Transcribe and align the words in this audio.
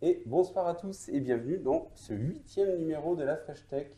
Et 0.00 0.22
bonsoir 0.26 0.66
à 0.66 0.74
tous 0.74 1.08
et 1.10 1.20
bienvenue 1.20 1.58
dans 1.58 1.90
ce 1.94 2.14
huitième 2.14 2.78
numéro 2.78 3.14
de 3.16 3.22
la 3.22 3.36
Fresh 3.36 3.66
Tech. 3.68 3.88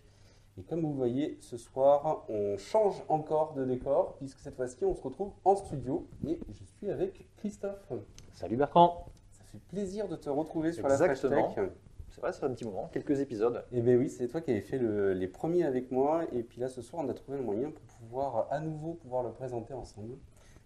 Et 0.59 0.63
comme 0.63 0.81
vous 0.81 0.95
voyez, 0.95 1.39
ce 1.41 1.57
soir, 1.57 2.25
on 2.29 2.57
change 2.59 3.03
encore 3.09 3.55
de 3.55 3.65
décor, 3.65 4.17
puisque 4.17 4.41
cette 4.41 4.57
fois-ci, 4.57 4.85
on 4.85 4.95
se 4.95 5.03
retrouve 5.03 5.33
en 5.45 5.55
studio. 5.55 6.09
Et 6.27 6.41
je 6.49 6.65
suis 6.65 6.91
avec 6.91 7.29
Christophe. 7.37 7.93
Salut 8.33 8.57
Bertrand. 8.57 9.07
Ça 9.31 9.45
fait 9.45 9.61
plaisir 9.69 10.09
de 10.09 10.17
te 10.17 10.29
retrouver 10.29 10.73
sur 10.73 10.89
la 10.89 10.97
Fresh 10.97 11.23
Tech. 11.23 11.69
C'est 12.15 12.21
vrai, 12.21 12.33
ça 12.33 12.39
fait 12.39 12.47
un 12.47 12.55
petit 12.55 12.65
moment, 12.65 12.89
quelques 12.93 13.19
épisodes. 13.19 13.65
Eh 13.73 13.81
bien 13.81 13.97
oui, 13.97 14.09
c'est 14.09 14.29
toi 14.29 14.41
qui 14.41 14.53
avais 14.53 14.61
fait 14.61 14.79
les 14.79 15.27
premiers 15.27 15.65
avec 15.65 15.91
moi. 15.91 16.23
Et 16.33 16.45
puis 16.45 16.61
là, 16.61 16.69
ce 16.69 16.81
soir, 16.81 17.03
on 17.05 17.09
a 17.09 17.13
trouvé 17.13 17.39
le 17.39 17.43
moyen 17.43 17.73
pour 17.73 17.83
pouvoir 17.83 18.47
à 18.53 18.61
nouveau 18.61 18.93
pouvoir 18.93 19.25
le 19.25 19.33
présenter 19.33 19.75
ensemble. 19.75 20.15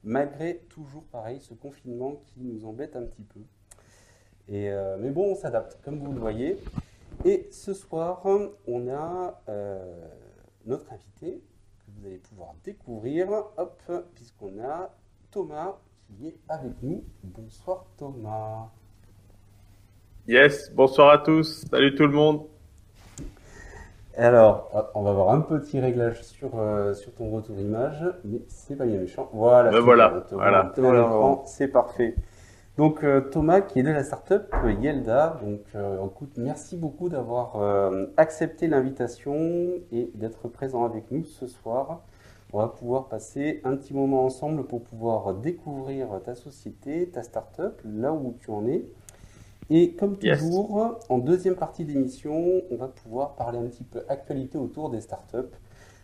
Malgré 0.05 0.59
toujours 0.69 1.05
pareil, 1.05 1.41
ce 1.41 1.55
confinement 1.55 2.17
qui 2.27 2.43
nous 2.43 2.67
embête 2.67 2.97
un 2.97 3.03
petit 3.05 3.23
peu. 3.23 3.41
Et, 4.47 4.69
euh, 4.71 4.99
mais 5.01 5.09
bon, 5.09 5.33
on 5.33 5.35
s'adapte, 5.35 5.79
comme 5.83 5.99
vous 6.01 6.13
le 6.13 6.21
voyez. 6.21 6.59
Et 7.25 7.49
ce 7.51 7.73
soir, 7.73 8.27
on 8.27 8.89
a 8.91 9.41
euh, 9.49 10.07
notre 10.67 10.93
invité 10.93 11.43
que 11.79 11.91
vous 11.93 12.07
allez 12.07 12.19
pouvoir 12.19 12.57
découvrir, 12.63 13.31
hop, 13.57 13.83
puisqu'on 14.15 14.63
a 14.63 14.95
Thomas 15.31 15.79
qui 16.03 16.27
est 16.27 16.39
avec 16.47 16.83
nous. 16.83 17.05
Bonsoir 17.25 17.87
Thomas. 17.97 18.69
Yes, 20.29 20.71
bonsoir 20.75 21.09
à 21.09 21.17
tous. 21.17 21.65
Salut 21.71 21.95
tout 21.95 22.03
le 22.03 22.13
monde. 22.13 22.43
Alors, 24.15 24.91
on 24.95 25.03
va 25.03 25.09
avoir 25.09 25.31
un 25.31 25.41
petit 25.41 25.81
réglage 25.81 26.23
sur, 26.23 26.51
euh, 26.61 26.93
sur 26.93 27.15
ton 27.15 27.31
retour 27.31 27.59
image, 27.59 28.05
mais 28.27 28.43
c'est 28.47 28.77
pas 28.77 28.85
bien 28.85 28.99
méchant. 28.99 29.31
Voilà. 29.33 29.71
Ben 29.71 29.81
voilà, 29.81 30.23
voilà. 30.31 30.75
C'est 31.47 31.69
parfait. 31.69 32.15
Donc 32.77 33.05
euh, 33.05 33.23
Thomas 33.23 33.63
qui 33.63 33.79
est 33.79 33.83
de 33.83 33.89
la 33.89 34.05
startup 34.05 34.55
Yelda. 34.83 35.41
Donc 35.43 35.63
euh, 35.75 36.05
écoute, 36.05 36.35
merci 36.37 36.77
beaucoup 36.77 37.09
d'avoir 37.09 37.57
euh, 37.57 38.09
accepté 38.19 38.69
l'invitation 38.69 39.35
et 39.93 40.11
d'être 40.13 40.47
présent 40.49 40.85
avec 40.85 41.11
nous 41.11 41.25
ce 41.25 41.47
soir. 41.47 42.03
On 42.53 42.59
va 42.59 42.69
pouvoir 42.69 43.09
passer 43.09 43.63
un 43.65 43.77
petit 43.77 43.95
moment 43.95 44.27
ensemble 44.27 44.67
pour 44.67 44.83
pouvoir 44.83 45.33
découvrir 45.33 46.21
ta 46.23 46.35
société, 46.35 47.09
ta 47.09 47.23
startup, 47.23 47.81
là 47.83 48.13
où 48.13 48.37
tu 48.39 48.51
en 48.51 48.67
es. 48.67 48.85
Et 49.71 49.93
comme 49.93 50.17
toujours, 50.17 50.99
en 51.11 51.19
deuxième 51.19 51.55
partie 51.55 51.85
d'émission, 51.85 52.63
on 52.71 52.77
va 52.77 52.89
pouvoir 52.89 53.35
parler 53.35 53.59
un 53.59 53.67
petit 53.67 53.85
peu 53.85 54.03
actualité 54.09 54.57
autour 54.57 54.89
des 54.89 55.01
startups 55.01 55.55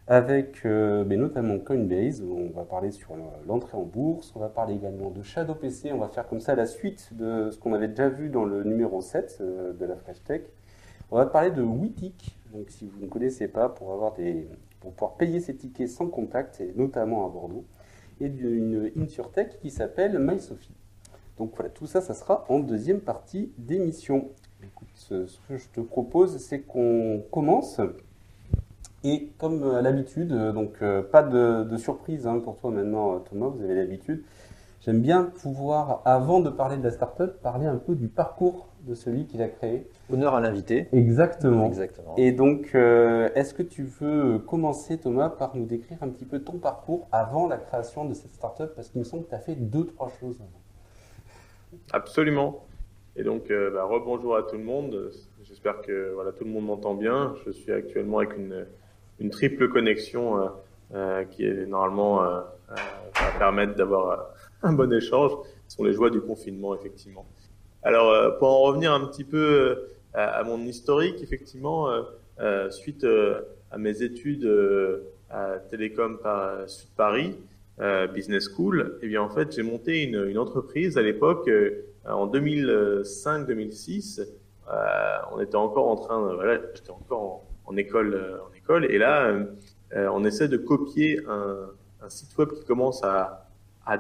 avec 0.07 0.67
euh, 0.67 1.03
ben, 1.05 1.19
notamment 1.19 1.59
Coinbase, 1.59 2.21
où 2.21 2.37
on 2.37 2.51
va 2.51 2.65
parler 2.65 2.91
sur 2.91 3.17
l'entrée 3.47 3.77
en 3.77 3.85
bourse, 3.85 4.33
on 4.37 4.41
va 4.41 4.51
parler 4.51 4.75
également 4.75 5.11
de 5.11 5.23
Shadow 5.23 5.55
PC, 5.55 5.93
on 5.93 5.99
va 5.99 6.09
faire 6.09 6.29
comme 6.29 6.41
ça 6.41 6.55
la 6.55 6.67
suite 6.67 7.17
de 7.17 7.51
ce 7.51 7.59
qu'on 7.59 7.73
avait 7.73 7.89
déjà 7.89 8.11
vu 8.11 8.29
dans 8.29 8.45
le 8.45 8.65
numéro 8.65 9.01
7 9.01 9.39
euh, 9.41 9.73
de 9.73 9.85
la 9.87 9.97
Flash 9.97 10.23
Tech. 10.25 10.43
On 11.11 11.17
va 11.17 11.25
parler 11.25 11.51
de 11.51 11.63
Witik, 11.63 12.37
donc 12.53 12.71
si 12.71 12.87
vous 12.87 13.01
ne 13.01 13.07
connaissez 13.07 13.49
pas, 13.49 13.71
pour, 13.71 13.93
avoir 13.93 14.13
des, 14.13 14.47
pour 14.81 14.93
pouvoir 14.93 15.17
payer 15.17 15.41
ses 15.41 15.57
tickets 15.57 15.89
sans 15.89 16.09
contact, 16.09 16.61
et 16.61 16.75
notamment 16.77 17.27
à 17.27 17.31
Bordeaux, 17.31 17.65
et 18.21 18.29
d'une 18.29 18.93
InsurTech 18.97 19.59
qui 19.59 19.71
s'appelle 19.71 20.19
MySophie. 20.19 20.75
Donc 21.39 21.53
voilà, 21.57 21.71
tout 21.71 21.87
ça, 21.87 22.01
ça 22.01 22.15
sera 22.15 22.45
en 22.49 22.61
deuxième 22.61 23.01
partie 23.01 23.53
d'émission. 23.59 24.31
Écoute, 24.63 24.89
ce 24.95 25.27
que 25.49 25.57
je 25.57 25.69
te 25.69 25.81
propose, 25.81 26.39
c'est 26.39 26.61
qu'on 26.61 27.23
commence 27.31 27.81
et 29.05 29.29
comme 29.37 29.63
à 29.75 29.83
l'habitude, 29.83 30.33
euh, 30.33 30.53
donc 30.53 30.77
euh, 30.81 31.03
pas 31.03 31.23
de, 31.23 31.77
surprise 31.77 32.27
hein, 32.27 32.41
pour 32.43 32.57
toi 32.57 32.71
maintenant, 32.71 33.17
euh, 33.17 33.19
Thomas, 33.19 33.49
vous 33.49 33.63
avez 33.63 33.75
l'habitude. 33.75 34.25
J'aime 34.81 35.01
bien 35.01 35.25
pouvoir, 35.25 36.01
avant 36.07 36.41
de 36.41 36.49
parler 36.49 36.79
de 36.79 36.83
la 36.83 36.91
startup, 36.91 37.41
parler 37.43 37.67
un 37.67 37.77
peu 37.77 37.95
du 37.95 38.09
parcours 38.09 38.69
de 38.87 38.95
celui 38.95 39.27
qui 39.27 39.37
l'a 39.39 39.49
créé. 39.49 39.89
Honneur 40.13 40.35
à 40.35 40.41
l'invité. 40.41 40.89
Exactement. 40.93 41.67
Exactement. 41.67 42.15
Et 42.19 42.33
donc, 42.33 42.75
est-ce 42.75 43.55
que 43.55 43.63
tu 43.63 43.85
veux 43.85 44.39
commencer, 44.41 44.99
Thomas, 44.99 45.31
par 45.31 45.57
nous 45.57 45.65
décrire 45.65 46.03
un 46.03 46.11
petit 46.11 46.27
peu 46.27 46.41
ton 46.41 46.59
parcours 46.59 47.09
avant 47.13 47.49
la 47.49 47.57
création 47.57 48.05
de 48.05 48.13
cette 48.13 48.35
startup? 48.35 48.75
Parce 48.77 48.91
qu'il 48.91 48.99
me 48.99 49.05
semble 49.05 49.25
que 49.25 49.31
tu 49.31 49.35
as 49.35 49.39
fait 49.39 49.55
deux, 49.55 49.87
trois 49.87 50.11
choses 50.21 50.37
Absolument. 51.93 52.67
Et 53.17 53.23
donc, 53.23 53.49
bah, 53.49 53.85
rebonjour 53.85 54.37
à 54.37 54.43
tout 54.43 54.57
le 54.57 54.65
monde. 54.65 55.11
J'espère 55.45 55.83
que 55.83 56.13
voilà, 56.15 56.33
tout 56.33 56.45
le 56.45 56.51
monde 56.51 56.67
m'entend 56.67 56.95
bien. 56.95 57.35
Je 57.45 57.51
suis 57.51 57.71
actuellement 57.71 58.19
avec 58.19 58.37
une 59.19 59.31
triple 59.31 59.69
connexion 59.69 60.39
euh, 60.39 60.49
euh, 60.95 61.25
qui 61.25 61.45
est 61.45 61.67
normalement 61.67 62.23
euh, 62.23 62.41
va 62.71 63.39
permettre 63.39 63.75
d'avoir 63.75 64.31
un 64.63 64.73
bon 64.73 64.93
échange. 64.93 65.33
Ce 65.69 65.77
sont 65.77 65.85
les 65.85 65.93
joies 65.93 66.11
du 66.11 66.21
confinement, 66.21 66.75
effectivement. 66.75 67.27
Alors, 67.83 68.39
pour 68.39 68.49
en 68.49 68.63
revenir 68.63 68.93
un 68.93 69.07
petit 69.07 69.25
peu 69.25 69.87
à, 70.15 70.43
mon 70.45 70.59
historique, 70.61 71.23
effectivement, 71.23 71.89
suite 72.71 73.07
à 73.71 73.77
mes 73.77 74.03
études 74.03 74.51
à 75.29 75.59
Télécom 75.59 76.19
Sud 76.67 76.89
Paris, 76.97 77.37
Business 78.15 78.49
School, 78.49 78.99
eh 79.03 79.09
bien 79.09 79.21
en 79.21 79.31
fait 79.31 79.51
j'ai 79.53 79.65
monté 79.65 80.05
une, 80.05 80.39
entreprise 80.39 80.97
à 80.97 81.03
l'époque 81.03 81.51
en 82.09 82.29
2005-2006. 82.29 84.27
on 85.33 85.41
était 85.41 85.57
encore 85.57 85.89
en 85.89 85.97
train, 85.97 86.35
voilà, 86.35 86.61
j'étais 86.75 86.91
encore 86.91 87.21
en, 87.21 87.45
en 87.67 87.77
école, 87.77 88.41
en 88.47 88.55
et 88.89 88.99
là, 88.99 89.27
euh, 89.27 89.45
euh, 89.95 90.09
on 90.13 90.25
essaie 90.25 90.49
de 90.49 90.57
copier 90.57 91.21
un, 91.29 92.09
site 92.09 92.37
web 92.37 92.51
qui 92.51 92.65
commence 92.65 93.03
à, 93.03 93.47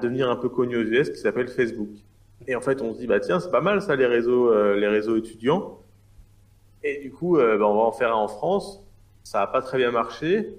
devenir 0.00 0.30
un 0.30 0.36
peu 0.36 0.48
connu 0.48 0.76
aux 0.76 0.82
US 0.82 1.10
qui 1.10 1.16
s'appelle 1.16 1.48
Facebook. 1.48 1.88
Et 2.46 2.54
en 2.54 2.60
fait, 2.60 2.82
on 2.82 2.92
se 2.92 2.98
dit, 2.98 3.06
bah 3.06 3.20
tiens, 3.20 3.40
c'est 3.40 3.50
pas 3.50 3.60
mal 3.60 3.80
ça, 3.80 3.96
les 3.96 4.06
réseaux, 4.06 4.52
euh, 4.52 4.76
les 4.76 4.88
réseaux 4.88 5.16
étudiants. 5.16 5.80
Et 6.82 7.00
du 7.00 7.10
coup, 7.10 7.36
bah, 7.36 7.56
on 7.60 7.76
va 7.76 7.82
en 7.82 7.92
faire 7.92 8.10
un 8.12 8.18
en 8.18 8.28
France. 8.28 8.83
Ça 9.24 9.40
n'a 9.40 9.46
pas 9.46 9.62
très 9.62 9.78
bien 9.78 9.90
marché. 9.90 10.54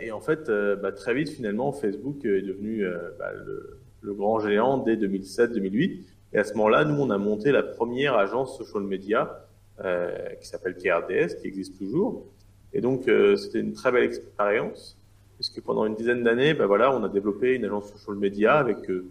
et 0.00 0.10
en 0.12 0.20
fait, 0.20 0.50
bah, 0.82 0.92
très 0.92 1.14
vite, 1.14 1.28
finalement, 1.28 1.72
Facebook 1.72 2.24
est 2.24 2.42
devenu 2.42 2.84
bah, 3.18 3.32
le, 3.32 3.78
le, 4.00 4.14
grand 4.14 4.40
géant 4.40 4.78
dès 4.78 4.96
2007-2008. 4.96 6.00
Et 6.32 6.38
à 6.38 6.44
ce 6.44 6.54
moment-là, 6.54 6.84
nous, 6.84 7.00
on 7.00 7.10
a 7.10 7.18
monté 7.18 7.52
la 7.52 7.62
première 7.62 8.14
agence 8.16 8.56
social 8.56 8.82
media 8.82 9.46
qui 10.40 10.48
s'appelle 10.48 10.74
KRDS, 10.74 11.36
qui 11.40 11.46
existe 11.46 11.78
toujours. 11.78 12.26
Et 12.72 12.80
donc, 12.80 13.08
euh, 13.08 13.36
c'était 13.36 13.60
une 13.60 13.72
très 13.72 13.92
belle 13.92 14.04
expérience, 14.04 14.98
puisque 15.36 15.60
pendant 15.60 15.84
une 15.84 15.94
dizaine 15.94 16.22
d'années, 16.22 16.54
ben 16.54 16.66
voilà, 16.66 16.94
on 16.94 17.04
a 17.04 17.08
développé 17.08 17.54
une 17.54 17.64
agence 17.64 17.90
social 17.92 18.16
media 18.16 18.54
avec 18.54 18.88
euh, 18.90 19.04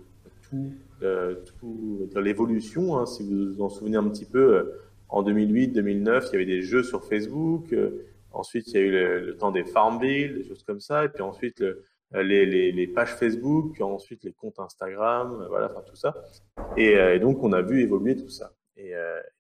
tout, 0.49 0.73
euh, 1.03 1.35
tout 1.59 2.09
l'évolution. 2.19 2.97
Hein, 2.97 3.05
si 3.05 3.23
vous 3.23 3.53
vous 3.53 3.61
en 3.61 3.69
souvenez 3.69 3.97
un 3.97 4.07
petit 4.09 4.25
peu, 4.25 4.55
euh, 4.55 4.63
en 5.09 5.23
2008-2009, 5.23 6.27
il 6.27 6.31
y 6.31 6.35
avait 6.35 6.45
des 6.45 6.61
jeux 6.61 6.83
sur 6.83 7.03
Facebook. 7.03 7.75
Ensuite, 8.31 8.67
il 8.69 8.73
y 8.73 8.77
a 8.77 8.81
eu 8.81 8.91
le, 8.91 9.37
temps 9.37 9.51
des 9.51 9.63
Farmville, 9.63 10.35
des 10.35 10.43
choses 10.43 10.63
comme 10.63 10.79
ça. 10.79 11.05
Et 11.05 11.09
puis 11.09 11.21
ensuite, 11.21 11.59
le, 11.59 11.83
les, 12.11 12.87
pages 12.87 13.15
Facebook, 13.15 13.73
puis 13.73 13.83
ensuite 13.83 14.23
les 14.23 14.33
comptes 14.33 14.59
Instagram, 14.59 15.45
voilà, 15.49 15.71
enfin 15.71 15.83
tout 15.87 15.95
ça. 15.95 16.15
Et, 16.77 16.91
et, 16.93 17.19
donc, 17.19 17.43
on 17.43 17.53
a 17.53 17.61
vu 17.61 17.81
évoluer 17.81 18.15
tout 18.15 18.29
ça. 18.29 18.51
Et 18.77 18.93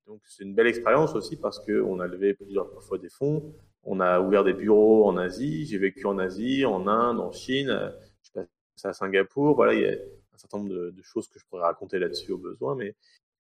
donc, 0.07 0.21
c'est 0.25 0.43
une 0.43 0.53
belle 0.53 0.67
expérience 0.67 1.15
aussi 1.15 1.37
parce 1.37 1.59
qu'on 1.59 1.99
a 1.99 2.07
levé 2.07 2.33
plusieurs 2.33 2.83
fois 2.83 2.97
des 2.97 3.09
fonds. 3.09 3.53
On 3.83 3.99
a 3.99 4.19
ouvert 4.19 4.43
des 4.43 4.53
bureaux 4.53 5.07
en 5.07 5.17
Asie. 5.17 5.65
J'ai 5.65 5.77
vécu 5.77 6.05
en 6.05 6.17
Asie, 6.19 6.65
en 6.65 6.87
Inde, 6.87 7.19
en 7.19 7.31
Chine. 7.31 7.93
Je 8.21 8.25
suis 8.25 8.33
passé 8.33 8.47
à 8.87 8.93
Singapour. 8.93 9.55
Voilà, 9.55 9.73
il 9.73 9.81
y 9.81 9.85
a 9.85 9.93
un 9.93 10.37
certain 10.37 10.59
nombre 10.59 10.69
de, 10.69 11.01
choses 11.01 11.27
que 11.27 11.39
je 11.39 11.45
pourrais 11.45 11.63
raconter 11.63 11.97
là-dessus 11.97 12.31
au 12.31 12.37
besoin. 12.37 12.75
Mais 12.75 12.95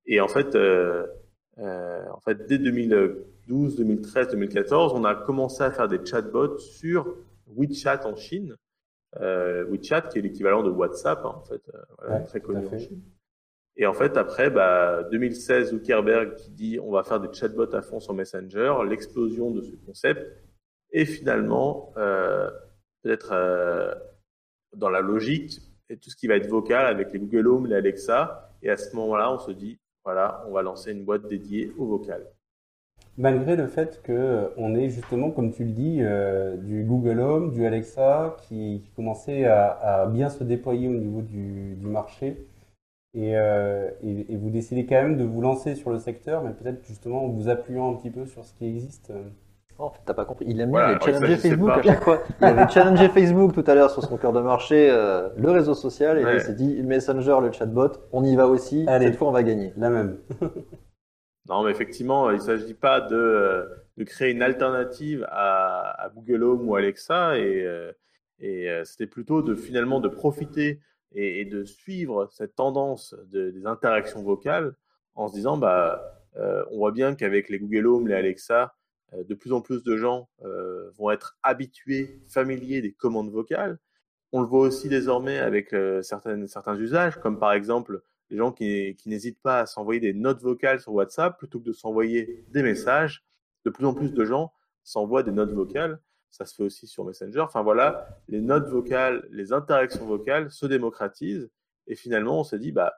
et 0.05 0.19
en 0.21 0.27
fait, 0.27 0.55
euh, 0.55 1.05
euh, 1.59 2.03
en 2.09 2.19
fait, 2.19 2.47
dès 2.47 2.57
2012, 2.57 3.75
2013, 3.77 4.29
2014, 4.29 4.93
on 4.93 5.03
a 5.03 5.15
commencé 5.15 5.63
à 5.63 5.71
faire 5.71 5.87
des 5.87 6.03
chatbots 6.05 6.57
sur 6.57 7.15
WeChat 7.47 8.05
en 8.05 8.15
Chine. 8.15 8.55
Euh, 9.19 9.65
WeChat 9.65 10.03
qui 10.03 10.19
est 10.19 10.21
l'équivalent 10.21 10.63
de 10.63 10.69
WhatsApp, 10.69 11.19
hein, 11.25 11.35
en 11.35 11.41
fait, 11.41 11.61
euh, 12.03 12.19
très 12.25 12.39
connu 12.39 12.65
en 12.67 12.77
Chine. 12.77 13.01
Et 13.75 13.85
en 13.85 13.93
fait, 13.93 14.17
après, 14.17 14.49
bah, 14.49 15.03
2016, 15.11 15.71
Zuckerberg 15.71 16.35
qui 16.35 16.51
dit 16.51 16.79
on 16.79 16.91
va 16.91 17.03
faire 17.03 17.19
des 17.19 17.31
chatbots 17.33 17.73
à 17.73 17.81
fond 17.81 17.99
sur 17.99 18.13
Messenger, 18.13 18.75
l'explosion 18.87 19.51
de 19.51 19.61
ce 19.61 19.75
concept, 19.85 20.25
et 20.91 21.05
finalement, 21.05 21.93
peut-être 23.01 23.33
dans 24.75 24.89
la 24.89 24.99
logique, 24.99 25.61
et 25.89 25.97
tout 25.97 26.09
ce 26.09 26.15
qui 26.15 26.27
va 26.27 26.35
être 26.35 26.49
vocal 26.49 26.85
avec 26.85 27.13
les 27.13 27.19
Google 27.19 27.47
Home, 27.47 27.67
les 27.67 27.75
Alexa, 27.75 28.53
et 28.61 28.69
à 28.69 28.77
ce 28.77 28.93
moment-là, 28.95 29.33
on 29.33 29.39
se 29.39 29.51
dit, 29.51 29.79
voilà, 30.03 30.43
on 30.47 30.51
va 30.51 30.61
lancer 30.61 30.91
une 30.91 31.03
boîte 31.03 31.27
dédiée 31.27 31.71
au 31.77 31.85
vocal. 31.85 32.25
Malgré 33.17 33.55
le 33.55 33.67
fait 33.67 34.01
qu'on 34.05 34.75
ait 34.75 34.89
justement, 34.89 35.31
comme 35.31 35.51
tu 35.51 35.63
le 35.65 35.71
dis, 35.71 35.97
euh, 36.01 36.55
du 36.57 36.83
Google 36.83 37.19
Home, 37.19 37.51
du 37.51 37.65
Alexa, 37.65 38.37
qui, 38.47 38.81
commençait 38.95 39.45
à, 39.45 40.07
bien 40.07 40.29
se 40.29 40.43
déployer 40.43 40.87
au 40.87 40.93
niveau 40.93 41.21
du, 41.21 41.75
du 41.75 41.87
marché, 41.87 42.47
euh, 43.17 43.91
et, 44.01 44.33
et, 44.33 44.37
vous 44.37 44.49
décidez 44.49 44.85
quand 44.85 45.01
même 45.01 45.17
de 45.17 45.25
vous 45.25 45.41
lancer 45.41 45.75
sur 45.75 45.89
le 45.89 45.99
secteur, 45.99 46.43
mais 46.43 46.51
peut-être 46.53 46.85
justement 46.85 47.25
en 47.25 47.27
vous 47.27 47.49
appuyant 47.49 47.91
un 47.91 47.95
petit 47.97 48.09
peu 48.09 48.25
sur 48.25 48.45
ce 48.45 48.53
qui 48.53 48.65
existe. 48.65 49.11
Oh, 49.81 49.85
en 49.85 49.89
fait, 49.89 50.01
t'as 50.05 50.13
pas 50.13 50.25
compris. 50.25 50.45
Il 50.47 50.61
aime 50.61 50.69
Voilà, 50.69 50.89
les 50.91 50.95
il 50.95 51.01
challenger 51.03 51.37
Facebook 51.37 51.69
à 51.71 51.81
chaque 51.81 52.03
fois. 52.03 52.21
Il 52.39 52.45
avait 52.45 52.69
challengé 52.71 53.09
Facebook 53.09 53.53
tout 53.53 53.63
à 53.65 53.73
l'heure 53.73 53.89
sur 53.89 54.03
son 54.03 54.15
cœur 54.17 54.31
de 54.31 54.39
marché, 54.41 54.89
euh, 54.91 55.29
le 55.37 55.49
réseau 55.49 55.73
social, 55.73 56.19
et 56.19 56.23
Ouais. 56.23 56.35
il 56.35 56.41
s'est 56.41 56.53
dit, 56.53 56.81
Messenger, 56.83 57.37
le 57.41 57.51
chatbot, 57.51 57.89
on 58.11 58.23
y 58.23 58.35
va 58.35 58.47
aussi. 58.47 58.85
Allez. 58.87 59.07
Cette 59.07 59.15
fois, 59.15 59.29
on 59.29 59.31
va 59.31 59.41
gagner. 59.43 59.73
La 59.77 59.89
même. 59.89 60.19
Non, 61.49 61.63
mais 61.63 61.71
effectivement, 61.71 62.29
il 62.29 62.35
ne 62.35 62.41
s'agit 62.41 62.75
pas 62.75 63.01
de, 63.01 63.15
euh, 63.15 63.65
de 63.97 64.03
créer 64.03 64.31
une 64.31 64.43
alternative 64.43 65.25
à, 65.29 66.03
à 66.05 66.09
Google 66.09 66.43
Home 66.43 66.69
ou 66.69 66.75
Alexa, 66.75 67.37
et, 67.39 67.65
euh, 67.65 67.91
et 68.39 68.69
c'était 68.85 69.07
plutôt 69.07 69.41
de 69.41 69.55
finalement 69.55 69.99
de 69.99 70.07
profiter 70.07 70.79
et, 71.13 71.41
et 71.41 71.45
de 71.45 71.63
suivre 71.63 72.27
cette 72.31 72.55
tendance 72.55 73.15
de- 73.31 73.49
des 73.49 73.65
interactions 73.65 74.21
vocales 74.21 74.73
en 75.15 75.27
se 75.27 75.33
disant, 75.33 75.57
bah, 75.57 76.01
euh, 76.37 76.63
on 76.71 76.77
voit 76.77 76.91
bien 76.91 77.15
qu'avec 77.15 77.49
les 77.49 77.57
Google 77.59 77.87
Home, 77.87 78.07
les 78.07 78.13
Alexa, 78.15 78.63
euh, 78.63 78.67
de 79.13 79.33
plus 79.33 79.51
en 79.51 79.61
plus 79.61 79.83
de 79.83 79.97
gens 79.97 80.29
euh, 80.43 80.89
vont 80.91 81.11
être 81.11 81.37
habitués, 81.43 82.21
familiers 82.29 82.81
des 82.81 82.93
commandes 82.93 83.31
vocales. 83.31 83.77
On 84.31 84.41
le 84.41 84.47
voit 84.47 84.61
aussi 84.61 84.87
désormais 84.87 85.37
avec 85.39 85.73
euh, 85.73 86.01
certains 86.01 86.77
usages, 86.77 87.19
comme 87.19 87.37
par 87.37 87.51
exemple 87.51 88.01
les 88.29 88.37
gens 88.37 88.53
qui, 88.53 88.95
qui 88.95 89.09
n'hésitent 89.09 89.41
pas 89.41 89.59
à 89.59 89.65
s'envoyer 89.65 89.99
des 89.99 90.13
notes 90.13 90.41
vocales 90.41 90.79
sur 90.79 90.93
WhatsApp 90.93 91.37
plutôt 91.37 91.59
que 91.59 91.65
de 91.65 91.73
s'envoyer 91.73 92.45
des 92.49 92.63
messages. 92.63 93.25
De 93.65 93.69
plus 93.69 93.85
en 93.85 93.93
plus 93.93 94.13
de 94.13 94.25
gens 94.25 94.53
s'envoient 94.83 95.23
des 95.23 95.31
notes 95.31 95.51
vocales. 95.51 95.99
Ça 96.29 96.45
se 96.45 96.55
fait 96.55 96.63
aussi 96.63 96.87
sur 96.87 97.03
Messenger. 97.03 97.41
Enfin 97.41 97.61
voilà, 97.61 98.17
les 98.29 98.39
notes 98.39 98.67
vocales, 98.67 99.27
les 99.31 99.51
interactions 99.51 100.05
vocales 100.05 100.49
se 100.49 100.65
démocratisent. 100.65 101.51
Et 101.87 101.95
finalement, 101.95 102.39
on 102.39 102.43
s'est 102.45 102.57
dit, 102.57 102.71
bah, 102.71 102.93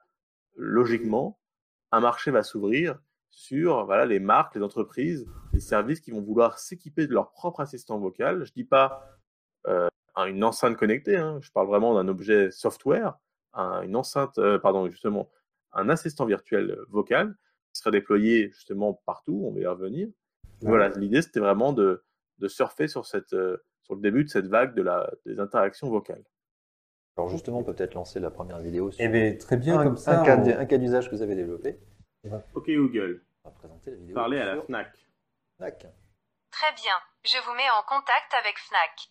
logiquement, 0.56 1.39
un 1.92 2.00
marché 2.00 2.30
va 2.30 2.44
s'ouvrir 2.44 3.00
sur 3.44 3.85
voilà, 3.85 4.06
les 4.06 4.19
marques, 4.19 4.56
les 4.56 4.62
entreprises, 4.62 5.25
les 5.53 5.59
services 5.59 6.00
qui 6.01 6.12
vont 6.12 6.21
vouloir 6.21 6.59
s'équiper 6.59 7.07
de 7.07 7.13
leur 7.13 7.31
propre 7.31 7.62
assistant 7.62 7.97
vocal. 7.97 8.44
Je 8.45 8.53
dis 8.53 8.63
pas 8.63 9.07
euh, 9.68 9.88
une 10.27 10.44
enceinte 10.44 10.77
connectée, 10.77 11.18
hein. 11.18 11.39
je 11.41 11.51
parle 11.51 11.68
vraiment 11.68 11.95
d'un 11.95 12.07
objet 12.07 12.51
software, 12.51 13.18
un- 13.53 13.81
une 13.81 13.95
enceinte, 13.95 14.38
euh, 14.38 14.59
pardon, 14.59 14.88
justement, 14.88 15.30
un 15.71 15.89
assistant 15.89 16.25
virtuel 16.25 16.77
vocal 16.89 17.35
qui 17.74 17.80
sera 17.80 17.89
déployé 17.89 18.51
justement 18.51 19.01
partout, 19.06 19.41
on 19.45 19.51
va 19.51 19.59
y 19.62 19.65
revenir. 19.65 20.07
Ouais. 20.62 20.69
Voilà, 20.69 20.89
l'idée 20.89 21.24
c'était 21.24 21.39
vraiment 21.39 21.74
de, 21.74 22.03
de 22.38 22.47
surfer 22.47 22.88
sur, 22.88 23.07
cette, 23.07 23.33
euh, 23.33 23.57
sur 23.81 23.95
le 23.95 24.01
début 24.01 24.24
de 24.24 24.29
cette 24.29 24.45
vague 24.45 24.75
de 24.75 24.83
la, 24.83 25.09
des 25.25 25.39
interactions 25.39 25.89
vocales. 25.89 26.24
Alors 27.18 27.29
justement, 27.29 27.59
on 27.59 27.63
peut 27.63 27.74
peut-être 27.74 27.95
lancer 27.95 28.19
la 28.19 28.29
première 28.29 28.59
vidéo 28.59 28.91
sur 28.91 29.03
Eh 29.03 29.07
bien, 29.07 29.36
très 29.36 29.57
bien, 29.57 29.79
un, 29.79 29.83
comme 29.83 29.97
ça. 29.97 30.21
un 30.21 30.24
cas, 30.24 30.38
on- 30.39 30.44
d- 30.44 30.53
un 30.53 30.65
cas 30.65 30.77
d'usage 30.77 31.09
que 31.09 31.15
vous 31.15 31.21
avez 31.24 31.36
développé. 31.36 31.79
Ok 32.53 32.69
Google, 32.69 33.21
On 33.43 33.49
va 33.49 33.55
présenter 33.55 33.91
la 33.91 33.97
vidéo. 33.97 34.15
parlez 34.15 34.39
à 34.39 34.45
la 34.45 34.61
FNAC. 34.61 34.93
Fnac. 35.57 35.85
Très 36.51 36.71
bien, 36.73 36.95
je 37.25 37.37
vous 37.45 37.53
mets 37.53 37.69
en 37.71 37.83
contact 37.83 38.33
avec 38.33 38.57
Fnac. 38.59 39.09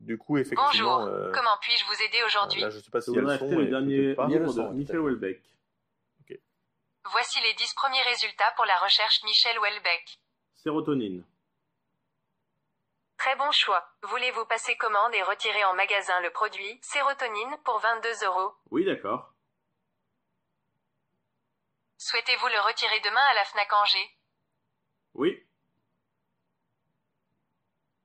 Du 0.00 0.18
coup, 0.18 0.36
effectivement, 0.36 0.66
Bonjour, 0.66 0.98
euh, 1.00 1.32
comment 1.32 1.56
puis-je 1.62 1.84
vous 1.86 2.02
aider 2.02 2.22
aujourd'hui 2.26 2.60
là 2.60 2.68
je 2.68 2.76
ne 2.76 2.82
sais 2.82 2.90
pas 2.90 3.00
si 3.00 3.10
il 3.10 3.16
y 3.16 3.18
a 3.18 3.22
le 3.22 3.38
son, 3.38 3.48
dernier 3.48 3.96
livre 3.96 4.26
de 4.26 4.72
Michel. 4.74 4.98
Houellebecq. 4.98 5.42
Voici 7.12 7.40
les 7.40 7.54
10 7.54 7.74
premiers 7.74 8.02
résultats 8.02 8.52
pour 8.56 8.66
la 8.66 8.76
recherche 8.78 9.22
Michel 9.24 9.58
Houellebecq. 9.58 10.18
Sérotonine. 10.54 11.24
Très 13.16 13.36
bon 13.36 13.50
choix. 13.52 13.88
Voulez-vous 14.02 14.44
passer 14.46 14.76
commande 14.76 15.14
et 15.14 15.22
retirer 15.22 15.64
en 15.64 15.74
magasin 15.74 16.20
le 16.20 16.30
produit 16.30 16.78
Sérotonine 16.82 17.56
pour 17.64 17.78
22 17.78 18.26
euros? 18.26 18.52
Oui, 18.70 18.84
d'accord. 18.84 19.32
Souhaitez-vous 21.98 22.48
le 22.48 22.60
retirer 22.60 23.00
demain 23.00 23.24
à 23.24 23.34
la 23.34 23.44
Fnac 23.44 23.72
Angers? 23.72 24.18
Oui. 25.14 25.46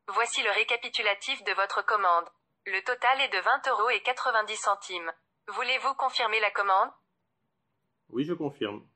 Voici 0.08 0.42
le 0.44 0.52
récapitulatif 0.52 1.44
de 1.44 1.54
votre 1.54 1.82
commande. 1.84 2.30
Le 2.66 2.82
total 2.84 3.22
est 3.22 3.30
de 3.30 3.40
20 3.40 3.68
euros 3.68 3.90
et 3.90 4.02
90 4.02 4.56
centimes. 4.58 5.12
Voulez-vous 5.48 5.94
confirmer 5.96 6.40
la 6.40 6.52
commande? 6.52 6.92
Oui, 8.10 8.24
je 8.24 8.34
confirme. 8.34 8.88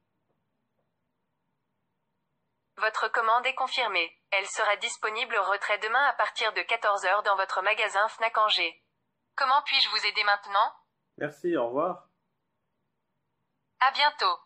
Votre 2.77 3.07
commande 3.09 3.45
est 3.45 3.55
confirmée. 3.55 4.21
Elle 4.31 4.47
sera 4.47 4.75
disponible 4.77 5.35
au 5.37 5.43
retrait 5.43 5.79
demain 5.79 6.03
à 6.05 6.13
partir 6.13 6.51
de 6.53 6.61
14h 6.61 7.23
dans 7.23 7.35
votre 7.37 7.61
magasin 7.61 8.07
Fnac 8.09 8.37
Angers. 8.37 8.83
Comment 9.35 9.61
puis-je 9.63 9.89
vous 9.89 10.05
aider 10.05 10.23
maintenant? 10.23 10.73
Merci, 11.17 11.55
au 11.55 11.67
revoir. 11.67 12.07
À 13.79 13.91
bientôt. 13.91 14.39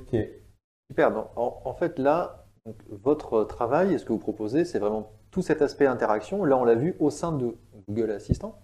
Ok. 0.00 0.16
Super. 0.90 1.12
Donc, 1.12 1.28
en, 1.36 1.74
fait, 1.74 1.98
là, 1.98 2.46
votre 2.88 3.44
travail 3.44 3.94
et 3.94 3.98
ce 3.98 4.04
que 4.04 4.12
vous 4.12 4.18
proposez, 4.18 4.64
c'est 4.64 4.78
vraiment 4.78 5.12
tout 5.30 5.42
cet 5.42 5.62
aspect 5.62 5.86
interaction. 5.86 6.44
Là, 6.44 6.56
on 6.56 6.64
l'a 6.64 6.74
vu 6.74 6.96
au 6.98 7.10
sein 7.10 7.32
de 7.32 7.56
Google 7.88 8.10
Assistant. 8.10 8.60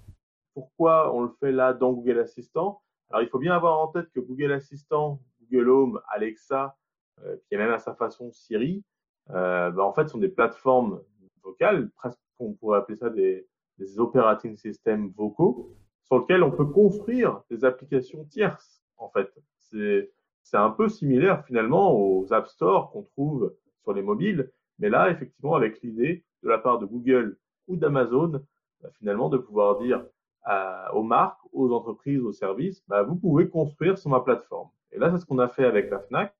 Pourquoi 0.55 1.15
on 1.15 1.23
le 1.23 1.31
fait 1.41 1.53
là 1.53 1.73
dans 1.73 1.93
Google 1.93 2.19
Assistant? 2.19 2.83
Alors, 3.11 3.23
il 3.23 3.29
faut 3.29 3.39
bien 3.39 3.55
avoir 3.55 3.79
en 3.79 3.89
tête 3.89 4.11
que 4.11 4.21
Google 4.21 4.53
Assistant, 4.53 5.21
Google 5.43 5.69
Home, 5.69 6.01
Alexa, 6.09 6.77
euh, 7.25 7.37
puis 7.49 7.59
même 7.59 7.71
à 7.71 7.79
sa 7.79 7.95
façon 7.95 8.33
Siri, 8.33 8.83
euh, 9.31 9.71
bah, 9.71 9.85
en 9.85 9.93
fait, 9.93 10.09
sont 10.09 10.19
des 10.19 10.29
plateformes 10.29 11.01
vocales, 11.43 11.91
presque 11.91 12.19
on 12.39 12.53
pourrait 12.55 12.79
appeler 12.79 12.97
ça 12.97 13.11
des, 13.11 13.47
des 13.79 13.99
operating 13.99 14.57
systems 14.57 15.13
vocaux, 15.17 15.77
sur 16.05 16.19
lesquels 16.19 16.43
on 16.43 16.51
peut 16.51 16.67
construire 16.67 17.43
des 17.51 17.65
applications 17.65 18.25
tierces. 18.25 18.83
En 18.97 19.09
fait, 19.11 19.31
c'est 19.59 20.11
c'est 20.47 20.59
un 20.59 20.71
peu 20.71 20.89
similaire 20.89 21.45
finalement 21.45 21.93
aux 21.93 22.33
App 22.33 22.47
Store 22.47 22.93
qu'on 22.93 23.03
trouve 23.03 23.53
sur 23.83 23.93
les 23.93 24.03
mobiles, 24.03 24.53
mais 24.79 24.89
là, 24.89 25.11
effectivement, 25.11 25.57
avec 25.57 25.83
l'idée 25.83 26.25
de 26.45 26.49
la 26.49 26.59
part 26.59 26.79
de 26.79 26.87
Google 26.87 27.37
ou 27.67 27.75
d'Amazon, 27.77 28.41
bah, 28.81 28.89
finalement, 28.93 29.29
de 29.29 29.39
pouvoir 29.39 29.79
dire 29.81 30.05
à- 30.45 30.95
aux 30.95 31.03
marques, 31.03 31.41
aux 31.53 31.73
entreprises, 31.73 32.23
aux 32.23 32.31
services, 32.31 32.85
bah, 32.87 33.03
vous 33.03 33.17
pouvez 33.17 33.49
construire 33.49 33.99
sur 33.99 34.09
ma 34.11 34.21
plateforme. 34.21 34.69
Et 34.93 34.99
là, 35.01 35.11
c'est 35.11 35.19
ce 35.19 35.27
qu'on 35.27 35.41
a 35.41 35.49
fait 35.49 35.65
avec 35.65 35.91
la 35.91 35.99
FNAC, 35.99 36.33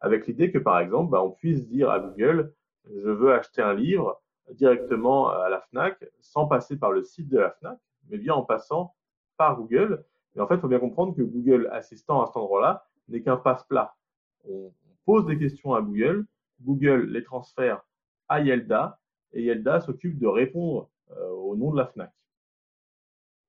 avec 0.00 0.26
l'idée 0.26 0.50
que, 0.50 0.58
par 0.58 0.78
exemple, 0.78 1.10
bah, 1.10 1.22
on 1.22 1.30
puisse 1.30 1.68
dire 1.68 1.90
à 1.90 2.00
Google, 2.00 2.54
je 2.86 3.10
veux 3.10 3.34
acheter 3.34 3.60
un 3.60 3.74
livre 3.74 4.22
directement 4.52 5.28
à 5.28 5.50
la 5.50 5.60
FNAC, 5.60 6.02
sans 6.18 6.46
passer 6.46 6.78
par 6.78 6.92
le 6.92 7.02
site 7.02 7.28
de 7.28 7.40
la 7.40 7.50
FNAC, 7.50 7.78
mais 8.08 8.16
bien 8.16 8.32
en 8.32 8.42
passant 8.42 8.94
par 9.36 9.58
Google. 9.58 10.02
Et 10.34 10.40
en 10.40 10.46
fait, 10.46 10.54
il 10.54 10.60
faut 10.62 10.68
bien 10.68 10.80
comprendre 10.80 11.14
que 11.14 11.20
Google 11.22 11.68
Assistant, 11.72 12.22
à 12.22 12.26
cet 12.26 12.38
endroit-là, 12.38 12.86
n'est 13.08 13.22
qu'un 13.22 13.36
passe-plat. 13.36 13.94
On 14.48 14.72
pose 15.04 15.26
des 15.26 15.38
questions 15.38 15.74
à 15.74 15.82
Google, 15.82 16.26
Google 16.62 17.06
les 17.06 17.24
transfère 17.24 17.84
à 18.28 18.40
Yelda, 18.40 18.98
et 19.32 19.42
Yelda 19.42 19.80
s'occupe 19.80 20.18
de 20.18 20.26
répondre 20.26 20.88
euh, 21.10 21.30
au 21.30 21.56
nom 21.56 21.72
de 21.72 21.78
la 21.78 21.86
FNAC. 21.86 22.10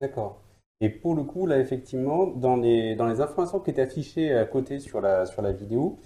D'accord. 0.00 0.42
Et 0.80 0.90
pour 0.90 1.14
le 1.14 1.22
coup, 1.22 1.46
là, 1.46 1.58
effectivement, 1.58 2.26
dans 2.26 2.56
les, 2.56 3.00
informations 3.00 3.60
qui 3.60 3.70
étaient 3.70 3.82
affichées 3.82 4.34
à 4.34 4.44
côté 4.44 4.78
sur 4.78 5.00
la, 5.00 5.52
vidéo, 5.52 5.98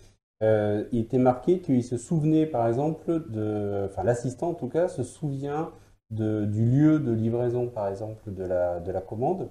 euh, 0.42 0.84
il 0.92 1.00
était 1.00 1.18
marqué 1.18 1.60
qu'il 1.60 1.82
se 1.82 1.96
souvenait, 1.96 2.46
par 2.46 2.68
exemple, 2.68 3.28
de, 3.30 3.86
enfin, 3.90 4.04
l'assistant, 4.04 4.50
en 4.50 4.54
tout 4.54 4.68
cas, 4.68 4.86
se 4.86 5.02
souvient 5.02 5.72
du 6.10 6.64
lieu 6.64 7.00
de 7.00 7.12
livraison, 7.12 7.68
par 7.68 7.88
exemple, 7.88 8.32
de 8.32 8.44
la 8.44 9.00
commande. 9.00 9.50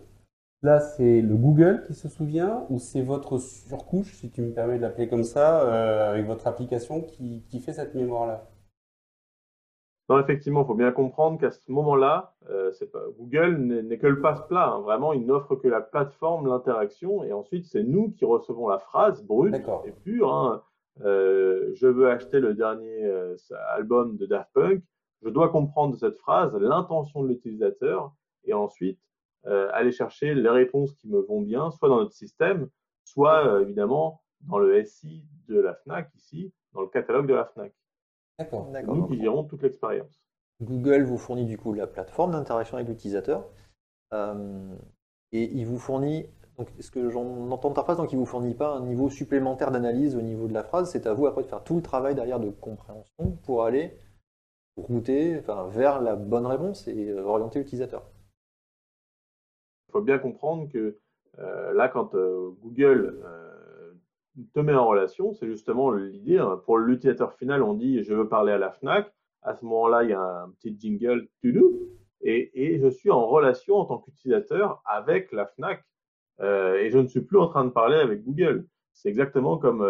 Là, 0.61 0.81
c'est 0.81 1.21
le 1.21 1.35
Google 1.37 1.83
qui 1.87 1.93
se 1.93 2.09
souvient 2.09 2.65
ou 2.69 2.79
c'est 2.79 3.01
votre 3.01 3.37
surcouche, 3.37 4.13
si 4.15 4.29
tu 4.29 4.41
me 4.41 4.53
permets 4.53 4.75
de 4.75 4.81
l'appeler 4.81 5.07
comme 5.07 5.23
ça, 5.23 5.61
euh, 5.61 6.11
avec 6.11 6.25
votre 6.25 6.47
application 6.47 7.01
qui, 7.01 7.45
qui 7.49 7.61
fait 7.61 7.71
cette 7.71 7.95
mémoire-là? 7.95 8.49
Non, 10.09 10.19
effectivement, 10.19 10.63
il 10.63 10.67
faut 10.67 10.75
bien 10.75 10.91
comprendre 10.91 11.39
qu'à 11.39 11.51
ce 11.51 11.71
moment-là, 11.71 12.33
euh, 12.49 12.71
pas, 12.91 12.99
Google 13.17 13.57
n'est 13.57 13.97
que 13.99 14.07
le 14.07 14.19
passe-plat. 14.19 14.73
hein. 14.73 14.81
Vraiment, 14.81 15.13
il 15.13 15.25
n'offre 15.25 15.55
que 15.55 15.67
la 15.67 15.79
plateforme, 15.79 16.47
l'interaction, 16.47 17.23
et 17.23 17.31
ensuite, 17.31 17.65
c'est 17.65 17.83
nous 17.83 18.11
qui 18.11 18.25
recevons 18.25 18.67
la 18.67 18.79
phrase 18.79 19.23
brute 19.23 19.55
et 19.85 19.91
pure. 19.91 20.33
hein. 20.33 20.63
Euh, 21.01 21.71
je 21.75 21.87
veux 21.87 22.09
acheter 22.09 22.41
le 22.41 22.53
dernier 22.53 23.09
album 23.69 24.17
de 24.17 24.25
Daft 24.25 24.49
Punk. 24.53 24.83
Je 25.21 25.29
dois 25.29 25.49
comprendre 25.49 25.93
de 25.93 25.99
cette 25.99 26.17
phrase 26.17 26.53
l'intention 26.55 27.23
de 27.23 27.29
l'utilisateur 27.29 28.13
et 28.43 28.53
ensuite 28.53 28.99
aller 29.45 29.91
chercher 29.91 30.35
les 30.35 30.49
réponses 30.49 30.93
qui 30.95 31.07
me 31.07 31.19
vont 31.21 31.41
bien, 31.41 31.71
soit 31.71 31.89
dans 31.89 31.97
notre 31.97 32.13
système, 32.13 32.69
soit 33.09 33.45
euh, 33.47 33.61
évidemment 33.61 34.21
dans 34.41 34.59
le 34.59 34.83
SI 34.83 35.25
de 35.47 35.59
la 35.59 35.73
FNAC, 35.73 36.09
ici, 36.15 36.53
dans 36.73 36.81
le 36.81 36.87
catalogue 36.87 37.27
de 37.27 37.33
la 37.33 37.45
FNAC. 37.45 37.73
D'accord. 38.37 38.69
Nous 38.87 39.07
qui 39.07 39.19
gérons 39.19 39.43
toute 39.43 39.63
l'expérience. 39.63 40.21
Google 40.61 41.03
vous 41.03 41.17
fournit 41.17 41.45
du 41.45 41.57
coup 41.57 41.73
la 41.73 41.87
plateforme 41.87 42.31
d'interaction 42.31 42.77
avec 42.77 42.87
l'utilisateur. 42.87 43.49
Euh, 44.13 44.75
et 45.31 45.43
il 45.43 45.65
vous 45.65 45.77
fournit, 45.77 46.25
donc 46.57 46.69
ce 46.79 46.89
que 46.89 47.09
j'en 47.09 47.51
entends 47.51 47.69
de 47.69 47.75
ta 47.75 47.83
phrase, 47.83 47.97
donc 47.97 48.11
il 48.13 48.17
vous 48.17 48.25
fournit 48.25 48.53
pas 48.53 48.75
un 48.75 48.85
niveau 48.85 49.09
supplémentaire 49.09 49.71
d'analyse 49.71 50.15
au 50.15 50.21
niveau 50.21 50.47
de 50.47 50.53
la 50.53 50.63
phrase, 50.63 50.91
c'est 50.91 51.05
à 51.05 51.13
vous 51.13 51.25
après 51.25 51.43
de 51.43 51.47
faire 51.47 51.63
tout 51.63 51.75
le 51.75 51.81
travail 51.81 52.15
derrière 52.15 52.39
de 52.39 52.49
compréhension 52.49 53.37
pour 53.43 53.63
aller 53.65 53.97
router 54.77 55.37
enfin, 55.39 55.67
vers 55.67 56.01
la 56.01 56.15
bonne 56.15 56.45
réponse 56.45 56.87
et 56.87 57.09
euh, 57.09 57.23
orienter 57.23 57.59
l'utilisateur. 57.59 58.09
Il 59.89 59.91
faut 59.91 60.01
bien 60.01 60.19
comprendre 60.19 60.71
que 60.71 60.99
euh, 61.39 61.73
là, 61.73 61.87
quand 61.87 62.13
euh, 62.13 62.51
Google 62.61 63.19
euh, 63.23 63.93
te 64.53 64.59
met 64.59 64.75
en 64.75 64.87
relation, 64.87 65.33
c'est 65.33 65.47
justement 65.47 65.91
l'idée. 65.91 66.37
hein. 66.37 66.61
Pour 66.65 66.77
l'utilisateur 66.77 67.33
final, 67.33 67.63
on 67.63 67.73
dit 67.73 68.03
je 68.03 68.13
veux 68.13 68.27
parler 68.29 68.51
à 68.51 68.59
la 68.59 68.71
Fnac. 68.71 69.11
À 69.41 69.55
ce 69.55 69.65
moment-là, 69.65 70.03
il 70.03 70.11
y 70.11 70.13
a 70.13 70.21
un 70.21 70.49
petit 70.51 70.75
jingle 70.79 71.27
to 71.41 71.51
do, 71.51 71.89
et, 72.21 72.79
je 72.79 72.87
suis 72.89 73.09
en 73.09 73.25
relation 73.25 73.77
en 73.77 73.85
tant 73.85 73.97
qu'utilisateur 73.97 74.81
avec 74.85 75.31
la 75.31 75.47
Fnac. 75.47 75.83
Et 76.41 76.89
je 76.91 76.97
ne 76.97 77.07
suis 77.07 77.21
plus 77.21 77.37
en 77.39 77.47
train 77.47 77.65
de 77.65 77.69
parler 77.69 77.97
avec 77.97 78.23
Google. 78.23 78.65
C'est 78.93 79.09
exactement 79.09 79.57
comme 79.57 79.81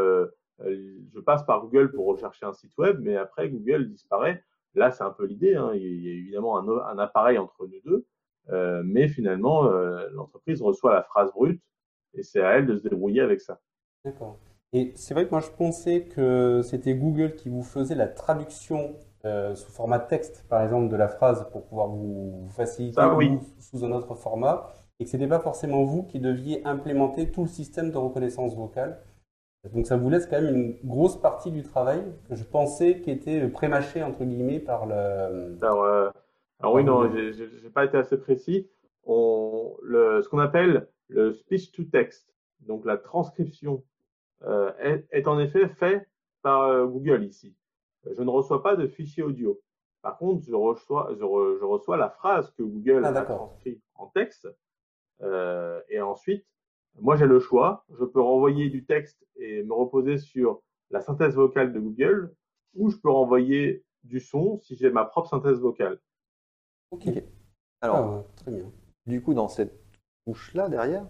je 0.66 1.20
passe 1.20 1.44
par 1.46 1.62
Google 1.62 1.92
pour 1.92 2.06
rechercher 2.06 2.46
un 2.46 2.54
site 2.54 2.78
web, 2.78 3.00
mais 3.02 3.16
après 3.18 3.50
Google 3.50 3.90
disparaît. 3.90 4.44
Là, 4.76 4.92
c'est 4.92 5.04
un 5.04 5.12
peu 5.12 5.26
l'idée. 5.26 5.56
Hein. 5.56 5.72
Il 5.74 6.04
y 6.04 6.10
a 6.10 6.14
évidemment 6.14 6.58
un 6.58 6.98
appareil 7.00 7.40
entre 7.40 7.68
nous 7.68 7.80
deux, 7.84 8.06
euh, 8.50 8.82
mais 8.86 9.08
finalement, 9.08 9.66
euh, 9.66 10.08
l'entreprise 10.14 10.62
reçoit 10.62 10.94
la 10.94 11.04
phrase 11.04 11.32
brute 11.32 11.62
et 12.14 12.24
c'est 12.24 12.42
à 12.42 12.58
elle 12.58 12.66
de 12.66 12.78
se 12.78 12.84
débrouiller 12.84 13.22
avec 13.22 13.42
ça. 13.42 13.60
D'accord. 14.04 14.38
Et 14.74 14.92
c'est 14.96 15.14
vrai 15.14 15.26
que 15.26 15.32
moi 15.32 15.40
je 15.40 15.50
pensais 15.50 16.04
que 16.04 16.62
c'était 16.64 16.94
Google 16.94 17.36
qui 17.36 17.50
vous 17.50 17.64
faisait 17.64 17.96
la 17.96 18.08
traduction 18.08 18.96
euh, 19.26 19.54
sous 19.56 19.72
format 19.72 20.00
texte, 20.00 20.46
par 20.48 20.64
exemple, 20.64 20.90
de 20.90 20.96
la 20.96 21.08
phrase 21.08 21.48
pour 21.52 21.66
pouvoir 21.66 21.90
vous 21.90 22.48
faciliter 22.56 22.96
Ça, 22.96 23.14
oui. 23.16 23.30
ou 23.30 23.42
sous 23.60 23.84
un 23.84 23.92
autre 23.92 24.16
format, 24.16 24.70
et 25.00 25.04
que 25.04 25.10
ce 25.10 25.18
n'était 25.18 25.28
pas 25.28 25.40
forcément 25.40 25.84
vous 25.84 26.04
qui 26.04 26.20
deviez 26.20 26.66
implémenter 26.66 27.30
tout 27.30 27.42
le 27.42 27.48
système 27.48 27.92
de 27.92 27.98
reconnaissance 27.98 28.56
vocale. 28.56 29.02
Donc 29.74 29.88
ça 29.88 29.98
vous 29.98 30.10
laisse 30.10 30.26
quand 30.26 30.42
même 30.42 30.56
une 30.56 30.78
grosse 30.86 31.20
partie 31.20 31.52
du 31.52 31.64
travail 31.64 32.02
que 32.30 32.36
je 32.36 32.46
pensais 32.46 33.02
qui 33.02 33.12
était 33.12 33.46
prémâché 33.50 34.02
entre 34.04 34.24
guillemets 34.24 34.60
par 34.60 34.86
le. 34.86 35.58
Alors, 35.62 36.14
alors 36.60 36.74
oui, 36.74 36.84
non, 36.84 37.10
j'ai 37.14 37.34
j'ai- 37.34 37.58
j'ai 37.60 37.70
pas 37.70 37.86
été 37.86 37.98
assez 37.98 38.18
précis. 38.18 38.70
On, 39.06 39.78
le, 39.82 40.22
ce 40.22 40.30
qu'on 40.30 40.40
appelle 40.40 40.88
le 41.08 41.34
speech 41.34 41.72
to 41.72 41.84
text, 41.86 42.34
donc 42.62 42.86
la 42.86 42.98
transcription, 42.98 43.84
euh, 44.44 44.72
est, 44.80 45.08
est 45.12 45.28
en 45.28 45.40
effet 45.40 45.68
fait 45.70 46.08
par 46.42 46.64
euh, 46.64 46.86
Google 46.86 47.24
ici. 47.24 47.56
Je 48.06 48.22
ne 48.22 48.30
reçois 48.30 48.62
pas 48.64 48.76
de 48.76 48.88
fichier 48.88 49.24
audio. 49.24 49.60
Par 50.02 50.18
contre, 50.18 50.46
je 50.46 50.54
reçois, 50.56 51.14
je, 51.18 51.24
re- 51.24 51.58
je 51.60 51.64
reçois 51.66 51.98
la 51.98 52.10
phrase 52.10 52.52
que 52.52 52.64
Google 52.64 53.02
Ah, 53.06 53.10
a 53.10 53.14
transcrite 53.36 53.82
en 53.96 54.08
texte. 54.08 54.48
Euh, 55.22 55.82
et 55.90 56.00
ensuite, 56.02 56.46
moi 57.00 57.16
j'ai 57.18 57.26
le 57.26 57.40
choix. 57.40 57.86
Je 58.00 58.06
peux 58.06 58.22
renvoyer 58.22 58.70
du 58.70 58.86
texte 58.86 59.26
et 59.36 59.64
me 59.64 59.74
reposer 59.74 60.18
sur 60.18 60.62
la 60.92 61.02
synthèse 61.02 61.36
vocale 61.36 61.74
de 61.74 61.80
Google, 61.80 62.34
ou 62.76 62.90
je 62.90 62.98
peux 62.98 63.10
renvoyer 63.12 63.84
du 64.04 64.20
son 64.20 64.60
si 64.60 64.76
j'ai 64.78 64.90
ma 64.90 65.04
propre 65.06 65.30
synthèse 65.30 65.60
vocale. 65.60 66.00
Ok. 66.92 67.08
Ah, 67.82 67.86
Alors, 67.86 68.24
très 68.36 68.52
bien. 68.52 68.66
du 69.06 69.22
coup, 69.22 69.34
dans 69.34 69.48
cette 69.48 69.74
couche-là 70.26 70.70
derrière, 70.70 71.06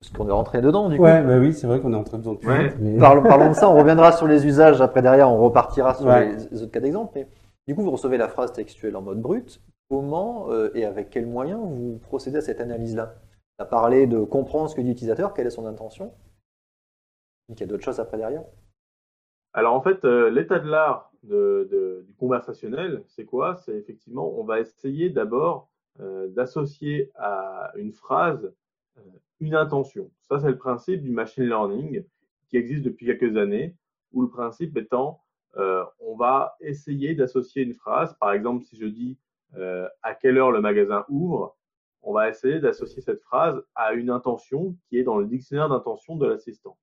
parce 0.00 0.12
qu'on 0.12 0.28
est 0.28 0.32
rentré 0.32 0.60
dedans, 0.60 0.88
du 0.88 0.96
coup. 0.96 1.02
Ouais, 1.04 1.22
bah 1.22 1.38
oui, 1.38 1.54
c'est 1.54 1.66
vrai 1.66 1.80
qu'on 1.80 1.92
est 1.92 1.96
en 1.96 2.02
train 2.04 2.18
de 2.18 2.22
besoin 2.22 2.34
de 2.34 2.46
Ouais. 2.46 2.58
plus 2.58 2.68
vite, 2.70 2.78
mais- 2.80 2.98
Parlons, 2.98 3.22
parlons 3.22 3.48
de 3.50 3.54
ça, 3.54 3.70
on 3.70 3.76
reviendra 3.76 4.12
sur 4.12 4.26
les 4.26 4.46
usages 4.46 4.80
après 4.80 5.02
derrière, 5.02 5.28
on 5.30 5.38
repartira 5.38 5.94
sur 5.94 6.06
Ouais. 6.06 6.34
les, 6.34 6.48
les 6.50 6.62
autres 6.62 6.72
cas 6.72 6.80
d'exemple. 6.80 7.12
Mais 7.14 7.28
du 7.68 7.74
coup, 7.74 7.82
vous 7.82 7.90
recevez 7.92 8.16
la 8.16 8.28
phrase 8.28 8.52
textuelle 8.52 8.96
en 8.96 9.02
mode 9.02 9.20
brut. 9.20 9.60
Comment 9.88 10.50
euh, 10.50 10.70
et 10.74 10.84
avec 10.86 11.10
quels 11.10 11.26
moyens 11.26 11.60
vous 11.62 11.98
procédez 11.98 12.38
à 12.38 12.40
cette 12.40 12.60
analyse-là? 12.60 13.14
On 13.58 13.62
a 13.62 13.66
parlé 13.66 14.06
de 14.06 14.20
comprendre 14.24 14.70
ce 14.70 14.74
que 14.74 14.80
dit 14.80 14.88
l'utilisateur, 14.88 15.34
quelle 15.34 15.46
est 15.46 15.50
son 15.50 15.66
intention? 15.66 16.12
Il 17.50 17.60
y 17.60 17.62
a 17.62 17.66
d'autres 17.66 17.84
choses 17.84 18.00
après 18.00 18.16
derrière? 18.16 18.42
Alors 19.54 19.74
en 19.74 19.82
fait, 19.82 20.04
euh, 20.04 20.30
l'état 20.30 20.58
de 20.58 20.68
l'art 20.68 21.10
de, 21.22 21.68
de- 21.70 22.04
du 22.06 22.14
conversationnel, 22.14 23.04
c'est 23.06 23.24
quoi? 23.24 23.56
C'est 23.56 23.76
effectivement, 23.76 24.38
on 24.38 24.44
va 24.44 24.60
essayer 24.60 25.10
d'abord 25.10 25.70
euh, 26.00 26.28
d'associer 26.28 27.10
à 27.16 27.72
une 27.76 27.92
phrase 27.92 28.52
euh, 28.98 29.02
une 29.40 29.54
intention. 29.54 30.10
Ça, 30.22 30.40
c'est 30.40 30.48
le 30.48 30.58
principe 30.58 31.02
du 31.02 31.10
machine 31.10 31.44
learning 31.44 32.04
qui 32.48 32.56
existe 32.56 32.84
depuis 32.84 33.06
quelques 33.06 33.36
années, 33.36 33.76
où 34.12 34.22
le 34.22 34.28
principe 34.28 34.76
étant, 34.76 35.22
euh, 35.56 35.84
on 36.00 36.16
va 36.16 36.56
essayer 36.60 37.14
d'associer 37.14 37.62
une 37.62 37.74
phrase. 37.74 38.14
Par 38.18 38.32
exemple, 38.32 38.64
si 38.64 38.76
je 38.78 38.86
dis 38.86 39.18
euh, 39.56 39.86
à 40.02 40.14
quelle 40.14 40.38
heure 40.38 40.50
le 40.50 40.60
magasin 40.60 41.04
ouvre, 41.08 41.56
on 42.02 42.12
va 42.12 42.28
essayer 42.28 42.58
d'associer 42.58 43.02
cette 43.02 43.20
phrase 43.20 43.62
à 43.74 43.92
une 43.92 44.10
intention 44.10 44.76
qui 44.88 44.98
est 44.98 45.04
dans 45.04 45.18
le 45.18 45.26
dictionnaire 45.26 45.68
d'intention 45.68 46.16
de 46.16 46.26
l'assistant, 46.26 46.76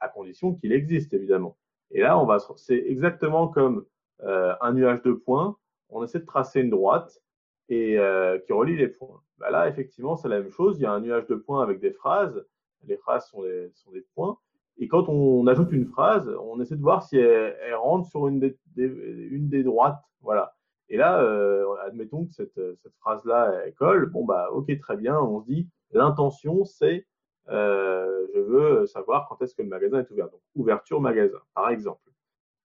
à 0.00 0.08
condition 0.08 0.54
qu'il 0.54 0.72
existe 0.72 1.12
évidemment. 1.12 1.56
Et 1.90 2.00
là, 2.00 2.18
on 2.18 2.26
va, 2.26 2.38
c'est 2.56 2.76
exactement 2.78 3.48
comme 3.48 3.84
euh, 4.22 4.54
un 4.60 4.72
nuage 4.72 5.02
de 5.02 5.12
points. 5.12 5.56
On 5.90 6.02
essaie 6.04 6.18
de 6.20 6.24
tracer 6.26 6.60
une 6.60 6.70
droite 6.70 7.20
et 7.68 7.98
euh, 7.98 8.38
qui 8.40 8.52
relie 8.52 8.76
les 8.76 8.88
points. 8.88 9.20
Bah 9.38 9.50
là, 9.50 9.68
effectivement, 9.68 10.16
c'est 10.16 10.28
la 10.28 10.40
même 10.40 10.50
chose. 10.50 10.78
Il 10.78 10.82
y 10.82 10.86
a 10.86 10.92
un 10.92 11.00
nuage 11.00 11.26
de 11.26 11.34
points 11.34 11.62
avec 11.62 11.80
des 11.80 11.92
phrases. 11.92 12.44
Les 12.86 12.96
phrases 12.96 13.28
sont 13.28 13.42
des, 13.42 13.70
sont 13.74 13.90
des 13.92 14.04
points. 14.14 14.38
Et 14.78 14.88
quand 14.88 15.08
on 15.08 15.46
ajoute 15.46 15.70
une 15.72 15.86
phrase, 15.86 16.28
on 16.42 16.60
essaie 16.60 16.76
de 16.76 16.82
voir 16.82 17.02
si 17.04 17.16
elle, 17.16 17.56
elle 17.62 17.74
rentre 17.76 18.08
sur 18.08 18.26
une 18.28 18.40
des, 18.40 18.58
des- 18.74 18.86
une 19.30 19.48
des 19.48 19.62
droites. 19.62 20.00
Voilà. 20.20 20.54
Et 20.88 20.96
là, 20.96 21.22
euh, 21.22 21.64
admettons 21.86 22.26
que 22.26 22.32
cette, 22.32 22.60
cette 22.82 22.94
phrase-là, 23.00 23.52
elle 23.64 23.74
colle. 23.74 24.06
Bon, 24.10 24.24
bah, 24.24 24.48
ok, 24.52 24.76
très 24.80 24.96
bien. 24.96 25.18
On 25.18 25.40
se 25.40 25.46
dit, 25.46 25.68
l'intention, 25.92 26.64
c'est 26.64 27.06
euh, 27.48 28.26
je 28.34 28.40
veux 28.40 28.86
savoir 28.86 29.28
quand 29.28 29.40
est-ce 29.42 29.54
que 29.54 29.62
le 29.62 29.68
magasin 29.68 30.00
est 30.00 30.10
ouvert. 30.10 30.30
Donc, 30.30 30.40
ouverture 30.54 31.00
magasin, 31.00 31.40
par 31.54 31.70
exemple. 31.70 32.10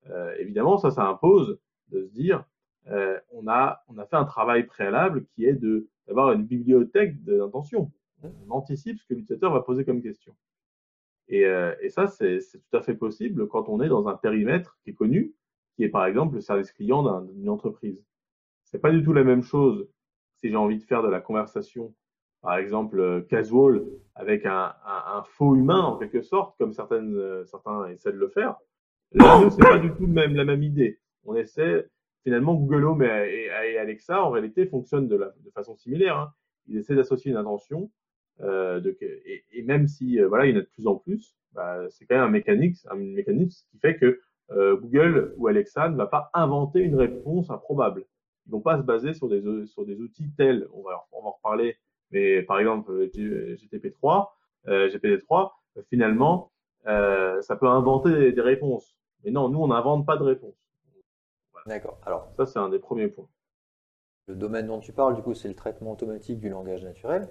Euh, 0.09 0.33
évidemment, 0.37 0.77
ça, 0.77 0.91
ça 0.91 1.05
impose 1.05 1.59
de 1.89 2.03
se 2.03 2.11
dire, 2.11 2.45
euh, 2.87 3.19
on, 3.31 3.47
a, 3.47 3.83
on 3.87 3.97
a 3.97 4.05
fait 4.05 4.15
un 4.15 4.25
travail 4.25 4.65
préalable 4.65 5.25
qui 5.25 5.45
est 5.45 5.59
d'avoir 6.07 6.31
une 6.31 6.43
bibliothèque 6.43 7.23
d'intention. 7.23 7.91
On 8.23 8.51
anticipe 8.51 8.99
ce 8.99 9.05
que 9.05 9.13
l'utilisateur 9.13 9.51
va 9.53 9.61
poser 9.61 9.85
comme 9.85 10.01
question. 10.01 10.35
Et, 11.27 11.45
ça, 11.89 12.07
c'est 12.07 12.39
tout 12.39 12.77
à 12.77 12.81
fait 12.81 12.95
possible 12.95 13.47
quand 13.47 13.69
on 13.69 13.81
est 13.81 13.87
dans 13.89 14.07
un 14.07 14.15
périmètre 14.15 14.77
qui 14.83 14.89
est 14.89 14.93
connu, 14.93 15.35
qui 15.75 15.83
est 15.83 15.89
par 15.89 16.05
exemple 16.05 16.35
le 16.35 16.41
service 16.41 16.71
client 16.71 17.03
d'un- 17.03 17.21
d'une 17.21 17.49
entreprise. 17.49 18.03
C'est 18.63 18.79
pas 18.79 18.91
du 18.91 19.03
tout 19.03 19.13
la 19.13 19.23
même 19.23 19.43
chose 19.43 19.87
si 20.37 20.49
j'ai 20.49 20.55
envie 20.55 20.77
de 20.79 20.83
faire 20.83 21.03
de 21.03 21.07
la 21.07 21.21
conversation, 21.21 21.93
par 22.41 22.57
exemple 22.57 22.99
euh, 22.99 23.21
casual, 23.21 23.83
avec 24.15 24.45
un, 24.45 24.73
faux 25.25 25.55
humain 25.55 25.81
en 25.81 25.97
quelque 25.97 26.21
sorte, 26.21 26.57
comme 26.57 26.73
certaines, 26.73 27.15
euh, 27.15 27.45
certains 27.45 27.87
essaient 27.87 28.11
de 28.11 28.17
le 28.17 28.29
faire. 28.29 28.55
Là, 29.13 29.41
nous, 29.41 29.49
c'est 29.49 29.61
pas 29.61 29.79
du 29.79 29.91
tout 29.91 30.05
la 30.07 30.27
même 30.27 30.63
idée. 30.63 30.99
On 31.25 31.35
essaie, 31.35 31.87
finalement, 32.23 32.53
Google 32.55 32.85
Home 32.85 33.03
et, 33.03 33.49
Alexa, 33.77 34.23
en 34.23 34.29
réalité, 34.29 34.65
fonctionnent 34.67 35.07
de, 35.07 35.19
façon 35.53 35.75
similaire. 35.75 36.17
hein. 36.17 36.33
Ils 36.67 36.77
essaient 36.77 36.95
d'associer 36.95 37.31
une 37.31 37.37
intention, 37.37 37.89
euh, 38.41 38.81
et, 39.01 39.63
même 39.63 39.87
si, 39.87 40.19
voilà, 40.19 40.45
il 40.45 40.51
y 40.51 40.53
en 40.55 40.59
a 40.59 40.61
de 40.61 40.67
plus 40.67 40.87
en 40.87 40.95
plus, 40.95 41.35
bah, 41.53 41.89
c'est 41.89 42.05
quand 42.05 42.15
même 42.15 42.25
un 42.25 42.29
mécanisme, 42.29 42.87
un 42.91 42.95
mécanisme 42.95 43.65
qui 43.71 43.79
fait 43.79 43.97
que 43.97 44.19
Google 44.51 45.33
ou 45.37 45.47
Alexa 45.47 45.89
ne 45.89 45.95
va 45.95 46.07
pas 46.07 46.31
inventer 46.33 46.79
une 46.79 46.95
réponse 46.95 47.51
improbable. 47.51 48.05
Ils 48.47 48.51
vont 48.51 48.61
pas 48.61 48.77
se 48.77 48.83
baser 48.83 49.13
sur 49.13 49.27
des, 49.27 49.43
sur 49.67 49.85
des 49.85 49.99
outils 50.01 50.31
tels, 50.35 50.67
on 50.73 50.81
va, 50.81 51.05
on 51.11 51.21
va 51.21 51.27
en 51.27 51.31
reparler, 51.31 51.77
mais 52.11 52.41
par 52.43 52.59
exemple, 52.59 52.91
euh, 52.91 53.09
G- 53.13 53.55
GTP3, 53.57 54.29
euh, 54.67 54.89
GPT-3, 54.89 55.51
euh, 55.77 55.83
finalement, 55.89 56.51
euh, 56.87 57.41
ça 57.41 57.55
peut 57.55 57.67
inventer 57.67 58.31
des, 58.31 58.41
réponses. 58.41 58.95
Mais 59.23 59.31
non, 59.31 59.49
nous, 59.49 59.59
on 59.59 59.67
n'invente 59.67 60.05
pas 60.05 60.17
de 60.17 60.23
réponse. 60.23 60.55
D'accord. 61.65 61.99
Alors, 62.05 62.31
Ça, 62.37 62.45
c'est 62.45 62.59
un 62.59 62.69
des 62.69 62.79
premiers 62.79 63.09
points. 63.09 63.27
le 64.27 64.35
domaine 64.35 64.67
dont 64.67 64.79
tu 64.79 64.93
parles, 64.93 65.15
du 65.15 65.21
coup, 65.21 65.33
c'est 65.33 65.49
le 65.49 65.55
traitement 65.55 65.91
automatique 65.91 66.39
du 66.39 66.49
langage 66.49 66.83
naturel, 66.83 67.27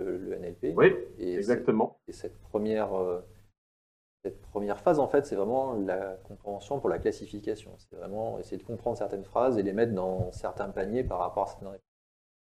euh, 0.00 0.18
le 0.18 0.34
NLP. 0.34 0.74
Oui, 0.76 0.94
Et 1.18 1.34
exactement. 1.34 2.00
Et 2.08 2.12
cette 2.12 2.38
première, 2.40 2.90
cette 4.24 4.40
première 4.40 4.80
phase, 4.80 4.98
en 4.98 5.08
fait, 5.08 5.26
c'est 5.26 5.36
vraiment 5.36 5.74
la 5.74 6.16
compréhension 6.24 6.80
pour 6.80 6.88
la 6.88 6.98
classification. 6.98 7.74
C'est 7.78 7.96
vraiment 7.96 8.38
essayer 8.38 8.58
de 8.58 8.62
comprendre 8.64 8.96
certaines 8.96 9.24
phrases 9.24 9.58
et 9.58 9.62
les 9.62 9.72
mettre 9.72 9.94
dans 9.94 10.32
certains 10.32 10.68
paniers 10.70 11.04
par 11.04 11.18
rapport 11.18 11.44
à 11.44 11.46
certaines 11.46 11.68
réponses. 11.68 11.84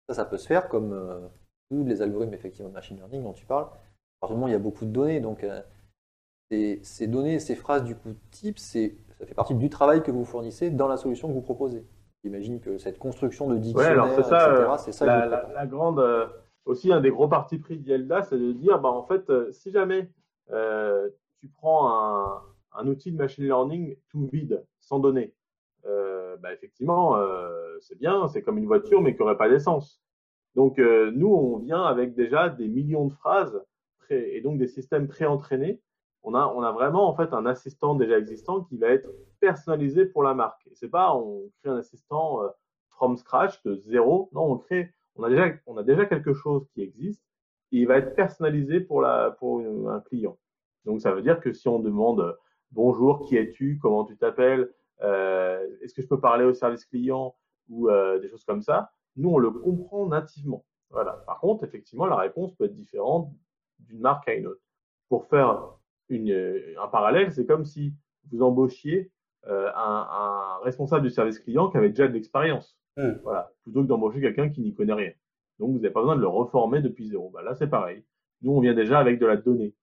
Ça, 0.08 0.14
ça 0.14 0.24
peut 0.24 0.38
se 0.38 0.46
faire 0.46 0.68
comme 0.68 1.30
tous 1.70 1.84
les 1.84 2.02
algorithmes 2.02 2.34
effectivement 2.34 2.68
de 2.68 2.74
machine 2.74 2.96
learning 2.96 3.22
dont 3.22 3.32
tu 3.32 3.46
parles. 3.46 3.68
Où 4.28 4.48
il 4.48 4.50
y 4.50 4.54
a 4.54 4.58
beaucoup 4.58 4.84
de 4.84 4.90
données, 4.90 5.20
donc 5.20 5.44
euh, 5.44 5.62
ces, 6.50 6.80
ces 6.82 7.06
données, 7.06 7.38
ces 7.38 7.54
phrases 7.54 7.84
du 7.84 7.94
coup 7.94 8.10
type, 8.30 8.58
c'est, 8.58 8.96
ça 9.18 9.26
fait 9.26 9.34
partie 9.34 9.54
du 9.54 9.70
travail 9.70 10.02
que 10.02 10.10
vous 10.10 10.24
fournissez 10.24 10.70
dans 10.70 10.88
la 10.88 10.96
solution 10.96 11.28
que 11.28 11.34
vous 11.34 11.42
proposez. 11.42 11.86
J'imagine 12.24 12.60
que 12.60 12.78
cette 12.78 12.98
construction 12.98 13.46
de 13.48 13.54
Ouais, 13.54 13.60
dictionnaire, 13.60 14.02
alors 14.02 14.14
c'est 14.16 14.24
ça, 14.24 14.50
etc., 14.50 14.68
euh, 14.72 14.76
c'est 14.78 14.92
ça 14.92 15.06
la, 15.06 15.26
la- 15.26 15.52
la 15.54 15.66
grande, 15.66 16.00
euh, 16.00 16.26
aussi 16.64 16.92
un 16.92 17.00
des 17.00 17.10
gros 17.10 17.28
partis 17.28 17.58
pris 17.58 17.78
d'Yelda, 17.78 18.22
c'est 18.22 18.38
de 18.38 18.52
dire, 18.52 18.80
bah, 18.80 18.88
en 18.90 19.04
fait, 19.04 19.30
euh, 19.30 19.52
si 19.52 19.70
jamais 19.70 20.10
euh, 20.50 21.08
tu 21.40 21.48
prends 21.48 21.88
un, 21.92 22.42
un 22.72 22.86
outil 22.88 23.12
de 23.12 23.16
machine 23.16 23.44
learning 23.44 23.96
tout 24.10 24.26
vide, 24.32 24.64
sans 24.80 24.98
données, 24.98 25.32
bah, 26.40 26.52
effectivement, 26.52 27.16
c'est 27.80 27.98
bien, 27.98 28.28
c'est 28.28 28.42
comme 28.42 28.58
une 28.58 28.66
voiture, 28.66 29.00
mais 29.00 29.14
qui 29.14 29.20
n'aurait 29.20 29.36
pas 29.36 29.48
d'essence. 29.48 30.00
Donc, 30.58 30.80
euh, 30.80 31.12
nous, 31.14 31.28
on 31.28 31.58
vient 31.58 31.84
avec 31.84 32.16
déjà 32.16 32.48
des 32.48 32.66
millions 32.66 33.06
de 33.06 33.12
phrases 33.12 33.64
et 34.10 34.40
donc 34.40 34.58
des 34.58 34.66
systèmes 34.66 35.06
pré-entraînés. 35.06 35.80
On 36.24 36.34
a, 36.34 36.48
on 36.48 36.62
a 36.62 36.72
vraiment 36.72 37.08
en 37.08 37.14
fait 37.14 37.32
un 37.32 37.46
assistant 37.46 37.94
déjà 37.94 38.18
existant 38.18 38.64
qui 38.64 38.76
va 38.76 38.88
être 38.88 39.08
personnalisé 39.38 40.04
pour 40.04 40.24
la 40.24 40.34
marque. 40.34 40.66
Et 40.66 40.74
c'est 40.74 40.88
pas 40.88 41.14
on 41.14 41.48
crée 41.60 41.70
un 41.70 41.76
assistant 41.76 42.42
euh, 42.42 42.48
from 42.88 43.16
scratch 43.16 43.62
de 43.62 43.76
zéro. 43.86 44.30
Non, 44.32 44.50
on 44.50 44.58
crée, 44.58 44.92
on 45.14 45.22
a 45.22 45.30
déjà, 45.30 45.48
on 45.66 45.76
a 45.76 45.84
déjà 45.84 46.06
quelque 46.06 46.34
chose 46.34 46.66
qui 46.74 46.82
existe 46.82 47.22
et 47.70 47.76
il 47.76 47.86
va 47.86 47.98
être 47.98 48.16
personnalisé 48.16 48.80
pour 48.80 49.00
la, 49.00 49.36
pour 49.38 49.60
un 49.60 50.00
client. 50.00 50.40
Donc 50.86 51.00
ça 51.00 51.12
veut 51.12 51.22
dire 51.22 51.38
que 51.38 51.52
si 51.52 51.68
on 51.68 51.78
demande 51.78 52.18
euh, 52.18 52.32
bonjour, 52.72 53.28
qui 53.28 53.36
es-tu, 53.36 53.78
comment 53.80 54.04
tu 54.04 54.16
t'appelles, 54.16 54.68
est-ce 55.00 55.94
que 55.94 56.02
je 56.02 56.08
peux 56.08 56.18
parler 56.18 56.44
au 56.44 56.52
service 56.52 56.84
client 56.84 57.36
ou 57.68 57.88
des 58.20 58.26
choses 58.26 58.42
comme 58.42 58.62
ça, 58.62 58.90
nous 59.18 59.30
on 59.30 59.38
le 59.38 59.50
comprend 59.50 60.06
nativement. 60.06 60.64
Voilà. 60.90 61.22
Par 61.26 61.38
contre, 61.40 61.64
effectivement, 61.64 62.06
la 62.06 62.16
réponse 62.16 62.54
peut 62.54 62.64
être 62.64 62.74
différente 62.74 63.30
d'une 63.80 64.00
marque 64.00 64.26
à 64.28 64.34
une 64.34 64.46
autre. 64.46 64.62
Pour 65.08 65.26
faire 65.26 65.74
une, 66.08 66.32
un 66.80 66.88
parallèle, 66.88 67.32
c'est 67.32 67.46
comme 67.46 67.64
si 67.64 67.92
vous 68.30 68.42
embauchiez 68.42 69.10
euh, 69.46 69.70
un, 69.74 70.08
un, 70.10 70.64
responsable 70.64 71.02
du 71.02 71.10
service 71.10 71.38
client 71.38 71.70
qui 71.70 71.76
avait 71.76 71.90
déjà 71.90 72.08
de 72.08 72.12
l'expérience. 72.12 72.78
Mm. 72.96 73.12
Voilà. 73.22 73.52
Plutôt 73.62 73.82
que 73.82 73.86
d'embaucher 73.86 74.20
quelqu'un 74.20 74.48
qui 74.48 74.60
n'y 74.60 74.74
connaît 74.74 74.94
rien. 74.94 75.12
Donc, 75.58 75.70
vous 75.70 75.78
n'avez 75.78 75.90
pas 75.90 76.00
besoin 76.00 76.16
de 76.16 76.20
le 76.20 76.28
reformer 76.28 76.80
depuis 76.80 77.08
zéro. 77.08 77.30
Bah, 77.30 77.42
là, 77.42 77.54
c'est 77.54 77.68
pareil. 77.68 78.04
Nous, 78.42 78.52
on 78.52 78.60
vient 78.60 78.74
déjà 78.74 78.98
avec 78.98 79.18
de 79.18 79.26
la 79.26 79.36
donnée. 79.36 79.74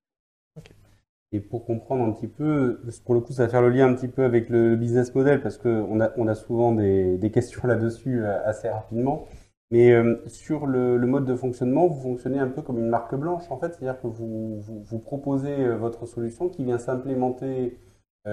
Et 1.36 1.42
pour 1.42 1.66
comprendre 1.66 2.06
un 2.06 2.12
petit 2.14 2.30
peu, 2.30 2.80
pour 3.04 3.14
le 3.14 3.20
coup, 3.20 3.34
ça 3.34 3.44
va 3.44 3.50
faire 3.50 3.62
le 3.62 3.70
lien 3.70 3.90
un 3.90 3.94
petit 3.94 4.08
peu 4.08 4.24
avec 4.24 4.48
le 4.48 4.78
business 4.78 5.14
model 5.14 5.42
parce 5.42 5.58
qu'on 5.58 6.00
a, 6.00 6.36
souvent 6.36 6.72
des, 6.72 7.30
questions 7.34 7.60
là-dessus 7.68 8.24
euh, 8.24 8.42
assez 8.46 8.70
rapidement. 8.70 9.26
Mais 9.70 9.92
euh, 9.92 10.22
sur 10.28 10.66
le, 10.66 10.98
mode 11.00 11.26
de 11.26 11.36
fonctionnement, 11.36 11.88
vous 11.88 12.02
fonctionnez 12.02 12.40
un 12.40 12.48
peu 12.48 12.62
comme 12.62 12.78
une 12.78 12.88
marque 12.88 13.16
blanche 13.16 13.44
en 13.50 13.58
fait, 13.58 13.74
c'est-à-dire 13.74 14.00
que 14.00 14.08
vous, 14.08 14.62
vous, 14.62 15.00
proposez 15.00 15.66
euh, 15.66 15.76
votre 15.76 16.06
solution 16.06 16.48
qui 16.48 16.64
vient 16.64 16.78
s'implémenter 16.78 17.78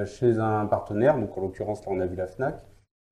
chez 0.06 0.38
un 0.38 0.64
partenaire. 0.66 1.18
Donc 1.18 1.37
en 1.37 1.40
l'occurrence, 1.40 1.85
là, 1.85 1.92
on 1.92 2.00
a 2.00 2.06
vu 2.06 2.14
la 2.16 2.28
Fnac. 2.28 2.64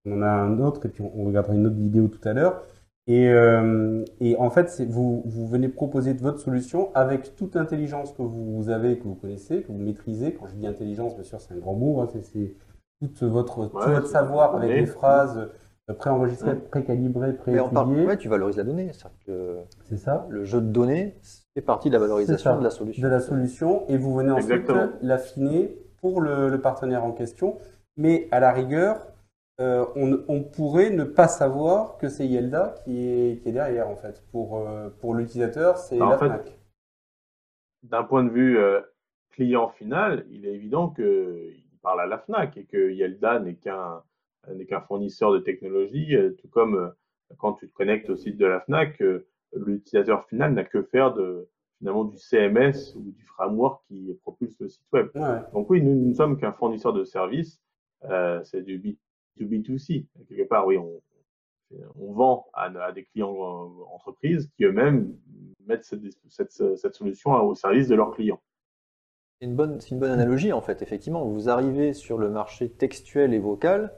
On 0.07 0.13
en 0.13 0.23
a 0.23 0.29
un 0.31 0.61
autre 0.61 0.87
et 0.87 0.89
puis 0.89 1.03
on 1.03 1.25
regardera 1.25 1.55
une 1.55 1.67
autre 1.67 1.77
vidéo 1.77 2.07
tout 2.07 2.27
à 2.27 2.33
l'heure. 2.33 2.63
Et, 3.11 3.29
euh, 3.29 4.05
et, 4.21 4.37
en 4.37 4.51
fait, 4.51 4.81
vous, 4.89 5.25
vous 5.27 5.49
venez 5.49 5.69
proposer 5.69 6.13
votre 6.13 6.39
solution 6.39 6.91
avec 6.95 7.35
toute 7.35 7.57
l'intelligence 7.57 8.13
que 8.13 8.23
vous 8.23 8.71
avez, 8.71 9.01
que 9.01 9.03
vous 9.03 9.17
connaissez, 9.17 9.63
que 9.63 9.73
vous 9.73 9.79
maîtrisez. 9.79 10.35
Quand 10.35 10.47
je 10.47 10.55
dis 10.55 10.65
intelligence, 10.65 11.17
bien 11.17 11.25
sûr, 11.25 11.41
c'est 11.41 11.53
un 11.53 11.59
grand 11.59 11.75
mot. 11.75 12.01
Hein, 12.01 12.09
c'est 12.23 12.55
tout 13.09 13.29
votre, 13.29 13.59
ouais, 13.59 13.67
tout 13.69 13.91
votre 13.91 14.07
savoir 14.07 14.55
avec 14.55 14.71
des 14.71 14.87
phrases 14.87 15.49
préenregistrées, 15.99 16.55
précalibrées, 16.55 17.33
préétudiées. 17.33 18.07
Ouais, 18.07 18.17
tu 18.17 18.29
valorises 18.29 18.59
la 18.59 18.63
donnée. 18.63 18.93
C'est 19.89 19.97
ça. 19.97 20.29
Le 20.31 20.45
jeu 20.45 20.61
de 20.61 20.69
données 20.69 21.17
fait 21.55 21.63
partie 21.63 21.89
de 21.89 21.95
la 21.95 21.99
valorisation 21.99 22.59
de 22.59 22.63
la 22.63 22.71
solution. 22.71 23.03
De 23.03 23.09
la 23.09 23.19
solution. 23.19 23.83
Et 23.89 23.97
vous 23.97 24.15
venez 24.15 24.31
ensuite 24.31 24.71
l'affiner 25.03 25.77
pour 26.01 26.21
le, 26.21 26.49
le 26.49 26.61
partenaire 26.61 27.05
en 27.05 27.11
question. 27.11 27.57
Mais 27.97 28.29
à 28.31 28.39
la 28.39 28.53
rigueur, 28.53 29.09
euh, 29.61 29.85
on, 29.95 30.25
on, 30.29 30.43
pourrait 30.43 30.89
ne 30.89 31.05
pas 31.05 31.29
savoir 31.29 31.99
que 31.99 32.09
c'est 32.09 32.27
Yelda 32.27 32.75
qui 32.83 33.07
est, 33.07 33.43
qui 33.43 33.51
est, 33.51 33.53
derrière, 33.53 33.89
en 33.89 33.97
fait. 33.97 34.23
Pour, 34.33 34.59
euh, 34.59 34.89
pour 35.01 35.15
l'utilisateur, 35.15 35.77
c'est 35.77 35.99
la 35.99 36.17
Fnac. 36.17 36.59
D'un 37.83 38.05
point 38.05 38.25
de 38.25 38.31
vue 38.31 38.59
euh, 38.59 38.81
client 39.31 39.69
final, 39.69 40.25
il 40.31 40.47
est 40.47 40.55
évident 40.55 40.89
qu'il 40.89 41.63
parle 41.83 42.01
à 42.01 42.07
la 42.07 42.19
Fnac 42.19 42.57
et 42.57 42.65
que 42.65 42.91
Yelda 42.91 43.39
n'est 43.41 43.57
qu'un 43.57 44.03
n'est 44.55 44.65
qu'un 44.65 44.81
fournisseur 44.81 45.33
de 45.33 45.39
technologie, 45.39 46.17
tout 46.41 46.49
comme 46.49 46.95
quand 47.37 47.53
tu 47.53 47.69
te 47.69 47.75
connectes 47.75 48.09
au 48.09 48.17
site 48.17 48.39
de 48.39 48.47
la 48.47 48.61
Fnac, 48.61 49.03
l'utilisateur 49.53 50.27
final 50.27 50.55
n'a 50.55 50.65
que 50.65 50.83
faire 50.83 51.13
de 51.13 51.47
finalement 51.79 52.05
du 52.05 52.17
CMS 52.17 52.95
ou 52.97 53.03
du 53.03 53.23
framework 53.27 53.83
qui 53.87 54.17
propulse 54.23 54.59
le 54.59 54.71
site 54.71 54.87
web. 54.95 55.11
Ouais. 55.15 55.41
Donc 55.53 55.69
oui, 55.69 55.83
nous 55.83 55.95
ne 55.95 56.15
sommes 56.15 56.39
qu'un 56.39 56.53
fournisseur 56.53 56.95
de 56.95 57.05
services, 57.05 57.61
c'est 58.45 58.63
du 58.63 58.79
B2B2C. 59.39 60.07
Quelque 60.29 60.49
part, 60.49 60.67
oui, 60.67 60.79
on, 60.79 61.01
on 61.99 62.13
vend 62.13 62.47
à, 62.53 62.65
à, 62.65 62.93
des 62.93 63.05
clients 63.05 63.35
entreprises 63.93 64.51
qui 64.57 64.65
eux-mêmes 64.65 65.15
mettent 65.67 65.85
cette, 65.85 66.01
cette, 66.29 66.77
cette, 66.77 66.95
solution 66.95 67.33
au 67.33 67.55
service 67.55 67.89
de 67.89 67.95
leurs 67.95 68.13
clients. 68.13 68.41
C'est 69.41 69.47
une, 69.47 69.57
bonne, 69.57 69.79
une 69.91 69.99
bonne 69.99 70.11
analogie, 70.11 70.53
en 70.53 70.61
fait, 70.61 70.83
effectivement. 70.83 71.25
Vous 71.25 71.49
arrivez 71.49 71.93
sur 71.93 72.19
le 72.19 72.29
marché 72.29 72.69
textuel 72.69 73.33
et 73.33 73.39
vocal, 73.39 73.95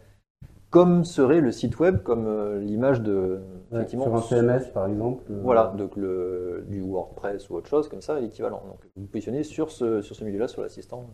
comme 0.71 1.05
serait 1.05 1.41
le 1.41 1.51
site 1.51 1.79
web, 1.81 2.03
comme 2.03 2.27
euh, 2.27 2.61
l'image 2.61 3.01
de. 3.03 3.41
Ouais, 3.71 3.87
sur 3.87 4.15
un 4.15 4.21
CMS, 4.21 4.73
par 4.73 4.87
exemple. 4.87 5.25
Euh... 5.31 5.41
Voilà, 5.43 5.75
donc 5.77 5.97
le, 5.97 6.65
du 6.69 6.81
WordPress 6.81 7.51
ou 7.51 7.57
autre 7.57 7.69
chose, 7.69 7.89
comme 7.89 8.03
ça, 8.03 8.21
l'équivalent. 8.21 8.63
Donc, 8.67 8.85
vous 8.95 9.03
vous 9.03 9.09
positionnez 9.09 9.43
sur 9.43 9.71
ce, 9.71 10.03
sur 10.03 10.15
ce 10.15 10.25
milieu-là, 10.25 10.49
sur 10.49 10.63
l'assistant 10.63 11.07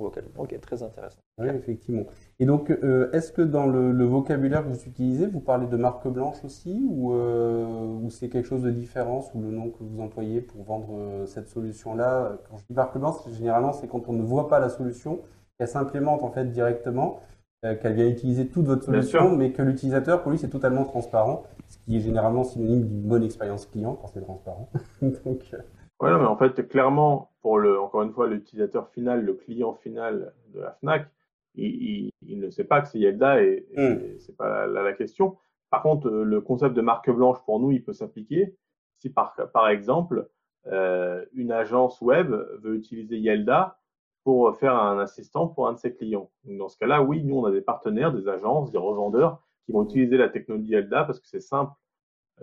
vocal. 0.00 0.24
Ok, 0.36 0.58
très 0.60 0.82
intéressant. 0.82 1.18
Oui, 1.38 1.48
effectivement. 1.48 2.04
Et 2.40 2.46
donc, 2.46 2.70
euh, 2.70 3.10
est-ce 3.12 3.32
que 3.32 3.42
dans 3.42 3.66
le, 3.66 3.92
le, 3.92 4.04
vocabulaire 4.04 4.64
que 4.64 4.68
vous 4.68 4.84
utilisez, 4.84 5.26
vous 5.26 5.40
parlez 5.40 5.66
de 5.66 5.76
marque 5.76 6.06
blanche 6.08 6.44
aussi, 6.44 6.84
ou, 6.88 7.12
euh, 7.12 7.64
ou 8.02 8.10
c'est 8.10 8.28
quelque 8.28 8.46
chose 8.46 8.62
de 8.62 8.70
différent 8.70 9.20
sous 9.22 9.40
le 9.40 9.50
nom 9.50 9.70
que 9.70 9.82
vous 9.82 10.00
employez 10.00 10.40
pour 10.40 10.62
vendre 10.64 10.98
euh, 10.98 11.26
cette 11.26 11.48
solution-là? 11.48 12.38
Quand 12.48 12.58
je 12.58 12.64
dis 12.68 12.74
marque 12.74 12.98
blanche, 12.98 13.16
généralement, 13.32 13.72
c'est 13.72 13.88
quand 13.88 14.08
on 14.08 14.12
ne 14.12 14.22
voit 14.22 14.48
pas 14.48 14.58
la 14.58 14.68
solution, 14.68 15.20
qu'elle 15.58 15.68
s'implémente 15.68 16.22
en 16.22 16.30
fait 16.30 16.50
directement, 16.50 17.20
euh, 17.64 17.74
qu'elle 17.74 17.94
vient 17.94 18.06
utiliser 18.06 18.46
toute 18.46 18.66
votre 18.66 18.84
solution, 18.84 19.34
mais 19.34 19.50
que 19.50 19.62
l'utilisateur, 19.62 20.22
pour 20.22 20.30
lui, 20.30 20.38
c'est 20.38 20.48
totalement 20.48 20.84
transparent, 20.84 21.42
ce 21.66 21.76
qui 21.78 21.96
est 21.96 22.00
généralement 22.00 22.44
synonyme 22.44 22.86
d'une 22.86 23.02
bonne 23.02 23.24
expérience 23.24 23.66
client 23.66 23.98
quand 24.00 24.06
c'est 24.14 24.20
transparent. 24.20 24.68
donc, 25.02 25.40
euh, 25.52 25.58
Ouais, 26.00 26.10
non, 26.10 26.18
mais 26.18 26.26
en 26.26 26.36
fait, 26.36 26.68
clairement, 26.68 27.32
pour 27.42 27.58
le, 27.58 27.80
encore 27.80 28.02
une 28.02 28.12
fois, 28.12 28.28
l'utilisateur 28.28 28.88
final, 28.90 29.24
le 29.24 29.34
client 29.34 29.74
final 29.74 30.32
de 30.54 30.60
la 30.60 30.72
Fnac, 30.74 31.08
il, 31.54 31.66
il, 31.66 32.10
il 32.22 32.38
ne 32.38 32.50
sait 32.50 32.64
pas 32.64 32.80
que 32.80 32.88
c'est 32.88 32.98
Yelda 32.98 33.42
et, 33.42 33.66
Hmm. 33.76 33.98
et 34.04 34.18
c'est 34.20 34.36
pas 34.36 34.66
la, 34.66 34.82
la, 34.82 34.92
question. 34.92 35.36
Par 35.70 35.82
contre, 35.82 36.08
le 36.08 36.40
concept 36.40 36.74
de 36.74 36.80
marque 36.82 37.10
blanche 37.10 37.38
pour 37.44 37.58
nous, 37.58 37.72
il 37.72 37.82
peut 37.82 37.92
s'appliquer 37.92 38.54
si 38.98 39.10
par, 39.10 39.34
par 39.52 39.68
exemple, 39.68 40.28
euh, 40.66 41.24
une 41.34 41.52
agence 41.52 42.00
web 42.00 42.30
veut 42.62 42.76
utiliser 42.76 43.16
Yelda 43.18 43.78
pour 44.24 44.56
faire 44.56 44.74
un 44.74 44.98
assistant 44.98 45.48
pour 45.48 45.68
un 45.68 45.72
de 45.72 45.78
ses 45.78 45.94
clients. 45.94 46.30
Donc, 46.44 46.58
dans 46.58 46.68
ce 46.68 46.76
cas-là, 46.78 47.02
oui, 47.02 47.22
nous, 47.24 47.38
on 47.38 47.44
a 47.44 47.50
des 47.50 47.60
partenaires, 47.60 48.12
des 48.12 48.28
agences, 48.28 48.70
des 48.70 48.78
revendeurs 48.78 49.40
qui 49.64 49.72
vont 49.72 49.84
utiliser 49.84 50.16
la 50.16 50.28
technologie 50.28 50.72
Yelda 50.72 51.04
parce 51.04 51.20
que 51.20 51.26
c'est 51.26 51.40
simple 51.40 51.72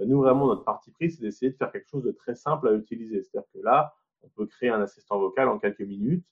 nous, 0.03 0.21
vraiment, 0.21 0.47
notre 0.47 0.63
parti 0.63 0.91
pris, 0.91 1.11
c'est 1.11 1.21
d'essayer 1.21 1.51
de 1.51 1.57
faire 1.57 1.71
quelque 1.71 1.87
chose 1.87 2.03
de 2.03 2.11
très 2.11 2.35
simple 2.35 2.67
à 2.67 2.73
utiliser. 2.73 3.21
C'est-à-dire 3.23 3.49
que 3.53 3.59
là, 3.59 3.93
on 4.23 4.29
peut 4.29 4.45
créer 4.45 4.69
un 4.69 4.81
assistant 4.81 5.19
vocal 5.19 5.47
en 5.47 5.59
quelques 5.59 5.81
minutes 5.81 6.25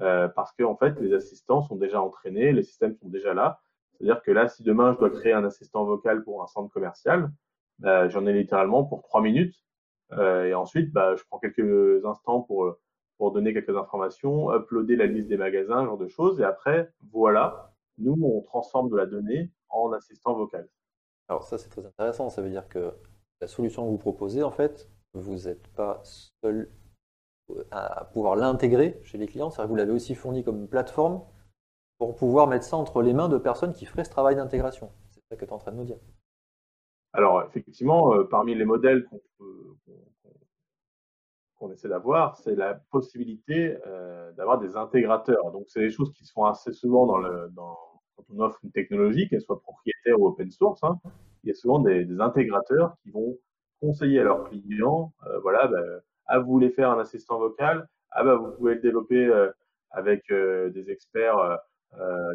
euh, 0.00 0.28
parce 0.28 0.52
que, 0.52 0.62
en 0.62 0.76
fait, 0.76 0.98
les 1.00 1.12
assistants 1.14 1.62
sont 1.62 1.76
déjà 1.76 2.00
entraînés, 2.00 2.52
les 2.52 2.62
systèmes 2.62 2.94
sont 2.94 3.08
déjà 3.08 3.34
là. 3.34 3.60
C'est-à-dire 3.92 4.22
que 4.22 4.30
là, 4.30 4.48
si 4.48 4.62
demain, 4.62 4.92
je 4.94 4.98
dois 4.98 5.10
créer 5.10 5.32
un 5.32 5.44
assistant 5.44 5.84
vocal 5.84 6.22
pour 6.22 6.42
un 6.42 6.46
centre 6.46 6.72
commercial, 6.72 7.30
bah, 7.78 8.08
j'en 8.08 8.26
ai 8.26 8.32
littéralement 8.32 8.84
pour 8.84 9.02
trois 9.02 9.20
minutes. 9.20 9.56
Euh, 10.12 10.44
et 10.44 10.54
ensuite, 10.54 10.92
bah, 10.92 11.16
je 11.16 11.24
prends 11.28 11.38
quelques 11.38 12.04
instants 12.04 12.42
pour, 12.42 12.76
pour 13.16 13.32
donner 13.32 13.52
quelques 13.52 13.76
informations, 13.76 14.54
uploader 14.54 14.96
la 14.96 15.06
liste 15.06 15.28
des 15.28 15.36
magasins, 15.36 15.84
genre 15.84 15.98
de 15.98 16.08
choses. 16.08 16.40
Et 16.40 16.44
après, 16.44 16.92
voilà, 17.10 17.72
nous, 17.98 18.16
on 18.22 18.40
transforme 18.42 18.88
de 18.90 18.96
la 18.96 19.06
donnée 19.06 19.50
en 19.68 19.92
assistant 19.92 20.34
vocal. 20.34 20.68
Alors 21.28 21.42
ça, 21.42 21.58
c'est 21.58 21.68
très 21.68 21.84
intéressant. 21.84 22.30
Ça 22.30 22.40
veut 22.40 22.50
dire 22.50 22.68
que 22.68 22.92
la 23.40 23.48
solution 23.48 23.84
que 23.84 23.90
vous 23.90 23.98
proposez, 23.98 24.42
en 24.42 24.50
fait, 24.50 24.88
vous 25.14 25.46
n'êtes 25.48 25.68
pas 25.68 26.00
seul 26.04 26.70
à 27.70 28.04
pouvoir 28.12 28.36
l'intégrer 28.36 29.00
chez 29.04 29.18
les 29.18 29.26
clients. 29.26 29.50
C'est-à-dire 29.50 29.68
que 29.68 29.70
vous 29.70 29.76
l'avez 29.76 29.92
aussi 29.92 30.14
fourni 30.14 30.44
comme 30.44 30.68
plateforme 30.68 31.22
pour 31.98 32.14
pouvoir 32.14 32.46
mettre 32.46 32.64
ça 32.64 32.76
entre 32.76 33.02
les 33.02 33.12
mains 33.12 33.28
de 33.28 33.38
personnes 33.38 33.72
qui 33.72 33.86
feraient 33.86 34.04
ce 34.04 34.10
travail 34.10 34.36
d'intégration. 34.36 34.90
C'est 35.10 35.20
ça 35.28 35.36
que 35.36 35.44
tu 35.44 35.50
es 35.50 35.52
en 35.52 35.58
train 35.58 35.72
de 35.72 35.76
nous 35.76 35.84
dire. 35.84 35.98
Alors, 37.12 37.42
effectivement, 37.42 38.14
euh, 38.14 38.24
parmi 38.24 38.54
les 38.54 38.64
modèles 38.64 39.04
qu'on 39.06 39.18
qu 39.18 39.94
qu 41.58 41.72
essaie 41.72 41.88
d'avoir, 41.88 42.36
c'est 42.36 42.54
la 42.54 42.74
possibilité 42.74 43.76
euh, 43.86 44.30
d'avoir 44.32 44.58
des 44.58 44.76
intégrateurs. 44.76 45.50
Donc, 45.50 45.64
c'est 45.68 45.80
des 45.80 45.90
choses 45.90 46.12
qui 46.12 46.24
se 46.24 46.32
font 46.32 46.44
assez 46.44 46.72
souvent 46.72 47.06
quand 47.56 48.24
on 48.30 48.40
offre 48.40 48.58
une 48.62 48.72
technologie, 48.72 49.28
qu'elle 49.28 49.40
soit 49.40 49.60
propriétaire 49.60 50.20
ou 50.20 50.26
open 50.28 50.50
source, 50.50 50.82
hein, 50.84 51.00
il 51.48 51.52
y 51.52 51.52
a 51.52 51.54
souvent 51.54 51.78
des, 51.78 52.20
intégrateurs 52.20 52.94
qui 53.02 53.10
vont 53.10 53.38
conseiller 53.80 54.20
à 54.20 54.24
leurs 54.24 54.44
clients, 54.50 55.14
euh, 55.26 55.38
voilà, 55.40 55.66
bah, 55.66 55.80
ah, 56.26 56.38
vous 56.40 56.50
voulez 56.50 56.68
faire 56.68 56.90
un 56.90 56.98
assistant 56.98 57.38
vocal, 57.38 57.88
ah 58.10 58.22
bah 58.22 58.36
vous 58.36 58.52
pouvez 58.52 58.74
le 58.74 58.80
développer 58.80 59.24
euh, 59.24 59.50
avec 59.90 60.30
euh, 60.30 60.68
des 60.70 60.90
experts, 60.90 61.58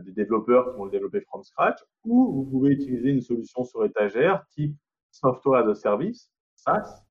des 0.04 0.12
développeurs 0.14 0.72
qui 0.72 0.78
vont 0.78 0.86
le 0.86 0.92
développer 0.92 1.22
from 1.22 1.44
scratch, 1.44 1.78
ou 2.06 2.34
vous 2.34 2.50
pouvez 2.50 2.72
utiliser 2.72 3.10
une 3.10 3.22
solution 3.22 3.64
sur 3.64 3.86
étagère 3.86 4.44
type 4.50 4.76
software 5.12 5.68
as 5.68 5.70
a 5.70 5.76
service, 5.76 6.32
SaaS, 6.56 7.04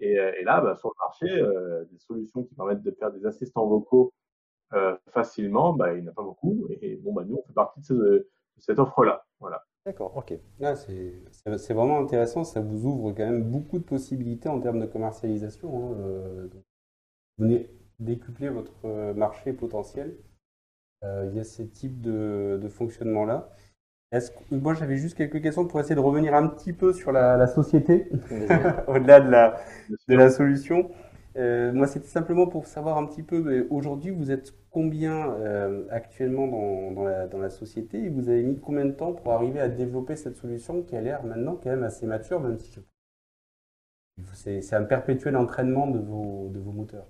et, 0.00 0.16
là, 0.42 0.60
bah, 0.60 0.74
sur 0.74 0.88
le 0.88 0.94
marché, 0.98 1.86
des 1.92 1.98
solutions 2.00 2.42
qui 2.42 2.56
permettent 2.56 2.82
de 2.82 2.90
faire 2.90 3.12
des 3.12 3.24
assistants 3.24 3.68
vocaux 3.68 4.12
facilement, 5.12 5.74
bah, 5.74 5.94
il 5.94 6.02
n'y 6.02 6.08
en 6.08 6.10
a 6.10 6.14
pas 6.14 6.24
beaucoup. 6.24 6.66
Et 6.80 6.96
bon, 6.96 7.12
bah, 7.12 7.22
nous, 7.24 7.36
on 7.36 7.46
fait 7.46 7.54
partie 7.54 7.82
de, 7.88 7.94
de 7.94 8.28
cette 8.58 8.80
offre-là. 8.80 9.24
Voilà. 9.38 9.65
D'accord, 9.86 10.16
ok. 10.16 10.34
Ah, 10.62 10.74
c'est 10.76 11.72
vraiment 11.72 11.98
intéressant, 12.00 12.42
ça 12.44 12.60
vous 12.60 12.86
ouvre 12.86 13.12
quand 13.12 13.24
même 13.24 13.44
beaucoup 13.44 13.78
de 13.78 13.84
possibilités 13.84 14.48
en 14.48 14.60
termes 14.60 14.80
de 14.80 14.86
commercialisation. 14.86 15.68
Hein. 15.92 15.94
Euh, 16.00 16.48
vous 17.38 17.44
venez 17.46 17.70
décupler 18.00 18.48
votre 18.50 19.12
marché 19.14 19.52
potentiel 19.52 20.16
euh, 21.04 21.28
via 21.30 21.44
ces 21.44 21.68
types 21.68 22.00
de, 22.00 22.58
de 22.62 22.68
fonctionnement-là. 22.68 23.50
Est-ce 24.12 24.32
que, 24.32 24.54
moi, 24.56 24.74
j'avais 24.74 24.96
juste 24.98 25.16
quelques 25.16 25.42
questions 25.42 25.66
pour 25.66 25.80
essayer 25.80 25.96
de 25.96 26.00
revenir 26.00 26.34
un 26.34 26.48
petit 26.48 26.72
peu 26.72 26.92
sur 26.92 27.12
la, 27.12 27.36
la 27.36 27.46
société, 27.48 28.10
au-delà 28.88 29.20
de 29.20 29.30
la, 29.30 29.60
de 30.08 30.16
la 30.16 30.30
solution. 30.30 30.90
Euh, 31.36 31.72
moi, 31.72 31.86
c'était 31.86 32.08
simplement 32.08 32.46
pour 32.46 32.66
savoir 32.66 32.98
un 32.98 33.06
petit 33.06 33.22
peu, 33.22 33.40
mais 33.42 33.66
aujourd'hui, 33.70 34.10
vous 34.10 34.30
êtes 34.30 34.54
combien 34.76 35.32
euh, 35.32 35.86
actuellement 35.90 36.48
dans, 36.90 37.38
la, 37.38 37.48
société 37.48 37.96
et 37.96 38.08
vous 38.10 38.28
avez 38.28 38.42
mis 38.42 38.60
combien 38.60 38.84
de 38.84 38.92
temps 38.92 39.14
pour 39.14 39.32
arriver 39.32 39.58
à 39.58 39.70
développer 39.70 40.16
cette 40.16 40.36
solution 40.36 40.82
qui 40.82 40.94
a 40.94 41.00
l'air 41.00 41.24
maintenant 41.24 41.56
quand 41.56 41.70
même 41.70 41.82
assez 41.82 42.04
mature, 42.06 42.40
même 42.40 42.58
si 42.58 42.78
c'est 44.34 44.74
un 44.74 44.84
perpétuel 44.84 45.34
entraînement 45.38 45.86
de 45.86 45.98
vos, 45.98 46.72
moteurs. 46.72 47.06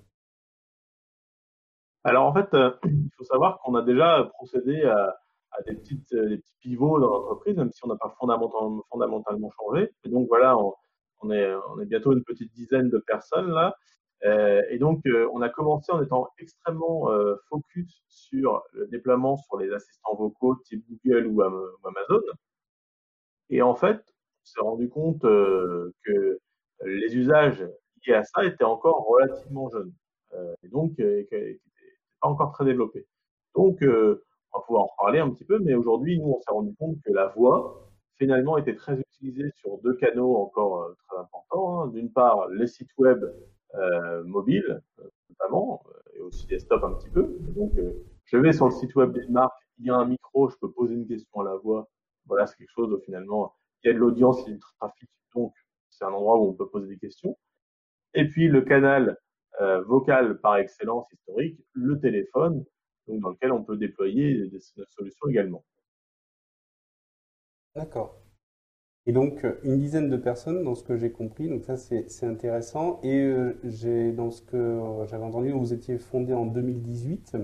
Alors 2.05 2.25
en 2.25 2.33
fait, 2.33 2.53
euh, 2.53 2.71
il 2.85 3.09
faut 3.17 3.25
savoir 3.25 3.59
qu'on 3.59 3.75
a 3.75 3.81
déjà 3.81 4.31
procédé 4.35 4.83
à, 4.85 5.17
des, 5.65 5.75
petites, 5.75 6.13
euh, 6.13 6.37
petits 6.37 6.55
pivots 6.61 7.01
dans 7.01 7.09
l'entreprise, 7.09 7.57
même 7.57 7.73
si 7.73 7.83
on 7.83 7.89
n'a 7.89 7.97
pas 7.97 8.15
fondamentalement, 8.17 9.51
changé. 9.59 9.91
Et 10.05 10.09
donc 10.09 10.29
voilà, 10.29 10.55
on 11.21 11.31
est 11.31 11.85
bientôt 11.85 12.13
une 12.13 12.23
petite 12.23 12.53
dizaine 12.53 12.89
de 12.89 12.99
personnes 12.99 13.51
là. 13.51 13.75
Euh, 14.25 14.63
et 14.69 14.79
donc 14.79 15.05
euh, 15.05 15.29
on 15.33 15.41
a 15.41 15.49
commencé 15.49 15.91
en 15.91 16.01
étant 16.01 16.27
extrêmement 16.39 17.11
euh, 17.11 17.35
focus 17.49 18.01
sur 18.07 18.63
le 18.73 18.87
déploiement 18.87 19.37
sur 19.37 19.57
les 19.59 19.71
assistants 19.71 20.15
vocaux 20.15 20.55
type 20.65 20.83
Google 20.89 21.27
ou, 21.27 21.41
Am- 21.43 21.53
ou 21.53 21.87
Amazon. 21.87 22.21
Et 23.49 23.61
en 23.61 23.75
fait, 23.75 23.97
on 23.99 24.45
s'est 24.45 24.61
rendu 24.61 24.89
compte 24.89 25.21
que 25.21 26.39
les 26.85 27.15
usages 27.15 27.65
liés 28.05 28.13
à 28.13 28.23
ça 28.23 28.43
étaient 28.45 28.63
encore 28.63 29.05
relativement 29.07 29.69
jeunes. 29.69 29.93
Et 30.63 30.67
donc, 30.67 30.97
n'étaient 30.97 31.59
pas 32.21 32.27
encore 32.29 32.51
très 32.51 32.65
développés. 32.65 33.07
Donc, 33.55 33.77
on 33.81 34.59
va 34.59 34.65
pouvoir 34.65 34.83
en 34.83 34.87
reparler 34.87 35.19
un 35.19 35.29
petit 35.29 35.45
peu, 35.45 35.59
mais 35.59 35.73
aujourd'hui, 35.75 36.19
nous, 36.19 36.33
on 36.33 36.39
s'est 36.41 36.51
rendu 36.51 36.75
compte 36.75 36.97
que 37.05 37.11
la 37.11 37.27
voix, 37.27 37.89
finalement, 38.17 38.57
était 38.57 38.75
très 38.75 38.99
utilisée 38.99 39.49
sur 39.55 39.77
deux 39.79 39.95
canaux 39.95 40.35
encore 40.37 40.93
très 41.07 41.17
importants. 41.17 41.83
hein. 41.83 41.87
D'une 41.87 42.11
part, 42.11 42.47
les 42.49 42.67
sites 42.67 42.91
web 42.97 43.23
euh, 43.75 44.23
mobiles, 44.23 44.81
euh, 44.99 45.09
notamment, 45.29 45.83
euh, 45.87 46.15
et 46.15 46.21
aussi 46.21 46.47
desktop 46.47 46.83
un 46.83 46.93
petit 46.93 47.09
peu. 47.09 47.37
Donc, 47.55 47.73
je 48.25 48.37
vais 48.37 48.53
sur 48.53 48.65
le 48.65 48.71
site 48.71 48.95
web 48.95 49.11
d'une 49.11 49.31
marque, 49.31 49.61
il 49.79 49.87
y 49.87 49.89
a 49.89 49.95
un 49.95 50.05
micro, 50.05 50.49
je 50.49 50.55
peux 50.57 50.71
poser 50.71 50.95
une 50.95 51.07
question 51.07 51.41
à 51.41 51.43
la 51.43 51.55
voix. 51.57 51.89
Voilà, 52.25 52.47
c'est 52.47 52.57
quelque 52.57 52.71
chose 52.73 52.91
où 52.91 52.99
finalement, 52.99 53.53
il 53.83 53.87
y 53.87 53.89
a 53.91 53.93
de 53.93 53.99
l'audience, 53.99 54.41
il 54.45 54.49
y 54.49 54.51
a 54.51 54.55
du 54.55 54.63
trafic, 54.79 55.09
donc 55.35 55.53
c'est 55.89 56.05
un 56.05 56.11
endroit 56.11 56.39
où 56.39 56.49
on 56.49 56.53
peut 56.53 56.69
poser 56.69 56.87
des 56.87 56.97
questions. 56.97 57.37
Et 58.13 58.27
puis 58.27 58.47
le 58.47 58.61
canal 58.61 59.17
vocal 59.85 60.39
par 60.39 60.57
excellence 60.57 61.11
historique, 61.11 61.59
le 61.73 61.99
téléphone, 61.99 62.63
donc 63.07 63.21
dans 63.21 63.29
lequel 63.29 63.51
on 63.51 63.63
peut 63.63 63.77
déployer 63.77 64.47
des 64.49 64.59
solutions 64.59 65.27
également. 65.29 65.63
D'accord. 67.75 68.26
Et 69.07 69.13
donc, 69.13 69.43
euh, 69.45 69.55
une 69.63 69.79
dizaine 69.79 70.09
de 70.09 70.17
personnes, 70.17 70.63
dans 70.63 70.75
ce 70.75 70.83
que 70.83 70.97
j'ai 70.97 71.11
compris, 71.11 71.49
donc 71.49 71.63
ça 71.63 71.77
c'est 71.77 72.05
intéressant. 72.23 72.99
Et 73.03 73.21
euh, 73.21 73.57
j'ai, 73.63 74.11
dans 74.11 74.29
ce 74.31 74.41
que 74.43 74.57
euh, 74.57 75.05
j'avais 75.07 75.23
entendu, 75.23 75.51
vous 75.51 75.73
étiez 75.73 75.97
fondé 75.97 76.33
en 76.33 76.45
2018. 76.45 77.35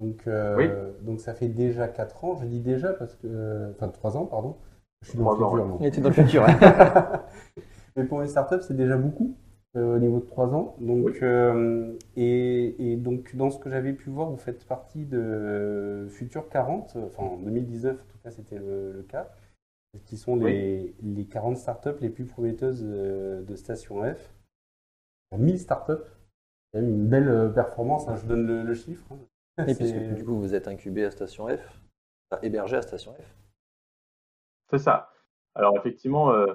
Donc, 0.00 0.26
euh, 0.28 0.56
Oui. 0.56 0.66
donc 1.02 1.20
ça 1.20 1.34
fait 1.34 1.48
déjà 1.48 1.88
4 1.88 2.24
ans. 2.24 2.36
Je 2.36 2.46
dis 2.46 2.60
déjà 2.60 2.92
parce 2.92 3.14
que. 3.16 3.72
Enfin, 3.72 3.88
3 3.88 4.16
ans, 4.16 4.26
pardon. 4.26 4.56
Je 5.02 5.10
suis 5.10 5.18
dans 5.18 5.24
le 5.24 5.30
Trois 5.30 5.42
ans, 5.42 5.50
futur. 5.50 5.76
Il 5.80 5.86
était 5.86 6.00
dans 6.00 6.08
le 6.10 6.14
futur. 6.14 6.44
hein. 6.44 6.58
Mais 7.96 8.04
pour 8.04 8.20
une 8.22 8.28
startup, 8.28 8.60
c'est 8.62 8.76
déjà 8.76 8.96
beaucoup 8.96 9.36
euh, 9.76 9.96
au 9.96 9.98
niveau 9.98 10.20
de 10.20 10.24
3 10.26 10.54
ans. 10.54 10.76
Donc, 10.80 11.06
Oui. 11.06 11.12
euh, 11.22 11.94
et, 12.16 12.92
et 12.92 12.96
donc, 12.96 13.34
dans 13.36 13.50
ce 13.50 13.58
que 13.58 13.70
j'avais 13.70 13.92
pu 13.92 14.10
voir, 14.10 14.30
vous 14.30 14.36
faites 14.36 14.64
partie 14.66 15.04
de 15.06 16.06
Futur 16.10 16.48
40. 16.48 16.96
Enfin, 17.06 17.24
en 17.24 17.36
2019, 17.38 17.96
en 18.00 18.12
tout 18.12 18.18
cas, 18.22 18.30
c'était 18.30 18.58
le, 18.58 18.92
le 18.92 19.02
cas. 19.02 19.30
Qui 20.06 20.16
sont 20.16 20.36
les, 20.36 20.94
les 21.02 21.26
40 21.26 21.56
startups 21.56 21.98
les 22.00 22.10
plus 22.10 22.26
prometteuses 22.26 22.84
euh, 22.86 23.42
de 23.42 23.56
Station 23.56 24.02
F. 24.02 24.32
1000 25.32 25.58
startups. 25.58 26.04
C'est 26.04 26.78
quand 26.78 26.80
même 26.82 26.90
une 26.90 27.08
belle 27.08 27.28
euh, 27.28 27.48
performance. 27.48 28.06
hein. 28.08 28.16
Je 28.16 28.26
donne 28.26 28.46
le, 28.46 28.62
le 28.62 28.74
chiffre. 28.74 29.04
hein. 29.12 29.64
Et 29.66 29.74
puisque 29.74 29.96
du 30.14 30.24
coup, 30.24 30.36
vous 30.38 30.54
êtes 30.54 30.68
incubé 30.68 31.04
à 31.04 31.10
Station 31.10 31.48
F, 31.48 31.80
enfin, 32.30 32.40
hébergé 32.42 32.76
à 32.76 32.82
Station 32.82 33.14
F. 33.14 33.34
C'est 34.70 34.78
ça. 34.78 35.10
Alors 35.54 35.76
effectivement, 35.78 36.30
euh, 36.32 36.46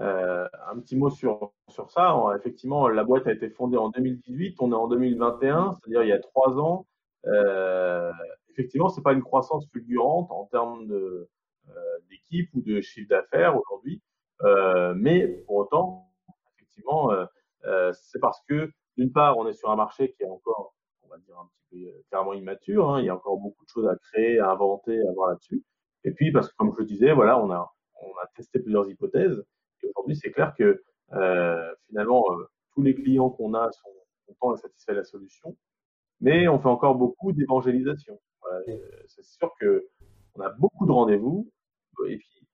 euh, 0.00 0.48
un 0.70 0.78
petit 0.80 0.96
mot 0.96 1.08
sur, 1.10 1.52
sur 1.68 1.90
ça. 1.90 2.02
Alors, 2.02 2.34
effectivement, 2.34 2.88
la 2.88 3.04
boîte 3.04 3.26
a 3.28 3.32
été 3.32 3.48
fondée 3.50 3.76
en 3.76 3.88
2018, 3.90 4.56
on 4.60 4.72
est 4.72 4.74
en 4.74 4.88
2021, 4.88 5.78
c'est-à-dire 5.80 6.02
il 6.02 6.08
y 6.08 6.12
a 6.12 6.18
trois 6.18 6.58
ans. 6.58 6.86
Euh, 7.26 8.12
effectivement, 8.50 8.88
c'est 8.88 9.02
pas 9.02 9.12
une 9.12 9.22
croissance 9.22 9.66
fulgurante 9.72 10.30
en 10.30 10.46
termes 10.46 10.86
de 10.88 10.94
euh, 10.94 11.28
d'équipe 12.10 12.48
ou 12.54 12.60
de 12.62 12.80
chiffre 12.80 13.08
d'affaires 13.08 13.56
aujourd'hui, 13.56 14.00
Euh, 14.42 14.94
mais 14.96 15.28
pour 15.44 15.56
autant, 15.56 16.08
effectivement, 16.54 17.12
euh, 17.12 17.26
euh, 17.66 17.92
c'est 17.92 18.18
parce 18.20 18.40
que 18.48 18.70
d'une 18.96 19.12
part, 19.12 19.36
on 19.38 19.46
est 19.46 19.52
sur 19.52 19.70
un 19.70 19.76
marché 19.76 20.12
qui 20.12 20.22
est 20.22 20.28
encore, 20.30 20.74
on 21.02 21.08
va 21.08 21.18
dire 21.18 21.38
un 21.38 21.46
petit 21.46 21.64
peu 21.70 21.76
euh, 21.88 22.02
clairement 22.08 22.32
immature. 22.32 22.88
hein. 22.90 23.00
il 23.00 23.06
y 23.06 23.10
a 23.10 23.14
encore 23.14 23.36
beaucoup 23.38 23.64
de 23.64 23.68
choses 23.70 23.86
à 23.86 23.96
créer, 23.96 24.38
à 24.38 24.50
inventer, 24.50 24.98
à 25.08 25.12
voir 25.12 25.28
là-dessus. 25.30 25.62
Et 26.04 26.12
puis 26.12 26.32
parce 26.32 26.48
que 26.48 26.54
comme 26.56 26.72
je 26.74 26.78
le 26.78 26.86
disais, 26.86 27.12
voilà, 27.12 27.38
on 27.44 27.50
a 27.50 27.70
on 28.02 28.12
a 28.22 28.26
testé 28.34 28.58
plusieurs 28.60 28.88
hypothèses. 28.88 29.44
Et 29.82 29.88
aujourd'hui, 29.88 30.16
c'est 30.16 30.30
clair 30.32 30.54
que 30.58 30.82
euh, 31.12 31.74
finalement, 31.88 32.24
euh, 32.32 32.48
tous 32.74 32.82
les 32.82 32.94
clients 32.94 33.28
qu'on 33.30 33.52
a 33.54 33.70
sont 33.72 33.90
contents 34.26 34.54
et 34.54 34.58
satisfaits 34.58 34.92
de 34.92 34.98
la 34.98 35.04
solution. 35.04 35.54
Mais 36.20 36.48
on 36.48 36.58
fait 36.58 36.68
encore 36.76 36.94
beaucoup 36.94 37.32
d'évangélisation. 37.32 38.18
Voilà, 38.40 38.60
euh, 38.68 38.78
c'est 39.08 39.24
sûr 39.24 39.50
que 39.60 39.86
on 40.34 40.40
a 40.40 40.48
beaucoup 40.50 40.86
de 40.86 40.92
rendez-vous. 40.92 41.50
Et 42.08 42.16
puis, 42.16 42.46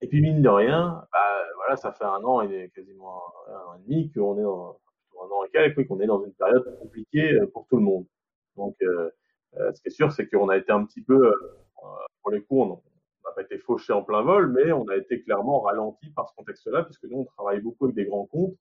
et 0.00 0.08
puis 0.08 0.20
mine 0.20 0.42
de 0.42 0.48
rien, 0.48 1.06
bah, 1.12 1.44
voilà, 1.56 1.76
ça 1.76 1.92
fait 1.92 2.04
un 2.04 2.22
an 2.24 2.42
et 2.42 2.70
quasiment 2.74 3.22
un, 3.48 3.70
an 3.70 3.74
et 3.74 3.82
demi 3.82 4.12
qu'on 4.12 4.38
est 4.38 4.42
dans 4.42 4.78
un 5.22 5.26
an 5.26 5.44
et 5.44 5.50
quelques, 5.50 5.86
qu'on 5.86 6.00
est 6.00 6.06
dans 6.06 6.22
une 6.24 6.32
période 6.34 6.78
compliquée 6.80 7.32
euh, 7.34 7.46
pour 7.52 7.66
tout 7.68 7.76
le 7.76 7.82
monde. 7.82 8.06
Donc, 8.56 8.76
euh, 8.82 9.10
euh, 9.56 9.72
ce 9.72 9.80
qui 9.80 9.88
est 9.88 9.92
sûr, 9.92 10.12
c'est 10.12 10.28
qu'on 10.28 10.48
a 10.48 10.56
été 10.56 10.72
un 10.72 10.84
petit 10.84 11.02
peu, 11.02 11.32
pour 12.22 12.30
les 12.30 12.40
coups, 12.42 12.62
on 12.62 12.68
n'a 12.68 13.34
pas 13.34 13.42
été 13.42 13.58
fauché 13.58 13.92
en 13.92 14.02
plein 14.02 14.22
vol, 14.22 14.52
mais 14.52 14.72
on 14.72 14.88
a 14.88 14.96
été 14.96 15.22
clairement 15.22 15.60
ralenti 15.60 16.10
par 16.10 16.28
ce 16.28 16.34
contexte-là, 16.36 16.82
puisque 16.84 17.04
nous, 17.04 17.18
on 17.18 17.24
travaille 17.24 17.60
beaucoup 17.60 17.84
avec 17.84 17.96
des 17.96 18.06
grands 18.06 18.26
comptes, 18.26 18.56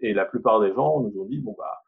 et 0.00 0.12
la 0.12 0.24
plupart 0.24 0.60
des 0.60 0.72
gens 0.72 1.00
nous 1.00 1.20
ont 1.20 1.24
dit, 1.24 1.38
bon, 1.38 1.54
bah, 1.56 1.82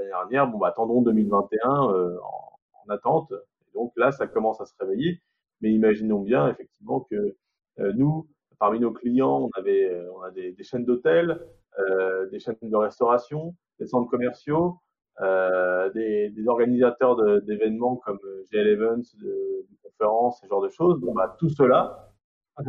l'année 0.00 0.10
dernière, 0.10 0.46
bon, 0.46 0.58
bah, 0.58 0.68
attendons 0.68 1.02
2021 1.02 1.90
euh, 1.90 2.18
en, 2.22 2.58
en 2.72 2.92
attente. 2.92 3.32
Et 3.32 3.72
donc 3.74 3.92
là, 3.96 4.12
ça 4.12 4.26
commence 4.26 4.60
à 4.60 4.66
se 4.66 4.74
réveiller. 4.80 5.20
Mais 5.60 5.70
imaginons 5.72 6.20
bien, 6.20 6.48
effectivement, 6.48 7.00
que 7.00 7.36
euh, 7.80 7.92
nous, 7.94 8.26
parmi 8.58 8.80
nos 8.80 8.92
clients, 8.92 9.48
on 9.54 9.58
avait, 9.58 9.90
euh, 9.90 10.10
on 10.14 10.22
a 10.22 10.30
des, 10.30 10.52
des 10.52 10.62
chaînes 10.64 10.84
d'hôtels, 10.84 11.40
euh, 11.78 12.28
des 12.30 12.38
chaînes 12.38 12.56
de 12.62 12.76
restauration, 12.76 13.54
des 13.78 13.86
centres 13.86 14.10
commerciaux, 14.10 14.78
euh, 15.20 15.90
des, 15.90 16.30
des 16.30 16.48
organisateurs 16.48 17.16
de- 17.16 17.40
d'événements 17.40 17.96
comme 17.96 18.18
GL 18.50 18.68
Events, 18.68 19.16
de, 19.18 19.26
de 19.26 19.76
conférences, 19.82 20.40
ce 20.40 20.46
genre 20.46 20.62
de 20.62 20.68
choses. 20.70 20.98
Bon, 21.00 21.12
bah, 21.14 21.36
tout 21.38 21.48
cela, 21.50 22.10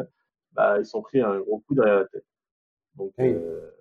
bah, 0.54 0.78
ils 0.80 0.86
sont 0.86 1.02
pris 1.02 1.22
un 1.22 1.40
gros 1.40 1.60
coup 1.60 1.76
derrière 1.76 2.00
la 2.00 2.06
tête. 2.06 2.26
Donc, 2.96 3.12
Oui. 3.18 3.30
euh, 3.34 3.72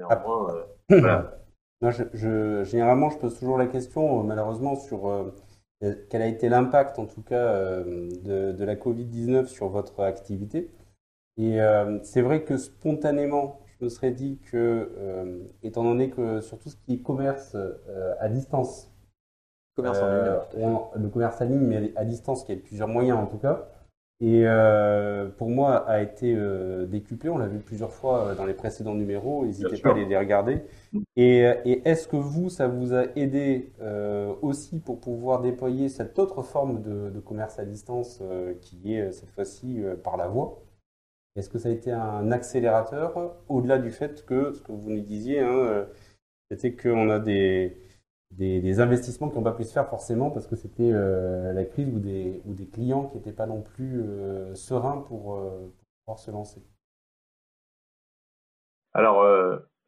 euh, 0.00 0.64
voilà. 1.00 1.36
Non, 1.82 1.90
je, 1.90 2.04
je- 2.14 2.62
généralement, 2.64 3.10
je 3.10 3.18
pose 3.18 3.38
toujours 3.38 3.58
la 3.58 3.66
question, 3.66 4.22
malheureusement, 4.22 4.76
sur 4.76 5.06
quel 6.10 6.22
a 6.22 6.26
été 6.26 6.48
l'impact, 6.48 6.98
en 6.98 7.06
tout 7.06 7.22
cas, 7.22 7.36
euh, 7.36 8.08
de, 8.22 8.52
de 8.52 8.64
la 8.64 8.76
Covid-19 8.76 9.48
sur 9.48 9.68
votre 9.68 10.00
activité? 10.02 10.70
Et 11.38 11.60
euh, 11.62 12.00
c'est 12.04 12.22
vrai 12.22 12.44
que 12.44 12.58
spontanément, 12.58 13.60
je 13.80 13.86
me 13.86 13.90
serais 13.90 14.12
dit 14.12 14.38
que, 14.52 14.92
euh, 14.98 15.44
étant 15.64 15.84
donné 15.84 16.10
que 16.10 16.40
sur 16.42 16.58
tout 16.58 16.70
ce 16.70 16.76
qui 16.76 16.94
est 16.94 17.02
commerce 17.02 17.54
euh, 17.56 18.14
à 18.20 18.28
distance, 18.28 18.92
Commerce 19.74 20.00
en 20.02 20.08
euh, 20.08 20.38
ligne. 20.38 20.38
on- 20.56 20.88
le 20.96 21.08
commerce 21.10 21.40
en 21.42 21.46
ligne, 21.46 21.60
mais 21.60 21.92
à 21.96 22.04
distance, 22.06 22.44
qui 22.44 22.52
a 22.52 22.56
plusieurs 22.56 22.88
moyens 22.88 23.18
en 23.18 23.26
tout 23.26 23.38
cas. 23.38 23.69
Et 24.22 24.42
euh, 24.44 25.28
pour 25.30 25.48
moi, 25.48 25.88
a 25.88 26.02
été 26.02 26.34
euh, 26.36 26.84
décuplé. 26.86 27.30
On 27.30 27.38
l'a 27.38 27.48
vu 27.48 27.58
plusieurs 27.58 27.92
fois 27.92 28.28
euh, 28.28 28.34
dans 28.34 28.44
les 28.44 28.52
précédents 28.52 28.94
numéros. 28.94 29.46
N'hésitez 29.46 29.78
pas 29.78 29.92
à 29.92 29.94
les, 29.94 30.04
les 30.04 30.16
regarder. 30.18 30.62
Et, 31.16 31.38
et 31.64 31.88
est-ce 31.88 32.06
que 32.06 32.16
vous, 32.16 32.50
ça 32.50 32.68
vous 32.68 32.92
a 32.92 33.04
aidé 33.16 33.72
euh, 33.80 34.34
aussi 34.42 34.78
pour 34.78 35.00
pouvoir 35.00 35.40
déployer 35.40 35.88
cette 35.88 36.18
autre 36.18 36.42
forme 36.42 36.82
de, 36.82 37.08
de 37.08 37.20
commerce 37.20 37.58
à 37.58 37.64
distance 37.64 38.18
euh, 38.20 38.54
qui 38.60 38.94
est 38.94 39.00
euh, 39.08 39.10
cette 39.10 39.30
fois-ci 39.30 39.82
euh, 39.82 39.96
par 39.96 40.18
la 40.18 40.28
voix? 40.28 40.62
Est-ce 41.36 41.48
que 41.48 41.58
ça 41.58 41.70
a 41.70 41.72
été 41.72 41.90
un 41.92 42.30
accélérateur 42.32 43.36
au-delà 43.48 43.78
du 43.78 43.90
fait 43.90 44.26
que, 44.26 44.52
ce 44.52 44.60
que 44.60 44.72
vous 44.72 44.90
nous 44.90 45.00
disiez, 45.00 45.40
hein, 45.40 45.48
euh, 45.48 45.84
c'était 46.50 46.74
qu'on 46.74 47.08
a 47.08 47.20
des, 47.20 47.78
des, 48.30 48.80
investissements 48.80 49.28
qui 49.28 49.36
n'ont 49.36 49.44
pas 49.44 49.52
pu 49.52 49.64
se 49.64 49.72
faire 49.72 49.88
forcément 49.88 50.30
parce 50.30 50.46
que 50.46 50.56
c'était 50.56 50.92
euh, 50.92 51.52
la 51.52 51.64
crise 51.64 51.92
ou 51.92 51.98
des, 51.98 52.40
ou 52.44 52.54
des 52.54 52.66
clients 52.68 53.06
qui 53.08 53.16
n'étaient 53.16 53.32
pas 53.32 53.46
non 53.46 53.62
plus 53.62 54.02
euh, 54.02 54.54
sereins 54.54 54.98
pour, 55.08 55.34
euh, 55.34 55.72
pour 55.76 55.92
pouvoir 56.04 56.18
se 56.18 56.30
lancer. 56.30 56.62
Alors, 58.92 59.24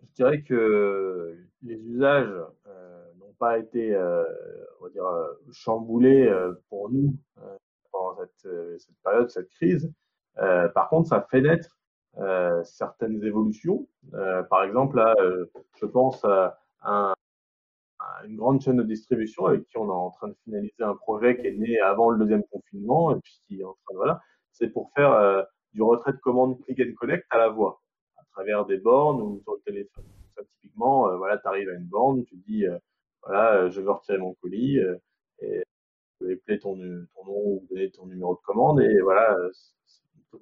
je 0.00 0.12
dirais 0.14 0.42
que 0.42 1.36
les 1.62 1.74
usages 1.74 2.32
n'ont 3.18 3.32
pas 3.36 3.58
été, 3.58 3.96
on 3.96 4.84
va 4.84 4.90
dire, 4.90 5.04
chamboulés 5.50 6.32
pour 6.68 6.88
nous 6.88 7.16
pendant 7.90 8.16
cette, 8.16 8.48
cette 8.78 8.94
période, 9.02 9.28
cette 9.28 9.48
crise. 9.48 9.92
Par 10.36 10.88
contre, 10.88 11.08
ça 11.08 11.26
fait 11.28 11.40
naître 11.40 11.76
certaines 12.62 13.24
évolutions. 13.24 13.88
Par 14.48 14.62
exemple, 14.62 14.98
là, 14.98 15.16
je 15.74 15.86
pense 15.86 16.24
à, 16.24 16.56
un, 16.84 17.12
une 18.24 18.36
grande 18.36 18.60
chaîne 18.60 18.76
de 18.76 18.82
distribution 18.82 19.46
avec 19.46 19.66
qui 19.66 19.76
on 19.78 19.86
est 19.86 19.90
en 19.90 20.10
train 20.10 20.28
de 20.28 20.36
finaliser 20.44 20.82
un 20.82 20.94
projet 20.94 21.40
qui 21.40 21.46
est 21.46 21.56
né 21.56 21.80
avant 21.80 22.10
le 22.10 22.18
deuxième 22.18 22.44
confinement 22.44 23.14
et 23.14 23.20
puis 23.20 23.40
qui 23.46 23.60
est 23.60 23.64
en 23.64 23.74
train 23.84 23.92
de, 23.92 23.96
voilà, 23.96 24.20
c'est 24.52 24.68
pour 24.68 24.90
faire 24.94 25.12
euh, 25.12 25.42
du 25.72 25.82
retrait 25.82 26.12
de 26.12 26.18
commande 26.18 26.60
click 26.64 26.80
and 26.80 26.94
collect 26.98 27.26
à 27.30 27.38
la 27.38 27.48
voix, 27.48 27.80
à 28.16 28.24
travers 28.32 28.66
des 28.66 28.78
bornes 28.78 29.20
ou 29.20 29.40
sur 29.42 29.54
le 29.54 29.60
téléphone. 29.60 30.04
Typiquement, 30.60 31.08
euh, 31.08 31.16
voilà, 31.16 31.38
tu 31.38 31.46
arrives 31.46 31.68
à 31.68 31.74
une 31.74 31.86
borne, 31.86 32.24
tu 32.24 32.36
dis, 32.36 32.66
euh, 32.66 32.78
voilà, 33.22 33.68
je 33.68 33.80
veux 33.80 33.90
retirer 33.90 34.18
mon 34.18 34.34
colis 34.34 34.78
et 35.40 35.62
tu 35.62 36.24
peux 36.24 36.32
appeler 36.32 36.58
ton, 36.58 36.74
ton 36.76 37.24
nom 37.24 37.40
ou 37.46 37.66
donner 37.70 37.90
ton 37.90 38.06
numéro 38.06 38.34
de 38.34 38.40
commande 38.40 38.80
et 38.80 39.00
voilà, 39.00 39.36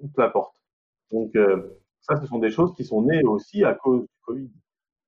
on 0.03 0.09
te 0.09 0.21
l'apporte. 0.21 0.55
Donc, 1.11 1.37
ça, 2.01 2.17
ce 2.17 2.27
sont 2.27 2.39
des 2.39 2.51
choses 2.51 2.75
qui 2.75 2.85
sont 2.85 3.03
nées 3.03 3.23
aussi 3.25 3.65
à 3.65 3.75
cause 3.75 4.03
du 4.03 4.09
Covid. 4.23 4.51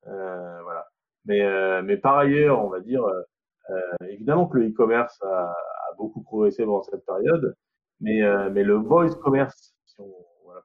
voilà. 0.05 0.92
Mais, 1.25 1.43
euh, 1.43 1.83
mais 1.83 1.97
par 1.97 2.19
ailleurs, 2.19 2.65
on 2.65 2.69
va 2.69 2.81
dire, 2.81 3.05
euh, 3.05 3.23
euh, 3.71 4.07
évidemment 4.09 4.47
que 4.47 4.59
le 4.59 4.69
e-commerce 4.69 5.21
a, 5.23 5.51
a, 5.51 5.95
beaucoup 5.97 6.23
progressé 6.23 6.65
pendant 6.65 6.83
cette 6.83 7.05
période, 7.07 7.55
mais, 8.01 8.21
mais 8.51 8.65
le 8.65 8.75
voice 8.75 9.15
commerce, 9.23 9.75
si 9.87 10.01
on, 10.01 10.13
voilà, 10.45 10.63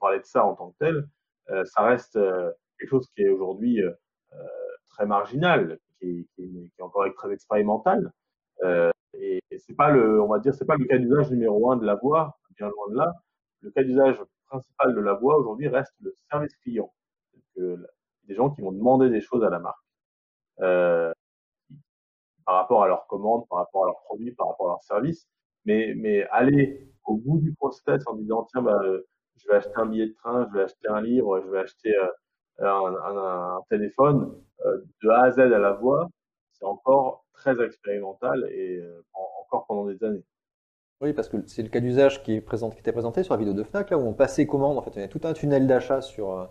parler 0.00 0.18
de 0.18 0.24
ça 0.24 0.44
en 0.44 0.54
tant 0.56 0.70
que 0.70 0.76
tel, 0.80 1.08
ça 1.66 1.82
reste 1.82 2.18
quelque 2.78 2.88
chose 2.88 3.08
qui 3.14 3.22
est 3.22 3.28
aujourd'hui 3.28 3.80
très 4.88 5.06
marginal, 5.06 5.78
qui, 6.00 6.28
qui, 6.34 6.42
qui, 6.50 6.72
est 6.78 6.82
encore 6.82 7.06
très 7.14 7.32
expérimental. 7.32 8.12
Euh, 8.62 8.90
et, 9.14 9.40
c'est 9.58 9.76
pas 9.76 9.90
le, 9.90 10.20
on 10.20 10.28
va 10.28 10.38
dire, 10.38 10.54
c'est 10.54 10.64
pas 10.64 10.76
le 10.76 10.86
cas 10.86 10.98
d'usage 10.98 11.30
numéro 11.30 11.70
un 11.70 11.76
de 11.76 11.86
la 11.86 11.94
voix, 11.94 12.38
bien 12.56 12.68
loin 12.68 12.90
de 12.90 12.96
là. 12.96 13.12
Le 13.60 13.70
cas 13.70 13.82
d'usage 13.84 14.16
principal 14.48 14.94
de 14.94 15.00
la 15.00 15.14
voix 15.14 15.38
aujourd'hui 15.38 15.68
reste 15.68 15.94
le 16.00 16.12
service 16.30 16.56
client. 16.56 16.92
Que 17.54 17.76
des 18.24 18.34
gens 18.34 18.50
qui 18.50 18.62
vont 18.62 18.72
demander 18.72 19.10
des 19.10 19.20
choses 19.20 19.44
à 19.44 19.50
la 19.50 19.58
marque 19.58 19.84
euh, 20.62 21.12
par 22.44 22.56
rapport 22.56 22.82
à 22.82 22.88
leurs 22.88 23.06
commandes, 23.06 23.46
par 23.48 23.58
rapport 23.58 23.84
à 23.84 23.86
leurs 23.86 24.02
produits, 24.02 24.32
par 24.32 24.48
rapport 24.48 24.68
à 24.68 24.70
leurs 24.72 24.84
services. 24.84 25.26
Mais, 25.64 25.94
mais 25.96 26.26
aller 26.30 26.90
au 27.04 27.16
bout 27.16 27.38
du 27.38 27.54
process 27.54 28.02
en 28.06 28.14
disant 28.14 28.46
tiens, 28.50 28.62
bah, 28.62 28.80
je 29.36 29.48
vais 29.48 29.54
acheter 29.54 29.72
un 29.76 29.86
billet 29.86 30.06
de 30.08 30.14
train, 30.14 30.46
je 30.50 30.58
vais 30.58 30.64
acheter 30.64 30.88
un 30.88 31.00
livre, 31.00 31.40
je 31.44 31.50
vais 31.50 31.58
acheter 31.58 31.94
euh, 31.96 32.06
un, 32.58 32.94
un, 32.94 33.56
un, 33.56 33.60
téléphone, 33.68 34.34
euh, 34.66 34.78
de 35.02 35.08
A 35.08 35.24
à 35.24 35.30
Z 35.30 35.38
à 35.40 35.58
la 35.58 35.72
voix, 35.72 36.08
c'est 36.52 36.64
encore 36.64 37.24
très 37.32 37.62
expérimental 37.64 38.46
et 38.50 38.76
euh, 38.76 39.02
encore 39.42 39.66
pendant 39.66 39.86
des 39.86 40.02
années. 40.04 40.24
Oui, 41.00 41.14
parce 41.14 41.28
que 41.28 41.38
c'est 41.46 41.62
le 41.62 41.70
cas 41.70 41.80
d'usage 41.80 42.22
qui, 42.22 42.34
est 42.34 42.40
présent, 42.42 42.70
qui 42.70 42.78
était 42.78 42.92
présenté 42.92 43.22
sur 43.22 43.32
la 43.32 43.38
vidéo 43.38 43.54
de 43.54 43.62
Fnac, 43.62 43.88
là 43.90 43.96
où 43.96 44.02
on 44.02 44.12
passait 44.12 44.46
commande. 44.46 44.76
En 44.76 44.82
fait, 44.82 44.90
il 44.96 45.00
y 45.00 45.04
a 45.04 45.08
tout 45.08 45.20
un 45.24 45.32
tunnel 45.32 45.66
d'achat 45.66 46.02
sur, 46.02 46.30
euh, 46.32 46.46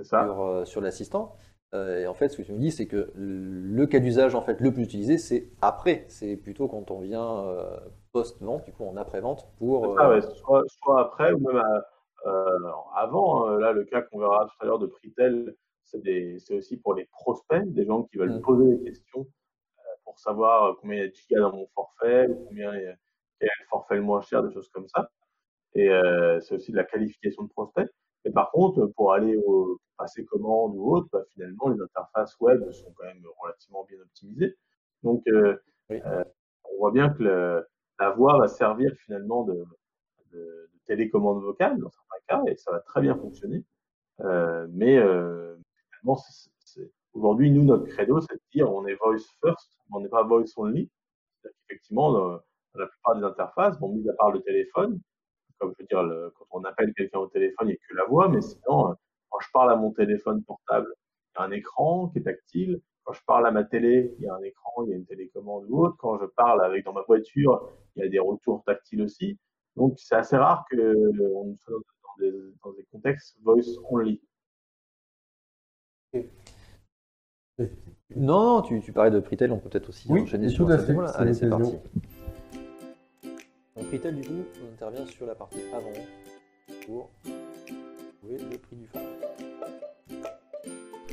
sur, 0.00 0.66
sur 0.66 0.80
l'assistant. 0.80 1.36
Euh, 1.74 2.00
et 2.00 2.06
en 2.06 2.14
fait, 2.14 2.28
ce 2.28 2.36
que 2.36 2.42
tu 2.42 2.52
me 2.52 2.58
dis, 2.58 2.70
c'est 2.70 2.86
que 2.86 3.10
le 3.14 3.86
cas 3.86 3.98
d'usage 3.98 4.34
en 4.34 4.42
fait 4.42 4.60
le 4.60 4.72
plus 4.72 4.82
utilisé, 4.82 5.16
c'est 5.16 5.48
après. 5.62 6.04
C'est 6.08 6.36
plutôt 6.36 6.68
quand 6.68 6.90
on 6.90 7.00
vient 7.00 7.46
euh, 7.46 7.78
post-vente, 8.12 8.64
du 8.64 8.72
coup 8.72 8.84
en 8.84 8.96
après-vente 8.96 9.48
pour. 9.58 9.98
Euh, 9.98 10.10
ouais, 10.10 10.20
soit, 10.20 10.62
soit, 10.66 11.00
après 11.00 11.32
ou 11.32 11.38
même 11.38 11.56
à, 11.56 11.86
euh, 12.26 12.70
avant. 12.94 13.46
Hein. 13.46 13.58
là, 13.58 13.72
le 13.72 13.84
cas 13.84 14.02
qu'on 14.02 14.18
verra 14.18 14.46
tout 14.46 14.56
à 14.60 14.66
l'heure 14.66 14.78
de 14.78 14.86
Pritel, 14.86 15.56
c'est 15.84 16.54
aussi 16.54 16.76
pour 16.76 16.94
les 16.94 17.06
prospects, 17.06 17.64
des 17.72 17.86
gens 17.86 18.02
qui 18.04 18.18
veulent 18.18 18.36
mm. 18.36 18.42
poser 18.42 18.76
des 18.76 18.84
questions 18.84 19.26
pour 20.04 20.18
savoir 20.18 20.76
combien 20.80 20.98
il 20.98 21.00
y 21.00 21.04
a 21.04 21.08
de 21.08 21.14
gigas 21.14 21.40
dans 21.40 21.52
mon 21.52 21.66
forfait, 21.74 22.28
ou 22.28 22.46
combien 22.48 22.74
il 22.74 22.82
y 22.82 22.86
a, 22.86 22.94
quel 23.40 23.48
est 23.48 23.60
le 23.60 23.66
forfait 23.70 23.94
le 23.96 24.02
moins 24.02 24.20
cher, 24.20 24.42
des 24.42 24.52
choses 24.52 24.68
comme 24.68 24.88
ça. 24.88 25.10
Et 25.74 25.88
c'est 26.40 26.54
aussi 26.54 26.70
de 26.70 26.76
la 26.76 26.84
qualification 26.84 27.44
de 27.44 27.48
prospect. 27.48 27.88
Mais 28.24 28.30
par 28.30 28.50
contre, 28.50 28.86
pour 28.86 29.12
aller 29.12 29.36
au 29.36 29.78
passer 29.96 30.24
commande 30.24 30.74
ou 30.76 30.96
autre, 30.96 31.08
bah, 31.12 31.22
finalement, 31.30 31.68
les 31.68 31.80
interfaces 31.80 32.38
web 32.40 32.70
sont 32.72 32.92
quand 32.96 33.04
même 33.04 33.22
relativement 33.40 33.84
bien 33.84 34.00
optimisées. 34.00 34.56
Donc, 35.02 35.22
euh, 35.28 35.56
oui. 35.90 36.00
euh, 36.06 36.24
on 36.64 36.78
voit 36.78 36.90
bien 36.90 37.10
que 37.10 37.22
le, 37.22 37.66
la 37.98 38.10
voix 38.10 38.38
va 38.38 38.48
servir 38.48 38.94
finalement 39.04 39.44
de, 39.44 39.54
de, 40.32 40.38
de, 40.38 40.68
télécommande 40.86 41.42
vocale 41.42 41.78
dans 41.78 41.90
certains 41.90 42.24
cas, 42.26 42.50
et 42.50 42.56
ça 42.56 42.72
va 42.72 42.80
très 42.80 43.00
bien 43.00 43.14
fonctionner. 43.16 43.64
Euh, 44.20 44.66
mais 44.70 44.98
euh, 44.98 45.56
finalement, 46.00 46.20
aujourd'hui, 47.12 47.52
nous, 47.52 47.62
notre 47.62 47.86
credo, 47.86 48.20
c'est 48.20 48.34
de 48.34 48.40
dire 48.52 48.72
on 48.72 48.86
est 48.86 48.94
voice 48.94 49.24
first, 49.40 49.70
on 49.92 50.00
n'est 50.00 50.08
pas 50.08 50.24
voice 50.24 50.52
only. 50.56 50.90
C'est-à-dire 51.40 51.56
qu'effectivement, 51.60 52.12
dans 52.12 52.40
la 52.74 52.86
plupart 52.86 53.16
des 53.16 53.24
interfaces, 53.24 53.78
bon, 53.78 53.90
mis 53.90 54.08
à 54.08 54.12
part 54.14 54.32
le 54.32 54.40
téléphone, 54.40 55.00
comme 55.62 55.72
je 55.78 55.82
veux 55.82 55.86
dire, 55.86 56.02
le, 56.02 56.34
quand 56.36 56.46
on 56.50 56.64
appelle 56.64 56.92
quelqu'un 56.94 57.20
au 57.20 57.28
téléphone, 57.28 57.68
il 57.68 57.70
n'y 57.70 57.74
a 57.74 57.88
que 57.88 57.94
la 57.94 58.04
voix, 58.04 58.28
mais 58.28 58.40
sinon, 58.40 58.90
euh, 58.90 58.94
quand 59.30 59.38
je 59.40 59.48
parle 59.52 59.70
à 59.70 59.76
mon 59.76 59.92
téléphone 59.92 60.42
portable, 60.42 60.92
il 60.92 61.38
y 61.38 61.42
a 61.42 61.44
un 61.46 61.50
écran 61.52 62.08
qui 62.08 62.18
est 62.18 62.22
tactile. 62.22 62.80
Quand 63.04 63.12
je 63.12 63.20
parle 63.26 63.46
à 63.46 63.52
ma 63.52 63.62
télé, 63.62 64.14
il 64.18 64.24
y 64.24 64.28
a 64.28 64.34
un 64.34 64.42
écran, 64.42 64.84
il 64.84 64.90
y 64.90 64.92
a 64.92 64.96
une 64.96 65.06
télécommande 65.06 65.66
ou 65.68 65.84
autre. 65.84 65.96
Quand 65.98 66.18
je 66.18 66.26
parle 66.26 66.64
avec 66.64 66.84
dans 66.84 66.92
ma 66.92 67.02
voiture, 67.02 67.68
il 67.94 68.02
y 68.02 68.06
a 68.06 68.08
des 68.08 68.18
retours 68.18 68.64
tactiles 68.64 69.02
aussi. 69.02 69.38
Donc, 69.76 69.94
c'est 69.98 70.16
assez 70.16 70.36
rare 70.36 70.64
que 70.68 70.76
on 71.34 71.56
soit 71.60 71.74
dans 72.02 72.16
des, 72.18 72.32
dans 72.64 72.72
des 72.72 72.84
contextes 72.90 73.36
voice 73.42 73.78
only. 73.88 74.20
Non, 78.14 78.56
non, 78.56 78.62
tu, 78.62 78.80
tu 78.80 78.92
parlais 78.92 79.10
de 79.12 79.20
Pritel, 79.20 79.52
on 79.52 79.58
peut 79.58 79.68
peut-être 79.68 79.88
aussi 79.88 80.10
oui, 80.10 80.22
enchaîner 80.22 80.48
sur 80.48 80.68
ça. 80.68 80.92
Voilà. 80.92 81.10
Allez, 81.10 81.34
c'est 81.34 81.48
parti. 81.48 81.76
Donc 83.76 83.86
Pritel, 83.86 84.16
du 84.16 84.28
coup, 84.28 84.44
on 84.62 84.72
intervient 84.72 85.06
sur 85.06 85.26
la 85.26 85.34
partie 85.34 85.60
avant 85.72 85.92
pour 86.86 87.10
trouver 88.20 88.38
le 88.38 88.58
prix 88.58 88.76
du 88.76 88.86
forfait. 88.86 89.08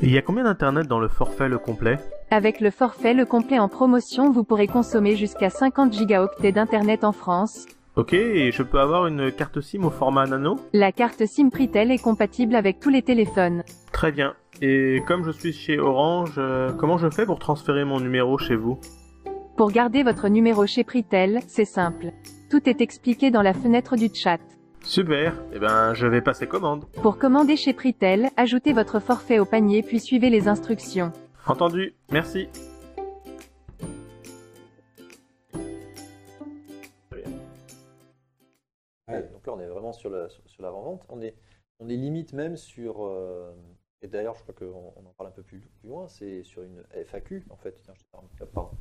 Il 0.02 0.12
y 0.12 0.18
a 0.18 0.22
combien 0.22 0.44
d'internet 0.44 0.88
dans 0.88 1.00
le 1.00 1.08
forfait 1.08 1.50
le 1.50 1.58
complet? 1.58 2.00
Avec 2.32 2.60
le 2.62 2.72
forfait 2.72 3.14
le 3.14 3.26
complet 3.26 3.60
en 3.60 3.68
promotion, 3.68 4.32
vous 4.32 4.44
pourrez 4.44 4.68
consommer 4.68 5.16
jusqu'à 5.16 5.50
50 5.50 5.94
gigaoctets 5.94 6.52
d'internet 6.52 7.04
en 7.04 7.12
France. 7.12 7.66
Ok, 7.96 8.14
et 8.14 8.52
je 8.52 8.64
peux 8.64 8.80
avoir 8.80 9.08
une 9.08 9.32
carte 9.32 9.60
SIM 9.62 9.84
au 9.84 9.90
format 9.90 10.26
nano? 10.26 10.58
La 10.74 10.92
carte 10.92 11.26
SIM 11.26 11.50
Pritel 11.50 11.92
est 11.92 12.02
compatible 12.02 12.56
avec 12.56 12.80
tous 12.80 12.90
les 12.90 13.02
téléphones. 13.02 13.64
Très 13.92 14.12
bien. 14.12 14.36
Et 14.62 15.02
comme 15.08 15.24
je 15.26 15.32
suis 15.32 15.54
chez 15.54 15.80
Orange, 15.80 16.36
euh, 16.38 16.72
comment 16.72 16.98
je 16.98 17.10
fais 17.10 17.26
pour 17.26 17.40
transférer 17.40 17.84
mon 17.84 18.00
numéro 18.00 18.38
chez 18.38 18.56
vous? 18.56 18.80
Pour 19.58 19.72
garder 19.72 20.04
votre 20.04 20.30
numéro 20.30 20.66
chez 20.66 20.84
Pritel, 20.86 21.40
c'est 21.48 21.66
simple. 21.66 22.14
Tout 22.50 22.68
est 22.68 22.82
expliqué 22.82 23.30
dans 23.30 23.44
la 23.44 23.54
fenêtre 23.54 23.96
du 23.96 24.10
chat. 24.14 24.40
Super, 24.82 25.36
eh 25.54 25.60
ben 25.60 25.94
je 25.94 26.08
vais 26.08 26.22
passer 26.22 26.48
commande. 26.48 26.86
Pour 27.04 27.20
commander 27.20 27.56
chez 27.56 27.74
Pritel, 27.74 28.30
ajoutez 28.38 28.74
votre 28.74 29.00
forfait 29.00 29.38
au 29.38 29.46
panier 29.46 29.84
puis 29.84 30.00
suivez 30.00 30.32
les 30.32 30.48
instructions. 30.48 31.12
Entendu, 31.46 31.94
merci. 32.12 32.48
Ouais, 39.08 39.24
donc 39.32 39.46
là 39.46 39.54
on 39.54 39.60
est 39.60 39.68
vraiment 39.68 39.94
sur 39.94 40.10
la 40.10 40.30
sur, 40.30 40.42
sur 40.48 40.64
l'avant-vente. 40.64 41.04
On 41.10 41.22
est 41.22 41.36
on 41.80 41.88
est 41.88 41.98
limite 41.98 42.34
même 42.34 42.58
sur 42.58 43.06
euh, 43.06 43.52
et 44.02 44.08
d'ailleurs 44.08 44.36
je 44.36 44.42
crois 44.42 44.56
qu'on 44.56 44.94
on 44.96 45.06
en 45.08 45.14
parle 45.18 45.30
un 45.30 45.34
peu 45.34 45.44
plus, 45.44 45.60
plus 45.80 45.90
loin, 45.90 46.08
c'est 46.08 46.42
sur 46.44 46.64
une 46.64 46.84
FAQ 47.06 47.46
en 47.52 47.58
fait. 47.58 47.80
Tiens, 47.84 47.94
je 47.96 48.46
pardon. 48.46 48.72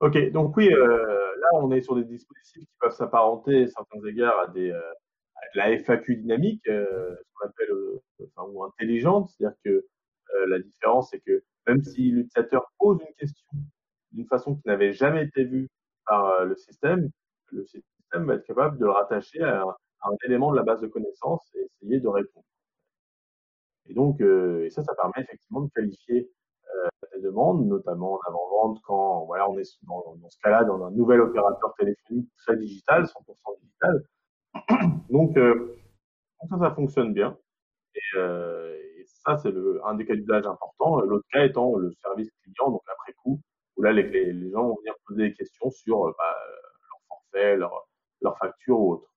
Ok, 0.00 0.30
donc 0.30 0.56
oui, 0.56 0.72
euh, 0.72 1.36
là 1.40 1.48
on 1.54 1.72
est 1.72 1.80
sur 1.80 1.96
des 1.96 2.04
dispositifs 2.04 2.62
qui 2.64 2.76
peuvent 2.80 2.94
s'apparenter 2.94 3.64
à 3.64 3.66
certains 3.68 4.00
égards 4.06 4.38
à, 4.40 4.46
des, 4.46 4.70
euh, 4.70 4.80
à 5.34 5.40
de 5.54 5.58
la 5.58 5.78
FAQ 5.78 6.16
dynamique, 6.16 6.62
euh, 6.68 7.16
ce 7.16 7.32
qu'on 7.34 7.46
appelle 7.48 7.70
enfin, 8.36 8.48
ou 8.52 8.62
intelligente, 8.64 9.28
c'est-à-dire 9.30 9.56
que 9.64 9.86
la 10.46 10.58
différence 10.60 11.10
c'est 11.10 11.20
que 11.20 11.42
même 11.66 11.82
si 11.82 12.10
l'utilisateur 12.12 12.70
pose 12.78 12.98
une 13.00 13.14
question 13.16 13.46
d'une 14.12 14.26
façon 14.26 14.54
qui 14.56 14.62
n'avait 14.68 14.92
jamais 14.92 15.24
été 15.24 15.44
vue 15.44 15.68
par 16.06 16.44
le 16.44 16.54
système, 16.54 17.10
le 17.46 17.64
système 17.66 18.24
va 18.26 18.34
être 18.34 18.46
capable 18.46 18.78
de 18.78 18.84
le 18.84 18.90
rattacher 18.92 19.42
à, 19.42 19.62
à 19.62 20.08
un 20.08 20.16
élément 20.26 20.52
de 20.52 20.56
la 20.56 20.62
base 20.62 20.80
de 20.80 20.86
connaissances 20.86 21.50
et 21.54 21.66
essayer 21.82 21.98
de 21.98 22.08
répondre. 22.08 22.46
Et 23.86 23.94
donc, 23.94 24.20
et 24.20 24.70
ça, 24.70 24.84
ça 24.84 24.94
permet 24.94 25.24
effectivement 25.24 25.62
de 25.62 25.70
qualifier 25.74 26.30
des 27.14 27.22
demandes, 27.22 27.66
notamment 27.66 28.14
en 28.14 28.20
avant-vente, 28.28 28.80
quand 28.84 29.24
voilà, 29.26 29.48
on 29.48 29.58
est 29.58 29.78
dans, 29.82 30.16
dans 30.16 30.28
ce 30.28 30.38
cas-là 30.42 30.64
dans 30.64 30.84
un 30.84 30.90
nouvel 30.90 31.20
opérateur 31.20 31.74
téléphonique 31.78 32.30
très 32.38 32.56
digital, 32.56 33.04
100% 33.04 33.60
digital. 33.60 34.04
Donc, 35.10 35.36
euh, 35.36 35.76
ça, 36.48 36.58
ça 36.58 36.70
fonctionne 36.74 37.12
bien. 37.12 37.36
Et, 37.94 38.00
euh, 38.16 38.74
et 38.98 39.04
ça, 39.06 39.38
c'est 39.38 39.50
le, 39.50 39.80
un 39.86 39.94
des 39.94 40.06
cas 40.06 40.14
d'usage 40.14 40.46
importants. 40.46 41.00
L'autre 41.00 41.26
cas 41.32 41.44
étant 41.44 41.76
le 41.76 41.90
service 42.02 42.30
client, 42.42 42.70
donc 42.70 42.82
après 42.92 43.12
coup, 43.14 43.40
où 43.76 43.82
là, 43.82 43.92
les, 43.92 44.04
les, 44.04 44.32
les 44.32 44.50
gens 44.50 44.68
vont 44.68 44.76
venir 44.76 44.94
poser 45.06 45.28
des 45.28 45.34
questions 45.34 45.70
sur 45.70 46.04
bah, 46.16 46.36
leur 46.88 47.00
forfait, 47.08 47.56
leur, 47.56 47.88
leur 48.20 48.38
facture 48.38 48.80
ou 48.80 48.92
autre. 48.92 49.08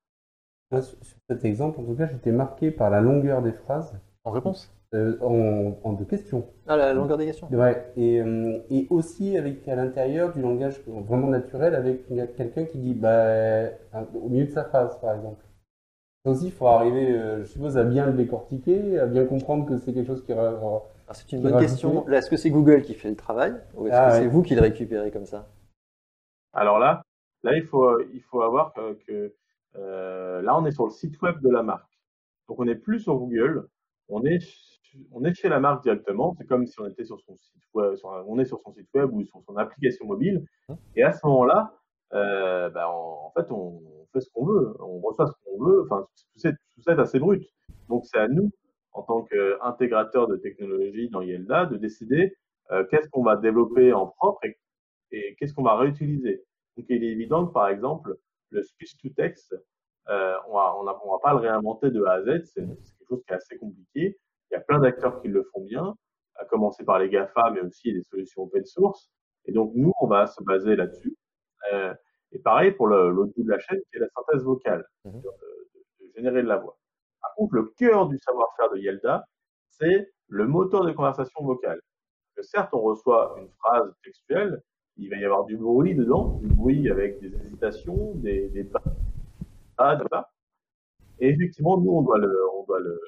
Sur 0.72 0.98
cet 1.30 1.44
exemple, 1.44 1.80
en 1.82 1.86
tout 1.86 1.96
cas, 1.96 2.08
j'étais 2.08 2.32
marqué 2.32 2.72
par 2.72 2.90
la 2.90 3.02
longueur 3.02 3.42
des 3.42 3.52
phrases. 3.52 4.00
En 4.24 4.32
réponse? 4.32 4.74
Euh, 4.94 5.18
en, 5.22 5.78
en 5.84 5.94
deux 5.94 6.06
questions. 6.06 6.46
Ah, 6.68 6.76
la 6.76 6.94
longueur 6.94 7.18
des 7.18 7.26
questions 7.26 7.48
Ouais, 7.52 7.92
et, 7.96 8.20
euh, 8.20 8.60
et 8.70 8.88
aussi 8.90 9.38
avec 9.38 9.68
à 9.68 9.76
l'intérieur 9.76 10.34
du 10.34 10.42
langage 10.42 10.82
vraiment 10.86 11.28
naturel 11.28 11.76
avec 11.76 12.08
quelqu'un 12.36 12.66
qui 12.66 12.78
dit 12.78 12.94
bah, 12.94 13.70
au 14.16 14.30
milieu 14.30 14.46
de 14.46 14.52
sa 14.52 14.66
phrase, 14.66 15.00
par 15.00 15.16
exemple. 15.16 15.46
Ça 16.26 16.32
aussi, 16.32 16.46
il 16.48 16.52
faut 16.52 16.68
arriver, 16.68 17.12
euh, 17.12 17.40
je 17.44 17.46
suppose, 17.46 17.78
à 17.78 17.84
bien 17.84 18.06
le 18.06 18.14
décortiquer, 18.14 19.00
à 19.00 19.08
bien 19.08 19.26
comprendre 19.26 19.66
que 19.66 19.78
c'est 19.78 19.92
quelque 19.94 20.08
chose 20.08 20.24
qui. 20.24 20.32
Alors, 20.34 20.50
Alors, 20.52 20.86
C'est 21.14 21.32
une 21.32 21.42
bonne 21.42 21.60
question. 21.60 22.06
Là, 22.08 22.20
est-ce 22.20 22.30
que 22.30 22.38
c'est 22.38 22.52
Google 22.52 22.84
qui 22.84 22.94
fait 22.94 23.10
le 23.10 23.16
travail 23.16 23.54
ou 23.76 23.88
est-ce 23.88 23.96
Ah, 23.96 24.08
que 24.10 24.14
ouais. 24.14 24.20
c'est 24.20 24.28
vous 24.28 24.44
qui 24.44 24.54
le 24.56 24.62
récupérez 24.62 25.10
comme 25.10 25.26
ça? 25.26 25.48
Alors 26.54 26.80
là, 26.80 27.02
là 27.44 27.56
il 27.56 27.64
faut 27.64 28.00
il 28.14 28.22
faut 28.22 28.42
avoir 28.42 28.74
que, 28.74 28.94
que, 29.08 29.34
euh, 29.78 30.42
là 30.42 30.56
on 30.58 30.66
est 30.66 30.72
sur 30.72 30.86
le 30.86 30.92
site 30.92 31.20
web 31.22 31.40
de 31.42 31.50
la 31.50 31.64
marque. 31.64 31.90
Donc 32.48 32.60
on 32.60 32.66
n'est 32.66 32.76
plus 32.76 33.00
sur 33.00 33.16
Google, 33.16 33.68
on 34.10 34.24
est 34.26 34.40
on 35.12 35.24
est 35.26 35.34
chez 35.34 35.50
la 35.50 35.60
marque 35.60 35.84
directement. 35.84 36.34
C'est 36.38 36.46
comme 36.48 36.66
si 36.68 36.80
on 36.80 36.88
était 36.88 37.06
sur 37.06 37.20
son 37.22 37.36
site 37.38 37.64
web, 37.74 37.96
sur 37.96 38.12
un- 38.14 38.24
on 38.28 38.40
est 38.40 38.46
sur 38.46 38.60
son 38.62 38.72
site 38.74 38.90
web 38.94 39.12
ou 39.14 39.24
sur 39.26 39.42
son 39.44 39.56
application 39.58 40.06
mobile. 40.06 40.46
Et 40.96 41.04
à 41.04 41.12
ce 41.14 41.26
moment-là, 41.28 41.74
euh, 42.14 42.70
bah, 42.70 42.90
on- 42.92 43.28
en 43.28 43.32
fait 43.32 43.52
on, 43.52 43.82
on 43.82 44.06
fait 44.14 44.22
ce 44.22 44.30
qu'on 44.34 44.46
veut, 44.46 44.76
on 44.82 45.00
reçoit 45.00 45.28
ce 45.28 45.34
qu'on 45.46 45.64
veut. 45.64 45.84
Enfin 45.84 46.06
tout 46.36 46.82
ça 46.82 46.94
est 46.94 47.00
assez 47.00 47.20
brut. 47.20 47.44
Donc 47.90 48.06
c'est 48.06 48.20
à 48.20 48.28
nous 48.28 48.52
en 48.94 49.04
tant 49.04 49.22
qu'intégrateur 49.24 50.28
de 50.28 50.36
technologie 50.38 51.10
dans 51.10 51.22
Yelda 51.22 51.66
de 51.66 51.78
décider 51.78 52.34
euh, 52.72 52.84
qu'est-ce 52.90 53.10
qu'on 53.10 53.24
va 53.24 53.36
développer 53.38 53.94
en 53.94 54.08
propre 54.08 54.44
et, 54.46 54.58
et 55.12 55.36
qu'est-ce 55.36 55.54
qu'on 55.54 55.64
va 55.64 55.76
réutiliser. 55.78 56.44
Donc, 56.78 56.86
il 56.90 57.04
est 57.04 57.08
évident 57.10 57.46
que, 57.46 57.52
par 57.54 57.68
exemple, 57.68 58.16
le 58.50 58.64
speech 58.64 58.96
to 59.02 59.10
text, 59.10 59.54
euh, 60.10 60.34
on 60.50 60.58
on, 60.58 60.82
on 61.06 61.12
va 61.12 61.20
pas 61.22 61.34
le 61.34 61.40
réinventer 61.40 61.90
de 61.92 62.04
A 62.06 62.14
à 62.14 62.22
Z. 62.24 62.44
C'est 62.46 62.66
c'est 62.84 62.98
quelque 62.98 63.10
chose 63.10 63.24
qui 63.28 63.34
est 63.34 63.36
assez 63.36 63.58
compliqué. 63.58 64.18
Il 64.52 64.56
y 64.56 64.58
a 64.58 64.62
plein 64.62 64.80
d'acteurs 64.80 65.22
qui 65.22 65.30
le 65.30 65.44
font 65.54 65.62
bien, 65.62 65.96
à 66.36 66.46
commencer 66.46 66.84
par 66.84 67.00
les 67.00 67.10
GAFA, 67.10 67.52
mais 67.52 67.62
aussi 67.62 67.94
des 67.94 68.04
solutions 68.04 68.44
open 68.44 68.66
source. 68.66 69.10
Et 69.46 69.52
donc, 69.52 69.72
nous, 69.76 69.94
on 70.02 70.08
va 70.08 70.28
se 70.28 70.44
baser 70.44 70.76
là-dessus. 70.76 71.16
Euh, 71.72 71.94
et 72.32 72.40
pareil 72.40 72.72
pour 72.72 72.88
l'autre 72.88 73.34
bout 73.36 73.44
de 73.44 73.50
la 73.50 73.60
chaîne, 73.60 73.80
qui 73.90 73.98
est 73.98 74.00
la 74.00 74.10
synthèse 74.10 74.44
vocale, 74.44 74.86
Mhm. 75.06 75.22
de, 75.22 75.30
générer 76.16 76.44
de 76.44 76.48
la 76.48 76.58
voix. 76.58 76.78
Par 77.22 77.34
contre, 77.36 77.56
le 77.56 77.64
cœur 77.78 78.08
du 78.08 78.18
savoir-faire 78.20 78.70
de 78.72 78.78
Yelda, 78.80 79.26
c'est 79.70 80.12
le 80.28 80.48
moteur 80.48 80.86
de 80.86 80.92
conversation 80.92 81.44
vocale. 81.44 81.80
Que 82.36 82.42
certes, 82.42 82.74
on 82.74 82.82
reçoit 82.82 83.36
une 83.40 83.50
phrase 83.60 83.94
textuelle, 84.04 84.62
il 84.98 85.10
va 85.10 85.16
y 85.18 85.24
avoir 85.26 85.46
du 85.46 85.56
bruit 85.58 85.96
dedans, 85.96 86.40
du 86.42 86.48
bruit 86.48 86.90
avec 86.90 87.20
des 87.22 87.34
hésitations, 87.34 88.16
des, 88.16 88.50
des 88.50 88.66
pas, 88.66 88.84
pas, 89.78 89.96
des 89.96 90.06
pas. 90.10 90.30
Et 91.20 91.30
effectivement, 91.30 91.78
nous, 91.78 91.92
on 91.92 92.02
doit 92.02 92.18
le, 92.18 92.34
on 92.56 92.64
doit 92.66 92.80
le 92.80 93.00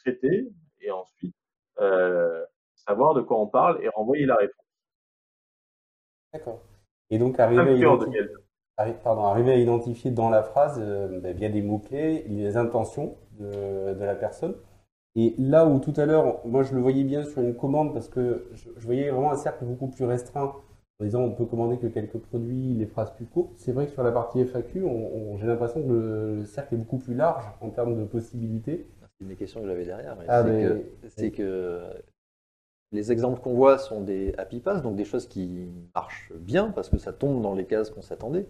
traiter 0.00 0.48
et 0.80 0.90
ensuite 0.90 1.34
euh, 1.80 2.44
savoir 2.74 3.14
de 3.14 3.20
quoi 3.22 3.38
on 3.40 3.46
parle 3.46 3.82
et 3.82 3.88
renvoyer 3.88 4.26
la 4.26 4.36
réponse. 4.36 4.64
D'accord. 6.32 6.60
Et 7.10 7.18
donc 7.18 7.38
arriver 7.40 7.60
à, 7.60 7.64
le 7.64 7.78
cœur 7.78 7.98
de 7.98 8.06
identi- 8.06 8.14
Yelda. 8.14 8.32
arri- 8.78 8.94
pardon, 9.02 9.24
arriver 9.24 9.52
à 9.52 9.56
identifier 9.56 10.10
dans 10.10 10.30
la 10.30 10.42
phrase, 10.42 10.78
euh, 10.80 11.20
bah, 11.20 11.32
via 11.32 11.48
des 11.48 11.62
mots-clés, 11.62 12.24
les 12.28 12.56
intentions 12.56 13.16
de, 13.38 13.94
de 13.94 14.04
la 14.04 14.14
personne. 14.14 14.54
Et 15.16 15.34
là 15.38 15.66
où 15.66 15.80
tout 15.80 15.94
à 15.96 16.06
l'heure, 16.06 16.46
moi 16.46 16.62
je 16.62 16.74
le 16.74 16.80
voyais 16.80 17.04
bien 17.04 17.24
sur 17.24 17.40
une 17.42 17.56
commande 17.56 17.92
parce 17.94 18.08
que 18.08 18.48
je, 18.54 18.70
je 18.76 18.86
voyais 18.86 19.10
vraiment 19.10 19.32
un 19.32 19.36
cercle 19.36 19.64
beaucoup 19.64 19.88
plus 19.88 20.04
restreint 20.04 20.54
en 21.00 21.04
disant 21.04 21.22
on 21.22 21.32
peut 21.32 21.46
commander 21.46 21.78
que 21.78 21.86
quelques 21.86 22.18
produits, 22.18 22.74
les 22.74 22.86
phrases 22.86 23.12
plus 23.14 23.26
courtes. 23.26 23.52
C'est 23.56 23.72
vrai 23.72 23.86
que 23.86 23.92
sur 23.92 24.02
la 24.02 24.12
partie 24.12 24.40
FAQ, 24.40 24.84
j'ai 25.38 25.46
l'impression 25.46 25.82
que 25.82 25.88
le, 25.88 26.36
le 26.36 26.44
cercle 26.44 26.74
est 26.74 26.78
beaucoup 26.78 26.98
plus 26.98 27.14
large 27.14 27.44
en 27.60 27.70
termes 27.70 27.96
de 27.98 28.04
possibilités. 28.04 28.86
C'est 29.18 29.24
une 29.24 29.30
des 29.30 29.36
questions 29.36 29.60
que 29.60 29.66
j'avais 29.66 29.84
derrière. 29.84 30.16
Ah, 30.28 30.44
c'est 30.44 31.22
mais- 31.22 31.30
que, 31.32 31.82
les 32.92 33.12
exemples 33.12 33.40
qu'on 33.40 33.54
voit 33.54 33.78
sont 33.78 34.00
des 34.02 34.32
happy 34.38 34.60
pass, 34.60 34.80
donc 34.82 34.96
des 34.96 35.04
choses 35.04 35.26
qui 35.26 35.68
marchent 35.94 36.32
bien 36.34 36.70
parce 36.70 36.88
que 36.88 36.98
ça 36.98 37.12
tombe 37.12 37.42
dans 37.42 37.54
les 37.54 37.66
cases 37.66 37.90
qu'on 37.90 38.00
s'attendait. 38.02 38.46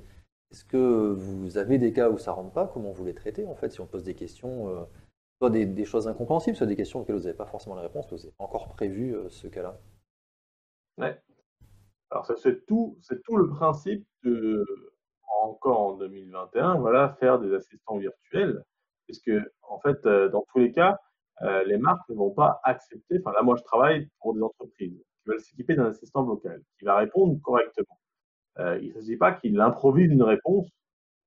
Est-ce 0.52 0.64
que 0.64 1.12
vous 1.12 1.58
avez 1.58 1.78
des 1.78 1.92
cas 1.92 2.10
où 2.10 2.18
ça 2.18 2.32
rentre 2.32 2.52
pas? 2.52 2.70
Comment 2.72 2.92
vous 2.92 3.04
les 3.04 3.14
traitez 3.14 3.46
en 3.46 3.54
fait 3.54 3.70
si 3.70 3.80
on 3.80 3.86
pose 3.86 4.04
des 4.04 4.14
questions, 4.14 4.68
euh, 4.68 4.84
soit 5.40 5.50
des, 5.50 5.66
des 5.66 5.84
choses 5.84 6.06
incompréhensibles, 6.06 6.56
soit 6.56 6.66
des 6.66 6.76
questions 6.76 7.00
auxquelles 7.00 7.16
vous 7.16 7.22
n'avez 7.22 7.36
pas 7.36 7.46
forcément 7.46 7.74
la 7.74 7.82
réponse, 7.82 8.06
vous 8.10 8.16
n'avez 8.16 8.30
pas 8.30 8.44
encore 8.44 8.68
prévu 8.68 9.14
euh, 9.14 9.28
ce 9.28 9.48
cas-là? 9.48 9.78
Ouais. 10.98 11.20
Alors 12.10 12.24
ça, 12.24 12.36
c'est 12.36 12.64
tout, 12.66 12.96
c'est 13.02 13.22
tout 13.22 13.36
le 13.36 13.48
principe 13.48 14.06
de 14.22 14.64
encore 15.42 15.80
en 15.80 15.92
2021, 15.94 16.78
voilà, 16.78 17.16
faire 17.20 17.38
des 17.38 17.54
assistants 17.54 17.98
virtuels, 17.98 18.64
parce 19.08 19.20
que 19.20 19.50
en 19.62 19.80
fait, 19.80 20.04
euh, 20.06 20.28
dans 20.28 20.44
tous 20.52 20.58
les 20.58 20.72
cas, 20.72 20.98
euh, 21.42 21.64
les 21.64 21.78
marques 21.78 22.08
ne 22.08 22.16
vont 22.16 22.30
pas 22.30 22.60
accepter. 22.64 23.18
Enfin 23.20 23.32
là, 23.32 23.42
moi, 23.42 23.56
je 23.56 23.62
travaille 23.62 24.08
pour 24.20 24.34
des 24.34 24.42
entreprises 24.42 24.92
qui 24.92 25.28
veulent 25.30 25.40
s'équiper 25.40 25.74
d'un 25.74 25.86
assistant 25.86 26.24
vocal 26.24 26.62
qui 26.78 26.84
va 26.84 26.96
répondre 26.96 27.40
correctement. 27.42 27.98
Euh, 28.58 28.78
il 28.82 28.88
ne 28.88 28.94
s'agit 28.94 29.16
pas 29.16 29.32
qu'il 29.32 29.60
improvise 29.60 30.10
une 30.10 30.22
réponse 30.22 30.68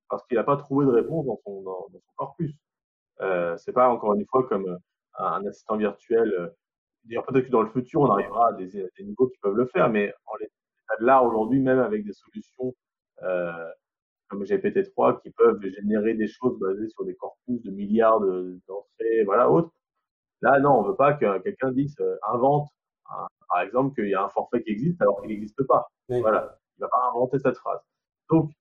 parce 0.10 0.26
qu'il 0.28 0.38
n'a 0.38 0.44
pas 0.44 0.58
trouvé 0.58 0.86
de 0.86 0.92
réponse 0.92 1.26
dans 1.26 1.40
son, 1.46 1.64
corpus. 2.18 2.54
Euh, 3.22 3.56
c'est 3.58 3.72
pas 3.72 3.90
encore 3.90 4.14
une 4.16 4.26
fois 4.26 4.46
comme 4.48 4.78
un, 5.18 5.46
assistant 5.46 5.78
virtuel. 5.78 6.52
peut-être 7.08 7.46
que 7.46 7.52
dans 7.52 7.62
le 7.62 7.70
futur, 7.70 8.02
on 8.02 8.12
arrivera 8.12 8.50
à 8.50 8.54
des, 8.54 8.92
niveaux 9.00 9.28
qui 9.28 9.38
peuvent 9.40 9.56
le 9.56 9.68
faire, 9.68 9.90
mais 9.90 10.14
en 10.26 10.36
l'état 10.36 11.00
de 11.00 11.06
l'art 11.06 11.24
aujourd'hui, 11.24 11.62
même 11.62 11.80
avec 11.80 12.04
des 12.04 12.14
solutions 12.14 12.76
comme 14.32 14.44
GPT-3 14.46 15.22
qui 15.22 15.30
peuvent 15.32 15.62
générer 15.62 16.14
des 16.16 16.28
choses 16.28 16.58
basées 16.60 16.90
sur 16.90 17.06
des 17.06 17.16
corpus 17.16 17.62
de 17.64 17.72
milliards 17.72 18.22
de- 18.22 18.60
d'entrées, 18.68 19.24
voilà, 19.26 19.52
autres. 19.52 19.72
Là, 20.42 20.60
non, 20.60 20.72
on 20.80 20.84
veut 20.84 20.96
pas 20.96 21.14
que 21.14 21.40
quelqu'un 21.40 21.72
dise 21.72 21.96
euh, 22.00 22.18
invente, 22.34 22.70
hein, 23.12 23.28
par 23.50 23.62
exemple, 23.62 23.94
qu'il 23.96 24.10
y 24.10 24.16
a 24.16 24.24
un 24.24 24.30
forfait 24.30 24.64
qui 24.64 24.72
existe 24.72 25.02
alors 25.02 25.22
qu'il 25.22 25.30
n'existe 25.32 25.62
pas. 25.68 25.88
Oui. 26.10 26.22
Voilà, 26.22 26.58
il 26.78 26.82
va 26.82 26.88
pas 26.90 27.10
inventer 27.10 27.40
cette 27.40 27.58
phrase. 27.58 27.82
Donc, 28.32 28.52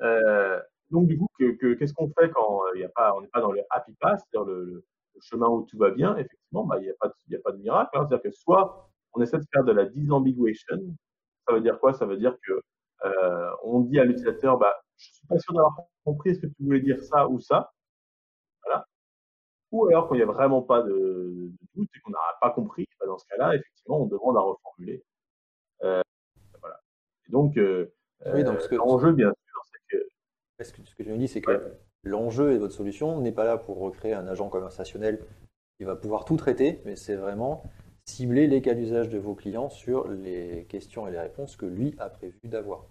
euh, 0.00 0.60
donc 0.90 1.06
du 1.08 1.18
coup, 1.18 1.28
que- 1.38 1.52
que- 1.52 1.74
qu'est-ce 1.74 1.92
qu'on 1.94 2.10
fait 2.18 2.30
quand 2.30 2.62
euh, 2.66 2.70
il 2.76 2.80
y 2.80 2.84
a 2.84 2.88
pas, 2.88 3.14
on 3.16 3.20
n'est 3.20 3.28
pas 3.28 3.40
dans 3.42 3.52
le 3.52 3.60
happy 3.70 3.94
path, 4.00 4.20
c'est-à-dire 4.30 4.46
le, 4.52 4.84
chemin 5.20 5.48
où 5.48 5.62
tout 5.64 5.76
va 5.78 5.90
bien 5.90 6.16
Effectivement, 6.16 6.64
bah, 6.64 6.76
il 6.78 6.84
n'y 6.84 6.90
a 6.90 6.94
pas, 7.00 7.08
de- 7.08 7.14
y 7.28 7.36
a 7.36 7.40
pas 7.40 7.52
de 7.52 7.58
miracle. 7.58 7.90
hein. 7.98 8.06
c'est-à-dire 8.08 8.22
que 8.22 8.30
soit 8.30 8.88
on 9.14 9.20
essaie 9.22 9.38
de 9.38 9.44
faire 9.52 9.64
de 9.64 9.72
la 9.72 9.84
disambiguation, 9.86 10.78
ça 11.48 11.54
veut 11.54 11.60
dire 11.60 11.78
quoi? 11.80 11.92
Ça 11.92 12.06
veut 12.06 12.16
dire 12.16 12.36
que 12.46 12.60
euh, 13.04 13.50
on 13.64 13.80
dit 13.80 13.98
à 13.98 14.04
l'utilisateur, 14.04 14.58
bah, 14.58 14.74
je 14.96 15.04
suis 15.12 15.26
pas 15.26 15.38
sûr 15.38 15.54
d'avoir 15.54 15.76
compris, 16.04 16.30
est-ce 16.30 16.40
que 16.40 16.46
tu 16.46 16.62
voulais 16.64 16.80
dire 16.80 17.02
ça 17.02 17.28
ou 17.28 17.38
ça? 17.40 17.72
Voilà. 18.64 18.86
Ou 19.72 19.86
alors 19.86 20.08
quand 20.08 20.14
il 20.14 20.18
n'y 20.18 20.22
a 20.24 20.26
vraiment 20.26 20.62
pas 20.62 20.82
de, 20.82 20.90
de 20.90 21.52
doute 21.74 21.88
et 21.94 22.00
qu'on 22.00 22.10
n'a 22.10 22.18
pas 22.40 22.50
compris, 22.50 22.86
bah, 22.98 23.06
dans 23.06 23.18
ce 23.18 23.26
cas-là, 23.26 23.54
effectivement, 23.54 24.00
on 24.02 24.06
demande 24.06 24.36
à 24.36 24.40
reformuler. 24.40 25.02
Euh, 25.82 26.02
voilà. 26.60 26.80
Et 27.28 27.32
donc, 27.32 27.56
euh, 27.56 27.92
Oui, 28.32 28.42
donc, 28.44 28.60
ce 28.60 28.68
que- 28.68 28.74
l'enjeu, 28.76 29.12
bien 29.12 29.30
sûr, 29.46 29.62
c'est 29.70 29.96
que 29.98 30.04
Ce 30.64 30.72
que 30.96 31.04
je 31.04 31.10
me 31.10 31.18
dis, 31.18 31.28
c'est 31.28 31.40
que 31.40 31.50
Ouais. 31.52 31.78
l'enjeu 32.02 32.52
et 32.52 32.58
votre 32.58 32.74
solution 32.74 33.20
n'est 33.20 33.32
pas 33.32 33.44
là 33.44 33.58
pour 33.58 33.78
recréer 33.78 34.14
un 34.14 34.26
agent 34.26 34.48
conversationnel 34.48 35.24
qui 35.76 35.84
va 35.84 35.94
pouvoir 35.94 36.24
tout 36.24 36.36
traiter, 36.36 36.80
mais 36.84 36.96
c'est 36.96 37.14
vraiment 37.14 37.62
cibler 38.08 38.46
les 38.46 38.62
cas 38.62 38.74
d'usage 38.74 39.10
de 39.10 39.18
vos 39.18 39.34
clients 39.34 39.68
sur 39.68 40.08
les 40.08 40.66
questions 40.68 41.06
et 41.06 41.10
les 41.10 41.20
réponses 41.20 41.56
que 41.56 41.66
lui 41.66 41.94
a 41.98 42.08
prévu 42.08 42.40
d'avoir. 42.44 42.86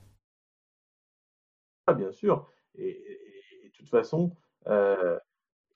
Ah, 1.88 1.93
bien 1.93 2.12
sûr. 2.12 2.51
Et, 2.75 2.93
de 3.65 3.71
toute 3.71 3.89
façon, 3.89 4.36
euh, 4.67 5.17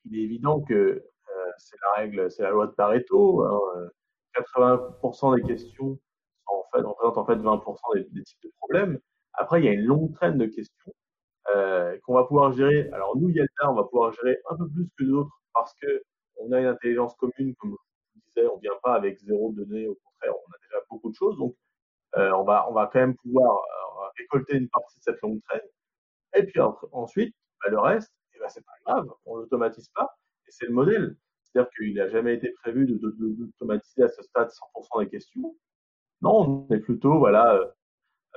il 0.05 0.17
est 0.17 0.23
évident 0.23 0.61
que 0.61 0.73
euh, 0.73 1.51
c'est 1.57 1.77
la 1.81 2.01
règle, 2.01 2.29
c'est 2.31 2.43
la 2.43 2.51
loi 2.51 2.67
de 2.67 2.71
Pareto. 2.71 3.43
hein, 3.43 3.59
euh, 3.77 3.89
80% 4.35 5.35
des 5.35 5.41
questions 5.41 5.99
sont 6.47 6.53
en 6.53 6.65
fait, 6.71 6.85
représentent 6.85 7.17
en 7.17 7.25
fait 7.25 7.35
20% 7.35 8.09
des, 8.11 8.23
types 8.23 8.43
de 8.43 8.51
problèmes. 8.59 8.99
Après, 9.33 9.59
il 9.59 9.65
y 9.65 9.69
a 9.69 9.73
une 9.73 9.85
longue 9.85 10.13
traîne 10.13 10.37
de 10.37 10.45
questions 10.45 10.93
qu'on 12.03 12.13
va 12.13 12.23
pouvoir 12.23 12.53
gérer. 12.53 12.89
Alors 12.93 13.17
nous, 13.17 13.29
Yelta, 13.29 13.69
on 13.69 13.73
va 13.73 13.83
pouvoir 13.83 14.13
gérer 14.13 14.37
un 14.49 14.55
peu 14.55 14.69
plus 14.69 14.87
que 14.97 15.03
d'autres 15.03 15.41
parce 15.53 15.73
que 15.75 16.03
on 16.37 16.51
a 16.53 16.59
une 16.59 16.67
intelligence 16.67 17.13
commune, 17.15 17.53
on 18.37 18.57
vient 18.57 18.77
pas 18.83 18.93
avec 18.95 19.19
zéro 19.19 19.51
données, 19.51 19.87
au 19.87 19.95
contraire, 20.03 20.33
on 20.35 20.51
a 20.53 20.57
déjà 20.63 20.83
beaucoup 20.89 21.09
de 21.09 21.15
choses. 21.15 21.37
Donc, 21.37 21.55
euh, 22.17 22.31
on 22.31 22.43
va, 22.43 22.69
on 22.69 22.73
va 22.73 22.89
quand 22.91 22.99
même 22.99 23.15
pouvoir 23.17 23.55
euh, 23.57 24.07
récolter 24.17 24.57
une 24.57 24.69
partie 24.69 24.97
de 24.99 25.03
cette 25.03 25.21
longue 25.21 25.41
traîne. 25.49 25.61
Et 26.35 26.43
puis 26.43 26.59
en- 26.61 26.77
ensuite, 26.91 27.35
bah, 27.63 27.69
le 27.71 27.79
reste, 27.79 28.11
eh 28.35 28.39
ben, 28.39 28.49
c'est 28.49 28.65
pas 28.65 28.73
grave, 28.85 29.07
on 29.25 29.37
l'automatise 29.37 29.89
pas, 29.89 30.17
et 30.47 30.51
c'est 30.51 30.65
le 30.67 30.73
modèle. 30.73 31.15
C'est-à-dire 31.43 31.69
qu'il 31.77 31.93
n'a 31.95 32.07
jamais 32.09 32.35
été 32.35 32.51
prévu 32.63 32.85
de- 32.85 32.97
de- 32.97 33.11
de- 33.19 33.33
d'automatiser 33.45 34.03
à 34.03 34.09
ce 34.09 34.21
stade 34.23 34.49
100% 34.51 34.99
des 35.01 35.09
questions. 35.09 35.55
Non, 36.21 36.67
on 36.69 36.73
est 36.73 36.79
plutôt 36.79 37.17
voilà, 37.19 37.55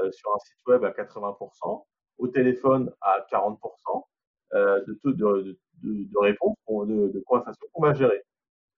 euh, 0.00 0.10
sur 0.12 0.34
un 0.34 0.38
site 0.40 0.58
web 0.66 0.84
à 0.84 0.90
80%, 0.92 1.86
au 2.18 2.28
téléphone 2.28 2.92
à 3.00 3.24
40% 3.30 4.08
euh, 4.54 4.80
de, 4.86 4.98
de, 5.04 5.12
de, 5.12 5.58
de, 5.82 6.36
qu'on- 6.66 6.84
de, 6.86 7.08
de 7.08 7.20
conversations 7.26 7.66
qu'on 7.72 7.82
va 7.82 7.94
gérer. 7.94 8.22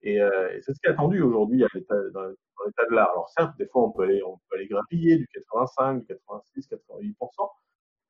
Et, 0.03 0.21
euh, 0.23 0.55
et 0.57 0.61
c'est 0.63 0.73
ce 0.75 0.81
qui 0.81 0.87
est 0.89 0.93
attendu 0.93 1.23
aujourd'hui 1.23 1.65
à 1.65 1.69
l'état- 1.75 1.95
dans, 2.13 2.23
dans 2.23 2.65
l'état 2.67 2.87
de 2.91 2.95
l'art. 2.95 3.11
Alors 3.13 3.29
certes, 3.31 3.57
des 3.59 3.67
fois, 3.69 3.85
on 3.85 3.91
peut 3.93 4.05
aller, 4.05 4.23
on 4.23 4.37
peut 4.49 4.57
aller 4.57 4.67
grappiller 4.69 5.17
du 5.19 5.27
85, 5.35 6.01
du 6.01 6.07
86, 6.07 6.69
88%, 6.69 7.51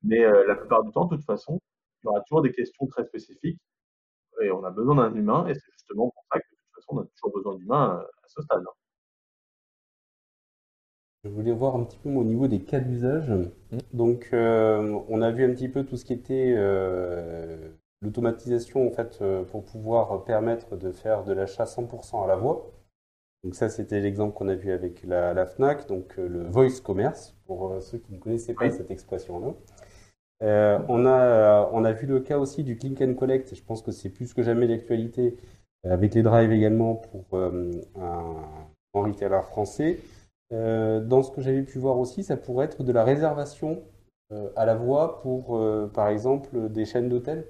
mais 0.02 0.24
euh, 0.24 0.46
la 0.46 0.56
plupart 0.56 0.84
du 0.84 0.90
temps, 0.92 1.06
de 1.06 1.16
toute 1.16 1.24
façon, 1.24 1.58
il 2.02 2.06
y 2.06 2.08
aura 2.10 2.20
toujours 2.22 2.42
des 2.42 2.52
questions 2.52 2.86
très 2.86 3.04
spécifiques 3.04 3.60
et 4.42 4.50
on 4.50 4.64
a 4.64 4.70
besoin 4.70 4.96
d'un 4.96 5.14
humain 5.14 5.46
et 5.48 5.54
c'est 5.54 5.72
justement 5.72 6.10
pour 6.10 6.24
ça 6.32 6.38
que 6.40 6.44
de 6.50 6.56
toute 6.56 6.74
façon, 6.76 6.98
on 6.98 7.02
a 7.02 7.06
toujours 7.16 7.32
besoin 7.36 7.56
d'humains 7.56 7.98
euh, 8.00 8.02
à 8.02 8.28
ce 8.28 8.42
stade. 8.42 8.64
Je 11.24 11.30
voulais 11.30 11.52
voir 11.52 11.74
un 11.76 11.84
petit 11.84 11.98
peu 11.98 12.08
au 12.10 12.24
niveau 12.24 12.46
des 12.48 12.62
cas 12.64 12.80
d'usage. 12.80 13.32
Donc, 13.92 14.28
euh, 14.32 14.98
on 15.08 15.22
a 15.22 15.30
vu 15.32 15.44
un 15.44 15.52
petit 15.54 15.68
peu 15.68 15.84
tout 15.84 15.96
ce 15.96 16.04
qui 16.04 16.12
était 16.12 16.54
euh, 16.56 17.70
l'automatisation 18.02 18.86
en 18.86 18.90
fait 18.90 19.18
euh, 19.22 19.44
pour 19.44 19.64
pouvoir 19.64 20.24
permettre 20.24 20.76
de 20.76 20.92
faire 20.92 21.24
de 21.24 21.32
l'achat 21.32 21.64
100% 21.64 22.24
à 22.24 22.26
la 22.26 22.36
voix. 22.36 22.70
Donc 23.44 23.54
ça, 23.54 23.68
c'était 23.68 24.00
l'exemple 24.00 24.34
qu'on 24.34 24.48
a 24.48 24.54
vu 24.54 24.72
avec 24.72 25.04
la, 25.04 25.32
la 25.32 25.46
Fnac, 25.46 25.86
donc 25.86 26.16
le 26.16 26.44
voice 26.48 26.80
commerce, 26.82 27.36
pour 27.46 27.80
ceux 27.80 27.98
qui 27.98 28.12
ne 28.12 28.18
connaissaient 28.18 28.54
pas 28.54 28.70
cette 28.70 28.90
expression-là. 28.90 29.54
Euh, 30.42 30.78
on, 30.88 31.06
a, 31.06 31.70
on 31.72 31.84
a 31.84 31.92
vu 31.92 32.06
le 32.06 32.20
cas 32.20 32.38
aussi 32.38 32.64
du 32.64 32.76
click 32.76 33.00
and 33.00 33.14
collect. 33.14 33.54
Je 33.54 33.62
pense 33.62 33.82
que 33.82 33.92
c'est 33.92 34.10
plus 34.10 34.34
que 34.34 34.42
jamais 34.42 34.66
l'actualité 34.66 35.36
avec 35.84 36.14
les 36.14 36.22
drives 36.22 36.50
également 36.50 36.96
pour 36.96 37.38
un, 37.38 37.70
un 37.94 38.34
retailer 38.94 39.44
français. 39.44 39.98
Euh, 40.52 41.00
dans 41.00 41.22
ce 41.22 41.30
que 41.30 41.40
j'avais 41.40 41.62
pu 41.62 41.78
voir 41.78 41.98
aussi, 41.98 42.22
ça 42.22 42.36
pourrait 42.36 42.66
être 42.66 42.82
de 42.82 42.92
la 42.92 43.04
réservation 43.04 43.82
euh, 44.32 44.50
à 44.56 44.64
la 44.64 44.74
voix 44.76 45.20
pour, 45.20 45.56
euh, 45.56 45.90
par 45.92 46.08
exemple, 46.08 46.68
des 46.70 46.84
chaînes 46.84 47.08
d'hôtels. 47.08 47.46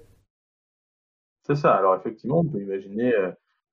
C'est 1.46 1.54
ça. 1.54 1.74
Alors 1.74 1.94
effectivement, 1.94 2.40
on 2.40 2.44
peut 2.44 2.60
imaginer 2.60 3.12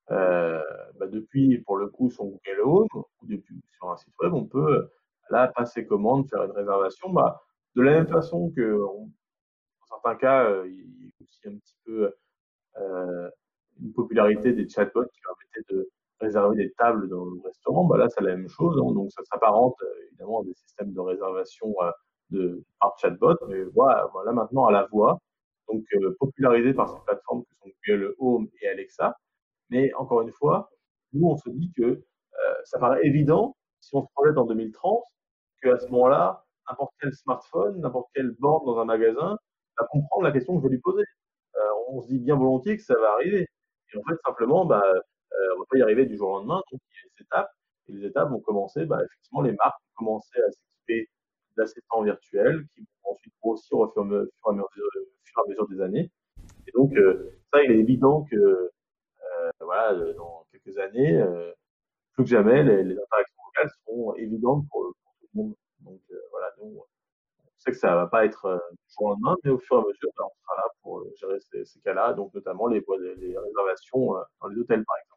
bah, 0.10 1.08
depuis, 1.08 1.60
pour 1.60 1.78
le 1.78 1.88
coup, 1.88 2.10
son 2.10 2.26
Google 2.26 2.62
Home 2.64 2.88
ou 2.94 3.28
depuis 3.28 3.62
sur 3.72 3.90
un 3.90 3.98
site 3.98 4.14
web, 4.20 4.34
on 4.34 4.46
peut 4.46 4.90
là 5.30 5.48
passer 5.48 5.86
commande, 5.86 6.30
faire 6.30 6.44
une 6.44 6.52
réservation. 6.52 7.12
Bah, 7.12 7.42
de 7.76 7.82
la 7.82 7.92
même 7.94 8.08
façon 8.08 8.52
que, 8.56 8.80
dans 8.80 9.10
certains 9.88 10.16
cas, 10.16 10.64
il 10.66 10.76
y 10.76 11.08
a 11.08 11.24
aussi 11.24 11.48
un 11.48 11.58
petit 11.58 11.78
peu 11.86 12.14
une 13.82 13.94
popularité 13.94 14.54
des 14.54 14.68
chatbots 14.70 15.06
qui 15.06 15.20
permettaient 15.22 15.74
de 15.74 15.90
réserver 16.20 16.56
des 16.56 16.72
tables 16.74 17.10
dans 17.10 17.26
le 17.26 17.42
restaurant, 17.44 17.86
bah 17.86 17.98
là, 17.98 18.08
c'est 18.10 18.24
la 18.24 18.36
même 18.36 18.48
chose. 18.48 18.78
Hein. 18.78 18.94
donc, 18.94 19.12
ça 19.12 19.24
s'apparente 19.26 19.76
euh, 19.82 20.08
évidemment 20.08 20.42
à 20.42 20.46
des 20.46 20.54
systèmes 20.54 20.94
de 20.94 21.00
réservation 21.00 21.74
euh, 21.82 21.92
de, 22.30 22.64
par 22.80 22.98
chatbot, 22.98 23.36
mais 23.48 23.64
voilà 23.64 24.08
maintenant 24.34 24.66
à 24.66 24.72
la 24.72 24.86
voix, 24.86 25.20
donc 25.70 25.84
euh, 25.96 26.16
popularisé 26.20 26.74
par 26.74 26.90
ces 26.90 27.04
plateformes 27.06 27.44
que 27.44 27.56
sont 27.62 27.70
Google 27.88 28.16
Home 28.20 28.48
et 28.62 28.68
Alexa. 28.68 29.18
Mais 29.70 29.94
encore 29.96 30.22
une 30.22 30.32
fois, 30.32 30.70
nous, 31.14 31.28
on 31.28 31.38
se 31.38 31.50
dit 31.50 31.72
que 31.76 32.04
ça 32.66 32.80
paraît 32.80 33.06
évident, 33.06 33.56
si 33.80 33.96
on 33.96 34.02
se 34.02 34.08
projette 34.14 34.38
en 34.38 34.46
2030, 34.46 35.04
qu'à 35.62 35.78
ce 35.80 35.88
moment-là, 35.88 36.46
n'importe 36.70 36.94
quel 37.00 37.14
smartphone, 37.14 37.80
n'importe 37.80 38.10
quelle 38.14 38.32
borne 38.40 38.66
dans 38.66 38.80
un 38.80 38.86
magasin 38.86 39.38
va 39.78 39.88
comprendre 39.92 40.24
la 40.24 40.32
question 40.32 40.56
que 40.56 40.64
je 40.64 40.68
vais 40.68 40.76
lui 40.76 40.82
poser. 40.82 41.04
on 41.90 42.02
se 42.02 42.08
dit 42.08 42.20
bien 42.20 42.36
volontiers 42.36 42.78
que 42.78 42.84
ça 42.84 42.96
va 42.96 43.14
arriver. 43.14 43.48
Et 43.94 43.98
en 43.98 44.04
fait, 44.04 44.16
simplement, 44.26 44.66
bah, 44.66 44.82
euh, 44.86 45.00
on 45.54 45.56
ne 45.56 45.60
va 45.60 45.66
pas 45.70 45.78
y 45.78 45.82
arriver 45.82 46.06
du 46.06 46.18
jour 46.18 46.30
au 46.30 46.38
lendemain. 46.38 46.62
Donc, 46.72 46.82
il 46.82 46.96
y 46.96 47.00
a 47.00 47.10
des 47.18 47.24
étapes. 47.24 47.52
Et 47.88 47.94
les 47.94 48.06
étapes 48.08 48.30
vont 48.30 48.40
commencer, 48.40 48.86
bah, 48.86 49.00
effectivement, 49.04 49.42
les 49.42 49.54
marques 49.54 49.80
vont 50.00 50.06
commencer 50.06 50.40
à 50.40 50.52
s'équiper 50.52 51.10
d'assistants 51.58 52.04
virtuels 52.04 52.66
qui 52.76 52.82
vont 52.82 53.12
ensuite 53.12 53.34
grossir 53.42 53.78
au 53.80 53.92
fur, 53.92 54.04
et 54.04 54.16
à 54.46 55.48
mesure, 55.48 55.68
des 55.68 55.82
années. 55.82 56.12
Et 56.68 56.72
donc, 56.74 56.94
euh, 56.96 57.32
ça, 57.52 57.64
il 57.64 57.72
est 57.72 57.80
évident 57.80 58.26
que, 58.30 58.36
euh, 58.36 59.52
voilà, 59.60 59.94
dans 60.14 60.46
quelques 60.52 60.78
années, 60.78 61.24
plus 62.14 62.24
que 62.24 62.30
jamais, 62.30 62.64
les, 62.64 62.94
interactions 62.94 63.44
locales 63.48 63.72
seront 63.86 64.16
évidentes 64.16 64.66
pour, 64.70 64.94
tout 65.20 65.28
le 65.34 65.42
monde. 65.42 65.56
Donc, 65.82 66.02
voilà, 66.32 66.54
on 66.62 66.84
sait 67.58 67.72
que 67.72 67.78
ça 67.78 67.92
ne 67.92 67.96
va 67.96 68.08
pas 68.08 68.26
être 68.26 68.62
du 68.72 68.94
jour 68.94 69.08
au 69.08 69.10
lendemain, 69.12 69.36
mais 69.44 69.52
au 69.52 69.60
fur 69.60 69.78
et 69.78 69.80
à 69.80 69.88
mesure, 69.88 70.10
bah, 70.18 70.26
on 70.26 70.42
sera 70.44 70.56
là 70.58 70.70
pour 70.82 71.04
gérer 71.18 71.40
ces, 71.66 71.80
cas-là, 71.82 72.14
donc 72.14 72.34
notamment 72.34 72.68
les, 72.68 72.84
les 73.18 73.38
réservations 73.38 74.14
dans 74.42 74.48
les 74.48 74.58
hôtels, 74.58 74.84
par 74.86 74.98
exemple 74.98 75.14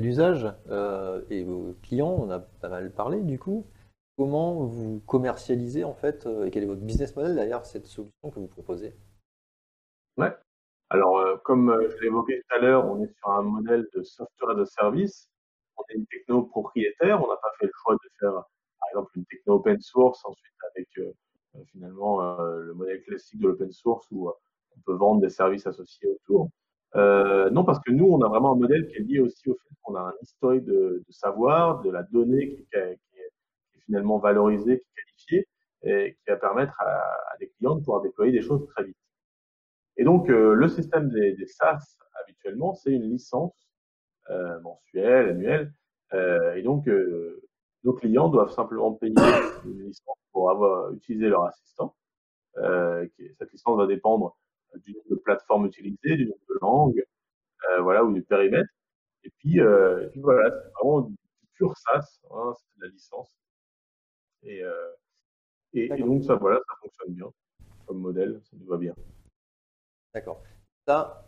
d'usage 0.00 0.46
euh, 0.70 1.22
et 1.30 1.42
vos 1.44 1.74
clients, 1.82 2.16
on 2.18 2.30
a 2.30 2.38
pas 2.38 2.68
mal 2.68 2.90
parlé 2.90 3.20
du 3.20 3.38
coup. 3.38 3.66
Comment 4.16 4.64
vous 4.64 5.00
commercialisez 5.06 5.84
en 5.84 5.94
fait 5.94 6.26
euh, 6.26 6.46
et 6.46 6.50
quel 6.50 6.62
est 6.62 6.66
votre 6.66 6.80
business 6.80 7.14
model 7.16 7.34
derrière 7.34 7.66
cette 7.66 7.86
solution 7.86 8.30
que 8.30 8.40
vous 8.40 8.48
proposez? 8.48 8.94
Ouais. 10.16 10.32
Alors, 10.88 11.18
euh, 11.18 11.36
comme 11.44 11.76
je 11.90 12.00
l'ai 12.00 12.06
évoqué 12.06 12.40
tout 12.40 12.56
à 12.56 12.58
l'heure, 12.60 12.86
on 12.86 13.02
est 13.02 13.12
sur 13.18 13.30
un 13.30 13.42
modèle 13.42 13.86
de 13.94 14.02
software 14.02 14.56
de 14.56 14.64
service. 14.64 15.28
On 15.76 15.82
est 15.90 15.96
une 15.96 16.06
techno 16.06 16.42
propriétaire. 16.44 17.22
On 17.22 17.28
n'a 17.28 17.36
pas 17.36 17.52
fait 17.58 17.66
le 17.66 17.72
choix 17.82 17.94
de 17.94 18.10
faire, 18.18 18.32
par 18.32 18.88
exemple, 18.90 19.10
une 19.16 19.26
techno 19.26 19.54
open 19.54 19.80
source 19.80 20.24
ensuite 20.24 20.54
avec 20.74 20.88
finalement 21.72 22.20
le 22.38 22.72
modèle 22.74 23.02
classique 23.02 23.40
de 23.40 23.48
l'open 23.48 23.72
source 23.72 24.06
où 24.10 24.28
on 24.28 24.80
peut 24.86 24.94
vendre 24.94 25.20
des 25.20 25.30
services 25.30 25.66
associés 25.66 26.08
autour. 26.08 26.50
Euh, 26.94 27.50
non, 27.50 27.64
parce 27.64 27.78
que 27.80 27.92
nous, 27.92 28.06
on 28.06 28.22
a 28.22 28.28
vraiment 28.28 28.52
un 28.52 28.56
modèle 28.56 28.86
qui 28.88 28.96
est 28.96 29.00
lié 29.00 29.20
aussi 29.20 29.50
au 29.50 29.54
fait 29.54 29.74
qu'on 29.82 29.96
a 29.96 30.00
un 30.00 30.14
historique 30.22 30.64
de, 30.64 31.04
savoir, 31.10 31.82
de 31.82 31.90
la 31.90 32.02
donnée 32.04 32.48
qui, 32.48 32.66
est, 32.72 32.98
finalement 33.86 34.18
valorisée, 34.18 34.78
qui 34.78 34.84
est 34.84 35.02
qualifiée, 35.02 35.48
et 35.82 36.14
qui 36.14 36.30
va 36.30 36.36
permettre 36.36 36.80
à, 36.80 37.36
des 37.40 37.48
clients 37.50 37.76
de 37.76 37.80
pouvoir 37.80 38.02
déployer 38.02 38.32
des 38.32 38.42
choses 38.42 38.66
très 38.68 38.84
vite. 38.84 38.96
Et 39.96 40.04
donc, 40.04 40.28
euh, 40.28 40.54
le 40.54 40.68
système 40.68 41.08
des, 41.10 41.32
des 41.34 41.46
SaaS, 41.46 41.98
habituellement, 42.22 42.74
c'est 42.74 42.90
une 42.90 43.10
licence 43.10 43.54
euh, 44.30 44.60
mensuelle, 44.60 45.30
annuelle. 45.30 45.72
et 46.56 46.62
donc, 46.62 46.88
nos 47.84 47.92
clients 47.92 48.28
doivent 48.28 48.52
simplement 48.52 48.92
payer 48.92 49.14
une 49.64 49.82
licence 49.82 50.18
pour 50.32 50.50
avoir 50.50 50.92
utilisé 50.92 51.28
leur 51.28 51.44
assistant. 51.44 51.94
cette 52.54 53.52
licence 53.52 53.76
va 53.76 53.86
dépendre 53.86 54.36
du 54.84 54.92
nombre 54.92 55.10
de 55.10 55.16
plateformes 55.16 55.66
utilisées, 55.66 56.16
du 56.16 56.26
nombre 56.26 56.44
de 56.48 56.58
langues, 56.60 57.04
euh, 57.70 57.80
voilà, 57.82 58.04
ou 58.04 58.12
du 58.12 58.22
périmètre. 58.22 58.70
Et 59.24 59.30
puis, 59.38 59.60
euh, 59.60 60.08
puis 60.10 60.20
voilà, 60.20 60.50
c'est 60.50 60.70
vraiment 60.72 61.00
du 61.02 61.16
pur 61.54 61.76
SaaS, 61.76 62.20
hein, 62.30 62.52
c'est 62.56 62.80
de 62.80 62.86
la 62.86 62.92
licence. 62.92 63.36
Et, 64.42 64.62
euh, 64.62 64.92
et, 65.72 65.88
donc 65.88 66.24
ça, 66.24 66.36
voilà, 66.36 66.58
ça 66.68 66.74
fonctionne 66.80 67.14
bien 67.14 67.32
comme 67.86 67.98
modèle, 67.98 68.40
ça 68.44 68.56
nous 68.58 68.66
va 68.66 68.76
bien. 68.76 68.94
D'accord. 70.14 70.42
Ça, 70.86 71.26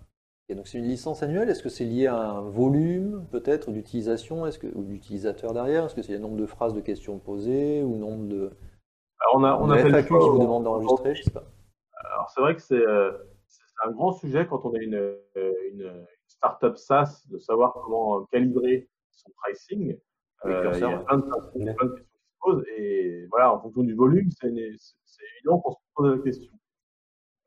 donc 0.54 0.66
c'est 0.66 0.78
une 0.78 0.84
licence 0.84 1.22
annuelle. 1.22 1.50
Est-ce 1.50 1.62
que 1.62 1.68
c'est 1.68 1.84
lié 1.84 2.06
à 2.06 2.16
un 2.16 2.40
volume 2.40 3.26
peut-être 3.30 3.70
d'utilisation, 3.70 4.46
est-ce 4.46 4.58
que 4.58 4.66
ou 4.66 4.82
d'utilisateurs 4.82 5.52
derrière? 5.52 5.84
Est-ce 5.84 5.94
que 5.94 6.02
c'est 6.02 6.14
le 6.14 6.18
nombre 6.18 6.36
de 6.36 6.46
phrases 6.46 6.74
de 6.74 6.80
questions 6.80 7.18
posées 7.18 7.82
ou 7.82 7.96
nombre 7.96 8.26
de 8.26 8.50
Alors 9.20 9.36
on 9.36 9.44
a 9.44 9.56
on 9.56 9.70
a 9.70 9.78
fait 9.78 10.06
qui 10.06 10.12
vous 10.12 10.38
demande 10.38 10.64
d'enregistrer, 10.64 11.14
je 11.14 11.24
sais 11.24 11.30
pas. 11.30 11.44
Alors 12.10 12.30
c'est 12.30 12.40
vrai 12.40 12.54
que 12.54 12.62
c'est 12.62 12.84
un 13.84 13.90
grand 13.90 14.12
sujet 14.12 14.46
quand 14.46 14.64
on 14.64 14.74
est 14.74 14.84
une, 14.84 15.16
une 15.72 16.06
startup 16.26 16.76
SaaS 16.76 17.24
de 17.30 17.38
savoir 17.38 17.74
comment 17.74 18.24
calibrer 18.26 18.88
son 19.10 19.30
pricing. 19.36 19.98
Euh, 20.44 20.72
il 20.74 20.80
y 20.80 20.84
a 20.84 20.98
plein 20.98 21.18
de, 21.18 21.24
qui 21.94 22.07
et 22.76 23.26
voilà, 23.30 23.52
en 23.54 23.60
fonction 23.60 23.82
du 23.82 23.94
volume, 23.94 24.30
c'est 24.40 24.48
évident 24.48 25.60
qu'on 25.60 25.72
se 25.72 25.78
pose 25.94 26.16
la 26.16 26.22
question. 26.22 26.52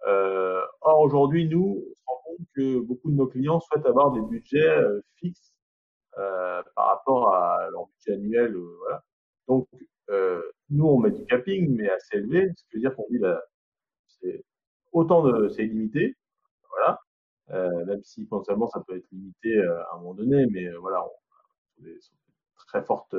Euh, 0.08 0.62
or, 0.82 1.02
aujourd'hui, 1.02 1.48
nous, 1.48 1.84
on 1.86 1.90
se 1.90 2.04
rend 2.08 2.22
compte 2.26 2.48
que 2.56 2.80
beaucoup 2.80 3.12
de 3.12 3.16
nos 3.16 3.28
clients 3.28 3.60
souhaitent 3.60 3.86
avoir 3.86 4.12
des 4.12 4.22
budgets 4.22 4.68
euh, 4.68 5.02
fixes 5.18 5.54
euh, 6.18 6.64
par 6.76 6.88
rapport 6.88 7.34
à 7.34 7.70
leur 7.72 7.88
budget 7.88 8.14
annuel. 8.14 8.56
Donc, 9.48 9.68
nous, 10.70 10.86
on 10.86 11.00
met 11.00 11.12
du 11.12 11.26
capping, 11.26 11.76
mais 11.76 11.90
assez 11.90 12.18
élevé, 12.18 12.50
ce 12.56 12.64
qui 12.66 12.76
veut 12.76 12.82
dire 12.82 12.96
qu'on 12.96 13.06
dit, 13.10 13.20
bah, 13.20 13.42
c'est 14.08 14.44
autant 14.92 15.24
c'est 15.50 15.64
limité, 15.64 16.16
voilà. 16.70 17.00
Même 17.86 18.04
si 18.04 18.26
potentiellement 18.26 18.68
ça 18.68 18.82
peut 18.86 18.98
être 18.98 19.08
limité 19.12 19.62
à 19.62 19.90
un 19.94 19.98
moment 20.00 20.14
donné, 20.14 20.46
mais 20.48 20.70
voilà, 20.76 21.04
on, 21.06 21.84
des, 21.84 21.98
très 22.68 22.84
fortes, 22.84 23.16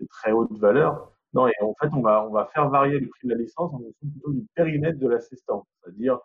des 0.00 0.06
très 0.06 0.32
hautes 0.32 0.56
valeurs. 0.58 1.12
Non, 1.32 1.48
et 1.48 1.52
en 1.60 1.74
fait, 1.80 1.88
on 1.92 2.00
va, 2.00 2.26
on 2.26 2.30
va 2.32 2.46
faire 2.54 2.68
varier 2.68 2.98
le 2.98 3.08
prix 3.08 3.26
de 3.26 3.32
la 3.32 3.38
licence 3.38 3.72
en 3.72 3.78
fonction 3.78 4.08
plutôt 4.08 4.32
du 4.32 4.46
périmètre 4.54 4.98
de 4.98 5.08
l'assistant. 5.08 5.66
C'est-à-dire, 5.82 6.20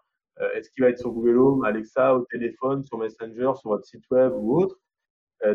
est-ce 0.53 0.69
qu'il 0.69 0.83
va 0.83 0.89
être 0.89 0.99
sur 0.99 1.11
Google 1.11 1.37
Home, 1.37 1.63
Alexa, 1.65 2.15
au 2.15 2.25
téléphone, 2.25 2.83
sur 2.83 2.97
Messenger, 2.97 3.51
sur 3.55 3.71
votre 3.71 3.85
site 3.85 4.03
web 4.11 4.31
ou 4.35 4.57
autre 4.57 4.79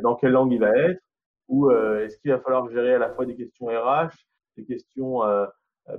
Dans 0.03 0.15
quelle 0.17 0.33
langue 0.33 0.53
il 0.53 0.61
va 0.61 0.77
être 0.77 1.01
Ou 1.49 1.71
est-ce 1.71 2.19
qu'il 2.19 2.33
va 2.33 2.41
falloir 2.41 2.69
gérer 2.71 2.95
à 2.95 2.99
la 2.99 3.11
fois 3.11 3.25
des 3.25 3.37
questions 3.37 3.67
RH, 3.67 4.11
des 4.57 4.65
questions, 4.65 5.21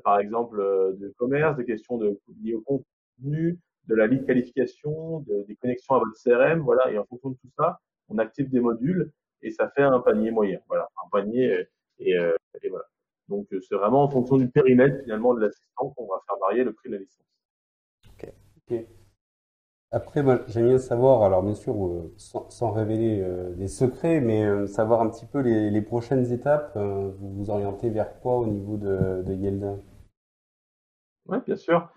par 0.04 0.20
exemple, 0.20 0.58
de 0.58 1.14
commerce, 1.18 1.58
des 1.58 1.66
questions 1.66 1.98
de, 1.98 2.20
liées 2.42 2.56
au 2.56 2.62
contenu, 2.62 3.58
de 3.88 3.96
la 3.96 4.08
lead 4.08 4.26
qualification, 4.26 5.22
des 5.48 5.56
connexions 5.56 5.96
à 5.96 6.00
votre 6.00 6.18
CRM, 6.24 6.60
voilà, 6.60 6.92
et 6.92 6.98
en 6.98 7.06
fonction 7.06 7.30
de 7.30 7.36
tout 7.36 7.50
ça, 7.58 7.80
on 8.10 8.18
active 8.18 8.50
des 8.50 8.60
modules 8.60 9.12
et 9.42 9.52
ça 9.52 9.70
fait 9.70 9.84
un 9.84 10.00
panier 10.00 10.32
moyen, 10.32 10.60
voilà, 10.68 10.90
un 11.04 11.10
panier 11.10 11.68
et, 12.00 12.18
euh, 12.18 12.34
voilà. 12.70 12.86
Donc 13.28 13.48
euh, 13.54 13.60
c'est 13.62 13.76
vraiment 13.76 14.04
en 14.04 14.10
fonction 14.10 14.38
du 14.38 14.48
périmètre 14.50 15.02
finalement 15.04 15.34
de 15.34 15.42
l'assistant 15.42 15.90
qu'on 15.92 16.08
va 16.08 16.22
faire 16.28 16.38
varier 16.40 16.64
le 16.64 16.74
prix 16.74 16.90
de 16.90 16.96
la 16.96 17.02
licence. 17.02 17.26
Ok. 18.68 18.86
Après, 19.92 20.24
moi, 20.24 20.42
j'aime 20.48 20.68
bien 20.68 20.78
savoir, 20.78 21.22
alors 21.22 21.44
bien 21.44 21.54
sûr, 21.54 21.74
euh, 21.88 22.14
sans, 22.18 22.72
révéler 22.72 23.24
des 23.56 23.68
secrets, 23.68 24.20
mais 24.20 24.68
savoir 24.68 25.02
un 25.02 25.10
petit 25.10 25.26
peu 25.26 25.40
les, 25.40 25.82
prochaines 25.82 26.32
étapes. 26.34 26.76
vous 26.76 27.34
vous 27.36 27.50
orientez 27.50 27.90
vers 27.90 28.20
quoi 28.20 28.40
au 28.40 28.48
niveau 28.48 28.78
de, 28.78 29.22
de 29.22 29.34
Yelda? 29.34 29.78
Oui, 31.28 31.38
bien 31.46 31.56
sûr. 31.56 31.88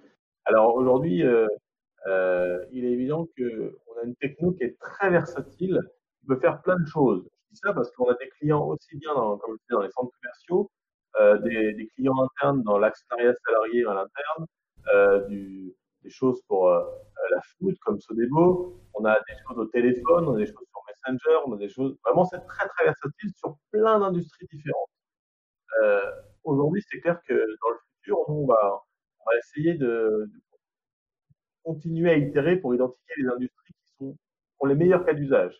Alors 0.45 0.77
aujourd'hui, 0.77 1.25
euh, 2.07 2.65
il 2.73 2.85
est 2.85 2.93
évident 2.93 3.27
qu'on 3.37 4.01
a 4.01 4.05
une 4.05 4.17
techno 4.17 4.53
qui 4.53 4.65
est 4.65 4.79
très 4.79 5.11
versatile, 5.11 5.81
qui 6.21 6.27
peut 6.27 6.39
faire 6.39 6.63
plein 6.63 6.79
de 6.79 6.87
choses. 6.87 7.29
Ça 7.55 7.73
parce 7.73 7.91
qu'on 7.93 8.09
a 8.09 8.15
des 8.15 8.29
clients 8.29 8.65
aussi 8.67 8.97
bien 8.97 9.15
dans, 9.15 9.39
comme 9.39 9.57
je 9.57 9.75
dans 9.75 9.83
les 9.83 9.91
centres 9.91 10.13
commerciaux, 10.21 10.71
euh, 11.19 11.39
des, 11.39 11.89
clients 11.95 12.23
internes 12.23 12.63
dans 12.63 12.79
l'actionnariat 12.79 13.35
salarié 13.47 13.85
à 13.87 13.95
l'interne, 13.95 14.47
euh, 14.95 15.27
des 15.29 16.11
choses 16.11 16.41
pour 16.47 16.69
euh, 16.69 16.85
la 17.31 17.41
food 17.41 17.77
comme 17.81 17.99
Sodebo, 18.01 18.81
on 18.95 19.05
a 19.05 19.15
des 19.15 19.35
choses 19.47 19.59
au 19.59 19.67
téléphone, 19.67 20.29
on 20.29 20.35
a 20.35 20.39
des 20.39 20.47
choses 20.47 20.67
sur 20.69 20.83
Messenger, 20.87 21.39
on 21.47 21.53
a 21.55 21.57
des 21.57 21.69
choses. 21.69 21.97
Vraiment, 22.05 22.25
c'est 22.25 22.45
très 22.47 22.69
très 22.69 22.85
versatile 22.85 23.31
sur 23.37 23.57
plein 23.71 23.99
d'industries 23.99 24.47
différentes. 24.53 24.91
Aujourd'hui, 26.45 26.83
c'est 26.89 27.01
clair 27.01 27.21
que 27.29 27.35
dans 27.35 27.71
le 27.71 27.77
futur, 27.97 28.29
on 28.29 28.47
va, 28.47 28.83
on 29.21 29.31
va 29.31 29.39
essayer 29.39 29.75
de, 29.75 30.31
continuer 31.69 32.11
à 32.11 32.17
itérer 32.17 32.57
pour 32.57 32.75
identifier 32.75 33.15
les 33.19 33.29
industries 33.29 33.75
qui 33.75 33.97
sont 33.99 34.17
ont 34.61 34.67
les 34.67 34.75
meilleurs 34.75 35.05
cas 35.05 35.13
d'usage. 35.13 35.55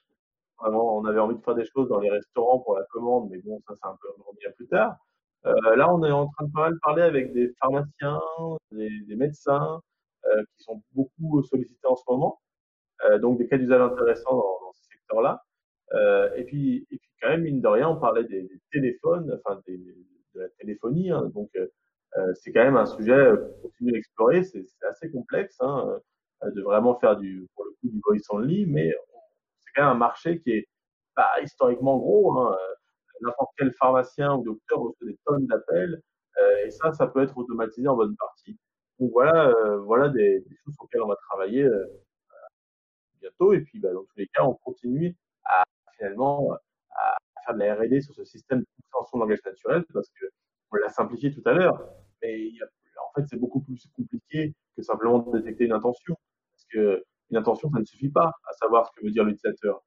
Vraiment, 0.61 0.97
on 0.99 1.05
avait 1.05 1.21
envie 1.21 1.37
de 1.37 1.43
faire 1.43 1.55
des 1.55 1.67
choses 1.67 1.89
dans 1.89 2.01
les 2.01 2.11
restaurants 2.11 2.59
pour 2.61 2.77
la 2.77 2.85
commande, 2.91 3.29
mais 3.31 3.39
bon, 3.39 3.61
ça, 3.67 3.75
c'est 3.77 3.87
un 3.89 3.97
peu 4.01 4.09
revient 4.27 4.55
plus 4.57 4.67
tard. 4.69 4.97
Euh, 5.47 5.77
là, 5.77 5.93
on 5.93 6.03
est 6.05 6.11
en 6.11 6.29
train 6.29 6.47
de 6.47 6.53
pas 6.53 6.63
mal 6.63 6.79
parler 6.83 7.03
avec 7.03 7.33
des 7.33 7.53
pharmaciens, 7.61 8.21
des, 8.73 9.17
médecins, 9.17 9.81
euh, 10.27 10.43
qui 10.57 10.65
sont 10.65 10.83
beaucoup 10.95 11.43
sollicités 11.45 11.87
en 11.87 11.97
ce 11.97 12.03
moment. 12.09 12.41
Euh, 13.05 13.19
donc, 13.19 13.39
des 13.39 13.47
cas 13.49 13.59
d'usage 13.59 13.81
intéressants 13.81 14.37
dans, 14.37 14.73
secteurs-là. 14.91 15.43
Euh, 15.95 16.35
et 16.35 16.45
puis, 16.45 16.87
et 16.91 16.99
puis, 16.99 17.11
quand 17.23 17.29
même, 17.31 17.43
mine 17.43 17.61
de 17.61 17.69
rien, 17.69 17.89
on 17.89 17.97
parlait 17.97 18.25
des, 18.25 18.49
téléphones, 18.73 19.39
enfin, 19.45 19.61
de 19.69 19.79
la 20.35 20.49
téléphonie. 20.61 21.11
Hein, 21.11 21.31
donc, 21.35 21.51
c'est 22.35 22.53
quand 22.53 22.65
même 22.65 22.77
un 22.77 22.87
sujet 22.87 23.31
qu'on 23.63 23.69
continue 23.69 23.93
d'explorer. 23.93 24.43
C'est 24.43 24.67
assez 24.89 25.11
complexe 25.11 25.57
hein, 25.61 26.01
de 26.43 26.63
vraiment 26.63 26.99
faire 26.99 27.17
du, 27.17 27.47
pour 27.55 27.65
le 27.65 27.71
coup, 27.73 27.89
du 27.89 28.01
voice 28.05 28.27
only, 28.31 28.67
mais 28.67 28.93
c'est 29.69 29.81
quand 29.81 29.89
un 29.89 29.95
marché 29.95 30.41
qui 30.41 30.51
est 30.51 30.69
pas 31.15 31.31
historiquement 31.43 31.99
gros. 31.99 32.39
Hein. 32.39 32.53
Euh, 32.53 32.75
N'importe 33.21 33.51
quel 33.59 33.73
pharmacien 33.73 34.37
ou 34.37 34.45
docteur 34.45 34.79
reçoit 34.79 35.09
des 35.09 35.19
tonnes 35.27 35.45
d'appels, 35.49 36.01
euh, 36.39 36.67
et 36.67 36.71
ça, 36.71 36.93
ça 36.93 37.09
peut 37.09 37.21
être 37.21 37.37
automatisé 37.37 37.89
en 37.89 37.97
bonne 37.97 38.15
partie. 38.17 38.57
Donc 39.01 39.11
voilà, 39.11 39.49
euh, 39.49 39.79
voilà 39.79 40.09
des, 40.09 40.45
choses 40.65 40.75
sur 40.75 40.85
lesquelles 40.85 41.03
on 41.03 41.09
va 41.09 41.17
travailler 41.29 41.69
bientôt. 43.21 43.53
Et 43.55 43.61
puis, 43.63 43.81
bah, 43.81 43.93
dans 43.93 44.05
tous 44.05 44.19
les 44.19 44.29
cas, 44.29 44.45
on 44.45 44.55
continue 44.55 45.17
à 45.45 45.65
finalement 45.97 46.53
à 46.93 47.17
faire 47.45 47.55
de 47.55 47.59
la 47.59 47.75
R&D 47.75 48.03
sur 48.03 48.15
ce 48.15 48.25
système 48.25 48.61
de 48.61 48.67
compréhension 48.77 49.19
de 49.19 49.23
langage 49.25 49.45
naturel 49.45 49.85
parce 49.93 50.09
que 50.11 50.27
on 50.71 50.77
l'a 50.77 50.89
simplifié 50.89 51.33
tout 51.33 51.43
à 51.45 51.55
l'heure, 51.55 51.83
mais 52.23 52.53
en 53.05 53.13
fait, 53.15 53.27
c'est 53.29 53.39
beaucoup 53.39 53.61
plus 53.61 53.89
compliqué 53.97 54.55
que 54.77 54.83
simplement 54.83 55.19
de 55.19 55.39
détecter 55.39 55.65
une 55.65 55.73
intention. 55.73 56.15
Parce 56.55 56.67
que 56.71 57.05
une 57.31 57.37
intention, 57.37 57.71
ça 57.71 57.81
ne 57.81 57.85
suffit 57.85 58.09
pas 58.09 58.33
à 58.49 58.53
savoir 58.55 58.87
ce 58.87 58.93
que 58.97 59.05
veut 59.05 59.11
dire 59.11 59.25
l'utilisateur. 59.25 59.83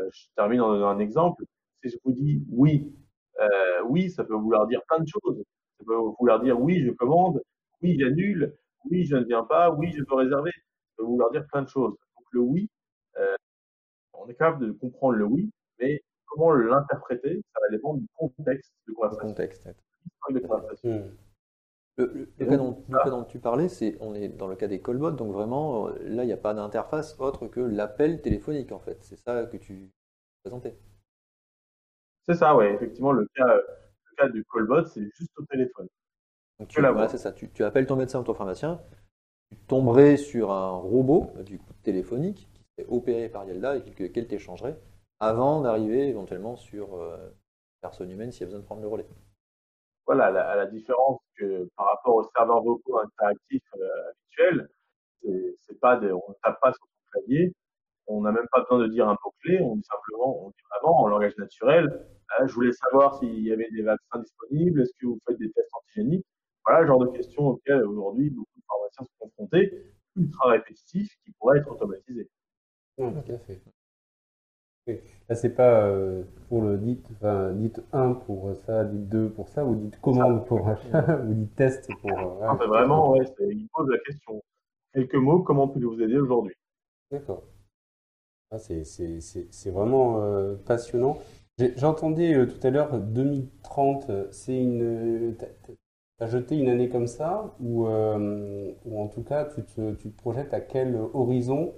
Euh, 0.00 0.08
je 0.12 0.26
termine 0.36 0.60
en 0.60 0.72
donnant 0.72 0.88
un 0.88 0.98
exemple. 0.98 1.44
Si 1.82 1.90
je 1.90 1.96
vous 2.04 2.12
dis 2.12 2.44
oui, 2.50 2.92
euh, 3.40 3.82
oui, 3.86 4.10
ça 4.10 4.24
peut 4.24 4.34
vouloir 4.34 4.66
dire 4.66 4.82
plein 4.88 5.00
de 5.00 5.08
choses. 5.08 5.42
Ça 5.78 5.84
peut 5.86 5.96
vouloir 6.18 6.40
dire 6.40 6.60
oui, 6.60 6.82
je 6.84 6.90
commande, 6.90 7.42
oui, 7.82 7.96
j'annule, 7.98 8.54
oui, 8.90 9.04
je 9.04 9.16
ne 9.16 9.24
viens 9.24 9.44
pas, 9.44 9.70
oui, 9.70 9.92
je 9.92 10.02
peux 10.04 10.14
réserver. 10.14 10.50
Ça 10.50 10.94
peut 10.98 11.04
vouloir 11.04 11.30
dire 11.30 11.46
plein 11.50 11.62
de 11.62 11.68
choses. 11.68 11.92
Donc 11.92 12.26
le 12.30 12.40
oui, 12.40 12.68
euh, 13.18 13.34
on 14.14 14.28
est 14.28 14.34
capable 14.34 14.66
de 14.66 14.72
comprendre 14.72 15.14
le 15.14 15.24
oui, 15.24 15.50
mais 15.80 16.00
comment 16.26 16.52
l'interpréter, 16.52 17.42
ça 17.52 17.60
va 17.62 17.68
dépendre 17.68 18.00
du 18.00 18.06
contexte 18.14 18.72
de 18.88 18.92
conversation. 18.92 19.28
contexte. 19.28 19.68
De 20.30 20.38
conversation. 20.38 20.88
Hmm. 20.88 21.16
Le, 21.96 22.46
cas 22.46 22.56
dont, 22.58 22.84
le 22.88 22.98
cas 22.98 23.08
dont 23.10 23.24
tu 23.24 23.38
parlais, 23.38 23.68
c'est 23.68 23.96
on 24.00 24.14
est 24.14 24.28
dans 24.28 24.46
le 24.46 24.56
cas 24.56 24.66
des 24.68 24.80
callbots, 24.82 25.12
donc 25.12 25.32
vraiment 25.32 25.88
euh, 25.88 25.98
là 26.02 26.24
il 26.24 26.26
n'y 26.26 26.32
a 26.32 26.36
pas 26.36 26.52
d'interface 26.54 27.16
autre 27.18 27.46
que 27.48 27.60
l'appel 27.60 28.20
téléphonique 28.20 28.72
en 28.72 28.78
fait. 28.78 28.98
C'est 29.02 29.16
ça 29.16 29.44
que 29.46 29.56
tu 29.56 29.90
présentais. 30.42 30.76
C'est 32.28 32.34
ça, 32.34 32.56
ouais. 32.56 32.74
Effectivement, 32.74 33.12
le 33.12 33.26
cas, 33.34 33.46
le 33.56 34.16
cas 34.16 34.28
du 34.28 34.44
callbot, 34.52 34.84
c'est 34.86 35.02
juste 35.18 35.32
au 35.38 35.44
téléphone. 35.46 35.88
Donc 36.58 36.68
tu, 36.68 36.88
voilà, 36.90 37.08
c'est 37.08 37.18
ça. 37.18 37.32
Tu, 37.32 37.50
tu 37.50 37.64
appelles 37.64 37.86
ton 37.86 37.96
médecin 37.96 38.20
ou 38.20 38.24
ton 38.24 38.34
pharmacien, 38.34 38.80
tu 39.50 39.56
tomberais 39.68 40.16
sur 40.16 40.52
un 40.52 40.72
robot 40.72 41.32
du 41.44 41.58
coup 41.58 41.72
téléphonique 41.82 42.48
qui 42.54 42.62
serait 42.78 42.88
opéré 42.90 43.28
par 43.30 43.46
Yelda 43.46 43.76
et 43.78 43.82
que- 43.82 44.04
qu'elle 44.06 44.28
t'échangerait 44.28 44.78
avant 45.20 45.62
d'arriver 45.62 46.08
éventuellement 46.08 46.56
sur 46.56 46.96
euh, 46.96 47.18
personne 47.82 48.10
humaine 48.10 48.32
s'il 48.32 48.42
y 48.42 48.44
a 48.44 48.46
besoin 48.46 48.60
de 48.60 48.66
prendre 48.66 48.82
le 48.82 48.88
relais. 48.88 49.06
Voilà, 50.06 50.30
la, 50.30 50.48
à 50.50 50.56
la 50.56 50.66
différence 50.66 51.20
que 51.36 51.68
par 51.76 51.86
rapport 51.86 52.16
aux 52.16 52.30
serveurs 52.36 52.62
vocaux 52.62 52.98
interactifs 52.98 53.62
euh, 53.76 54.10
habituels, 54.10 54.68
c'est 55.60 55.78
pas 55.80 55.96
des, 55.96 56.10
on 56.10 56.22
ne 56.28 56.34
tape 56.42 56.60
pas 56.60 56.72
sur 56.72 56.84
son 56.84 57.10
clavier, 57.12 57.54
on 58.08 58.22
n'a 58.22 58.32
même 58.32 58.46
pas 58.50 58.60
besoin 58.62 58.78
de 58.80 58.88
dire 58.88 59.08
un 59.08 59.16
mot-clé, 59.24 59.60
on 59.60 59.76
dit 59.76 59.84
simplement, 59.84 60.44
on 60.44 60.50
dit 60.50 60.62
vraiment 60.70 61.00
en 61.02 61.08
langage 61.08 61.36
naturel, 61.38 62.06
Ah, 62.30 62.46
je 62.46 62.52
voulais 62.54 62.72
savoir 62.72 63.18
s'il 63.18 63.40
y 63.40 63.52
avait 63.52 63.68
des 63.70 63.82
vaccins 63.82 64.18
disponibles, 64.18 64.82
est-ce 64.82 64.92
que 65.00 65.06
vous 65.06 65.18
faites 65.26 65.38
des 65.38 65.50
tests 65.52 65.70
antigéniques? 65.74 66.26
Voilà 66.66 66.80
le 66.82 66.86
genre 66.88 67.00
de 67.00 67.08
questions 67.16 67.46
auxquelles 67.46 67.84
aujourd'hui 67.84 68.30
beaucoup 68.30 68.58
de 68.58 68.64
pharmaciens 68.66 69.04
sont 69.04 69.28
confrontés, 69.28 69.94
ultra 70.16 70.50
répétitifs, 70.50 71.12
qui 71.24 71.32
pourraient 71.32 71.58
être 71.58 71.70
automatisés. 71.70 72.28
Ouais, 72.98 73.12
tout 73.12 73.32
à 73.32 73.38
fait. 73.38 73.60
C'est 75.34 75.54
pas 75.54 75.84
euh, 75.84 76.22
pour 76.48 76.62
le 76.62 76.78
dites, 76.78 77.06
enfin, 77.12 77.52
dites 77.52 77.82
1 77.92 78.12
pour 78.12 78.54
ça, 78.66 78.84
dites 78.84 79.08
2 79.08 79.30
pour 79.30 79.48
ça, 79.48 79.64
ou 79.64 79.74
dites 79.74 80.00
commande 80.00 80.46
pour 80.46 80.68
achat, 80.68 81.20
ou 81.28 81.34
dites 81.34 81.54
test 81.56 81.88
pour. 82.00 82.10
euh, 82.18 82.66
vraiment, 82.66 83.10
ouais, 83.12 83.24
il 83.40 83.68
pose 83.74 83.88
la 83.90 83.98
question. 83.98 84.42
Quelques 84.92 85.14
mots, 85.14 85.40
comment 85.40 85.68
puis-je 85.68 85.86
vous 85.86 86.02
aider 86.02 86.18
aujourd'hui? 86.18 86.54
D'accord. 87.10 87.42
Ah, 88.54 88.58
c'est, 88.58 89.70
vraiment 89.70 90.22
euh, 90.22 90.56
passionnant. 90.66 91.18
J'entendais 91.76 92.34
euh, 92.34 92.46
tout 92.46 92.66
à 92.66 92.68
l'heure 92.68 92.98
2030, 92.98 94.10
euh, 94.10 94.28
c'est 94.30 94.58
une. 94.58 95.34
T'as, 96.18 96.26
jeté 96.26 96.58
une 96.58 96.68
année 96.68 96.90
comme 96.90 97.06
ça, 97.06 97.56
ou, 97.60 97.86
ou 97.86 99.00
en 99.00 99.08
tout 99.08 99.22
cas, 99.22 99.46
tu 99.46 99.64
te, 99.64 99.94
tu 99.94 100.10
te 100.12 100.16
projettes 100.16 100.54
à 100.54 100.60
quel 100.60 100.96
horizon 101.14 101.74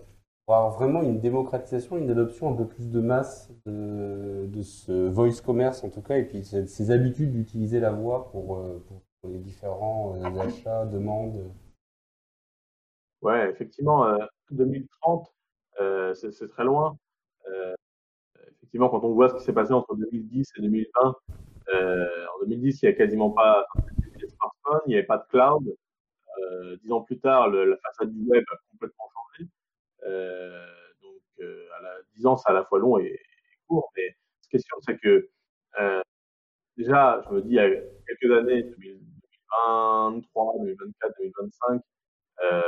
avoir 0.47 0.71
vraiment 0.71 1.03
une 1.03 1.21
démocratisation, 1.21 1.97
une 1.97 2.11
adoption 2.11 2.53
un 2.53 2.57
peu 2.57 2.67
plus 2.67 2.91
de 2.91 3.01
masse 3.01 3.51
de, 3.67 4.63
ce 4.63 5.09
voice 5.09 5.41
commerce 5.45 5.85
en 5.85 5.91
tout 5.91 6.03
cas, 6.03 6.19
et 6.19 6.25
puis 6.25 6.45
ces, 6.45 6.91
habitudes 6.91 7.33
d'utiliser 7.33 7.81
la 7.81 7.91
voix 7.91 8.31
pour, 8.31 8.59
euh, 8.59 8.83
les 9.27 9.39
différents 9.39 10.17
euh, 10.17 10.41
achats, 10.41 10.85
demandes. 10.87 11.51
Ouais, 13.25 13.49
effectivement, 13.51 14.07
euh, 14.07 14.19
2030, 14.51 15.33
euh, 15.81 16.15
c'est 16.15 16.49
très 16.49 16.65
loin. 16.65 16.99
Effectivement, 18.57 18.89
quand 18.89 19.05
on 19.05 19.15
voit 19.15 19.29
ce 19.29 19.35
qui 19.35 19.45
s'est 19.45 19.53
passé 19.53 19.73
entre 19.73 19.95
2010 19.95 20.53
et 20.57 20.63
2020, 20.63 21.15
euh, 21.75 22.27
en 22.35 22.45
2010, 22.45 22.83
il 22.83 22.87
n'y 22.87 22.93
a 22.93 22.97
quasiment 22.97 23.31
pas 23.31 23.65
de 23.77 24.27
smartphones, 24.27 24.81
il 24.87 24.91
n'y 24.91 24.95
avait 24.97 25.07
pas 25.07 25.19
de 25.19 25.25
cloud. 25.31 25.77
Dix 26.83 26.93
ans 26.93 27.03
plus 27.03 27.19
tard, 27.19 27.49
la 27.49 27.77
façade 27.79 28.13
du 28.13 28.29
web 28.29 28.45
a 28.53 28.57
complètement 28.73 29.09
donc, 30.05 31.21
euh, 31.41 31.67
à 31.79 31.83
la, 31.83 31.95
dix 32.15 32.27
ans, 32.27 32.37
c'est 32.37 32.51
à 32.51 32.53
la 32.53 32.65
fois 32.65 32.79
long 32.79 32.99
et, 32.99 33.21
court. 33.69 33.91
Mais 33.97 34.17
ce 34.43 34.49
qui 34.49 34.57
est 34.57 34.67
sûr, 34.67 34.79
c'est 34.87 34.99
que 34.99 35.29
euh, 35.81 36.03
déjà, 36.77 37.23
je 37.27 37.35
me 37.35 37.43
dis, 37.43 37.51
il 37.51 37.55
y 37.55 37.59
a 37.59 37.69
quelques 37.69 38.33
années, 38.33 38.63
2000 38.63 39.01
2023, 39.67 40.55
2024, 40.59 41.13
2025, 41.19 41.81
euh, 42.43 42.61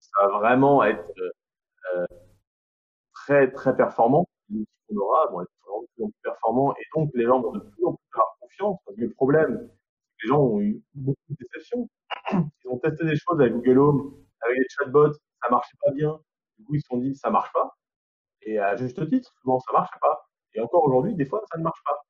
ça 0.00 0.26
va 0.26 0.38
vraiment 0.38 0.82
être 0.84 1.12
euh, 1.94 2.06
très 3.12 3.50
très 3.52 3.76
performant. 3.76 4.26
Les 4.48 4.60
outils 4.60 4.68
qu'on 4.88 4.96
aura 4.96 5.26
vont 5.30 5.42
être 5.42 5.50
vraiment 5.62 5.84
plus 5.94 6.04
en 6.04 6.08
plus 6.08 6.20
performants 6.22 6.74
et 6.76 6.84
donc 6.94 7.10
les 7.14 7.24
gens 7.24 7.40
vont 7.40 7.52
de 7.52 7.60
plus 7.60 7.84
en 7.84 7.94
plus 7.94 8.08
avoir 8.14 8.36
confiance. 8.40 8.78
Le 8.96 9.10
problème, 9.12 9.68
c'est 9.68 10.16
que 10.16 10.22
les 10.24 10.28
gens 10.28 10.40
ont 10.40 10.60
eu 10.60 10.82
beaucoup 10.94 11.18
de 11.28 11.36
déceptions. 11.40 11.88
Ils 12.32 12.68
ont 12.68 12.78
testé 12.78 13.04
des 13.04 13.16
choses 13.16 13.40
avec 13.40 13.52
Google 13.52 13.78
Home, 13.78 14.24
avec 14.40 14.58
les 14.58 14.66
chatbots, 14.70 15.12
ça 15.12 15.50
marchait 15.50 15.76
pas 15.84 15.92
bien. 15.92 16.18
Du 16.58 16.64
coup, 16.64 16.74
ils 16.74 16.80
se 16.82 16.88
sont 16.88 16.98
dit 16.98 17.14
ça 17.16 17.30
marche 17.30 17.52
pas. 17.52 17.76
Et 18.42 18.58
à 18.58 18.76
juste 18.76 19.08
titre, 19.08 19.32
souvent 19.40 19.60
ça 19.60 19.72
marche 19.72 19.98
pas. 20.00 20.26
Et 20.54 20.60
encore 20.60 20.84
aujourd'hui, 20.84 21.14
des 21.14 21.26
fois, 21.26 21.42
ça 21.50 21.58
ne 21.58 21.64
marche 21.64 21.82
pas. 21.84 22.04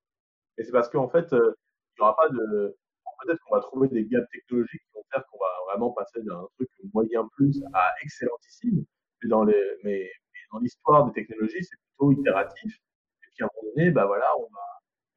Et 0.59 0.65
c'est 0.65 0.73
parce 0.73 0.89
qu'en 0.91 1.09
fait, 1.09 1.33
euh, 1.33 1.55
il 1.97 2.01
n'y 2.01 2.03
aura 2.03 2.17
pas 2.17 2.29
de. 2.29 2.77
Peut-être 3.25 3.41
qu'on 3.45 3.55
va 3.55 3.61
trouver 3.63 3.89
des 3.89 4.05
gaps 4.05 4.29
technologiques 4.31 4.83
qui 4.83 4.93
vont 4.95 5.05
faire 5.11 5.25
qu'on 5.31 5.39
va 5.39 5.47
vraiment 5.73 5.93
passer 5.93 6.21
d'un 6.23 6.47
truc 6.57 6.69
moyen 6.93 7.27
plus 7.37 7.63
à 7.73 7.93
excellentissime. 8.03 8.85
Mais 9.23 9.29
dans 9.31 9.45
les, 9.45 9.57
mais, 9.85 10.11
dans 10.53 10.59
l'histoire 10.59 11.07
des 11.07 11.13
technologies, 11.13 11.65
c'est 11.65 11.77
plutôt 11.89 12.13
itératif. 12.13 12.75
Et 13.23 13.27
puis 13.35 13.45
à 13.45 13.47
un 13.47 13.49
moment 13.57 13.73
donné, 13.75 13.91
bah 13.91 14.07
voilà, 14.07 14.27
on 14.39 14.43
va, 14.53 14.61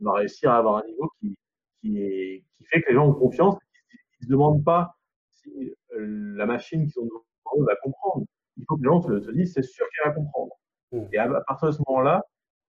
on 0.01 0.05
va 0.05 0.13
réussir 0.19 0.51
à 0.51 0.57
avoir 0.57 0.77
un 0.77 0.87
niveau 0.87 1.11
qui, 1.19 1.35
qui 1.81 2.65
fait 2.65 2.81
que 2.81 2.89
les 2.89 2.95
gens 2.95 3.07
ont 3.07 3.13
confiance, 3.13 3.57
qu'ils 3.91 3.99
ne 4.21 4.25
se 4.25 4.31
demandent 4.31 4.63
pas 4.63 4.95
si 5.33 5.75
euh, 5.93 6.35
la 6.35 6.45
machine 6.45 6.87
qu'ils 6.87 7.01
ont 7.01 7.05
devant 7.05 7.61
eux 7.61 7.65
va 7.65 7.75
comprendre. 7.77 8.25
Il 8.57 8.65
faut 8.67 8.75
que 8.77 8.81
les 8.81 8.87
gens 8.89 9.01
se, 9.01 9.19
se 9.21 9.31
disent, 9.31 9.53
c'est 9.53 9.63
sûr 9.63 9.85
qu'elle 9.89 10.11
va 10.11 10.15
comprendre. 10.15 10.53
Mm. 10.91 11.03
Et 11.13 11.17
à, 11.17 11.23
à 11.25 11.41
partir 11.41 11.67
de 11.67 11.73
ce 11.73 11.81
moment-là, 11.87 12.23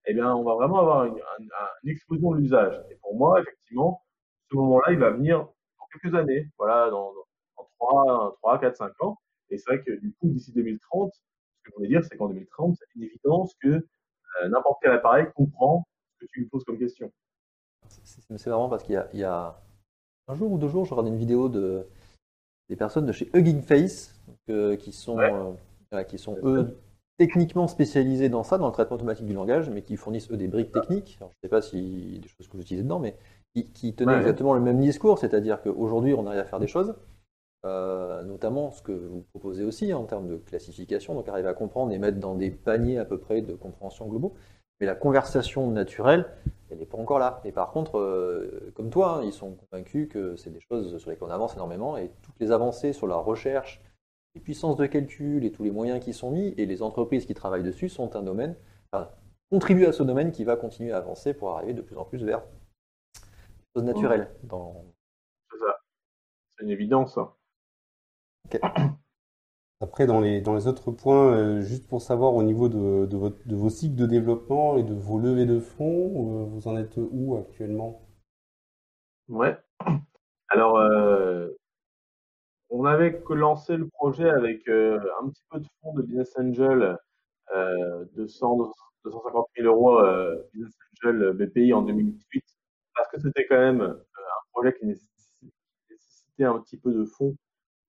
eh 0.06 0.14
bien, 0.14 0.34
on 0.34 0.42
va 0.44 0.54
vraiment 0.54 0.78
avoir 0.80 1.04
une, 1.04 1.14
un- 1.14 1.42
un- 1.44 1.68
une 1.84 1.90
explosion 1.90 2.32
de 2.32 2.38
l'usage. 2.38 2.80
Et 2.90 2.96
pour 2.96 3.14
moi, 3.16 3.40
effectivement, 3.40 4.02
ce 4.50 4.56
moment-là, 4.56 4.92
il 4.92 4.98
va 4.98 5.10
venir 5.10 5.38
dans 5.38 5.86
quelques 5.92 6.14
années, 6.14 6.48
voilà, 6.58 6.90
dans, 6.90 7.12
dans, 7.12 7.24
dans 7.58 7.68
3, 7.78 8.36
3, 8.42 8.58
4, 8.60 8.76
5 8.76 9.02
ans. 9.02 9.18
Et 9.50 9.58
c'est 9.58 9.70
vrai 9.74 9.82
que 9.82 9.92
du 10.00 10.12
coup, 10.14 10.28
d'ici 10.28 10.52
2030, 10.52 11.12
ce 11.14 11.18
que 11.64 11.70
je 11.70 11.74
voulais 11.76 11.88
dire, 11.88 12.02
c'est 12.04 12.16
qu'en 12.16 12.28
2030, 12.28 12.76
c'est 12.78 12.86
une 12.96 13.02
évidence 13.04 13.54
que 13.62 13.68
euh, 13.68 14.48
n'importe 14.48 14.78
quel 14.82 14.92
appareil 14.92 15.26
comprend 15.34 15.86
ce 16.14 16.24
que 16.24 16.30
tu 16.32 16.40
lui 16.40 16.48
poses 16.48 16.64
comme 16.64 16.78
question. 16.78 17.10
C'est 17.88 18.46
marrant 18.48 18.68
parce 18.68 18.82
qu'il 18.82 18.94
y 18.94 18.98
a, 18.98 19.08
il 19.14 19.20
y 19.20 19.24
a 19.24 19.58
un 20.26 20.34
jour 20.34 20.52
ou 20.52 20.58
deux 20.58 20.68
jours, 20.68 20.84
je 20.84 20.90
regardais 20.90 21.10
une 21.10 21.16
vidéo 21.18 21.48
de 21.48 21.86
des 22.68 22.76
personnes 22.76 23.06
de 23.06 23.12
chez 23.12 23.30
Hugging 23.32 23.62
Face 23.62 24.14
donc, 24.26 24.36
euh, 24.50 24.76
qui 24.76 24.92
sont 24.92 25.16
Ouais. 25.16 25.32
euh, 25.32 25.52
qui 26.08 26.18
sont 26.18 26.38
eux 26.42 26.78
techniquement 27.18 27.66
spécialisés 27.66 28.28
dans 28.28 28.44
ça, 28.44 28.58
dans 28.58 28.66
le 28.66 28.72
traitement 28.72 28.96
automatique 28.96 29.26
du 29.26 29.32
langage, 29.34 29.70
mais 29.70 29.82
qui 29.82 29.96
fournissent 29.96 30.30
eux 30.30 30.36
des 30.36 30.46
briques 30.48 30.72
techniques. 30.72 31.16
Alors, 31.20 31.32
je 31.32 31.38
ne 31.38 31.48
sais 31.48 31.50
pas 31.50 31.62
si 31.62 32.20
des 32.20 32.28
choses 32.28 32.46
que 32.46 32.56
vous 32.56 32.62
utilisez 32.62 32.84
dedans, 32.84 33.00
mais 33.00 33.16
qui, 33.54 33.64
qui 33.72 33.94
tenaient 33.94 34.12
Ouais. 34.12 34.18
exactement 34.18 34.54
le 34.54 34.60
même 34.60 34.78
discours, 34.80 35.18
c'est-à-dire 35.18 35.60
qu'aujourd'hui, 35.62 36.14
on 36.14 36.26
arrive 36.26 36.40
à 36.40 36.44
faire 36.44 36.60
des 36.60 36.68
choses, 36.68 36.94
euh, 37.66 38.22
notamment 38.22 38.70
ce 38.70 38.82
que 38.82 38.92
vous 38.92 39.22
proposez 39.32 39.64
aussi 39.64 39.92
en 39.92 40.04
termes 40.04 40.28
de 40.28 40.36
classification, 40.36 41.14
donc 41.14 41.28
arriver 41.28 41.48
à 41.48 41.54
comprendre 41.54 41.92
et 41.92 41.98
mettre 41.98 42.18
dans 42.20 42.36
des 42.36 42.50
paniers 42.50 42.98
à 42.98 43.04
peu 43.04 43.18
près 43.18 43.42
de 43.42 43.54
compréhension 43.54 44.06
globaux. 44.06 44.34
Mais 44.80 44.86
la 44.86 44.94
conversation 44.94 45.68
naturelle, 45.72 46.26
elle 46.70 46.78
n'est 46.78 46.86
pas 46.86 46.98
encore 46.98 47.18
là. 47.18 47.40
Et 47.44 47.50
par 47.50 47.72
contre, 47.72 47.98
euh, 47.98 48.70
comme 48.76 48.90
toi, 48.90 49.16
hein, 49.18 49.22
ils 49.24 49.32
sont 49.32 49.56
convaincus 49.56 50.08
que 50.08 50.36
c'est 50.36 50.50
des 50.50 50.60
choses 50.60 50.98
sur 50.98 51.10
lesquelles 51.10 51.26
on 51.28 51.32
avance 51.32 51.54
énormément 51.54 51.96
et 51.96 52.12
toutes 52.22 52.38
les 52.38 52.52
avancées 52.52 52.92
sur 52.92 53.08
la 53.08 53.16
recherche, 53.16 53.80
les 54.34 54.40
puissances 54.40 54.76
de 54.76 54.86
calcul 54.86 55.44
et 55.44 55.52
tous 55.52 55.62
les 55.64 55.70
moyens 55.70 56.00
qui 56.04 56.12
sont 56.12 56.30
mis 56.30 56.54
et 56.56 56.66
les 56.66 56.82
entreprises 56.82 57.26
qui 57.26 57.34
travaillent 57.34 57.62
dessus 57.62 57.88
sont 57.88 58.14
un 58.16 58.22
domaine, 58.22 58.56
enfin, 58.92 59.10
contribuent 59.50 59.86
à 59.86 59.92
ce 59.92 60.02
domaine 60.02 60.32
qui 60.32 60.44
va 60.44 60.56
continuer 60.56 60.92
à 60.92 60.98
avancer 60.98 61.34
pour 61.34 61.50
arriver 61.50 61.74
de 61.74 61.82
plus 61.82 61.96
en 61.96 62.04
plus 62.04 62.22
vers 62.24 62.40
des 62.42 63.64
choses 63.74 63.84
naturelles. 63.84 64.30
Dans... 64.44 64.84
C'est 65.50 65.58
ça. 65.58 65.78
C'est 66.56 66.64
une 66.64 66.70
évidence. 66.70 67.18
hein. 67.18 67.32
Après, 69.80 70.06
dans 70.06 70.20
les, 70.20 70.40
dans 70.40 70.54
les 70.54 70.66
autres 70.66 70.90
points, 70.90 71.36
euh, 71.36 71.60
juste 71.60 71.86
pour 71.86 72.02
savoir 72.02 72.34
au 72.34 72.42
niveau 72.42 72.68
de, 72.68 73.06
de, 73.06 73.16
votre, 73.16 73.46
de 73.46 73.54
vos 73.54 73.70
cycles 73.70 73.94
de 73.94 74.06
développement 74.06 74.76
et 74.76 74.82
de 74.82 74.92
vos 74.94 75.20
levées 75.20 75.46
de 75.46 75.60
fonds, 75.60 76.42
euh, 76.42 76.44
vous 76.46 76.66
en 76.66 76.76
êtes 76.76 76.96
où 76.96 77.36
actuellement? 77.36 78.02
Ouais. 79.28 79.56
Alors, 80.48 80.78
euh, 80.78 81.50
on 82.70 82.84
avait 82.84 83.22
lancé 83.30 83.76
le 83.76 83.88
projet 83.88 84.28
avec 84.28 84.68
euh, 84.68 85.00
un 85.22 85.28
petit 85.28 85.42
peu 85.50 85.60
de 85.60 85.66
fonds 85.80 85.94
de 85.94 86.02
Business 86.02 86.32
Angel, 86.38 86.98
euh, 87.54 88.04
200, 88.16 88.72
250 89.04 89.46
000 89.56 89.66
euros 89.68 90.00
euh, 90.00 90.36
Business 90.52 90.74
Angel 91.04 91.32
BPI 91.32 91.72
en 91.72 91.82
2018, 91.82 92.44
parce 92.94 93.08
que 93.08 93.20
c'était 93.20 93.46
quand 93.46 93.58
même 93.58 93.80
euh, 93.80 93.92
un 93.94 94.50
projet 94.52 94.74
qui 94.78 94.86
nécessitait, 94.86 95.14
un 96.40 96.58
petit 96.60 96.76
peu 96.78 96.92
de 96.92 97.04
fonds 97.04 97.36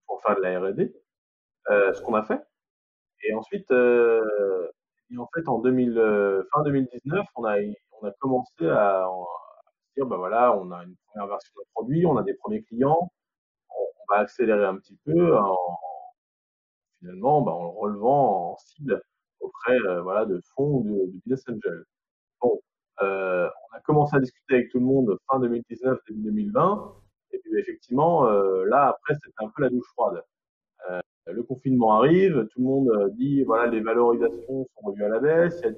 pour 0.07 0.21
faire 0.23 0.35
de 0.35 0.41
la 0.41 0.59
R&D, 0.59 0.93
euh, 1.69 1.93
ce 1.93 2.01
qu'on 2.01 2.15
a 2.15 2.23
fait. 2.23 2.41
Et 3.23 3.33
ensuite, 3.33 3.69
euh, 3.71 4.69
et 5.11 5.17
en 5.17 5.27
fait, 5.33 5.47
en 5.47 5.59
2000, 5.59 5.97
euh, 5.97 6.43
fin 6.53 6.63
2019, 6.63 7.25
on 7.35 7.45
a, 7.45 7.57
on 8.01 8.07
a 8.07 8.11
commencé 8.19 8.67
à, 8.67 9.05
à 9.05 9.09
dire, 9.95 10.05
ben 10.05 10.17
voilà, 10.17 10.55
on 10.57 10.71
a 10.71 10.83
une 10.83 10.95
première 11.07 11.27
version 11.27 11.53
de 11.57 11.65
produit, 11.73 12.05
on 12.05 12.17
a 12.17 12.23
des 12.23 12.33
premiers 12.35 12.63
clients, 12.63 13.11
accélérer 14.17 14.65
un 14.65 14.77
petit 14.77 14.97
peu 15.05 15.37
en, 15.37 15.57
finalement, 16.99 17.41
ben, 17.41 17.51
en 17.51 17.63
le 17.63 17.69
relevant 17.69 18.51
en 18.51 18.57
cible 18.57 19.01
auprès 19.39 19.77
euh, 19.87 20.01
voilà, 20.01 20.25
de 20.25 20.41
fonds 20.55 20.79
ou 20.79 20.83
de, 20.83 21.11
business 21.13 21.43
angel. 21.49 21.83
Bon, 22.41 22.59
euh, 23.01 23.47
on 23.47 23.77
a 23.77 23.79
commencé 23.81 24.15
à 24.15 24.19
discuter 24.19 24.55
avec 24.55 24.69
tout 24.69 24.79
le 24.79 24.85
monde 24.85 25.17
fin 25.29 25.39
2019, 25.39 25.99
début 26.07 26.23
2020, 26.23 26.95
et 27.31 27.39
puis 27.39 27.51
effectivement, 27.57 28.27
euh, 28.27 28.65
là, 28.65 28.89
après, 28.89 29.15
c'était 29.15 29.33
un 29.39 29.49
peu 29.49 29.63
la 29.63 29.69
douche 29.69 29.87
froide. 29.93 30.23
Le 31.31 31.43
confinement 31.43 31.93
arrive, 31.93 32.47
tout 32.51 32.59
le 32.59 32.65
monde 32.65 33.13
dit, 33.15 33.43
voilà, 33.43 33.69
les 33.69 33.81
valorisations 33.81 34.65
sont 34.65 34.81
revues 34.81 35.03
à 35.03 35.09
la 35.09 35.19
baisse, 35.19 35.59
il 35.61 35.65
y 35.65 35.67
a 35.67 35.71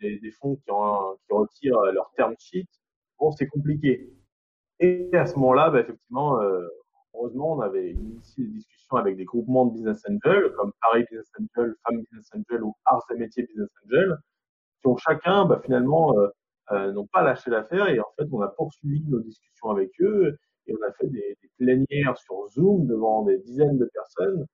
des, 0.00 0.18
des, 0.18 0.30
fonds 0.30 0.56
qui, 0.56 0.70
ont, 0.70 1.18
qui 1.26 1.34
retirent 1.34 1.82
leur 1.92 2.10
term 2.16 2.34
sheet. 2.38 2.66
Bon, 3.18 3.30
c'est 3.30 3.46
compliqué. 3.46 4.10
Et 4.78 5.10
à 5.12 5.26
ce 5.26 5.34
moment-là, 5.34 5.68
bah, 5.68 5.80
effectivement, 5.80 6.40
heureusement, 7.14 7.54
on 7.54 7.60
avait 7.60 7.90
initié 7.92 8.44
des 8.44 8.50
discussions 8.50 8.96
avec 8.96 9.16
des 9.16 9.24
groupements 9.24 9.66
de 9.66 9.72
business 9.72 10.02
angels, 10.08 10.52
comme 10.56 10.72
Paris 10.80 11.04
Business 11.10 11.30
Angel, 11.38 11.74
Femmes 11.84 12.00
Business 12.00 12.30
Angel 12.34 12.62
ou 12.62 12.74
Arts 12.84 13.06
et 13.10 13.18
Métiers 13.18 13.44
Business 13.44 13.70
Angel, 13.84 14.16
qui 14.80 14.86
ont 14.88 14.96
chacun, 14.96 15.44
bah, 15.44 15.60
finalement, 15.64 16.18
euh, 16.18 16.28
euh, 16.72 16.92
n'ont 16.92 17.06
pas 17.06 17.22
lâché 17.22 17.50
l'affaire. 17.50 17.88
Et 17.88 18.00
en 18.00 18.12
fait, 18.18 18.26
on 18.32 18.40
a 18.42 18.48
poursuivi 18.48 19.04
nos 19.08 19.20
discussions 19.20 19.70
avec 19.70 19.90
eux 20.00 20.38
et 20.66 20.74
on 20.74 20.88
a 20.88 20.92
fait 20.92 21.08
des, 21.08 21.36
des 21.42 21.50
plénières 21.58 22.16
sur 22.18 22.46
Zoom 22.48 22.86
devant 22.86 23.24
des 23.24 23.38
dizaines 23.38 23.78
de 23.78 23.86
personnes 23.86 24.46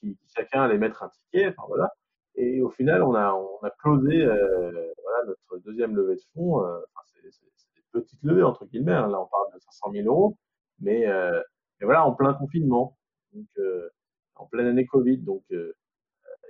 qui, 0.00 0.16
qui 0.16 0.28
chacun 0.34 0.62
allait 0.62 0.78
mettre 0.78 1.02
un 1.02 1.10
ticket. 1.10 1.48
Enfin, 1.48 1.64
voilà. 1.68 1.90
Et 2.36 2.62
au 2.62 2.70
final, 2.70 3.02
on 3.02 3.14
a, 3.14 3.34
on 3.34 3.66
a 3.66 3.70
closé 3.70 4.22
euh, 4.22 4.92
voilà, 5.02 5.24
notre 5.26 5.58
deuxième 5.64 5.96
levée 5.96 6.14
de 6.14 6.22
fonds. 6.34 6.64
Euh, 6.64 6.78
enfin, 6.78 7.04
c'est, 7.06 7.22
des 7.22 8.00
petites 8.00 8.22
levées, 8.22 8.44
entre 8.44 8.64
guillemets. 8.66 8.92
Hein. 8.92 9.08
Là, 9.08 9.20
on 9.20 9.26
parle 9.26 9.52
de 9.54 9.58
500 9.58 9.92
000 9.92 10.06
euros. 10.06 10.36
Mais, 10.80 11.06
euh, 11.08 11.42
mais 11.80 11.84
voilà, 11.86 12.04
en 12.06 12.12
plein 12.12 12.34
confinement. 12.34 12.96
Donc, 13.32 13.46
euh, 13.58 13.88
en 14.36 14.46
pleine 14.46 14.66
année 14.66 14.86
Covid. 14.86 15.18
Donc, 15.18 15.42
euh, 15.52 15.74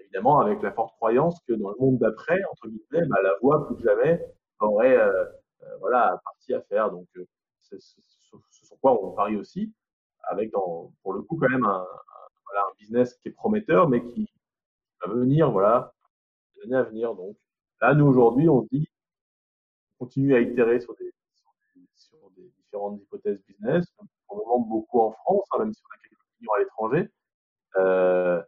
évidemment, 0.01 0.41
avec 0.41 0.62
la 0.62 0.72
forte 0.72 0.95
croyance 0.97 1.41
que 1.47 1.53
dans 1.55 1.70
le 1.70 1.76
monde 1.79 1.99
d'après, 1.99 2.41
entre 2.53 2.68
guillemets, 2.68 3.07
bah, 3.07 3.22
la 3.22 3.35
voie, 3.41 3.66
plus 3.66 3.76
que 3.76 3.83
jamais, 3.83 4.24
aurait 4.61 4.97
euh, 4.97 5.24
euh, 5.62 5.76
voilà, 5.81 6.20
partie 6.24 6.55
à 6.55 6.62
faire. 6.62 6.91
Donc, 6.91 7.07
euh, 7.16 7.26
c'est, 7.61 7.81
c'est 7.81 8.01
sur 8.66 8.79
quoi 8.81 8.93
on 9.03 9.12
parie 9.12 9.37
aussi, 9.37 9.72
avec, 10.22 10.51
dans, 10.53 10.93
pour 11.03 11.12
le 11.14 11.22
coup, 11.22 11.37
quand 11.37 11.49
même 11.49 11.64
un, 11.64 11.81
un, 11.81 12.29
voilà, 12.47 12.62
un 12.62 12.74
business 12.79 13.14
qui 13.14 13.29
est 13.29 13.33
prometteur, 13.33 13.89
mais 13.89 14.05
qui 14.05 14.29
va 15.03 15.12
venir, 15.12 15.51
voilà, 15.51 15.95
les 16.57 16.64
années 16.64 16.76
à 16.76 16.83
venir. 16.85 17.14
Donc, 17.14 17.37
là, 17.81 17.95
nous, 17.95 18.07
aujourd'hui, 18.07 18.49
on 18.49 18.62
dit, 18.70 18.89
on 19.99 20.05
continue 20.05 20.35
à 20.35 20.41
itérer 20.41 20.81
sur 20.81 20.95
des, 20.97 21.12
sur 21.35 21.51
des, 21.74 21.87
sur 21.95 22.31
des 22.37 22.51
différentes 22.59 23.01
hypothèses 23.01 23.43
business, 23.47 23.87
pour 24.29 24.39
le 24.39 24.45
moment, 24.45 24.61
beaucoup 24.61 25.01
en 25.01 25.12
France, 25.12 25.47
hein, 25.53 25.59
même 25.61 25.72
si 25.72 25.83
on 25.85 25.95
a 25.95 25.99
quelques 26.03 26.20
clients 26.39 26.53
à 26.57 26.59
l'étranger. 26.61 27.11
Euh, 27.76 28.43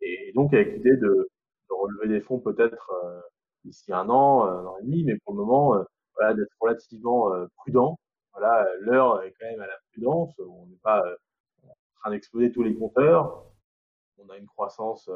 et 0.00 0.32
donc, 0.34 0.54
avec 0.54 0.74
l'idée 0.74 0.96
de, 0.96 1.28
relever 1.70 2.08
des 2.08 2.20
fonds 2.20 2.38
peut-être 2.38 2.92
euh, 3.04 3.20
d'ici 3.64 3.92
un 3.92 4.08
an, 4.10 4.44
un 4.44 4.66
an 4.66 4.76
et 4.78 4.84
demi, 4.84 5.04
mais 5.04 5.16
pour 5.24 5.34
le 5.34 5.40
moment, 5.40 5.74
euh, 5.76 5.82
voilà, 6.14 6.34
d'être 6.34 6.52
relativement 6.60 7.32
euh, 7.32 7.46
prudent. 7.56 7.98
Voilà, 8.32 8.66
l'heure 8.80 9.22
est 9.22 9.32
quand 9.38 9.46
même 9.46 9.60
à 9.60 9.66
la 9.66 9.76
prudence. 9.90 10.38
On 10.38 10.66
n'est 10.66 10.78
pas 10.82 11.02
en 11.64 12.00
train 12.00 12.10
d'exploser 12.10 12.52
tous 12.52 12.62
les 12.62 12.74
compteurs. 12.74 13.44
On 14.18 14.28
a 14.30 14.36
une 14.36 14.46
croissance 14.46 15.10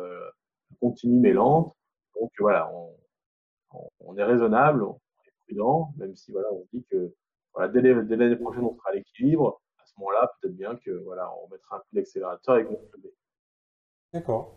continue 0.81 1.21
mais 1.21 1.33
lente. 1.33 1.75
Donc 2.21 2.31
voilà, 2.39 2.71
on, 2.75 2.95
on, 3.73 3.89
on 4.01 4.17
est 4.19 4.25
raisonnable, 4.25 4.83
on 4.83 4.95
est 4.95 5.33
prudent, 5.47 5.95
même 5.97 6.15
si 6.15 6.33
voilà, 6.33 6.53
on 6.53 6.67
dit 6.73 6.85
que 6.91 7.15
voilà, 7.55 7.69
dès 7.69 7.81
l'année 7.81 8.37
prochaine, 8.37 8.65
on 8.65 8.75
sera 8.77 8.91
à 8.91 8.95
l'équilibre. 8.95 9.63
Ce 9.97 10.01
moment-là, 10.01 10.31
peut-être 10.41 10.57
bien 10.57 10.77
que 10.77 10.91
voilà, 10.91 11.31
on 11.43 11.49
mettra 11.51 11.77
un 11.77 11.79
coup 11.81 11.87
d'accélérateur 11.95 12.59
et 12.59 12.65
qu'on. 12.67 12.79
D'accord. 14.13 14.57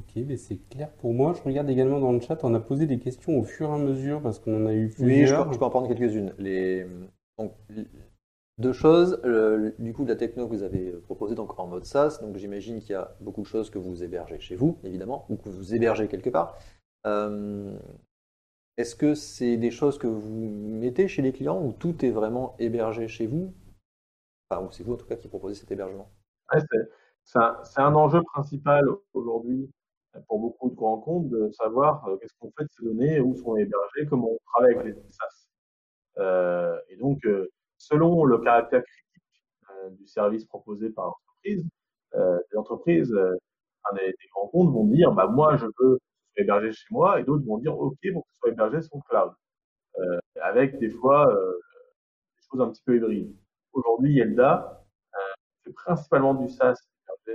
Ok, 0.00 0.22
mais 0.26 0.36
c'est 0.36 0.58
clair 0.68 0.92
pour 0.92 1.14
moi. 1.14 1.32
Je 1.34 1.42
regarde 1.42 1.70
également 1.70 2.00
dans 2.00 2.12
le 2.12 2.20
chat, 2.20 2.42
on 2.44 2.52
a 2.54 2.60
posé 2.60 2.86
des 2.86 2.98
questions 2.98 3.38
au 3.38 3.44
fur 3.44 3.70
et 3.70 3.74
à 3.74 3.78
mesure 3.78 4.20
parce 4.22 4.38
qu'on 4.38 4.64
en 4.64 4.66
a 4.66 4.74
eu 4.74 4.86
Oui, 4.86 4.90
je 4.90 5.02
plusieurs. 5.04 5.46
peux, 5.46 5.52
je 5.54 5.58
peux 5.58 5.64
en 5.64 5.70
prendre 5.70 5.88
quelques-unes. 5.88 6.34
Les... 6.38 6.86
Donc, 7.38 7.52
deux 8.58 8.72
choses. 8.72 9.20
Euh, 9.24 9.72
du 9.78 9.92
coup, 9.92 10.04
la 10.04 10.16
techno 10.16 10.46
que 10.48 10.54
vous 10.54 10.62
avez 10.62 10.90
proposée 10.92 11.34
donc 11.34 11.58
en 11.58 11.66
mode 11.66 11.84
SaaS, 11.84 12.18
donc 12.22 12.36
j'imagine 12.36 12.80
qu'il 12.80 12.90
y 12.90 12.94
a 12.94 13.16
beaucoup 13.20 13.42
de 13.42 13.46
choses 13.46 13.70
que 13.70 13.78
vous 13.78 14.02
hébergez 14.02 14.40
chez 14.40 14.56
vous, 14.56 14.78
évidemment, 14.84 15.26
ou 15.28 15.36
que 15.36 15.48
vous 15.48 15.74
hébergez 15.74 16.08
quelque 16.08 16.30
part. 16.30 16.58
Euh, 17.06 17.76
Est-ce 18.76 18.96
que 18.96 19.14
c'est 19.14 19.56
des 19.56 19.70
choses 19.70 19.98
que 19.98 20.06
vous 20.08 20.48
mettez 20.48 21.06
chez 21.08 21.22
les 21.22 21.32
clients 21.32 21.64
ou 21.64 21.72
tout 21.72 22.04
est 22.04 22.10
vraiment 22.10 22.56
hébergé 22.58 23.06
chez 23.08 23.26
vous? 23.26 23.52
Enfin, 24.50 24.68
c'est 24.72 24.82
vous 24.82 24.94
en 24.94 24.96
tout 24.96 25.06
cas 25.06 25.16
qui 25.16 25.28
proposez 25.28 25.54
cet 25.54 25.70
hébergement. 25.70 26.10
Ouais, 26.52 26.60
c'est 27.24 27.38
un, 27.38 27.62
un 27.76 27.94
enjeu 27.94 28.22
principal 28.22 28.84
aujourd'hui 29.12 29.70
pour 30.28 30.38
beaucoup 30.38 30.70
de 30.70 30.74
grands 30.74 31.00
comptes 31.00 31.28
de 31.28 31.50
savoir 31.52 32.06
euh, 32.06 32.16
qu'est-ce 32.18 32.34
qu'on 32.38 32.52
fait 32.56 32.64
de 32.64 32.70
ces 32.70 32.84
données, 32.84 33.20
où 33.20 33.34
sont 33.34 33.56
hébergées, 33.56 34.06
comment 34.08 34.30
on 34.30 34.38
travaille 34.52 34.74
avec 34.76 34.94
les 34.94 35.10
SaaS. 35.10 35.48
Euh, 36.18 36.78
et 36.88 36.96
donc, 36.96 37.24
euh, 37.26 37.50
selon 37.78 38.24
le 38.24 38.38
caractère 38.38 38.82
critique 38.84 39.98
du 39.98 40.06
service 40.06 40.44
proposé 40.44 40.90
par 40.90 41.06
l'entreprise, 41.06 41.66
les 42.14 42.56
entreprises, 42.56 43.12
enfin, 43.12 43.96
des, 43.96 44.06
des 44.06 44.28
grands 44.32 44.48
comptes 44.48 44.72
vont 44.72 44.86
dire, 44.86 45.12
bah, 45.12 45.26
moi, 45.26 45.56
je 45.56 45.66
veux 45.66 45.72
que 45.72 45.98
ce 45.98 46.32
soit 46.34 46.42
hébergé 46.42 46.72
chez 46.72 46.86
moi, 46.90 47.20
et 47.20 47.24
d'autres 47.24 47.44
vont 47.44 47.58
dire, 47.58 47.76
OK, 47.78 47.98
pour 48.12 48.22
que 48.22 48.28
ce 48.32 48.38
soit 48.38 48.50
hébergé 48.50 48.80
sur 48.82 48.96
le 48.96 49.02
cloud. 49.08 49.32
Avec 50.40 50.78
des 50.78 50.90
fois 50.90 51.26
des 51.26 52.42
choses 52.50 52.60
un 52.60 52.70
petit 52.70 52.82
peu 52.86 52.96
hybrides. 52.96 53.36
Aujourd'hui, 53.74 54.14
Yelda 54.14 54.84
euh, 55.14 55.18
fait 55.64 55.72
principalement 55.72 56.34
du 56.34 56.48
SaaS 56.48 56.76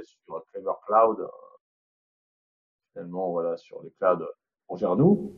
sur 0.06 0.46
Clever 0.54 0.72
Cloud, 0.86 1.20
euh, 1.20 1.28
finalement, 2.94 3.32
voilà, 3.32 3.58
sur 3.58 3.84
les 3.84 3.92
clouds 4.00 4.26
qu'on 4.66 4.78
gère 4.78 4.96
nous, 4.96 5.36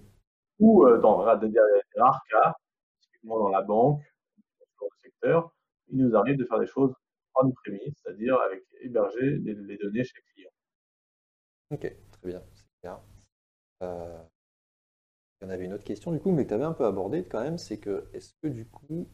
ou 0.60 0.86
euh, 0.86 1.00
dans 1.00 1.18
des, 1.38 1.60
rares 1.98 2.22
cas, 2.30 2.54
typiquement 3.00 3.40
dans 3.40 3.50
la 3.50 3.62
banque, 3.62 4.04
dans 4.80 4.86
le 4.86 4.98
secteur, 5.02 5.52
il 5.88 6.06
nous 6.06 6.16
arrive 6.16 6.38
de 6.38 6.46
faire 6.46 6.60
des 6.60 6.68
choses 6.68 6.94
on-premise, 7.34 7.94
c'est-à-dire 8.04 8.40
avec 8.40 8.64
héberger 8.82 9.38
les, 9.40 9.78
données 9.78 10.04
chez 10.04 10.18
le 10.18 10.34
client. 10.34 10.52
Ok, 11.72 11.96
très 12.12 12.28
bien, 12.28 12.44
c'est 12.54 12.66
clair. 12.82 13.00
Il 13.82 15.46
y 15.46 15.48
en 15.48 15.50
avait 15.50 15.66
une 15.66 15.74
autre 15.74 15.86
question 15.86 16.12
du 16.12 16.20
coup, 16.20 16.32
mais 16.32 16.44
que 16.44 16.50
tu 16.50 16.54
avais 16.54 16.66
un 16.66 16.74
peu 16.74 16.86
abordé 16.86 17.26
quand 17.26 17.42
même, 17.42 17.58
c'est 17.58 17.80
que 17.80 18.08
est-ce 18.14 18.34
que 18.44 18.48
du 18.48 18.68
coup, 18.68 19.10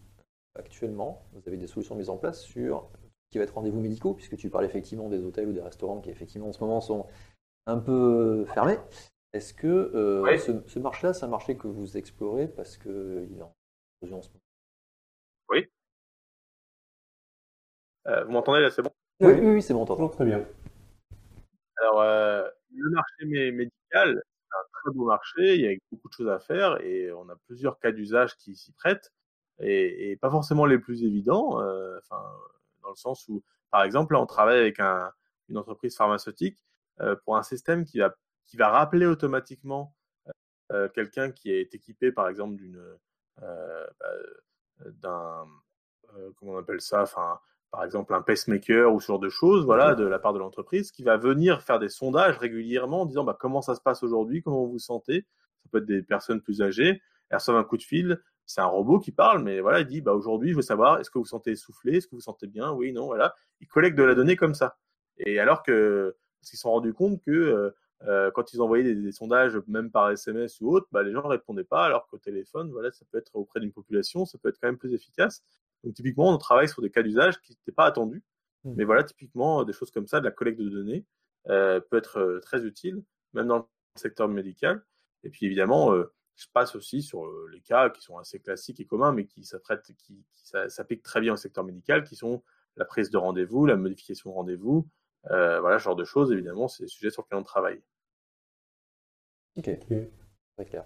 actuellement, 0.58 1.26
vous 1.34 1.48
avez 1.48 1.58
des 1.58 1.68
solutions 1.68 1.96
mises 1.96 2.10
en 2.10 2.18
place 2.18 2.42
sur 2.42 2.90
ce 2.96 3.32
qui 3.32 3.38
va 3.38 3.44
être 3.44 3.54
rendez-vous 3.56 3.80
médicaux, 3.82 4.14
puisque 4.14 4.38
tu 4.38 4.50
parles 4.50 4.66
effectivement 4.66 5.10
des 5.10 5.24
hôtels 5.24 5.48
ou 5.50 5.54
des 5.54 5.62
restaurants 5.62 6.02
qui 6.02 6.10
effectivement 6.10 6.48
en 6.50 6.54
ce 6.54 6.60
moment 6.60 6.82
sont 6.82 7.08
un 7.66 7.78
peu 7.80 8.46
fermés. 8.54 8.78
Est-ce 9.34 9.54
que 9.54 9.68
euh, 9.68 10.24
Oui. 10.24 10.40
ce, 10.40 10.52
ce 10.68 10.80
marché-là, 10.80 11.14
c'est 11.14 11.26
un 11.26 11.30
marché 11.30 11.58
que 11.58 11.68
vous 11.68 11.98
explorez 11.98 12.48
parce 12.48 12.78
qu'il 12.78 12.92
est 13.38 13.42
en 13.42 13.54
explosion 14.02 14.20
en 14.20 14.22
ce 14.22 14.30
moment? 14.30 14.42
Euh, 18.08 18.24
vous 18.24 18.32
m'entendez 18.32 18.62
là, 18.62 18.72
c'est 18.72 18.82
bon? 18.82 18.92
Oui, 19.20 19.34
oui, 19.34 19.56
oui, 19.56 19.62
c'est 19.62 19.74
bon, 19.74 19.86
t'entends. 19.86 20.08
Très 20.08 20.24
bien. 20.24 20.46
Alors, 21.78 22.02
euh, 22.02 22.48
le 22.74 22.90
marché 22.90 23.26
mé- 23.26 23.52
médical, 23.52 24.24
c'est 24.24 24.58
un 24.58 24.64
très 24.72 24.94
beau 24.94 25.06
marché, 25.06 25.56
il 25.56 25.62
y 25.62 25.68
a 25.68 25.76
beaucoup 25.92 26.08
de 26.08 26.14
choses 26.14 26.30
à 26.30 26.40
faire 26.40 26.80
et 26.82 27.12
on 27.12 27.28
a 27.28 27.36
plusieurs 27.48 27.78
cas 27.80 27.92
d'usage 27.92 28.38
qui 28.38 28.56
s'y 28.56 28.72
prêtent 28.72 29.12
et, 29.60 30.12
et 30.12 30.18
pas 30.18 30.30
forcément 30.30 30.66
les 30.66 30.78
plus 30.78 31.04
évidents, 31.04 31.62
euh, 31.62 31.98
enfin, 32.00 32.24
dans 32.84 32.90
le 32.90 32.96
sens 32.96 33.28
où, 33.28 33.44
par 33.72 33.84
exemple, 33.84 34.14
là, 34.14 34.22
on 34.22 34.26
travaille 34.26 34.60
avec 34.60 34.80
un, 34.80 35.12
une 35.50 35.58
entreprise 35.58 35.96
pharmaceutique 35.96 36.64
euh, 37.02 37.16
pour 37.26 37.38
un 37.38 37.44
système 37.44 37.86
qui 37.86 38.00
va, 38.00 38.16
qui 38.46 38.58
va 38.58 38.70
rappeler 38.70 39.06
automatiquement 39.06 39.96
euh, 40.72 40.90
quelqu'un 40.90 41.32
qui 41.32 41.52
est 41.52 41.74
équipé, 41.74 42.12
par 42.12 42.30
exemple, 42.30 42.56
d'une, 42.56 42.82
bah, 43.38 43.88
d'un, 44.86 45.48
comment 46.36 46.54
on 46.54 46.58
appelle 46.58 46.82
ça, 46.82 47.04
enfin, 47.04 47.40
par 47.72 47.84
exemple 47.84 48.14
un 48.14 48.22
pacemaker 48.22 48.94
ou 48.94 49.00
ce 49.00 49.08
genre 49.08 49.20
de 49.20 49.30
choses, 49.30 49.66
voilà, 49.66 49.96
de 49.96 50.06
la 50.06 50.20
part 50.20 50.34
de 50.34 50.40
l'entreprise, 50.40 50.92
qui 50.92 51.04
va 51.04 51.18
venir 51.18 51.62
faire 51.62 51.80
des 51.80 51.90
sondages 51.90 52.38
régulièrement 52.38 53.02
en 53.02 53.06
disant 53.06 53.24
bah, 53.24 53.38
comment 53.40 53.62
ça 53.62 53.76
se 53.76 53.82
passe 53.82 54.04
aujourd'hui, 54.04 54.42
comment 54.42 54.66
vous 54.66 54.74
vous 54.74 54.80
sentez. 54.80 55.26
Ça 55.64 55.70
peut 55.72 55.80
être 55.80 55.86
des 55.86 56.02
personnes 56.02 56.42
plus 56.42 56.62
âgées. 56.62 57.02
Elles 57.30 57.38
reçoivent 57.38 57.58
un 57.58 57.64
coup 57.64 57.78
de 57.78 57.84
fil, 57.84 58.22
c'est 58.48 58.62
un 58.62 58.66
robot 58.66 59.00
qui 59.00 59.12
parle, 59.12 59.44
mais 59.44 59.60
voilà, 59.60 59.82
il 59.82 59.86
dit 59.86 60.02
bah, 60.02 60.14
aujourd'hui, 60.14 60.52
je 60.52 60.56
veux 60.56 60.62
savoir, 60.64 61.00
est-ce 61.00 61.12
que 61.12 61.20
vous 61.20 61.26
sentez 61.26 61.52
essoufflé, 61.52 61.98
est-ce 61.98 62.08
que 62.08 62.16
vous 62.16 62.22
sentez 62.22 62.48
bien, 62.48 62.72
oui, 62.72 62.94
non, 62.94 63.06
voilà. 63.06 63.36
Il 63.62 63.68
collecte 63.68 63.98
de 63.98 64.04
la 64.04 64.16
donnée 64.16 64.36
comme 64.36 64.56
ça. 64.56 64.78
Et 65.18 65.40
alors 65.40 65.64
que, 65.64 66.16
parce 66.40 66.50
qu'ils 66.50 66.58
se 66.58 66.64
sont 66.64 66.72
rendus 66.72 66.94
compte 66.94 67.22
que 67.22 67.32
euh, 67.32 67.72
euh, 68.08 68.32
quand 68.32 68.54
ils 68.54 68.62
envoyaient 68.62 68.84
des, 68.84 68.96
des 68.96 69.12
sondages, 69.12 69.60
même 69.68 69.92
par 69.92 70.10
SMS 70.12 70.62
ou 70.62 70.72
autre, 70.72 70.88
bah, 70.92 71.04
les 71.04 71.12
gens 71.12 71.24
ne 71.24 71.28
répondaient 71.28 71.64
pas, 71.64 71.86
alors 71.86 72.08
qu'au 72.08 72.18
téléphone, 72.18 72.72
voilà, 72.72 72.92
ça 72.92 73.06
peut 73.12 73.18
être 73.18 73.36
auprès 73.36 73.60
d'une 73.60 73.72
population, 73.74 74.26
ça 74.26 74.38
peut 74.38 74.50
être 74.50 74.60
quand 74.60 74.68
même 74.68 74.78
plus 74.78 74.94
efficace. 74.94 75.44
Donc 75.84 75.94
typiquement, 75.94 76.34
on 76.34 76.38
travaille 76.38 76.70
sur 76.70 76.82
des 76.82 76.90
cas 76.90 77.04
d'usage 77.04 77.40
qui 77.42 77.54
n'étaient 77.54 77.76
pas 77.76 77.86
attendus. 77.86 78.24
Mm. 78.64 78.74
Mais 78.76 78.84
voilà, 78.84 79.04
typiquement, 79.04 79.64
des 79.64 79.74
choses 79.74 79.92
comme 79.92 80.08
ça, 80.08 80.20
de 80.20 80.26
la 80.26 80.32
collecte 80.32 80.60
de 80.60 80.70
données, 80.70 81.06
euh, 81.50 81.80
peut 81.80 81.98
être 81.98 82.20
euh, 82.20 82.40
très 82.42 82.66
utile, 82.66 83.04
même 83.34 83.48
dans 83.48 83.58
le 83.60 83.64
secteur 83.96 84.28
médical. 84.28 84.84
Et 85.24 85.30
puis 85.30 85.46
évidemment, 85.46 85.94
euh, 85.94 86.14
je 86.38 86.46
passe 86.54 86.76
aussi 86.76 87.02
sur 87.02 87.26
euh, 87.26 87.50
les 87.52 87.62
cas 87.62 87.90
qui 87.90 88.02
sont 88.02 88.18
assez 88.18 88.40
classiques 88.40 88.80
et 88.80 88.86
communs, 88.86 89.12
mais 89.12 89.26
qui 89.26 89.44
s'appliquent 89.44 91.04
très 91.04 91.20
bien 91.20 91.34
au 91.34 91.38
secteur 91.38 91.64
médical, 91.64 92.04
qui 92.04 92.16
sont 92.16 92.44
la 92.76 92.86
prise 92.86 93.10
de 93.10 93.18
rendez-vous, 93.18 93.66
la 93.66 93.76
modification 93.76 94.30
de 94.30 94.36
rendez-vous, 94.36 94.88
euh, 95.32 95.60
voilà, 95.60 95.80
ce 95.80 95.84
genre 95.84 95.96
de 95.96 96.06
choses. 96.06 96.32
Évidemment, 96.32 96.68
c'est 96.68 96.84
des 96.84 96.90
sujets 96.90 97.10
sur 97.10 97.24
lesquels 97.24 97.40
on 97.40 97.44
travaille. 97.44 97.82
Ok, 99.58 99.70
très 100.56 100.66
clair. 100.66 100.86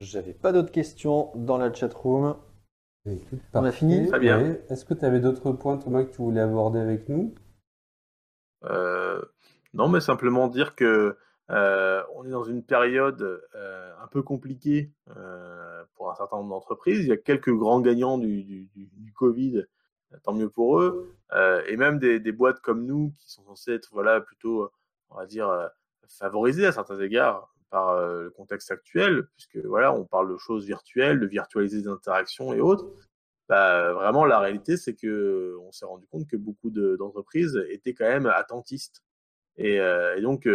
J'avais 0.00 0.34
pas 0.34 0.52
d'autres 0.52 0.72
questions 0.72 1.30
dans 1.36 1.56
la 1.56 1.72
chat 1.72 1.92
room. 1.94 2.36
Écoute, 3.06 3.40
On 3.54 3.64
a 3.64 3.72
fini 3.72 4.08
Très 4.08 4.18
bien. 4.18 4.42
Ouais. 4.42 4.64
Est-ce 4.68 4.84
que 4.84 4.94
tu 4.94 5.04
avais 5.04 5.20
d'autres 5.20 5.52
points, 5.52 5.78
Thomas, 5.78 6.04
que 6.04 6.10
tu 6.10 6.18
voulais 6.22 6.40
aborder 6.40 6.80
avec 6.80 7.08
nous? 7.08 7.34
Euh, 8.64 9.22
non, 9.74 9.88
mais 9.88 10.00
simplement 10.00 10.48
dire 10.48 10.74
que 10.74 11.16
euh, 11.50 12.02
on 12.14 12.26
est 12.26 12.30
dans 12.30 12.44
une 12.44 12.62
période 12.62 13.42
euh, 13.54 13.92
un 14.02 14.06
peu 14.08 14.22
compliquée 14.22 14.92
euh, 15.16 15.82
pour 15.94 16.10
un 16.10 16.14
certain 16.14 16.36
nombre 16.36 16.50
d'entreprises. 16.50 17.00
Il 17.00 17.08
y 17.08 17.12
a 17.12 17.16
quelques 17.16 17.52
grands 17.52 17.80
gagnants 17.80 18.18
du, 18.18 18.68
Covid, 19.14 19.64
tant 20.22 20.32
mieux 20.32 20.48
pour 20.48 20.80
eux, 20.80 21.12
et 21.66 21.76
même 21.76 21.98
des, 21.98 22.32
boîtes 22.32 22.60
comme 22.60 22.84
nous 22.84 23.12
qui 23.18 23.30
sont 23.30 23.42
censées 23.44 23.72
être 23.72 23.88
voilà 23.92 24.20
plutôt, 24.20 24.70
on 25.10 25.16
va 25.16 25.26
dire, 25.26 25.70
favorisées 26.06 26.66
à 26.66 26.72
certains 26.72 27.00
égards 27.00 27.52
par 27.70 28.00
le 28.00 28.30
contexte 28.30 28.70
actuel, 28.70 29.26
puisque 29.34 29.58
voilà, 29.66 29.92
on 29.92 30.04
parle 30.04 30.32
de 30.32 30.36
choses 30.36 30.66
virtuelles, 30.66 31.18
de 31.18 31.26
virtualiser 31.26 31.82
des 31.82 31.88
interactions 31.88 32.52
et 32.52 32.60
autres. 32.60 32.86
Bah, 33.48 33.92
vraiment, 33.92 34.24
la 34.24 34.38
réalité, 34.38 34.76
c'est 34.76 34.94
que 34.94 35.56
on 35.62 35.72
s'est 35.72 35.86
rendu 35.86 36.06
compte 36.06 36.28
que 36.28 36.36
beaucoup 36.36 36.70
de- 36.70 36.96
d'entreprises 36.96 37.60
étaient 37.70 37.94
quand 37.94 38.08
même 38.08 38.26
attentistes. 38.26 39.02
Et, 39.56 39.80
donc, 40.22 40.46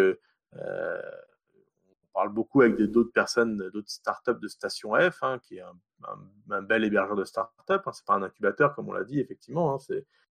on 0.55 2.13
parle 2.13 2.29
beaucoup 2.29 2.61
avec 2.61 2.75
d'autres 2.75 3.11
personnes, 3.11 3.57
d'autres 3.73 3.89
startups 3.89 4.39
de 4.39 4.47
Station 4.47 4.93
F, 4.93 5.23
hein, 5.23 5.39
qui 5.39 5.57
est 5.57 5.63
un, 6.49 6.61
bel 6.61 6.83
hébergeur 6.83 7.15
de 7.15 7.23
startup. 7.23 7.81
Hein, 7.85 7.91
c'est 7.93 8.05
pas 8.05 8.13
un 8.13 8.23
incubateur, 8.23 8.75
comme 8.75 8.89
on 8.89 8.93
l'a 8.93 9.03
dit, 9.03 9.19
effectivement. 9.19 9.75
hein, 9.75 9.95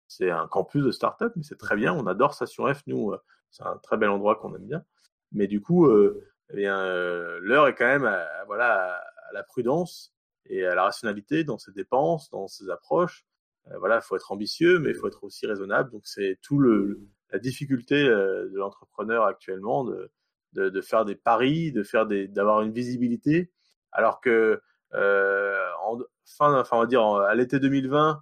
c'est 0.07 0.29
un 0.29 0.47
campus 0.47 0.83
de 0.83 0.91
startup, 0.91 1.33
mais 1.35 1.43
c'est 1.43 1.57
très 1.57 1.75
bien. 1.75 1.93
On 1.93 2.07
adore 2.07 2.33
Station 2.33 2.71
F, 2.73 2.83
nous. 2.87 3.11
euh, 3.11 3.21
c'est 3.55 3.63
un 3.63 3.77
très 3.77 3.97
bel 3.97 4.09
endroit 4.09 4.35
qu'on 4.35 4.53
aime 4.55 4.65
bien. 4.65 4.83
Mais 5.31 5.47
du 5.47 5.61
coup, 5.61 5.87
euh, 5.87 6.27
eh 6.53 6.67
euh, 6.67 7.39
l'heure 7.41 7.67
est 7.67 7.75
quand 7.75 7.85
même 7.85 8.05
à, 8.05 8.27
voilà, 8.45 9.01
à, 9.29 9.33
la 9.33 9.43
prudence 9.43 10.13
et 10.45 10.65
à 10.65 10.75
la 10.75 10.83
rationalité 10.83 11.43
dans 11.43 11.57
ses 11.57 11.71
dépenses, 11.71 12.29
dans 12.29 12.47
ses 12.47 12.69
approches. 12.69 13.25
Euh, 13.71 13.77
voilà, 13.79 13.97
il 13.97 14.01
faut 14.01 14.15
être 14.15 14.31
ambitieux, 14.31 14.79
mais 14.79 14.89
il 14.89 14.95
faut 14.95 15.07
être 15.07 15.23
aussi 15.23 15.47
raisonnable. 15.47 15.91
Donc, 15.91 16.05
c'est 16.05 16.37
tout 16.41 16.59
le, 16.59 17.01
la 17.35 17.39
difficulté 17.39 17.95
euh, 17.95 18.47
de 18.49 18.57
l'entrepreneur 18.57 19.25
actuellement 19.25 19.83
de, 19.83 20.09
de, 20.53 20.69
de 20.69 20.81
faire 20.81 21.03
des 21.03 21.15
paris, 21.15 21.73
de 21.73 21.83
faire 21.83 22.05
des, 22.05 22.27
d'avoir 22.29 22.61
une 22.61 22.71
visibilité, 22.71 23.51
alors 23.91 24.21
que 24.21 24.61
euh, 24.93 25.57
en 25.85 25.99
fin, 26.25 26.57
enfin, 26.57 26.77
on 26.77 26.79
va 26.79 26.85
dire 26.85 27.03
en- 27.03 27.17
à 27.17 27.35
l'été 27.35 27.59
2020, 27.59 28.21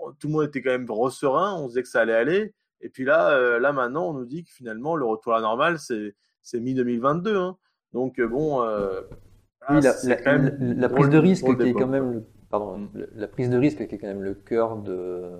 on- 0.00 0.12
tout 0.12 0.28
le 0.28 0.32
monde 0.34 0.44
était 0.44 0.62
quand 0.62 0.70
même 0.70 0.86
serein, 1.10 1.54
on 1.56 1.64
se 1.64 1.68
disait 1.70 1.82
que 1.82 1.88
ça 1.88 2.00
allait 2.02 2.14
aller. 2.14 2.54
Et 2.80 2.88
puis 2.90 3.04
là, 3.04 3.30
euh, 3.30 3.58
là 3.58 3.72
maintenant, 3.72 4.10
on 4.10 4.12
nous 4.12 4.24
dit 4.24 4.44
que 4.44 4.50
finalement, 4.52 4.94
le 4.94 5.04
retour 5.04 5.32
à 5.32 5.36
la 5.36 5.42
normale, 5.42 5.78
c'est, 5.80 6.14
c'est 6.42 6.60
mi-2022. 6.60 7.34
Hein. 7.36 7.56
Donc, 7.92 8.20
bon, 8.20 8.62
euh, 8.62 9.00
Oui, 9.70 9.80
la, 9.80 10.88
prise 10.88 11.08
de 11.08 11.18
risque 11.18 11.44
qui 11.56 11.62
est 11.68 11.72
quand 11.72 11.88
même 11.88 12.12
le, 12.12 12.24
pardon, 12.50 12.78
Mm. 12.78 12.88
la, 12.94 13.06
la 13.16 13.28
prise 13.28 13.50
de 13.50 13.56
risque 13.58 13.84
qui 13.88 13.94
est 13.94 13.98
quand 13.98 14.06
même 14.06 14.22
le 14.22 14.34
cœur 14.34 14.76
de, 14.76 15.32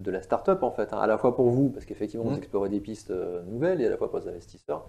de 0.00 0.10
la 0.10 0.20
start-up 0.22 0.62
en 0.62 0.70
fait, 0.70 0.92
hein. 0.92 0.98
à 0.98 1.06
la 1.06 1.16
fois 1.18 1.34
pour 1.34 1.48
vous, 1.50 1.70
parce 1.70 1.84
qu'effectivement 1.86 2.24
vous 2.24 2.32
Mm. 2.34 2.38
explorez 2.38 2.68
des 2.68 2.80
pistes 2.80 3.10
euh, 3.10 3.42
nouvelles, 3.44 3.80
et 3.80 3.86
à 3.86 3.90
la 3.90 3.96
fois 3.96 4.10
pour 4.10 4.18
les 4.20 4.28
investisseurs. 4.28 4.88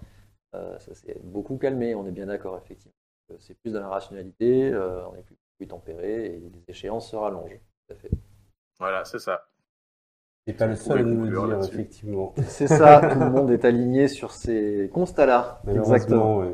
Euh, 0.56 0.78
ça 0.80 0.94
s'est 0.96 1.18
beaucoup 1.24 1.58
calmé, 1.58 1.94
on 1.96 2.06
est 2.06 2.12
bien 2.12 2.26
d'accord 2.28 2.58
effectivement. 2.58 2.94
Euh, 3.32 3.36
C'est 3.40 3.54
plus 3.56 3.72
dans 3.72 3.82
la 3.82 3.90
rationalité, 3.90 4.72
euh, 4.74 5.06
on 5.08 5.16
est 5.16 5.24
plus, 5.24 5.36
plus 5.58 5.68
tempéré 5.68 6.26
et 6.26 6.40
les 6.40 6.64
échéances 6.70 7.10
se 7.12 7.16
rallongent. 7.16 7.60
Tout 7.88 7.94
à 7.94 7.96
fait. 7.98 8.12
Voilà, 8.80 9.04
c'est 9.06 9.20
ça. 9.20 9.48
C'est 10.46 10.54
pas 10.54 10.68
le 10.68 10.76
seul 10.78 11.00
à 11.00 11.04
nous 11.04 11.26
le 11.26 11.30
dire, 11.30 11.64
effectivement. 11.64 12.34
C'est 12.48 12.68
ça, 12.68 13.02
tout 13.12 13.20
le 13.20 13.30
monde 13.30 13.52
est 13.52 13.66
aligné 13.66 14.08
sur 14.08 14.32
ces 14.32 14.90
constats-là. 14.94 15.60
Malheureusement, 15.66 16.38
ouais. 16.38 16.54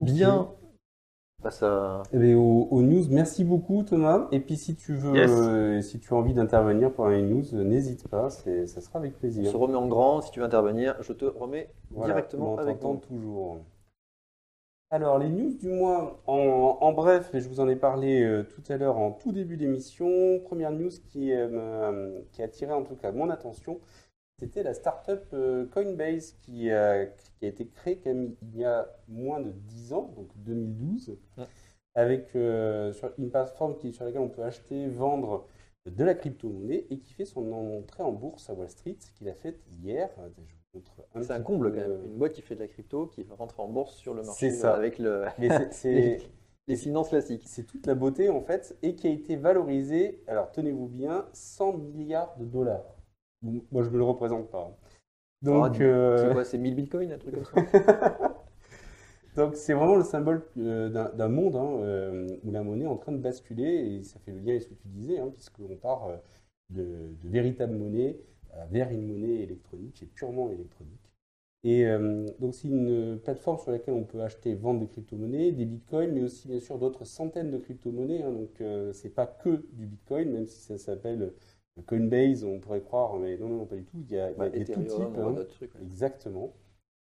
Bien. 0.00 0.48
On 1.40 1.42
passe 1.44 1.62
à- 1.62 2.02
Eh 2.12 2.18
bien, 2.18 2.36
aux, 2.36 2.68
aux 2.70 2.82
news, 2.82 3.04
merci 3.10 3.44
beaucoup 3.44 3.82
Thomas. 3.82 4.28
Et 4.30 4.40
puis 4.40 4.56
si 4.58 4.74
tu 4.76 4.92
veux, 4.94 5.14
Yes. 5.16 5.30
euh, 5.32 5.80
si 5.80 5.98
tu 5.98 6.12
as 6.12 6.16
envie 6.16 6.34
d'intervenir 6.34 6.92
pour 6.92 7.08
une 7.08 7.30
news, 7.30 7.54
euh, 7.54 7.64
n'hésite 7.64 8.06
pas, 8.08 8.28
ça 8.28 8.42
sera 8.66 8.98
avec 8.98 9.14
On 9.16 9.18
plaisir. 9.20 9.50
se 9.50 9.56
remet 9.56 9.74
en 9.76 9.86
grand, 9.88 10.20
si 10.20 10.30
tu 10.32 10.40
veux 10.40 10.44
intervenir, 10.44 10.96
je 11.00 11.14
te 11.14 11.24
remets 11.24 11.70
Voilà, 11.92 12.12
directement 12.12 12.54
on 12.54 12.58
avec 12.58 12.82
moi. 12.82 12.96
toujours. 13.08 13.58
Alors 14.90 15.18
les 15.18 15.28
news 15.30 15.54
du 15.56 15.68
mois, 15.70 16.20
en, 16.26 16.76
en 16.80 16.92
bref, 16.92 17.32
et 17.34 17.40
je 17.40 17.48
vous 17.48 17.60
en 17.60 17.68
ai 17.68 17.76
parlé 17.76 18.22
euh, 18.22 18.42
tout 18.42 18.62
à 18.70 18.76
l'heure 18.76 18.98
en 18.98 19.12
tout 19.12 19.32
début 19.32 19.56
d'émission. 19.56 20.40
Première 20.44 20.72
news 20.72 20.90
qui, 21.10 21.32
euh, 21.32 22.20
qui 22.32 22.42
a 22.42 22.46
attiré 22.46 22.72
en 22.74 22.82
tout 22.82 22.96
cas 22.96 23.12
mon 23.12 23.30
attention, 23.30 23.78
c'était 24.40 24.62
la 24.62 24.74
startup 24.74 25.22
euh, 25.32 25.66
Coinbase 25.66 26.32
qui 26.42 26.70
a, 26.70 27.06
qui 27.06 27.44
a 27.44 27.48
été 27.48 27.66
créée 27.68 28.00
même 28.06 28.34
il 28.42 28.56
y 28.58 28.64
a 28.64 28.88
moins 29.08 29.40
de 29.40 29.50
10 29.50 29.92
ans, 29.92 30.12
donc 30.16 30.28
2012, 30.36 31.16
Ouais. 31.38 31.44
avec 31.94 32.34
euh, 32.34 32.92
sur 32.92 33.12
une 33.18 33.30
plateforme 33.30 33.76
qui, 33.76 33.92
sur 33.92 34.04
laquelle 34.04 34.20
on 34.22 34.28
peut 34.28 34.42
acheter, 34.42 34.88
vendre 34.88 35.46
de 35.86 36.04
la 36.04 36.14
crypto-monnaie 36.14 36.86
et 36.90 36.98
qui 36.98 37.12
fait 37.14 37.24
son 37.24 37.50
entrée 37.52 38.02
en 38.02 38.12
bourse 38.12 38.48
à 38.50 38.54
Wall 38.54 38.68
Street, 38.68 38.96
ce 39.00 39.10
qu'il 39.12 39.28
a 39.28 39.34
fait 39.34 39.58
hier. 39.82 40.10
Euh, 40.18 40.80
C'est 41.22 41.32
un 41.32 41.40
comble 41.40 41.72
quand 41.72 41.80
même. 41.80 42.04
Une 42.04 42.16
boîte 42.18 42.32
qui 42.32 42.42
fait 42.42 42.54
de 42.54 42.60
la 42.60 42.68
crypto, 42.68 43.06
qui 43.06 43.26
rentre 43.30 43.58
en 43.60 43.68
bourse 43.68 43.94
sur 43.96 44.14
le 44.14 44.22
marché 44.22 44.50
C'est 44.50 44.56
ça. 44.56 44.74
avec 44.74 44.98
le, 44.98 45.24
Mais 45.38 45.48
c'est- 45.72 46.18
les 46.68 46.76
finances 46.76 47.08
classiques. 47.08 47.42
c'est 47.46 47.64
toute 47.64 47.86
la 47.86 47.94
beauté 47.96 48.28
en 48.28 48.40
fait, 48.42 48.76
et 48.82 48.94
qui 48.94 49.08
a 49.08 49.10
été 49.10 49.34
valorisée, 49.36 50.22
alors 50.28 50.52
tenez-vous 50.52 50.86
bien, 50.86 51.26
100 51.32 51.76
milliards 51.78 52.36
de 52.38 52.44
dollars. 52.44 52.84
Moi 53.42 53.82
je 53.82 53.90
me 53.90 53.98
le 53.98 54.04
représente 54.04 54.50
pas. 54.50 54.68
hein. 54.70 54.76
Donc, 55.42 55.80
Ah, 55.80 55.80
euh, 55.80 56.16
C'est 56.16 56.30
quoi 56.30 56.44
C'est 56.44 56.58
1000 56.58 56.74
bitcoins, 56.76 57.12
un 57.12 57.18
truc 57.18 57.34
comme 57.34 57.44
ça 57.44 57.56
donc 59.36 59.54
c'est 59.56 59.74
vraiment 59.74 59.96
le 59.96 60.04
symbole 60.04 60.42
euh, 60.58 60.88
d'un 61.14 61.28
monde 61.28 61.56
hein, 61.56 61.78
euh, 61.82 62.26
où 62.44 62.50
la 62.50 62.62
monnaie 62.62 62.84
est 62.84 62.88
en 62.88 62.96
train 62.96 63.12
de 63.12 63.18
basculer, 63.18 63.96
et 63.98 64.02
ça 64.02 64.18
fait 64.20 64.32
le 64.32 64.40
lien 64.40 64.50
avec 64.50 64.62
ce 64.62 64.68
que 64.68 64.74
tu 64.74 64.88
disais, 64.88 65.18
hein, 65.18 65.30
puisqu'on 65.32 65.76
part 65.76 66.06
euh, 66.06 66.16
de, 66.70 66.82
de 67.22 67.28
véritable 67.28 67.76
monnaie 67.76 68.18
euh, 68.56 68.64
vers 68.70 68.90
une 68.90 69.06
monnaie 69.06 69.42
électronique, 69.42 70.02
et 70.02 70.06
purement 70.06 70.50
électronique. 70.50 71.12
Et 71.64 71.86
euh, 71.86 72.26
donc 72.40 72.54
c'est 72.54 72.68
une 72.68 73.18
plateforme 73.22 73.58
sur 73.58 73.70
laquelle 73.72 73.94
on 73.94 74.04
peut 74.04 74.22
acheter, 74.22 74.54
vendre 74.54 74.80
des 74.80 74.88
crypto-monnaies, 74.88 75.52
des 75.52 75.66
bitcoins, 75.66 76.12
mais 76.12 76.22
aussi 76.22 76.48
bien 76.48 76.60
sûr 76.60 76.78
d'autres 76.78 77.04
centaines 77.04 77.50
de 77.50 77.58
crypto-monnaies. 77.58 78.22
hein. 78.22 78.32
donc 78.32 78.60
euh, 78.60 78.92
c'est 78.92 79.10
pas 79.10 79.26
que 79.26 79.64
du 79.74 79.86
bitcoin, 79.86 80.30
même 80.32 80.46
si 80.46 80.60
ça 80.60 80.78
s'appelle 80.78 81.32
Coinbase, 81.86 82.44
on 82.44 82.58
pourrait 82.60 82.82
croire, 82.82 83.16
mais 83.16 83.36
non, 83.36 83.48
non, 83.48 83.66
pas 83.66 83.76
du 83.76 83.84
tout. 83.84 83.98
Il 84.08 84.14
y 84.14 84.18
a, 84.18 84.30
il 84.30 84.32
y 84.32 84.34
a 84.36 84.38
Bah, 84.38 84.48
des 84.50 84.64
tout 84.64 84.82
types. 84.82 84.90
hein. 85.18 85.34
ouais. 85.34 85.46
Exactement. 85.82 86.52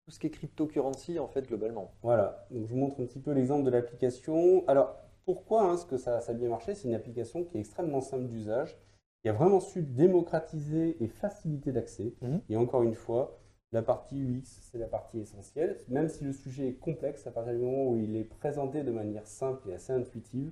tout 0.05 0.11
ce 0.11 0.20
qui 0.20 0.28
est 0.28 0.32
cryptocurrency 0.32 1.18
en 1.20 1.28
fait 1.28 1.47
globalement. 1.47 1.91
Voilà, 2.03 2.47
donc 2.51 2.66
je 2.68 2.72
vous 2.74 2.78
montre 2.78 3.01
un 3.01 3.05
petit 3.05 3.20
peu 3.20 3.32
l'exemple 3.32 3.63
de 3.66 3.72
l'application. 3.72 4.63
Alors, 4.68 4.95
pourquoi 5.26 5.63
hein, 5.63 5.74
est-ce 5.76 5.86
que 5.86 5.97
ça, 5.97 6.22
ça 6.22 6.32
a 6.32 6.36
bien 6.36 6.49
marché? 6.49 6.76
C'est 6.76 6.88
une 6.88 6.93
application 6.93 7.43
qui 7.43 7.57
est 7.57 7.59
extrêmement 7.61 8.01
simple 8.01 8.26
d'usage, 8.28 8.78
qui 9.24 9.30
a 9.30 9.34
vraiment 9.34 9.59
su 9.59 9.82
démocratiser 9.82 11.03
et 11.03 11.07
faciliter 11.07 11.72
l'accès. 11.72 12.13
Mhm. 12.22 12.41
Et 12.49 12.55
encore 12.57 12.84
une 12.84 12.93
fois, 12.93 13.39
la 13.72 13.82
partie 13.82 14.22
UX, 14.22 14.43
c'est 14.45 14.78
la 14.78 14.88
partie 14.88 15.20
essentielle. 15.20 15.78
Même 15.88 16.07
si 16.07 16.24
le 16.24 16.34
sujet 16.34 16.68
est 16.70 16.74
complexe, 16.80 17.26
à 17.26 17.32
partir 17.32 17.53
du 17.53 17.59
moment 17.59 17.89
où 17.89 17.97
il 17.97 18.16
est 18.16 18.24
présenté 18.26 18.84
de 18.84 18.91
manière 18.91 19.26
simple 19.26 19.70
et 19.70 19.74
assez 19.74 19.91
intuitive, 19.93 20.51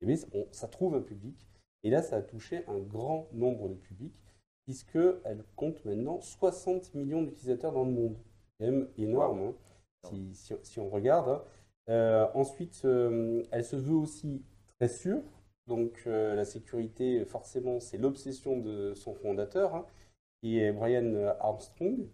eh 0.00 0.06
bien, 0.06 0.16
on- 0.32 0.46
ça 0.50 0.66
trouve 0.68 0.94
un 0.94 1.02
public. 1.02 1.36
Et 1.84 1.90
là, 1.90 2.02
ça 2.02 2.16
a 2.16 2.22
touché 2.22 2.64
un 2.68 2.78
grand 2.80 3.28
nombre 3.32 3.68
de 3.68 3.74
publics, 3.74 4.14
puisqu'elle 4.64 5.44
compte 5.56 5.84
maintenant 5.84 6.20
60 6.20 6.94
millions 6.94 7.22
d'utilisateurs 7.22 7.72
dans 7.72 7.84
le 7.84 7.92
monde. 7.92 8.16
C'est 8.58 8.66
quand 8.66 8.72
même 8.72 8.88
énorme. 8.98 9.40
hein, 9.40 9.54
si, 10.04 10.34
si- 10.34 10.54
si 10.62 10.80
on 10.80 10.88
regarde. 10.90 11.42
Euh, 11.88 12.26
ensuite, 12.34 12.82
euh, 12.84 13.42
elle 13.50 13.64
se 13.64 13.76
veut 13.76 13.94
aussi 13.94 14.42
très 14.78 14.88
sûre. 14.88 15.22
Donc, 15.66 16.02
euh, 16.06 16.34
la 16.34 16.44
sécurité, 16.44 17.24
forcément, 17.24 17.80
c'est 17.80 17.98
l'obsession 17.98 18.58
de 18.58 18.94
son 18.94 19.14
fondateur, 19.14 19.74
hein, 19.74 19.86
qui 20.42 20.58
est 20.60 20.72
Brian 20.72 21.14
Armstrong, 21.40 22.06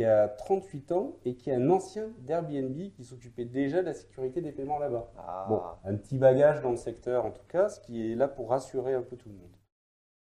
qui 0.00 0.04
a 0.06 0.28
38 0.28 0.92
ans 0.92 1.18
et 1.26 1.34
qui 1.34 1.50
est 1.50 1.54
un 1.56 1.68
ancien 1.68 2.08
d'Airbnb 2.20 2.90
qui 2.96 3.04
s'occupait 3.04 3.44
déjà 3.44 3.82
de 3.82 3.86
la 3.86 3.92
sécurité 3.92 4.40
des 4.40 4.50
paiements 4.50 4.78
là-bas. 4.78 5.12
Ah, 5.18 5.44
Bon, 5.46 5.60
un 5.84 5.94
petit 5.94 6.16
bagage 6.16 6.62
dans 6.62 6.70
le 6.70 6.78
secteur 6.78 7.26
en 7.26 7.30
tout 7.30 7.44
cas, 7.48 7.68
ce 7.68 7.80
qui 7.80 8.10
est 8.10 8.14
là 8.14 8.26
pour 8.26 8.48
rassurer 8.48 8.94
un 8.94 9.02
peu 9.02 9.16
tout 9.16 9.28
le 9.28 9.34
monde. 9.34 9.54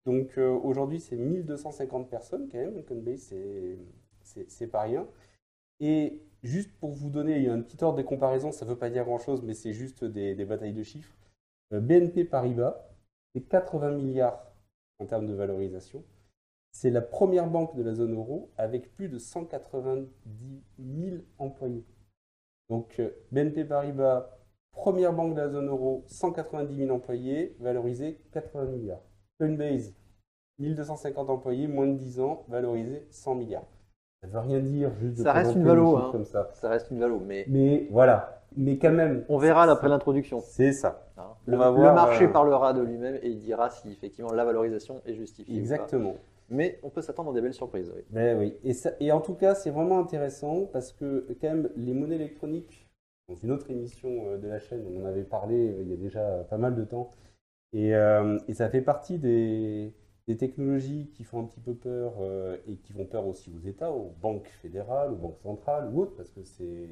Donc 0.06 0.38
euh, 0.38 0.52
aujourd'hui, 0.52 1.00
c'est 1.00 1.16
1250 1.16 2.08
personnes 2.08 2.50
quand 2.52 2.60
même. 2.60 2.84
Coinbase, 2.84 3.34
c'est- 4.22 4.68
pas 4.68 4.82
rien. 4.82 5.08
Et 5.80 6.22
juste 6.44 6.72
pour 6.80 6.92
vous 6.92 7.10
donner 7.10 7.50
un 7.50 7.60
petit 7.64 7.84
ordre 7.84 7.98
de 7.98 8.04
comparaison, 8.04 8.52
ça 8.52 8.66
ne 8.66 8.70
veut 8.70 8.78
pas 8.78 8.92
dire 8.92 9.06
grand-chose, 9.06 9.42
mais 9.42 9.56
c'est 9.56 9.74
juste 9.74 10.04
des, 10.06 10.36
des 10.36 10.46
batailles 10.46 10.74
de 10.74 10.84
chiffres. 10.84 11.16
Euh, 11.74 11.80
BNP 11.80 12.26
Paribas, 12.26 12.80
c'est 13.34 13.42
80 13.42 13.90
milliards 13.94 14.46
en 15.00 15.08
termes 15.08 15.26
de 15.26 15.34
valorisation. 15.34 16.04
C'est 16.74 16.90
la 16.90 17.02
première 17.02 17.48
banque 17.48 17.76
de 17.76 17.84
la 17.84 17.94
zone 17.94 18.14
euro 18.16 18.50
avec 18.58 18.94
plus 18.96 19.08
de 19.08 19.18
190 19.20 20.10
000 20.80 21.18
employés. 21.38 21.86
Donc 22.70 22.96
euh, 23.00 23.10
BNP 23.32 23.64
Paribas, 23.66 24.30
première 24.72 25.14
banque 25.14 25.36
de 25.36 25.42
la 25.42 25.50
zone 25.50 25.70
euro, 25.70 26.04
190 26.08 26.76
000 26.76 26.90
employés, 26.94 27.56
valorisé 27.60 28.20
80 28.32 28.66
milliards. 28.66 29.02
Coinbase, 29.40 29.94
1250 30.60 31.30
employés, 31.30 31.68
moins 31.68 31.88
de 31.88 31.94
10 31.94 32.20
ans, 32.20 32.44
valorisé 32.48 33.06
100 33.12 33.36
milliards. 33.36 33.68
Ça 34.22 34.28
veut 34.28 34.40
rien 34.40 34.60
dire 34.60 34.92
juste 35.00 35.18
de 35.20 35.24
Ça 35.24 35.34
reste 35.34 35.56
une 35.56 35.64
valo, 35.66 35.98
hein. 35.98 36.10
comme 36.12 36.26
ça. 36.26 36.50
ça 36.54 36.70
reste 36.70 36.90
une 36.92 37.00
valo, 37.00 37.20
mais 37.20 37.46
Mais 37.50 37.88
voilà. 37.92 38.42
Mais 38.56 38.78
quand 38.78 38.92
même. 38.92 39.26
on 39.30 39.38
verra 39.38 39.64
après 39.64 39.90
l'introduction. 39.90 40.40
C'est 40.40 40.72
ça. 40.72 41.08
hein. 41.18 41.28
On 41.48 41.52
Le, 41.52 41.58
marché 41.58 42.26
euh, 42.26 42.30
parlera 42.32 42.74
de 42.74 42.82
lui-même 42.82 43.20
et 43.22 43.30
il 43.30 43.40
dira 43.40 43.70
si 43.70 43.92
effectivement 43.92 44.32
la 44.32 44.46
valorisation 44.46 45.02
est 45.06 45.14
justifiée. 45.14 45.56
ou 45.56 45.62
pas. 45.62 45.70
Mais 46.50 46.80
on 46.84 46.90
peut 46.90 47.02
s'attendre 47.02 47.32
à 47.32 47.34
des 47.34 47.42
belles 47.42 47.54
surprises. 47.54 47.92
oui. 47.96 48.34
Oui. 48.36 48.58
Et, 49.00 49.12
en 49.12 49.22
tout 49.22 49.36
cas, 49.36 49.56
c'est 49.56 49.72
vraiment 49.72 50.00
intéressant 50.00 50.66
parce 50.66 50.92
que 50.92 51.26
quand 51.40 51.48
même, 51.48 51.70
les 51.76 51.94
monnaies 51.94 52.16
électroniques, 52.16 52.88
dans 53.28 53.36
une 53.36 53.52
autre 53.52 53.70
émission 53.72 54.28
euh, 54.28 54.38
de 54.38 54.48
la 54.48 54.60
chaîne, 54.60 54.86
on 54.88 55.02
en 55.02 55.06
avait 55.06 55.24
parlé 55.24 55.56
euh, 55.56 55.82
il 55.82 55.90
y 55.90 55.94
a 55.94 55.98
déjà 55.98 56.44
pas 56.50 56.58
mal 56.58 56.76
de 56.76 56.84
temps, 56.84 57.10
et, 57.72 57.96
euh, 57.96 58.38
ça 58.54 58.70
fait 58.70 58.82
partie 58.82 59.18
des, 59.18 59.94
technologies 60.38 61.10
qui 61.14 61.24
font 61.24 61.42
un 61.42 61.46
petit 61.46 61.60
peu 61.60 61.76
peur 61.76 62.14
et 62.66 62.78
qui 62.78 62.94
font 62.94 63.06
peur 63.06 63.28
aussi 63.28 63.52
aux 63.52 63.60
États, 63.60 63.92
aux 63.92 64.16
banques 64.22 64.48
fédérales, 64.62 65.12
aux 65.12 65.18
banques 65.18 65.40
centrales 65.40 65.92
ou 65.94 66.02
autres, 66.02 66.16
parce 66.16 66.32
que 66.32 66.44
c'est 66.44 66.88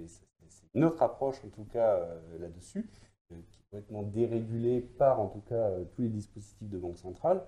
autre 0.76 1.02
approche 1.02 1.44
en 1.46 1.50
tout 1.50 1.64
cas 1.64 2.06
là-dessus, 2.40 2.90
qui 3.30 3.34
est 3.36 3.64
complètement 3.64 4.04
dérégulée 4.04 4.82
par 4.82 5.22
en 5.22 5.28
tout 5.28 5.42
cas 5.42 5.72
tous 5.96 6.02
les 6.02 6.10
dispositifs 6.10 6.70
de 6.70 6.78
banque 6.78 6.98
centrale 6.98 7.42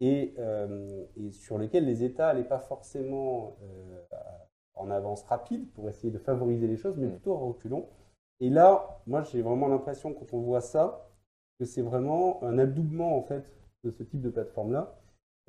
et, 0.00 0.34
euh, 0.38 1.04
et 1.16 1.32
sur 1.32 1.58
lesquels 1.58 1.84
les 1.86 2.04
États 2.04 2.28
n'allaient 2.32 2.44
pas 2.48 2.60
forcément 2.60 3.56
euh, 3.62 4.02
en 4.74 4.90
avance 4.90 5.22
rapide 5.24 5.70
pour 5.72 5.88
essayer 5.88 6.12
de 6.12 6.18
favoriser 6.18 6.66
les 6.66 6.76
choses, 6.76 6.96
mais 6.96 7.06
Mm. 7.06 7.12
plutôt 7.12 7.34
en 7.34 7.48
reculons. 7.48 7.86
Et 8.40 8.50
là, 8.50 9.00
moi, 9.06 9.22
j'ai 9.22 9.42
vraiment 9.42 9.68
l'impression, 9.68 10.14
quand 10.14 10.32
on 10.32 10.40
voit 10.40 10.60
ça, 10.60 11.08
que 11.58 11.64
c'est 11.64 11.82
vraiment 11.82 12.42
un 12.44 12.58
adoubement 12.58 13.16
en 13.18 13.22
fait 13.22 13.44
de 13.84 13.90
ce 13.90 14.02
type 14.04 14.20
de 14.22 14.30
plateforme-là, 14.30 14.94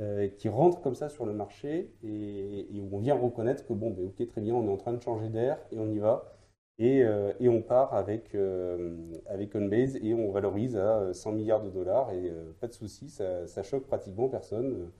euh, 0.01 0.27
qui 0.29 0.49
rentre 0.49 0.81
comme 0.81 0.95
ça 0.95 1.09
sur 1.09 1.25
le 1.25 1.33
marché 1.33 1.93
et, 2.03 2.75
et 2.75 2.81
où 2.81 2.89
on 2.95 2.99
vient 2.99 3.15
reconnaître 3.15 3.65
que 3.67 3.73
bon, 3.73 3.91
ben, 3.91 4.05
ok, 4.07 4.27
très 4.27 4.41
bien, 4.41 4.55
on 4.55 4.65
est 4.67 4.71
en 4.71 4.77
train 4.77 4.93
de 4.93 5.01
changer 5.01 5.29
d'air 5.29 5.59
et 5.71 5.77
on 5.79 5.89
y 5.91 5.99
va. 5.99 6.25
Et, 6.79 7.03
euh, 7.03 7.33
et 7.41 7.49
on 7.49 7.61
part 7.61 7.93
avec, 7.93 8.33
euh, 8.35 8.95
et 10.01 10.13
on 10.13 10.31
valorise 10.31 10.77
à 10.77 11.13
100 11.13 11.33
milliards 11.33 11.61
de 11.61 11.69
dollars 11.69 12.11
et 12.11 12.29
euh, 12.29 12.53
pas 12.61 12.67
de 12.67 12.73
souci, 12.73 13.09
ça, 13.09 13.63
choque 13.63 13.85
pratiquement 13.85 14.29
personne, 14.29 14.73
euh, 14.73 14.91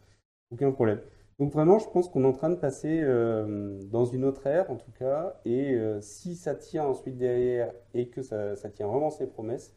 aucun 0.52 0.72
problème. 0.74 1.00
Donc 1.40 1.54
vraiment, 1.54 1.80
je 1.80 1.90
pense 1.90 2.10
qu'on 2.10 2.24
est 2.26 2.28
en 2.28 2.34
train 2.34 2.50
de 2.50 2.56
passer 2.56 3.00
euh, 3.02 3.82
dans 3.86 4.04
une 4.04 4.26
autre 4.26 4.46
ère 4.46 4.70
en 4.70 4.76
tout 4.76 4.92
cas, 4.92 5.40
et 5.46 5.74
euh, 5.76 6.02
si 6.02 6.36
ça 6.36 6.54
tient 6.54 6.86
ensuite 6.86 7.18
derrière 7.18 7.74
et 7.94 8.10
que 8.10 8.22
ça, 8.22 8.56
tient 8.72 8.88
vraiment 8.88 9.10
ses 9.10 9.28
promesses, 9.28 9.74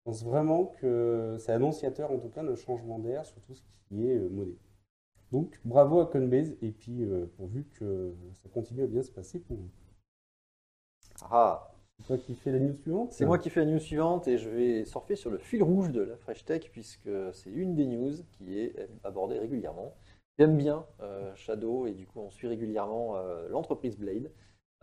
je 0.00 0.10
pense 0.10 0.24
vraiment 0.24 0.66
que 0.80 1.36
c'est 1.38 1.52
annonciateur 1.52 2.10
en 2.10 2.18
tout 2.18 2.28
cas 2.28 2.42
d'un 2.42 2.56
changement 2.56 2.98
d'air 2.98 3.24
sur 3.24 3.40
tout 3.42 3.54
ce 3.54 3.62
qui 3.88 4.08
est 4.08 4.16
euh, 4.16 4.28
monnaie. 4.30 4.58
Donc 5.30 5.60
bravo 5.64 6.00
à 6.00 6.06
Coinbase 6.06 6.56
et 6.60 6.72
puis 6.72 7.04
euh, 7.04 7.26
pourvu 7.36 7.64
que 7.78 8.12
ça 8.34 8.48
continue 8.48 8.82
à 8.82 8.86
bien 8.88 9.02
se 9.02 9.12
passer 9.12 9.38
pour 9.38 9.56
vous. 9.58 9.70
Ah, 11.22 11.72
C'est 11.98 12.06
toi 12.06 12.18
qui 12.18 12.34
fais 12.34 12.52
la 12.52 12.58
news 12.58 12.74
suivante 12.74 13.12
c'est 13.12 13.24
moi 13.24 13.38
qui 13.38 13.50
fais 13.50 13.64
la 13.64 13.70
news 13.70 13.78
suivante 13.78 14.28
et 14.28 14.38
je 14.38 14.48
vais 14.48 14.84
surfer 14.84 15.16
sur 15.16 15.30
le 15.30 15.38
fil 15.38 15.62
rouge 15.62 15.90
de 15.90 16.02
la 16.02 16.16
Fresh 16.16 16.44
Tech 16.44 16.70
puisque 16.70 17.10
c'est 17.32 17.50
une 17.50 17.74
des 17.74 17.86
news 17.86 18.14
qui 18.32 18.58
est 18.58 18.88
abordée 19.04 19.38
régulièrement. 19.38 19.94
J'aime 20.38 20.56
bien 20.58 20.84
euh, 21.00 21.34
Shadow 21.34 21.86
et 21.86 21.92
du 21.92 22.06
coup 22.06 22.20
on 22.20 22.30
suit 22.30 22.46
régulièrement 22.48 23.16
euh, 23.16 23.48
l'entreprise 23.48 23.96
Blade. 23.98 24.30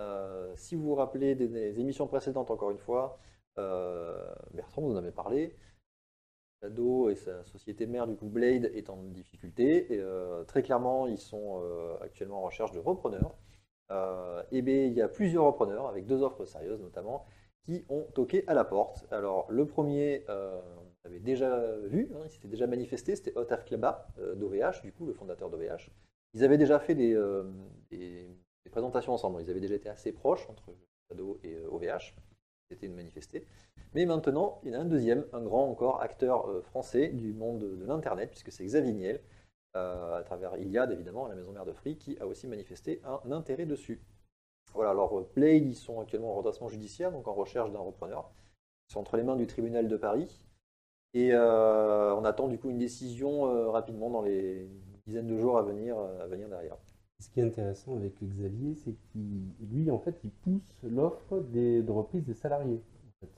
Euh, 0.01 0.51
si 0.55 0.75
vous 0.75 0.84
vous 0.84 0.95
rappelez 0.95 1.36
des, 1.36 1.47
des 1.47 1.79
émissions 1.79 2.07
précédentes, 2.07 2.49
encore 2.49 2.71
une 2.71 2.79
fois, 2.79 3.19
Bertrand 3.55 4.81
vous 4.81 4.93
en 4.93 4.97
avait 4.97 5.11
parlé. 5.11 5.55
Shadow 6.61 7.09
et 7.09 7.15
sa 7.15 7.43
société 7.43 7.86
mère, 7.86 8.07
du 8.07 8.15
coup 8.15 8.25
Blade, 8.25 8.71
est 8.73 8.89
en 8.89 8.97
difficulté. 9.03 9.93
Et, 9.93 10.03
très 10.47 10.63
clairement, 10.63 11.05
ils 11.07 11.19
sont 11.19 11.61
actuellement 12.01 12.39
en 12.39 12.45
recherche 12.47 12.71
de 12.71 12.79
repreneurs. 12.79 13.36
Et 14.51 14.61
bien, 14.61 14.86
il 14.86 14.93
y 14.93 15.01
a 15.01 15.07
plusieurs 15.07 15.45
repreneurs, 15.45 15.88
avec 15.88 16.05
deux 16.05 16.21
offres 16.21 16.45
sérieuses 16.45 16.81
notamment, 16.81 17.25
qui 17.63 17.86
ont 17.89 18.03
toqué 18.13 18.43
à 18.47 18.53
la 18.53 18.63
porte. 18.65 19.05
Alors, 19.11 19.45
le 19.49 19.65
premier, 19.65 20.25
euh, 20.29 20.59
on 21.03 21.07
avait 21.09 21.19
déjà 21.19 21.77
vu, 21.86 22.11
hein, 22.13 22.21
il 22.25 22.29
s'était 22.29 22.47
déjà 22.47 22.67
manifesté, 22.67 23.15
c'était 23.15 23.38
Otaf 23.38 23.65
Kleba 23.65 24.07
euh, 24.19 24.36
d'OVH, 24.36 24.81
du 24.84 24.91
coup, 24.91 25.05
le 25.05 25.13
fondateur 25.13 25.49
d'OVH. 25.49 25.89
Ils 26.34 26.43
avaient 26.43 26.57
déjà 26.57 26.79
fait 26.79 26.95
des, 26.95 27.13
euh, 27.15 27.43
des- 27.91 28.27
présentations 28.71 29.13
ensemble, 29.13 29.39
ils 29.41 29.51
avaient 29.51 29.59
déjà 29.59 29.75
été 29.75 29.88
assez 29.88 30.11
proches 30.11 30.49
entre 30.49 30.63
Shadow 31.07 31.38
et 31.43 31.55
OVH. 31.69 32.15
C'était 32.71 32.88
une 32.88 32.95
manifestée. 32.95 33.45
Mais 33.93 34.05
maintenant, 34.05 34.59
il 34.63 34.71
y 34.71 34.75
en 34.75 34.79
a 34.79 34.81
un 34.81 34.86
deuxième, 34.86 35.25
un 35.31 35.41
grand 35.43 35.69
encore 35.69 36.01
acteur 36.01 36.49
français 36.63 37.09
du 37.09 37.34
monde 37.34 37.59
de, 37.59 37.75
de 37.75 37.86
l'Internet, 37.86 38.31
puisque 38.31 38.51
c'est 38.51 38.65
Xavier 38.65 38.93
Niel, 38.93 39.21
euh, 39.76 40.19
à 40.19 40.24
travers 40.24 40.55
Iliad, 40.57 40.91
évidemment, 40.91 41.28
la 41.28 41.36
maison 41.36 41.51
mère 41.51 41.65
de 41.65 41.74
Free, 41.74 41.97
qui 41.97 42.17
a 42.19 42.28
aussi 42.28 42.47
manifesté 42.47 43.01
un 43.03 43.32
intérêt 43.32 43.65
dessus. 43.65 44.01
Voilà, 44.74 44.91
alors 44.91 45.17
euh, 45.17 45.30
Blade, 45.36 45.65
ils 45.65 45.76
sont 45.76 45.99
actuellement 45.99 46.32
en 46.32 46.36
redressement 46.36 46.69
judiciaire, 46.69 47.11
donc 47.11 47.28
en 47.28 47.34
recherche 47.34 47.71
d'un 47.71 47.80
repreneur. 47.80 48.32
Ils 48.89 48.93
sont 48.93 48.99
entre 48.99 49.17
les 49.17 49.24
mains 49.24 49.36
du 49.36 49.47
tribunal 49.47 49.88
de 49.88 49.97
Paris. 49.97 50.45
Et 51.15 51.34
euh, 51.34 52.15
on 52.15 52.24
attend 52.26 52.47
du 52.47 52.57
coup 52.57 52.69
une 52.69 52.80
décision 52.80 53.71
rapidement 53.71 54.09
dans 54.09 54.21
les 54.21 54.67
dizaines 55.05 55.28
de 55.28 55.38
jours 55.38 55.57
à 55.57 55.61
venir, 55.61 55.97
à 55.97 56.28
venir 56.28 56.49
derrière. 56.49 56.78
Ce 57.19 57.30
qui 57.30 57.39
est 57.39 57.43
intéressant 57.43 57.95
avec 57.95 58.13
Xavier, 58.24 58.76
c'est 58.76 58.93
qu'il, 58.93 59.43
lui, 59.71 59.89
en 59.91 59.99
fait, 59.99 60.19
il 60.24 60.32
pousse 60.32 60.76
l'offre 60.84 61.39
de 61.39 61.91
reprise 61.91 62.26
des 62.26 62.34
salariés. 62.34 62.82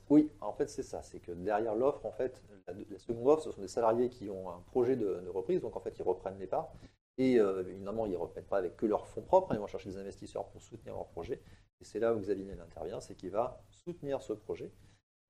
Oui, 0.09 0.31
en 0.41 0.53
fait 0.53 0.69
c'est 0.69 0.83
ça, 0.83 1.01
c'est 1.01 1.19
que 1.19 1.31
derrière 1.31 1.75
l'offre, 1.75 2.05
en 2.05 2.11
fait, 2.11 2.41
la, 2.67 2.99
seconde 2.99 3.27
offre, 3.27 3.43
ce 3.43 3.51
sont 3.51 3.61
des 3.61 3.67
salariés 3.67 4.09
qui 4.09 4.29
ont 4.29 4.49
un 4.49 4.59
projet 4.71 4.95
de, 4.95 5.27
reprise, 5.29 5.61
donc 5.61 5.75
en 5.75 5.79
fait 5.79 5.97
ils 5.97 6.03
reprennent 6.03 6.37
les 6.39 6.47
parts. 6.47 6.71
Et 7.17 7.39
euh, 7.39 7.63
évidemment, 7.67 8.05
ils 8.05 8.11
ne 8.11 8.17
reprennent 8.17 8.45
pas 8.45 8.57
avec 8.57 8.75
que 8.75 8.85
leurs 8.85 9.07
fonds 9.07 9.21
propres, 9.21 9.53
ils 9.53 9.59
vont 9.59 9.67
chercher 9.67 9.89
des 9.89 9.97
investisseurs 9.97 10.45
pour 10.49 10.61
soutenir 10.61 10.95
leur 10.95 11.07
projet. 11.07 11.41
Et 11.79 11.85
c'est 11.85 11.99
là 11.99 12.13
où 12.13 12.19
Xavier 12.19 12.45
intervient, 12.59 12.99
c'est 12.99 13.15
qu'il 13.15 13.31
va 13.31 13.63
soutenir 13.69 14.21
ce 14.21 14.33
projet. 14.33 14.71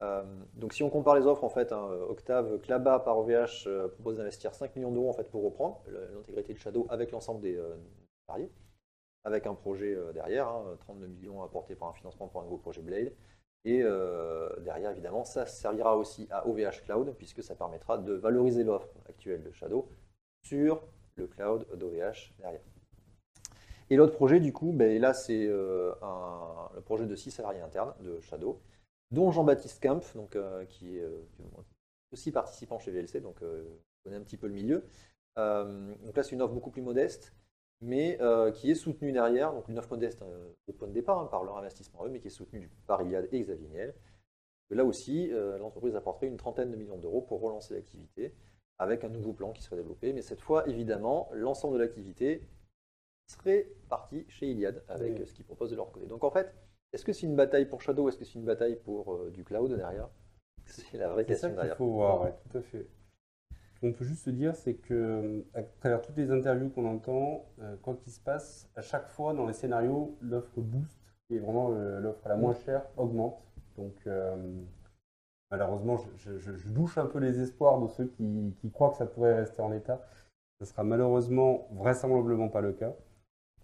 Euh, 0.02 0.24
donc 0.56 0.74
si 0.74 0.84
on 0.84 0.90
compare 0.90 1.16
les 1.16 1.26
offres, 1.28 1.44
en 1.44 1.50
fait, 1.50 1.72
hein, 1.72 1.88
Octave, 2.10 2.60
Klaba 2.60 3.00
par 3.00 3.20
OVH 3.20 3.68
euh, 3.68 3.88
propose 3.88 4.18
d'investir 4.18 4.54
5 4.56 4.76
millions 4.76 4.92
d'euros 4.92 5.10
en 5.10 5.14
fait, 5.14 5.30
pour 5.30 5.44
reprendre 5.44 5.84
l'intégrité 5.88 6.54
de 6.54 6.60
Shadow 6.60 6.88
avec 6.90 7.12
l'ensemble 7.12 7.42
des 7.42 7.62
salariés, 8.28 8.52
avec 9.24 9.46
un 9.46 9.54
projet 9.54 9.96
derrière, 10.14 10.48
hein, 10.48 10.76
32 10.80 11.08
millions 11.08 11.44
apportés 11.44 11.76
par 11.76 11.90
un 11.90 11.94
financement 11.94 12.28
pour 12.28 12.42
un 12.42 12.46
nouveau 12.46 12.58
projet 12.58 12.82
Blade. 12.82 13.14
Et 13.66 13.82
euh, 13.82 14.48
derrière, 14.60 14.92
évidemment, 14.92 15.26
ça 15.26 15.46
servira 15.46 15.98
aussi 15.98 16.28
à 16.30 16.48
OVH 16.48 16.84
Cloud, 16.86 17.16
puisque 17.18 17.44
ça 17.44 17.56
permettra 17.56 17.98
de 17.98 18.14
valoriser 18.14 18.64
l'offre 18.64 18.94
actuelle 19.10 19.44
de 19.44 19.52
Shadow 19.52 19.90
sur 20.44 20.84
le 21.16 21.28
cloud 21.28 21.66
d'OVH 21.76 22.34
derrière. 22.40 22.62
Et 23.90 23.96
l'autre 23.96 24.14
projet, 24.14 24.40
du 24.40 24.54
coup, 24.54 24.72
ben, 24.72 25.00
là, 25.02 25.14
c'est 25.14 25.48
euh, 25.48 25.94
le 26.76 26.82
projet 26.82 27.06
de 27.06 27.16
six 27.16 27.32
salariés 27.32 27.62
internes 27.62 27.94
de 28.02 28.20
Shadow, 28.20 28.62
dont 29.12 29.32
Jean-Baptiste 29.32 29.82
Kemp, 29.82 30.04
donc, 30.16 30.36
euh, 30.36 30.66
qui 30.66 30.98
est 30.98 31.02
euh, 31.02 31.24
aussi 32.12 32.32
participant 32.32 32.80
chez 32.80 32.92
VLC, 32.92 33.20
donc 33.20 33.42
euh, 33.42 33.64
connaît 34.04 34.18
un 34.18 34.24
petit 34.24 34.38
peu 34.38 34.48
le 34.48 34.54
milieu. 34.54 34.84
Euh, 35.38 35.94
donc 36.04 36.16
là, 36.16 36.24
c'est 36.24 36.32
une 36.32 36.42
offre 36.42 36.54
beaucoup 36.54 36.72
plus 36.72 36.82
modeste, 36.82 37.34
mais 37.82 38.18
euh, 38.22 38.52
qui 38.52 38.72
est 38.72 38.76
soutenue 38.76 39.12
derrière, 39.12 39.54
donc 39.54 39.68
une 39.68 39.78
offre 39.78 39.90
modeste 39.92 40.22
euh, 40.22 40.50
au 40.68 40.74
point 40.74 40.88
de 40.88 40.94
départ 40.94 41.20
hein, 41.20 41.26
par 41.28 41.44
leur 41.44 41.58
investissement 41.58 42.06
eux, 42.06 42.10
mais 42.10 42.20
qui 42.20 42.28
est 42.28 42.38
coup, 42.40 42.58
par 42.88 43.02
Iliad 43.02 43.28
et 43.32 43.40
Xavier 43.40 43.68
Niel. 43.68 43.94
Là 44.72 44.84
aussi, 44.84 45.32
euh, 45.32 45.58
l'entreprise 45.58 45.96
apporterait 45.96 46.28
une 46.28 46.38
trentaine 46.38 46.72
de 46.72 46.76
millions 46.76 46.98
d'euros 46.98 47.22
pour 47.22 47.42
relancer 47.42 47.74
l'activité, 47.76 48.34
avec 48.80 49.04
un 49.04 49.10
nouveau 49.10 49.32
plan 49.34 49.52
qui 49.52 49.62
serait 49.62 49.76
développé. 49.78 50.12
Mais 50.14 50.22
cette 50.22 50.42
fois, 50.42 50.68
évidemment, 50.68 51.30
l'ensemble 51.34 51.76
de 51.78 51.84
l'activité 51.84 52.42
serait 53.28 53.70
parti 53.90 54.26
chez 54.28 54.48
Iliad, 54.52 54.84
avec 54.88 55.14
Oui. 55.14 55.22
euh, 55.22 55.26
ce 55.26 55.34
qu'ils 55.34 55.46
proposent 55.46 55.72
de 55.72 55.76
leur 55.76 55.92
côté. 55.92 56.08
Donc 56.08 56.24
en 56.24 56.32
fait, 56.32 56.54
est-ce 56.94 57.06
que 57.06 57.14
c'est 57.14 57.26
une 57.28 57.36
bataille 57.36 57.66
pour 57.68 57.82
Shadow, 57.82 58.08
est-ce 58.10 58.18
que 58.18 58.26
c'est 58.26 58.36
une 58.40 58.46
bataille 58.46 58.78
pour 58.78 59.30
du 59.30 59.44
cloud 59.44 59.72
derrière? 59.74 60.10
C'est 60.66 60.98
la 60.98 61.10
vraie 61.10 61.26
C'est 61.28 61.36
ça 61.36 61.50
question 61.50 61.50
qu'il 61.50 61.56
derrière. 61.56 61.78
faut 61.78 61.92
voir, 61.92 62.22
ouais, 62.22 62.34
tout 62.50 62.58
à 62.58 62.62
fait. 62.62 62.88
Qu'on 63.82 63.92
peut 63.92 64.06
juste 64.06 64.24
se 64.24 64.30
dire, 64.30 64.56
c'est 64.56 64.76
que 64.76 65.46
à 65.54 65.62
travers 65.64 66.02
toutes 66.02 66.18
les 66.18 66.32
interviews 66.32 66.70
qu'on 66.70 66.86
entend, 66.86 67.46
euh, 67.62 67.76
quoi 67.82 67.96
qu'il 67.96 68.12
se 68.12 68.20
passe, 68.20 68.70
à 68.76 68.82
chaque 68.82 69.10
fois 69.10 69.34
dans 69.34 69.46
les 69.46 69.54
scénarios, 69.54 70.18
l'offre 70.22 70.62
boost, 70.62 70.98
qui 71.28 71.36
est 71.36 71.40
vraiment 71.40 71.72
euh, 71.72 72.00
l'offre 72.00 72.28
la 72.28 72.38
moins 72.38 72.54
chère, 72.54 72.84
augmente. 72.98 73.38
Donc 73.78 73.96
euh, 74.08 74.36
malheureusement, 75.52 75.98
je, 76.18 76.70
douche 76.70 76.98
un 76.98 77.06
peu 77.06 77.20
les 77.20 77.40
espoirs 77.42 77.82
de 77.82 77.88
ceux 77.88 78.06
qui, 78.06 78.56
qui 78.62 78.72
croient 78.72 78.92
que 78.92 78.98
ça 78.98 79.06
pourrait 79.06 79.36
rester 79.36 79.62
en 79.62 79.70
l'état. 79.70 80.02
Ce 80.60 80.66
sera 80.66 80.84
malheureusement 80.84 81.68
vraisemblablement 81.72 82.48
pas 82.48 82.62
le 82.62 82.72
cas. 82.72 82.94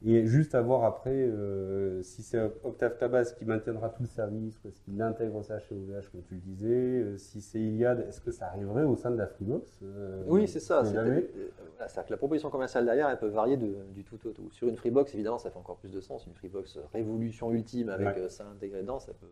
Et 0.04 0.26
juste 0.26 0.56
à 0.56 0.62
voir 0.64 0.84
après 0.84 1.12
euh, 1.14 2.02
si 2.02 2.24
c'est 2.24 2.40
Octave 2.64 2.98
Tabas 2.98 3.36
qui 3.38 3.46
maintiendra 3.46 3.90
tout 3.90 4.02
le 4.02 4.08
service 4.08 4.60
ou 4.64 4.68
est-ce 4.70 4.82
qu'il 4.82 5.00
intègre 5.00 5.44
ça 5.44 5.60
chez 5.60 5.76
OVH, 5.76 6.10
comme 6.12 6.24
tu 6.24 6.34
le 6.36 6.40
disais. 6.42 6.68
Euh, 6.70 7.18
si 7.18 7.40
c'est 7.40 7.60
Iliad, 7.60 8.00
est-ce 8.08 8.20
que 8.20 8.32
ça 8.32 8.48
arriverait 8.48 8.84
au 8.84 8.96
sein 8.96 9.12
de 9.12 9.18
la 9.18 9.28
Freebox 9.28 9.80
Euh, 9.84 10.24
Oui, 10.26 10.48
c'est 10.48 10.60
ça. 10.60 10.84
c'est- 10.84 10.92
C'est-à-dire 10.94 12.06
que 12.06 12.12
la 12.12 12.18
proposition 12.18 12.50
commerciale 12.50 12.86
derrière, 12.86 13.10
elle 13.10 13.20
peut 13.20 13.28
varier 13.28 13.58
de- 13.58 13.76
du 13.94 14.04
tout 14.04 14.20
au 14.28 14.32
tout. 14.32 14.50
Sur 14.52 14.68
une 14.70 14.76
Freebox, 14.76 15.14
évidemment, 15.14 15.38
ça 15.38 15.52
fait 15.52 15.58
encore 15.58 15.78
plus 15.78 15.92
de 15.92 16.00
sens. 16.02 16.26
Une 16.26 16.34
Freebox 16.34 16.80
révolution 16.94 17.52
ultime 17.52 17.90
avec 17.90 18.08
Ouais. 18.18 18.30
ça 18.30 18.46
intégré 18.48 18.82
dedans, 18.82 19.00
ça 19.00 19.14
peut, 19.14 19.32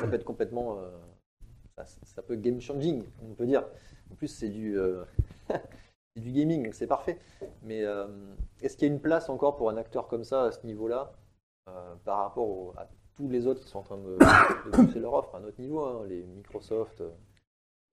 ça 0.00 0.06
peut 0.06 0.14
être 0.14 0.24
complètement. 0.24 0.78
ça, 1.76 1.84
ça 2.04 2.22
peut 2.22 2.36
game 2.36 2.60
changing, 2.60 3.02
on 3.22 3.34
peut 3.34 3.44
dire. 3.46 3.62
En 4.10 4.14
plus, 4.14 4.28
c'est 4.28 4.48
du, 4.48 4.76
du 6.20 6.32
gaming, 6.32 6.64
donc 6.64 6.74
c'est 6.74 6.86
parfait. 6.86 7.18
Mais 7.62 7.84
euh, 7.84 8.06
est-ce 8.62 8.76
qu'il 8.76 8.88
y 8.88 8.90
a 8.90 8.94
une 8.94 9.00
place 9.00 9.28
encore 9.28 9.56
pour 9.56 9.70
un 9.70 9.76
acteur 9.76 10.08
comme 10.08 10.24
ça 10.24 10.44
à 10.44 10.52
ce 10.52 10.66
niveau-là 10.66 11.12
euh, 11.68 11.94
par 12.04 12.18
rapport 12.18 12.48
au- 12.48 12.72
à 12.76 12.88
tous 13.16 13.28
les 13.28 13.46
autres 13.46 13.60
qui 13.60 13.68
sont 13.68 13.78
en 13.78 13.82
train 13.82 13.98
de, 13.98 14.16
de 14.18 14.70
pousser 14.70 15.00
leur 15.00 15.14
offre 15.14 15.34
à 15.34 15.38
un 15.38 15.44
autre 15.44 15.60
niveau, 15.60 15.80
hein, 15.80 16.04
les 16.08 16.22
Microsoft, 16.24 17.00
euh, 17.00 17.10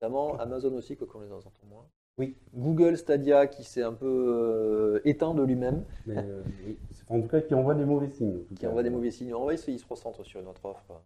notamment 0.02 0.36
Amazon 0.38 0.74
aussi, 0.74 0.96
quoi 0.96 1.06
qu'on 1.06 1.20
les 1.20 1.32
entend 1.32 1.50
moins. 1.68 1.86
Oui, 2.18 2.36
Google 2.54 2.96
Stadia 2.96 3.46
qui 3.48 3.64
s'est 3.64 3.82
un 3.82 3.92
peu 3.92 4.06
euh, 4.06 5.00
éteint 5.04 5.34
de 5.34 5.42
lui-même, 5.42 5.84
mais 6.06 6.24
oui. 6.66 6.78
En 7.08 7.20
tout 7.20 7.26
cas 7.28 7.40
qui 7.40 7.54
envoie 7.54 7.74
des 7.74 7.84
mauvais 7.84 8.08
signes. 8.10 8.44
en 8.52 8.54
qui 8.54 8.66
envoie 8.68 8.82
des 8.84 8.90
mauvais 8.90 9.10
signes. 9.10 9.34
On 9.34 9.46
va 9.46 9.54
essayer 9.54 9.76
de 9.76 9.82
se 9.82 9.88
recentre 9.88 10.24
sur 10.24 10.40
une 10.40 10.46
autre 10.46 10.64
offre. 10.64 11.02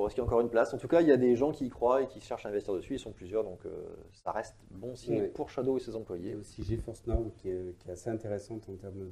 Bon, 0.00 0.06
est-ce 0.06 0.14
qu'il 0.14 0.22
y 0.22 0.24
a 0.24 0.26
encore 0.26 0.40
une 0.40 0.48
place 0.48 0.72
En 0.72 0.78
tout 0.78 0.88
cas, 0.88 1.02
il 1.02 1.08
y 1.08 1.12
a 1.12 1.18
des 1.18 1.36
gens 1.36 1.52
qui 1.52 1.66
y 1.66 1.68
croient 1.68 2.00
et 2.00 2.06
qui 2.08 2.22
cherchent 2.22 2.46
à 2.46 2.48
investir 2.48 2.72
dessus. 2.72 2.94
Ils 2.94 2.98
sont 2.98 3.12
plusieurs, 3.12 3.44
donc 3.44 3.66
euh, 3.66 3.70
ça 4.14 4.32
reste 4.32 4.56
bon 4.70 4.94
signe 4.94 5.20
Oui. 5.24 5.28
pour 5.28 5.50
Shadow 5.50 5.76
et 5.76 5.80
ses 5.80 5.90
Il 5.90 5.94
y 5.94 5.96
employés. 5.98 6.32
a 6.32 6.36
aussi 6.38 6.62
GeForce 6.64 7.06
Now 7.06 7.30
qui 7.36 7.50
est, 7.50 7.76
qui 7.78 7.86
est 7.86 7.92
assez 7.92 8.08
intéressante 8.08 8.66
en 8.70 8.76
termes 8.76 9.10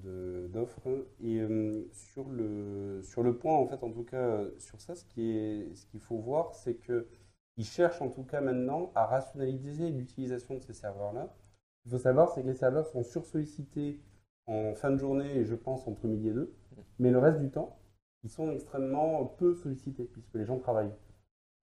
d'offres. 0.49 0.89
Et 1.22 1.41
euh, 1.41 1.86
sur, 1.93 2.26
le, 2.30 3.03
sur 3.03 3.22
le 3.22 3.36
point, 3.36 3.55
en 3.55 3.66
fait, 3.66 3.84
en 3.84 3.91
tout 3.91 4.03
cas, 4.05 4.41
sur 4.57 4.80
ça, 4.80 4.95
ce 4.95 5.05
qu'il 5.05 6.01
faut 6.01 6.16
voir, 6.16 6.55
c'est 6.55 6.76
qu'ils 6.78 7.64
cherchent 7.66 8.01
en 8.01 8.09
tout 8.09 8.24
cas 8.24 8.41
maintenant 8.41 8.91
à 8.95 9.05
rationaliser 9.05 9.91
l'utilisation 9.91 10.55
de 10.55 10.61
ces 10.61 10.72
serveurs-là. 10.72 11.36
Il 11.84 11.91
faut 11.91 11.99
savoir, 11.99 12.30
c'est 12.30 12.41
que 12.41 12.47
les 12.49 12.55
serveurs 12.55 12.86
sont 12.86 13.03
sursollicités 13.03 14.01
en 14.47 14.74
fin 14.74 14.91
de 14.91 14.97
journée 14.97 15.36
et 15.36 15.45
je 15.45 15.55
pense 15.55 15.86
entre 15.86 16.07
midi 16.07 16.28
et 16.30 16.32
deux. 16.32 16.55
Mais 16.99 17.11
le 17.11 17.18
reste 17.18 17.41
du 17.41 17.51
temps, 17.51 17.76
ils 18.24 18.30
sont 18.30 18.50
extrêmement 18.52 19.24
peu 19.24 19.54
sollicités 19.54 20.04
puisque 20.04 20.34
les 20.34 20.44
gens 20.44 20.58
travaillent. 20.58 20.92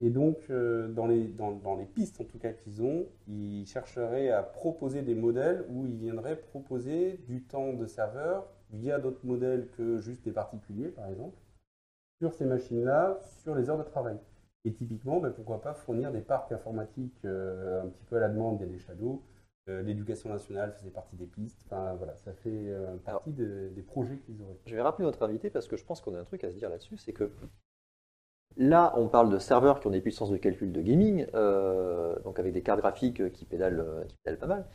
Et 0.01 0.09
donc, 0.09 0.37
euh, 0.49 0.89
dans, 0.89 1.07
les, 1.07 1.23
dans, 1.23 1.75
les 1.77 1.85
pistes 1.85 2.19
en 2.19 2.25
tout 2.25 2.37
cas 2.37 2.51
qu'ils 2.51 2.83
ont, 2.83 3.07
ils 3.27 3.65
chercheraient 3.65 4.29
à 4.29 4.43
proposer 4.43 5.01
des 5.01 5.15
modèles 5.15 5.65
où 5.69 5.85
ils 5.85 5.95
viendraient 5.95 6.35
proposer 6.35 7.17
du 7.27 7.43
temps 7.43 7.73
de 7.73 7.85
serveur 7.85 8.45
via 8.71 8.99
d'autres 8.99 9.25
modèles 9.25 9.69
que 9.77 9.99
juste 9.99 10.25
des 10.25 10.31
particuliers, 10.31 10.89
par 10.89 11.07
exemple, 11.07 11.37
sur 12.19 12.33
ces 12.33 12.45
machines-là, 12.45 13.19
sur 13.41 13.55
les 13.55 13.69
heures 13.69 13.77
de 13.77 13.83
travail. 13.83 14.17
Et 14.65 14.73
typiquement, 14.73 15.19
ben, 15.19 15.31
pourquoi 15.31 15.61
pas 15.61 15.73
fournir 15.73 16.11
des 16.11 16.21
parcs 16.21 16.51
informatiques 16.51 17.23
euh, 17.23 17.83
un 17.83 17.87
petit 17.87 18.03
peu 18.05 18.17
à 18.17 18.19
la 18.19 18.29
demande 18.29 18.57
via 18.57 18.67
des 18.67 18.79
shadows. 18.79 19.21
Euh, 19.67 19.81
L'éducation 19.81 20.29
nationale 20.29 20.73
faisait 20.79 20.91
partie 20.91 21.15
des 21.15 21.25
pistes. 21.25 21.59
Enfin, 21.65 21.95
voilà, 21.95 22.15
ça 22.17 22.33
fait 22.33 22.49
euh, 22.49 22.97
partie 22.97 23.31
de- 23.31 23.71
des 23.73 23.81
projets 23.81 24.17
qu'ils 24.19 24.41
auraient. 24.41 24.57
Je 24.67 24.75
vais 24.75 24.81
rappeler 24.81 25.05
notre 25.05 25.23
invité 25.23 25.49
parce 25.49 25.67
que 25.67 25.75
je 25.75 25.83
pense 25.83 26.01
qu'on 26.01 26.13
a 26.15 26.19
un 26.19 26.23
truc 26.23 26.43
à 26.43 26.51
se 26.51 26.55
dire 26.55 26.69
là-dessus, 26.69 26.97
c'est 26.97 27.13
que 27.13 27.31
là, 28.57 28.93
on 28.97 29.07
parle 29.07 29.29
de 29.29 29.37
serveurs 29.39 29.79
qui 29.79 29.87
ont 29.87 29.91
des 29.91 30.01
puissances 30.01 30.29
de 30.31 30.37
calcul 30.37 30.71
de 30.71 30.81
gaming, 30.81 31.25
euh, 31.33 32.15
donc 32.23 32.39
avec 32.39 32.53
des 32.53 32.61
cartes 32.61 32.79
graphiques 32.79 33.31
qui 33.33 33.45
pédalent, 33.45 34.05
qui 34.07 34.15
pédalent 34.23 34.39
pas 34.39 34.47
mal. 34.47 34.65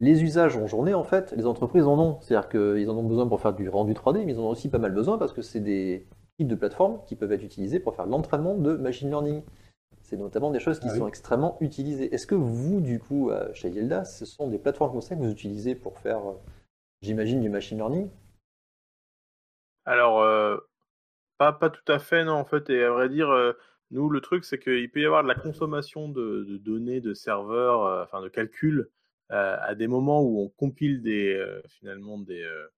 Les 0.00 0.22
usages 0.22 0.56
en 0.58 0.66
journée, 0.66 0.94
en 0.94 1.04
fait, 1.04 1.32
les 1.36 1.46
entreprises 1.46 1.86
en 1.86 1.98
ont. 1.98 2.20
C'est-à-dire 2.20 2.48
qu'ils 2.50 2.90
en 2.90 2.96
ont 2.98 3.04
besoin 3.04 3.28
pour 3.28 3.40
faire 3.40 3.54
du 3.54 3.68
rendu 3.68 3.94
3D, 3.94 4.24
mais 4.26 4.32
ils 4.32 4.38
en 4.40 4.44
ont 4.44 4.50
aussi 4.50 4.68
pas 4.70 4.78
mal 4.78 4.92
besoin 4.92 5.18
parce 5.18 5.32
que 5.32 5.42
c'est 5.42 5.60
des 5.60 6.06
types 6.38 6.48
de 6.48 6.54
plateformes 6.56 7.00
qui 7.06 7.16
peuvent 7.16 7.32
être 7.32 7.44
utilisées 7.44 7.80
pour 7.80 7.94
faire 7.96 8.06
l'entraînement 8.06 8.56
de 8.56 8.76
machine 8.76 9.08
learning. 9.08 9.42
C'est 10.14 10.20
notamment 10.20 10.52
des 10.52 10.60
choses 10.60 10.78
qui 10.78 10.86
Ah 10.88 10.92
oui. 10.92 10.98
sont 11.00 11.08
extrêmement 11.08 11.56
utilisées. 11.60 12.14
Est-ce 12.14 12.28
que 12.28 12.36
vous, 12.36 12.80
du 12.80 13.00
coup, 13.00 13.32
chez 13.52 13.68
Yelda, 13.68 14.04
ce 14.04 14.24
sont 14.24 14.48
des 14.48 14.60
plateformes 14.60 14.92
comme 14.92 15.00
ça 15.00 15.16
que 15.16 15.20
vous 15.20 15.32
utilisez 15.32 15.74
pour 15.74 15.98
faire, 15.98 16.18
euh, 16.18 16.34
j'imagine, 17.02 17.40
du 17.40 17.48
machine 17.48 17.78
learning? 17.78 18.08
Alors, 19.84 20.22
euh, 20.22 20.56
pas, 21.36 21.52
pas 21.52 21.68
tout 21.68 21.90
à 21.92 21.98
fait, 21.98 22.24
non, 22.24 22.34
en 22.34 22.44
fait. 22.44 22.70
Et 22.70 22.84
à 22.84 22.90
vrai 22.92 23.08
dire, 23.08 23.28
euh, 23.30 23.54
nous, 23.90 24.08
le 24.08 24.20
truc, 24.20 24.44
c'est 24.44 24.60
qu'il 24.60 24.88
peut 24.88 25.00
y 25.00 25.04
avoir 25.04 25.24
de 25.24 25.28
la 25.28 25.34
consommation 25.34 26.08
de, 26.08 26.44
de 26.44 26.58
données, 26.58 27.00
de 27.00 27.12
serveurs, 27.12 27.84
euh, 27.84 28.04
enfin 28.04 28.22
de 28.22 28.28
calculs, 28.28 28.88
euh, 29.32 29.56
à 29.60 29.74
des 29.74 29.88
moments 29.88 30.22
où 30.22 30.40
on 30.42 30.48
compile 30.48 31.02
des, 31.02 31.34
euh, 31.34 31.60
finalement 31.66 32.18
des, 32.18 32.44
euh, 32.44 32.68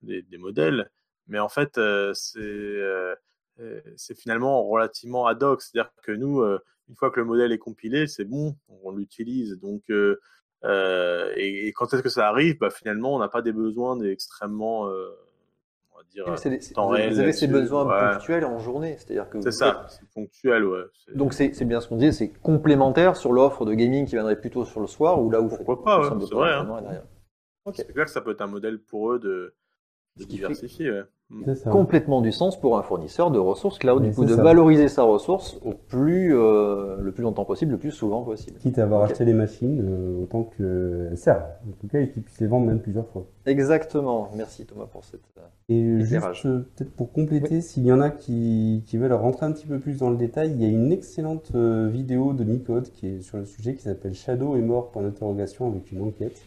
des, 0.00 0.22
des 0.22 0.38
modèles. 0.38 0.90
Mais 1.26 1.40
en 1.40 1.50
fait, 1.50 1.76
euh, 1.76 2.14
c'est 2.14 2.80
c'est 3.96 4.14
finalement 4.14 4.64
relativement 4.64 5.26
ad 5.26 5.42
hoc. 5.42 5.62
C'est-à-dire 5.62 5.90
que 6.02 6.12
nous, 6.12 6.40
euh, 6.40 6.58
une 6.88 6.94
fois 6.96 7.10
que 7.10 7.20
le 7.20 7.26
modèle 7.26 7.52
est 7.52 7.58
compilé, 7.58 8.06
c'est 8.06 8.24
bon, 8.24 8.56
on 8.82 8.92
l'utilise. 8.92 9.58
Donc, 9.60 9.82
euh, 9.90 10.20
euh, 10.64 11.32
et, 11.36 11.66
et 11.68 11.72
quand 11.72 11.92
est-ce 11.92 12.02
que 12.02 12.08
ça 12.08 12.28
arrive? 12.28 12.58
Bah, 12.58 12.70
Finalement, 12.70 13.14
on 13.14 13.18
n'a 13.18 13.28
pas 13.28 13.42
des 13.42 13.52
besoins 13.52 14.00
extrêmement, 14.02 14.88
euh, 14.88 15.08
on 15.92 15.98
va 15.98 16.02
dire, 16.04 16.24
des- 16.48 16.58
temps 16.74 16.88
vous 16.88 16.94
avez- 16.94 17.02
réel 17.02 17.14
vous 17.14 17.20
avez 17.20 17.32
ces 17.32 17.46
besoins 17.48 17.86
ouais. 17.86 18.14
ponctuels 18.14 18.44
en 18.44 18.58
journée, 18.58 18.96
c'est-à-dire 18.98 19.28
que 19.28 19.40
C'est 19.40 19.50
ça, 19.52 19.86
c'est 19.88 20.08
ponctuel, 20.14 20.64
ouais. 20.64 20.82
Donc 21.14 21.34
c'est 21.34 21.64
bien 21.64 21.80
ce 21.80 21.88
qu'on 21.88 21.96
disait, 21.96 22.12
c'est 22.12 22.28
complémentaire 22.32 23.16
sur 23.16 23.32
l'offre 23.32 23.64
de 23.64 23.74
gaming 23.74 24.06
qui 24.06 24.12
viendrait 24.12 24.40
plutôt 24.40 24.64
sur 24.64 24.80
le 24.80 24.86
soir 24.86 25.22
ou 25.22 25.30
là 25.30 25.40
où 25.40 25.48
Pourquoi 25.48 25.82
pas, 25.82 25.98
ouais, 25.98 26.04
c'est 26.04 26.10
vrai, 26.14 26.26
programmation 26.28 26.80
derrière. 26.82 27.04
Ok. 27.64 27.74
C'est 27.76 27.92
clair 27.92 28.04
que 28.04 28.10
ça 28.12 28.20
peut 28.20 28.30
être 28.30 28.42
un 28.42 28.46
modèle 28.46 28.78
pour 28.78 29.12
eux 29.12 29.18
de, 29.18 29.54
qui 30.28 30.38
fait- 30.38 30.54
Complètement 31.70 32.20
du 32.20 32.30
sens 32.30 32.58
pour 32.58 32.78
un 32.78 32.82
fournisseur 32.82 33.30
de 33.30 33.38
ressources 33.38 33.78
cloud, 33.78 34.02
du 34.02 34.12
coup 34.12 34.24
de 34.24 34.34
ça. 34.34 34.42
valoriser 34.42 34.88
sa 34.88 35.02
ressource 35.02 35.58
au 35.64 35.72
plus, 35.72 36.36
euh, 36.36 36.98
le 37.00 37.10
plus 37.12 37.22
longtemps 37.22 37.44
possible, 37.44 37.72
le 37.72 37.78
plus 37.78 37.90
souvent 37.90 38.22
possible. 38.22 38.58
Quitte 38.58 38.78
à 38.78 38.84
avoir 38.84 39.02
acheté 39.02 39.24
les 39.24 39.32
machines, 39.32 39.80
euh, 39.84 40.22
autant 40.22 40.44
qu'elles 40.44 41.16
servent. 41.18 41.42
En 41.68 41.72
tout 41.80 41.88
cas, 41.88 42.00
et 42.00 42.10
qu'ils 42.10 42.22
puissent 42.22 42.40
les 42.40 42.46
vendre 42.46 42.66
même 42.66 42.80
plusieurs 42.80 43.08
fois. 43.08 43.26
Exactement. 43.44 44.28
Merci 44.36 44.66
Thomas 44.66 44.86
pour 44.86 45.04
cette. 45.04 45.20
euh, 45.38 45.42
Et 45.68 46.00
Éclairage. 46.04 46.34
juste, 46.36 46.46
euh, 46.46 46.66
peut-être 46.76 46.92
pour 46.92 47.12
compléter, 47.12 47.60
s'il 47.60 47.84
y 47.84 47.92
en 47.92 48.00
a 48.00 48.10
qui, 48.10 48.84
qui 48.86 48.96
veulent 48.96 49.12
rentrer 49.12 49.46
un 49.46 49.52
petit 49.52 49.66
peu 49.66 49.78
plus 49.80 49.98
dans 49.98 50.10
le 50.10 50.16
détail, 50.16 50.52
il 50.52 50.62
y 50.62 50.64
a 50.64 50.68
une 50.68 50.92
excellente 50.92 51.50
euh, 51.56 51.88
vidéo 51.88 52.34
de 52.34 52.44
Nicode 52.44 52.90
qui 52.92 53.08
est 53.08 53.20
sur 53.20 53.38
le 53.38 53.44
sujet 53.46 53.74
qui 53.74 53.82
s'appelle 53.82 54.14
Shadow 54.14 54.54
est 54.56 54.60
mort 54.62 54.90
point 54.90 55.02
d'interrogation 55.02 55.66
avec 55.68 55.90
une 55.90 56.02
enquête. 56.02 56.40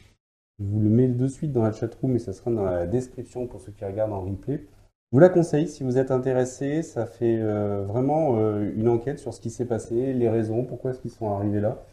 Je 0.60 0.66
vous 0.66 0.82
le 0.82 0.90
mets 0.90 1.08
de 1.08 1.28
suite 1.28 1.54
dans 1.54 1.64
la 1.64 1.72
chatroom 1.72 2.16
et 2.16 2.20
ça 2.20 2.34
sera 2.34 2.52
dans 2.52 2.66
la 2.66 2.86
description 2.86 3.48
pour 3.48 3.62
ceux 3.62 3.72
qui 3.72 3.86
regardent 3.86 4.12
en 4.12 4.22
replay. 4.22 4.58
Je 4.58 5.16
vous 5.16 5.20
la 5.20 5.30
conseille 5.30 5.68
si 5.68 5.84
vous 5.84 5.98
êtes 5.98 6.12
intéressé. 6.12 6.84
Ça 6.84 7.06
fait 7.06 7.40
euh, 7.40 7.86
vraiment 7.86 8.38
euh, 8.38 8.72
une 8.76 8.90
enquête 8.90 9.20
sur 9.20 9.34
ce 9.34 9.40
qui 9.40 9.50
s'est 9.52 9.66
passé, 9.66 10.14
les 10.14 10.30
raisons, 10.30 10.66
pourquoi 10.66 10.92
est-ce 10.92 11.00
qu'ils 11.00 11.12
sont 11.12 11.32
arrivés 11.32 11.62
là. 11.62 11.84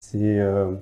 C'est 0.00 0.40
euh, 0.40 0.74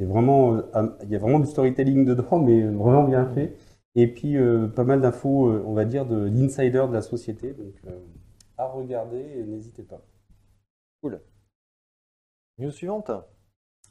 vraiment, 0.00 0.60
il 1.02 1.10
y 1.10 1.16
a 1.16 1.18
vraiment 1.18 1.38
du 1.38 1.46
storytelling 1.46 2.04
dedans, 2.04 2.40
mais 2.40 2.62
vraiment 2.62 3.04
bien 3.04 3.26
fait. 3.26 3.56
Et 3.94 4.06
puis 4.12 4.36
pas 4.74 4.84
mal 4.84 5.00
d'infos, 5.00 5.50
on 5.50 5.74
va 5.74 5.84
dire, 5.84 6.06
de 6.06 6.26
l'insider 6.26 6.86
de 6.88 6.92
la 6.92 7.02
société. 7.02 7.52
Donc 7.52 7.74
à 8.56 8.66
regarder, 8.66 9.18
et 9.18 9.44
n'hésitez 9.44 9.82
pas. 9.82 10.02
News 12.58 12.70
suivante. 12.70 13.10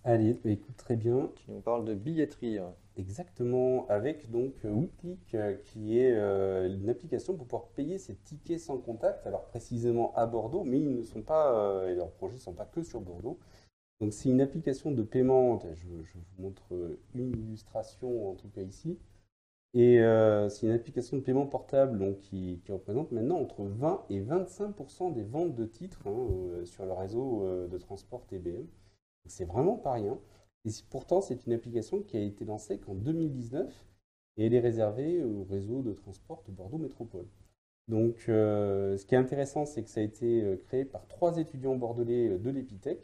Allez, 0.04 0.34
bah, 0.34 0.52
écoute, 0.52 0.78
très 0.78 0.95
bien. 0.95 1.32
Tu 1.36 1.52
nous 1.52 1.62
parles 1.62 1.86
de 1.86 1.95
billetterie. 1.95 2.60
Exactement, 3.00 3.88
avec 3.88 4.30
donc 4.30 4.54
euh, 4.66 4.86
euh, 5.34 5.56
qui 5.64 5.97
est 5.97 6.12
euh, 6.12 6.68
une 6.68 6.89
application 6.89 7.34
pour 7.34 7.45
pouvoir 7.45 7.70
payer 7.70 7.97
ses 7.97 8.14
tickets 8.14 8.60
sans 8.60 8.78
contact, 8.78 9.26
alors 9.26 9.45
précisément 9.45 10.14
à 10.16 10.26
Bordeaux, 10.26 10.66
mais 10.66 10.82
ils 10.82 10.93
ne 10.93 11.02
sont 11.04 11.22
pas, 11.22 11.86
leurs 11.95 12.12
projets 12.12 12.36
ne 12.36 12.41
sont 12.41 12.54
pas 12.54 12.66
que 12.66 12.84
sur 12.84 13.00
Bordeaux. 13.00 13.39
Donc 14.02 14.12
c'est 14.12 14.28
une 14.28 14.41
application 14.41 14.91
de 14.91 15.02
paiement, 15.02 15.60
je, 15.60 15.88
vous 15.88 16.43
montre 16.43 16.97
une 17.16 17.32
illustration 17.32 18.32
en 18.32 18.36
tout 18.36 18.50
cas 18.50 18.64
ici, 18.64 19.00
et 19.74 20.00
c'est 20.50 20.68
une 20.68 20.74
application 20.74 21.16
de 21.16 21.22
paiement 21.22 21.45
portable 21.45 22.00
donc, 22.00 22.20
qui, 22.20 22.62
représente 22.68 23.14
maintenant 23.14 23.39
entre 23.39 23.64
20 23.64 24.08
et 24.10 24.20
25% 24.20 25.14
des 25.14 25.24
ventes 25.24 25.56
de 25.56 25.66
titres 25.66 26.06
hein, 26.06 26.66
sur 26.66 26.86
le 26.86 26.91
réseau 26.91 27.68
de 27.70 27.78
transport 27.78 28.26
TBM. 28.28 28.68
C'est 29.26 29.45
vraiment 29.45 29.78
pas 29.78 29.93
rien. 29.93 30.20
Et 30.66 30.72
pourtant, 30.89 31.22
c'est 31.22 31.45
une 31.45 31.53
application 31.53 32.01
qui 32.01 32.18
a 32.18 32.22
été 32.22 32.45
lancée 32.45 32.80
qu'en 32.80 32.95
2019 32.95 33.88
et 34.38 34.45
elle 34.45 34.53
est 34.53 34.60
réservée 34.60 35.24
au 35.24 35.43
réseau 35.43 35.82
de 35.82 35.93
transport 35.93 36.43
de 36.47 36.51
Bordeaux 36.51 36.78
Métropole. 36.78 37.28
Donc, 37.88 38.26
euh, 38.30 38.97
ce 38.97 39.05
qui 39.05 39.16
est 39.16 39.18
intéressant, 39.18 39.66
c'est 39.66 39.84
que 39.84 39.89
ça 39.89 39.99
a 39.99 40.03
été 40.03 40.43
euh, 40.43 40.57
créé 40.57 40.86
par 40.86 41.07
trois 41.07 41.38
étudiants 41.38 41.76
bordelais 41.76 42.30
euh, 42.30 42.38
de 42.38 42.49
l'Epitech 42.51 42.99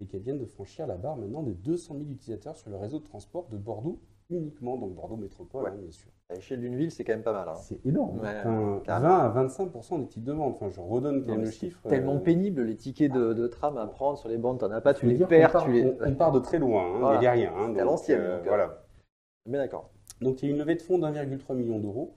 et 0.00 0.06
qu'elles 0.06 0.22
viennent 0.22 0.38
de 0.38 0.46
franchir 0.46 0.86
la 0.86 0.96
barre 0.96 1.16
maintenant 1.16 1.42
des 1.42 1.54
200 1.54 1.98
000 1.98 2.10
utilisateurs 2.10 2.56
sur 2.56 2.70
le 2.70 2.76
réseau 2.76 3.00
de 3.00 3.04
transport 3.04 3.48
de 3.48 3.56
Bordeaux 3.56 4.00
uniquement, 4.36 4.76
donc 4.76 4.94
Bordeaux 4.94 5.16
Métropole, 5.16 5.64
Ouais. 5.64 5.70
hein, 5.70 5.76
bien 5.80 5.90
sûr. 5.90 6.10
À 6.28 6.34
l'échelle 6.34 6.60
d'une 6.60 6.76
ville, 6.76 6.90
c'est 6.90 7.02
quand 7.04 7.12
même 7.12 7.22
pas 7.22 7.32
mal. 7.32 7.48
hein. 7.48 7.54
C'est 7.56 7.84
énorme. 7.84 8.20
Ouais, 8.20 8.28
Enfin, 8.44 8.80
carrément. 8.84 9.08
20 9.08 9.18
à 9.18 9.44
25% 9.48 9.98
des 10.00 10.06
titres 10.06 10.26
de 10.26 10.32
vente. 10.32 10.54
Enfin, 10.56 10.68
je 10.70 10.80
redonne 10.80 11.22
quand 11.24 11.32
même 11.32 11.40
le 11.40 11.46
c'est 11.46 11.52
chiffre. 11.52 11.80
Tellement 11.88 12.16
euh, 12.16 12.20
pénible 12.20 12.62
les 12.62 12.76
tickets 12.76 13.12
de, 13.12 13.32
de 13.32 13.46
tram 13.48 13.76
à 13.78 13.86
prendre 13.86 14.16
sur 14.18 14.28
les 14.28 14.38
bandes, 14.38 14.58
t'en 14.60 14.70
as 14.70 14.80
pas, 14.80 14.94
tu 14.94 15.06
les 15.06 15.18
perds, 15.24 15.50
part- 15.52 15.64
tu 15.64 15.72
les. 15.72 15.84
on, 15.84 15.96
on 16.06 16.14
part 16.14 16.30
de 16.32 16.38
très 16.38 16.58
loin, 16.58 16.84
hein, 16.94 16.98
Voilà. 17.00 17.14
mais 17.16 17.20
derrière. 17.20 17.56
Hein, 17.56 17.72
C'est 17.74 17.80
à 17.80 17.84
donc, 17.84 17.90
l'ancienne, 17.92 18.20
euh, 18.20 18.36
donc, 18.36 18.46
euh. 18.46 18.48
voilà. 18.48 18.84
Mais 19.46 19.58
d'accord. 19.58 19.90
Donc 20.20 20.42
il 20.42 20.46
y 20.46 20.48
a 20.48 20.52
une 20.52 20.58
levée 20.58 20.74
de 20.76 20.82
fonds 20.82 20.98
d'1,3 20.98 21.54
million 21.54 21.78
d'euros. 21.78 22.14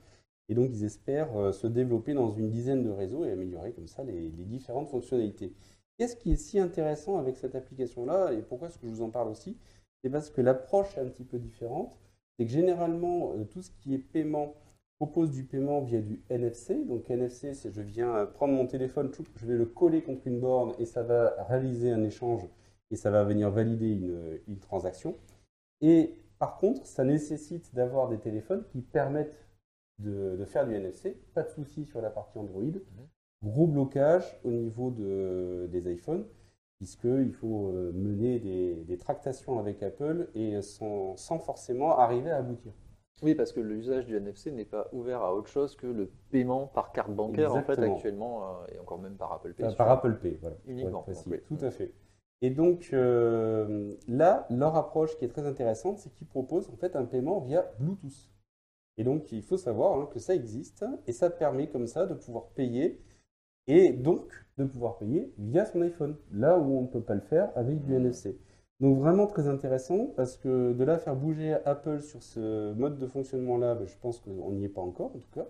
Et 0.50 0.54
donc 0.54 0.68
ils 0.70 0.84
espèrent 0.84 1.34
euh, 1.38 1.52
se 1.52 1.66
développer 1.66 2.12
dans 2.12 2.28
une 2.30 2.50
dizaine 2.50 2.82
de 2.82 2.90
réseaux 2.90 3.24
et 3.24 3.30
améliorer 3.32 3.72
comme 3.72 3.88
ça 3.88 4.04
les, 4.04 4.12
les 4.30 4.44
différentes 4.44 4.88
fonctionnalités. 4.88 5.54
Qu'est-ce 5.96 6.16
qui 6.16 6.32
est 6.32 6.36
si 6.36 6.58
intéressant 6.60 7.18
avec 7.18 7.36
cette 7.36 7.54
application-là 7.54 8.32
et 8.32 8.42
pourquoi 8.42 8.68
est-ce 8.68 8.78
que 8.78 8.86
je 8.86 8.92
vous 8.92 9.02
en 9.02 9.10
parle 9.10 9.28
aussi? 9.28 9.56
C'est 10.02 10.10
parce 10.10 10.28
que 10.28 10.42
l'approche 10.42 10.98
est 10.98 11.00
un 11.00 11.06
petit 11.06 11.24
peu 11.24 11.38
différente. 11.38 11.98
C'est 12.38 12.46
que 12.46 12.50
généralement, 12.52 13.32
euh, 13.34 13.44
tout 13.44 13.62
ce 13.62 13.70
qui 13.70 13.94
est 13.94 13.98
paiement 13.98 14.54
propose 14.98 15.30
du 15.30 15.44
paiement 15.44 15.80
via 15.80 16.00
du 16.00 16.22
NFC. 16.30 16.84
Donc 16.84 17.10
NFC, 17.10 17.54
c'est 17.54 17.72
je 17.72 17.82
viens 17.82 18.14
euh, 18.16 18.26
prendre 18.26 18.54
mon 18.54 18.66
téléphone, 18.66 19.10
je 19.36 19.46
vais 19.46 19.56
le 19.56 19.66
coller 19.66 20.02
contre 20.02 20.26
une 20.26 20.40
borne 20.40 20.72
et 20.78 20.84
ça 20.86 21.02
va 21.02 21.34
réaliser 21.48 21.90
un 21.90 22.02
échange 22.02 22.42
et 22.90 22.96
ça 22.96 23.10
va 23.10 23.24
venir 23.24 23.50
valider 23.50 23.90
une, 23.90 24.40
une 24.48 24.58
transaction. 24.58 25.16
Et 25.80 26.14
par 26.38 26.58
contre, 26.58 26.86
ça 26.86 27.04
nécessite 27.04 27.74
d'avoir 27.74 28.08
des 28.08 28.18
téléphones 28.18 28.64
qui 28.72 28.82
permettent 28.82 29.46
de, 29.98 30.36
de 30.36 30.44
faire 30.44 30.66
du 30.66 30.74
NFC. 30.74 31.16
Pas 31.34 31.42
de 31.42 31.50
souci 31.50 31.84
sur 31.84 32.00
la 32.00 32.10
partie 32.10 32.38
Android. 32.38 32.62
Gros 33.42 33.66
blocage 33.66 34.24
au 34.44 34.50
niveau 34.50 34.90
de- 34.90 35.68
des 35.70 35.92
iPhones, 35.92 36.24
puisqu'il 36.88 37.32
faut 37.32 37.68
euh, 37.68 37.92
mener 37.94 38.38
des, 38.38 38.74
des 38.84 38.98
tractations 38.98 39.58
avec 39.58 39.82
Apple 39.82 40.28
et 40.34 40.60
sans, 40.60 41.16
sans 41.16 41.38
forcément 41.38 41.96
arriver 41.98 42.30
à 42.30 42.36
aboutir. 42.36 42.72
Oui, 43.22 43.34
parce 43.34 43.52
que 43.52 43.60
l'usage 43.60 44.04
du 44.04 44.16
NFC 44.16 44.52
n'est 44.52 44.66
pas 44.66 44.88
ouvert 44.92 45.22
à 45.22 45.34
autre 45.34 45.48
chose 45.48 45.76
que 45.76 45.86
le 45.86 46.10
paiement 46.30 46.66
par 46.66 46.92
carte 46.92 47.10
bancaire, 47.10 47.54
en 47.54 47.62
fait, 47.62 47.78
actuellement, 47.78 48.42
euh, 48.42 48.74
et 48.74 48.78
encore 48.78 48.98
même 48.98 49.14
par 49.16 49.32
Apple 49.32 49.54
Pay. 49.54 49.62
Par, 49.62 49.70
sur- 49.70 49.78
par 49.78 49.90
Apple 49.90 50.18
Pay, 50.18 50.36
voilà. 50.42 50.56
Uniquement, 50.66 51.06
oui. 51.26 51.40
Tout 51.48 51.64
à 51.64 51.70
fait. 51.70 51.92
Et 52.42 52.50
donc 52.50 52.90
euh, 52.92 53.94
là, 54.06 54.46
leur 54.50 54.76
approche 54.76 55.16
qui 55.16 55.24
est 55.24 55.28
très 55.28 55.46
intéressante, 55.46 55.98
c'est 55.98 56.12
qu'ils 56.12 56.26
proposent 56.26 56.68
en 56.68 56.76
fait 56.76 56.96
un 56.96 57.04
paiement 57.06 57.40
via 57.40 57.70
Bluetooth. 57.78 58.30
Et 58.98 59.04
donc 59.04 59.32
il 59.32 59.42
faut 59.42 59.56
savoir 59.56 59.98
hein, 59.98 60.08
que 60.12 60.18
ça 60.18 60.34
existe 60.34 60.84
et 61.06 61.12
ça 61.12 61.30
permet 61.30 61.68
comme 61.70 61.86
ça 61.86 62.04
de 62.06 62.12
pouvoir 62.14 62.48
payer 62.48 63.00
et 63.66 63.92
donc 63.92 64.30
de 64.58 64.64
pouvoir 64.64 64.98
payer 64.98 65.32
via 65.38 65.64
son 65.64 65.82
iPhone, 65.82 66.16
là 66.32 66.58
où 66.58 66.78
on 66.78 66.82
ne 66.82 66.86
peut 66.86 67.02
pas 67.02 67.14
le 67.14 67.20
faire 67.20 67.50
avec 67.56 67.82
du 67.82 67.94
NFC. 67.94 68.38
Donc 68.80 68.98
vraiment 68.98 69.26
très 69.26 69.48
intéressant 69.48 70.08
parce 70.16 70.36
que 70.36 70.72
de 70.72 70.84
là 70.84 70.98
faire 70.98 71.16
bouger 71.16 71.56
Apple 71.64 72.02
sur 72.02 72.22
ce 72.22 72.72
mode 72.74 72.98
de 72.98 73.06
fonctionnement-là, 73.06 73.74
ben, 73.74 73.86
je 73.86 73.96
pense 73.98 74.20
qu'on 74.20 74.52
n'y 74.52 74.64
est 74.64 74.68
pas 74.68 74.82
encore 74.82 75.14
en 75.14 75.18
tout 75.18 75.30
cas. 75.32 75.46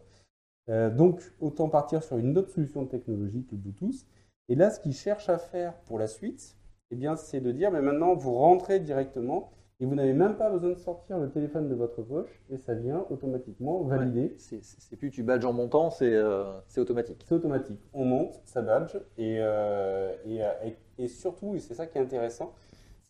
Euh, 0.71 0.91
donc 0.91 1.23
autant 1.41 1.69
partir 1.69 2.03
sur 2.03 2.17
une 2.17 2.37
autre 2.39 2.51
solution 2.51 2.87
technologique, 2.87 3.51
le 3.53 3.59
Bluetooth. 3.59 4.07
Et 4.49 4.55
là, 4.55 4.71
ce 4.71 4.81
qu'ils 4.81 4.95
cherchent 4.95 5.29
à 5.29 5.39
faire 5.39 5.75
pour 5.87 5.99
la 5.99 6.07
suite, 6.07 6.57
eh 6.91 6.97
c'est 7.17 7.41
de 7.41 7.51
dire, 7.51 7.71
mais 7.71 7.81
maintenant, 7.81 8.15
vous 8.15 8.35
rentrez 8.35 8.79
directement 8.79 9.51
et 9.81 9.87
vous 9.87 9.95
n'avez 9.95 10.13
même 10.13 10.37
pas 10.37 10.51
besoin 10.51 10.71
de 10.71 10.75
sortir 10.79 11.19
le 11.19 11.31
téléphone 11.31 11.69
de 11.69 11.75
votre 11.75 12.03
poche 12.03 12.41
et 12.49 12.57
ça 12.57 12.75
vient 12.75 13.05
automatiquement 13.11 13.83
valider. 13.83 14.35
C'est- 14.39 14.97
plus 14.97 15.11
tu 15.11 15.23
badges 15.23 15.45
en 15.45 15.53
montant, 15.53 15.91
c'est 15.91 16.15
euh, 16.15 16.45
c'est 16.69 16.81
automatique. 16.81 17.25
C'est 17.27 17.35
automatique. 17.35 17.81
On 17.93 18.05
monte, 18.05 18.41
ça 18.45 18.63
badge 18.63 18.97
et, 19.19 19.39
euh, 19.41 20.15
et, 20.25 20.43
euh, 20.45 20.51
et- 20.65 21.05
et 21.05 21.09
surtout, 21.09 21.55
et 21.55 21.59
c'est 21.59 21.75
ça 21.75 21.87
qui 21.87 21.99
est 21.99 22.01
intéressant, 22.01 22.53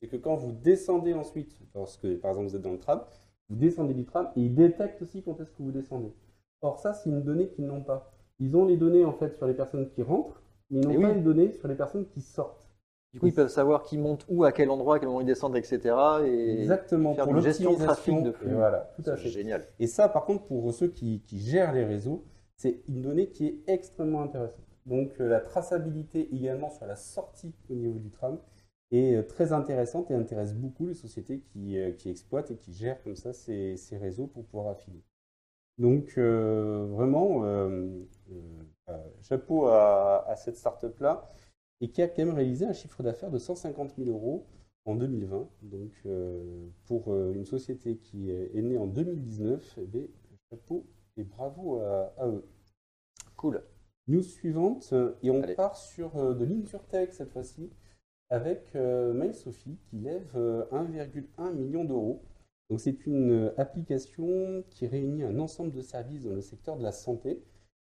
c'est 0.01 0.09
que 0.09 0.17
quand 0.17 0.35
vous 0.37 0.53
descendez 0.53 1.13
ensuite, 1.15 1.55
lorsque 1.75 2.09
par 2.21 2.31
exemple 2.31 2.49
vous 2.49 2.57
êtes 2.57 2.63
dans 2.63 2.73
le 2.73 2.79
tram, 2.79 3.03
vous 3.51 3.57
descendez 3.57 3.93
du 3.95 4.05
tram 4.07 4.29
et 4.37 4.41
il 4.41 4.55
détecte 4.55 5.03
aussi 5.03 5.23
quand 5.23 5.39
est-ce 5.41 5.53
que 5.53 5.63
vous 5.63 5.71
descendez. 5.71 6.13
Or 6.63 6.79
ça, 6.79 6.95
c'est 6.95 7.11
une 7.11 7.23
donnée 7.23 7.49
qu'ils 7.49 7.67
n'ont 7.67 7.83
pas. 7.83 8.11
Ils 8.41 8.57
ont 8.57 8.65
les 8.65 8.79
données 8.79 9.05
en 9.05 9.13
fait 9.13 9.37
sur 9.37 9.47
les 9.47 9.55
personnes 9.55 9.89
qui 9.91 10.03
rentrent, 10.03 10.41
mais 10.71 10.81
ils 10.81 10.89
n'ont 10.89 11.01
pas 11.01 11.09
oui. 11.11 11.15
les 11.17 11.21
données 11.21 11.53
sur 11.53 11.69
les 11.69 11.75
personnes 11.75 12.07
qui 12.09 12.23
sortent. 12.23 12.64
Du 13.15 13.21
coup, 13.21 13.27
ils 13.29 13.33
peuvent 13.35 13.49
savoir 13.49 13.85
qui 13.85 13.97
monte 13.97 14.27
où, 14.29 14.45
à 14.45 14.53
quel 14.53 14.69
endroit, 14.71 14.97
à 14.97 14.99
quel 14.99 15.09
moment 15.09 15.21
ils 15.21 15.27
descendent, 15.27 15.57
etc. 15.57 15.95
Et 16.27 16.61
Exactement, 16.61 17.15
faire 17.15 17.25
pour 17.25 17.35
une 17.37 17.43
gestion 17.43 17.71
de 17.75 17.79
l'optimisation. 17.79 18.13
trafic 18.13 18.23
de 18.25 18.33
flux. 18.33 18.55
Voilà, 18.55 18.91
tout 18.97 19.09
à 19.09 19.17
fait. 19.17 19.29
génial. 19.29 19.65
Et 19.79 19.87
ça, 19.87 20.09
par 20.09 20.25
contre, 20.25 20.45
pour 20.45 20.73
ceux 20.75 20.89
qui, 20.89 21.21
qui 21.23 21.39
gèrent 21.39 21.73
les 21.73 21.85
réseaux, 21.85 22.25
c'est 22.57 22.83
une 22.89 23.03
donnée 23.03 23.29
qui 23.31 23.47
est 23.47 23.59
extrêmement 23.69 24.23
intéressante. 24.23 24.65
Donc, 24.87 25.13
euh, 25.21 25.29
la 25.29 25.41
traçabilité 25.41 26.29
également 26.35 26.71
sur 26.71 26.87
la 26.87 26.97
sortie 26.97 27.55
au 27.71 27.75
niveau 27.75 27.99
du 27.99 28.11
tram 28.11 28.39
est 28.91 29.15
euh, 29.17 29.23
très 29.23 29.53
intéressante 29.53 30.11
et 30.11 30.15
intéresse 30.15 30.53
beaucoup 30.55 30.87
les 30.87 30.95
sociétés 30.95 31.41
qui, 31.41 31.79
euh, 31.79 31.93
qui 31.93 32.11
exploitent 32.11 32.51
et 32.51 32.57
qui 32.57 32.73
gèrent 32.75 33.03
comme 33.03 33.17
ça 33.17 33.33
ces, 33.33 33.77
ces 33.77 33.97
réseaux 33.97 34.27
pour 34.27 34.45
pouvoir 34.45 34.73
affiner. 34.73 35.03
Donc, 35.79 36.15
euh, 36.19 36.87
vraiment, 36.91 37.45
euh, 37.45 37.89
euh, 38.31 38.41
euh, 38.91 38.97
chapeau 39.23 39.67
à, 39.67 40.25
à 40.29 40.37
cette 40.37 40.57
start-up-là 40.57 41.25
et 41.81 41.89
qui 41.91 42.03
a 42.03 42.09
quand 42.09 42.25
même 42.25 42.35
réalisé 42.35 42.65
un 42.67 42.73
chiffre 42.73 43.03
d'affaires 43.03 43.31
de 43.31 43.39
150 43.39 43.95
000 43.97 44.11
euros 44.11 44.47
en 44.85 44.95
2020. 44.95 45.49
Donc, 45.63 45.93
euh, 46.07 46.69
pour 46.87 47.13
euh, 47.13 47.33
une 47.35 47.45
société 47.45 47.97
qui 47.97 48.31
est, 48.31 48.55
née 48.55 48.79
en 48.79 48.87
2019, 48.87 49.79
eh 49.83 49.87
bien, 49.87 50.03
chapeau 50.51 50.87
et 51.17 51.25
bravo 51.25 51.79
à, 51.81 52.13
à 52.19 52.29
eux. 52.29 52.45
Cool. 53.37 53.63
News 54.07 54.23
suivante, 54.23 54.93
et 55.23 55.31
on 55.31 55.43
Allez. 55.43 55.55
part 55.55 55.77
sur 55.77 56.17
euh, 56.17 56.35
de 56.35 56.45
l'InsurTech 56.45 57.13
cette 57.15 57.31
fois-ci, 57.31 57.71
avec 58.29 58.75
euh, 58.75 59.15
MySophie 59.15 59.79
qui 59.89 59.97
lève 59.97 60.31
euh, 60.37 60.65
1,1 60.73 61.55
million 61.55 61.85
d'euros. 61.85 62.23
Donc 62.69 62.81
c'est 62.81 63.07
une 63.07 63.53
application 63.57 64.63
qui 64.71 64.87
réunit 64.87 65.23
un 65.23 65.39
ensemble 65.39 65.73
de 65.73 65.81
services 65.81 66.25
dans 66.25 66.35
le 66.35 66.41
secteur 66.43 66.77
de 66.77 66.83
la 66.83 66.93
santé. 66.93 67.43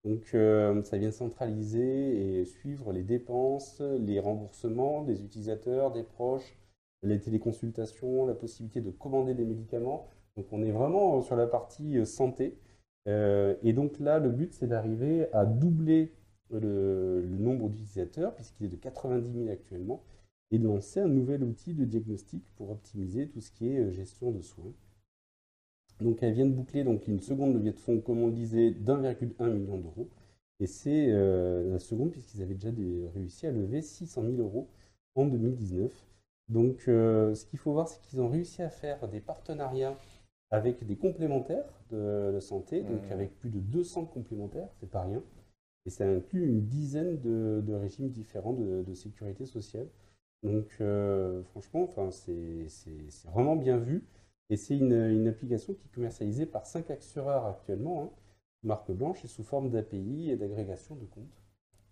Donc 0.05 0.31
euh, 0.35 0.83
ça 0.83 0.97
vient 0.97 1.11
centraliser 1.11 2.41
et 2.41 2.45
suivre 2.47 2.93
les 2.93 3.03
dépenses, 3.03 3.81
les 3.81 4.19
remboursements 4.19 5.03
des 5.03 5.23
utilisateurs, 5.23 5.93
des 5.93 6.03
proches, 6.03 6.57
les 7.03 7.21
téléconsultations, 7.21 8.27
la 8.27 8.35
possibilité 8.35 8.81
de 8.81 8.91
commander 8.91 9.35
des 9.35 9.45
médicaments. 9.45 10.09
Donc 10.37 10.47
on 10.53 10.63
est 10.63 10.71
vraiment 10.71 11.21
sur 11.23 11.37
la 11.37 11.47
partie 11.47 11.99
euh, 11.99 12.05
santé. 12.05 12.59
Euh, 13.09 13.55
et 13.63 13.73
donc 13.73 13.99
là, 13.99 14.19
le 14.19 14.31
but, 14.31 14.53
c'est 14.55 14.67
d'arriver 14.67 15.33
à 15.33 15.45
doubler 15.45 16.13
le, 16.51 17.23
nombre 17.39 17.69
d'utilisateurs, 17.69 18.35
puisqu'il 18.35 18.67
est 18.67 18.69
de 18.69 18.77
90 18.77 19.33
000 19.33 19.51
actuellement, 19.51 20.03
et 20.51 20.59
de 20.59 20.67
lancer 20.67 21.01
un 21.01 21.09
nouvel 21.09 21.45
outil 21.45 21.75
de 21.75 21.85
diagnostic 21.85 22.45
pour 22.57 22.71
optimiser 22.71 23.29
tout 23.29 23.41
ce 23.41 23.51
qui 23.53 23.69
est 23.69 23.93
gestion 23.93 24.33
de 24.33 24.43
soins. 24.43 24.73
Donc 26.01 26.23
elle 26.23 26.33
vient 26.35 26.47
de 26.47 26.53
boucler 26.53 26.85
donc, 26.85 27.07
une 27.09 27.21
seconde 27.21 27.55
levée 27.55 27.73
de 27.73 27.79
fonds, 27.79 28.01
comme 28.01 28.19
on 28.23 28.27
le 28.27 28.33
disait, 28.33 28.71
d'1,1 28.71 29.51
million 29.51 29.79
d'euros. 29.79 30.09
Et 30.61 30.67
c'est 30.67 31.07
euh, 31.11 31.71
la 31.73 31.79
seconde, 31.79 32.11
puisqu'ils 32.13 32.43
avaient 32.43 32.55
déjà 32.55 32.71
des- 32.73 33.09
réussi 33.15 33.47
à 33.47 33.53
lever 33.53 33.83
600 33.83 34.23
000 34.23 34.37
euros 34.41 34.69
en 35.15 35.27
2019. 35.27 35.93
Donc 36.49 36.85
euh, 36.89 37.35
ce 37.35 37.47
qu'il 37.47 37.59
faut 37.59 37.73
voir, 37.73 37.89
c'est 37.89 38.01
qu'ils 38.03 38.21
ont 38.21 38.29
réussi 38.29 38.63
à 38.63 38.71
faire 38.71 39.09
des 39.09 39.21
partenariats 39.21 39.97
avec 40.51 40.85
des 40.87 40.97
complémentaires 40.97 41.65
de, 41.91 42.33
de 42.35 42.41
santé, 42.41 42.83
donc 42.83 43.03
Mhm. 43.07 43.13
avec 43.13 43.39
plus 43.39 43.51
de 43.51 43.61
200 43.61 44.05
complémentaires, 44.07 44.69
c'est 44.81 44.91
pas 44.91 45.03
rien. 45.03 45.23
Et 45.87 45.91
ça 45.91 46.07
inclut 46.09 46.47
une 46.47 46.67
dizaine 46.67 47.21
de, 47.21 47.63
de 47.67 47.75
régimes 47.75 48.11
différents 48.11 48.53
de, 48.53 48.83
de 48.83 48.95
sécurité 48.95 49.47
sociale. 49.47 49.89
Donc 50.43 50.67
euh, 50.81 51.43
franchement, 51.45 51.89
c'est 52.11 52.67
vraiment 53.33 53.57
bien 53.57 53.79
vu. 53.79 54.05
Et 54.51 54.57
c'est 54.57 54.77
une, 54.77 55.27
application 55.29 55.75
qui 55.75 55.87
est 55.87 55.95
commercialisée 55.95 56.47
par 56.47 56.67
5 56.67 56.91
assureurs 56.91 57.47
actuellement, 57.47 58.03
hein, 58.03 58.11
marque 58.63 58.91
blanche, 58.91 59.25
et 59.25 59.29
sous 59.29 59.45
forme 59.45 59.71
d'API 59.71 60.31
et 60.31 60.37
d'agrégation 60.37 60.97
de 60.97 61.05
comptes. 61.07 61.43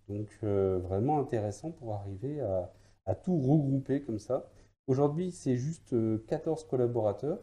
Donc 0.09 0.29
euh, 0.43 0.79
vraiment 0.79 1.19
intéressant 1.21 1.71
pour 1.71 1.95
arriver 1.95 2.41
à, 2.41 3.15
tout 3.15 3.39
regrouper 3.39 4.03
comme 4.03 4.19
ça. 4.19 4.51
Aujourd'hui, 4.87 5.33
c'est 5.33 5.57
juste 5.57 5.95
euh, 5.95 6.19
14 6.27 6.65
collaborateurs. 6.65 7.41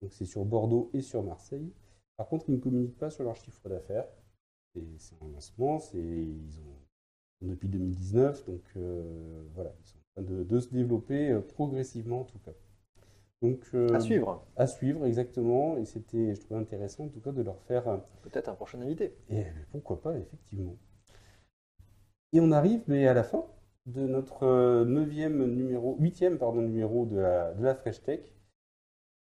Donc 0.00 0.12
c'est 0.12 0.24
sur 0.24 0.44
Bordeaux 0.44 0.90
et 0.94 1.02
sur 1.02 1.22
Marseille. 1.22 1.70
Par 2.16 2.28
contre, 2.28 2.46
ils 2.48 2.54
ne 2.54 2.60
communiquent 2.60 2.98
pas 2.98 3.10
sur 3.10 3.24
leur 3.24 3.36
chiffre 3.36 3.68
d'affaires. 3.68 4.06
C'est 4.96 5.16
un 5.20 5.28
lancement, 5.28 5.78
ils 5.92 6.58
ont 6.60 6.82
depuis 7.42 7.68
2019, 7.68 8.46
donc 8.46 8.62
euh, 8.76 9.42
voilà, 9.54 9.72
ils 9.80 9.86
sont 9.86 9.98
en 9.98 10.22
train 10.22 10.44
de, 10.44 10.60
se 10.60 10.68
développer 10.68 11.30
euh, 11.30 11.40
progressivement 11.40 12.20
en 12.20 12.24
tout 12.24 12.38
cas. 12.38 12.52
Donc 13.42 13.60
euh, 13.74 13.92
À 13.92 14.00
suivre. 14.00 14.44
à 14.56 14.66
suivre 14.66 15.04
exactement, 15.04 15.76
et 15.76 15.84
c'était, 15.84 16.34
je 16.34 16.40
trouvais 16.40 16.60
intéressant 16.60 17.04
en 17.06 17.08
tout 17.08 17.20
cas 17.20 17.32
de 17.32 17.42
leur 17.42 17.60
faire 17.62 18.00
Peut-être 18.22 18.48
un 18.48 18.54
prochain 18.54 18.80
invité. 18.80 19.14
et 19.30 19.44
pourquoi 19.72 20.00
pas, 20.00 20.16
effectivement. 20.16 20.76
Et 22.32 22.40
on 22.40 22.52
arrive 22.52 22.82
mais 22.86 23.06
à 23.08 23.14
la 23.14 23.24
fin 23.24 23.44
de 23.86 24.06
notre 24.06 24.44
euh, 24.44 24.84
neuvième 24.84 25.44
numéro, 25.54 25.96
huitième 25.98 26.38
pardon, 26.38 26.62
numéro 26.62 27.04
de 27.04 27.18
la, 27.18 27.52
de 27.52 27.64
la 27.64 27.74
Fresh 27.74 28.02
Tech. 28.02 28.20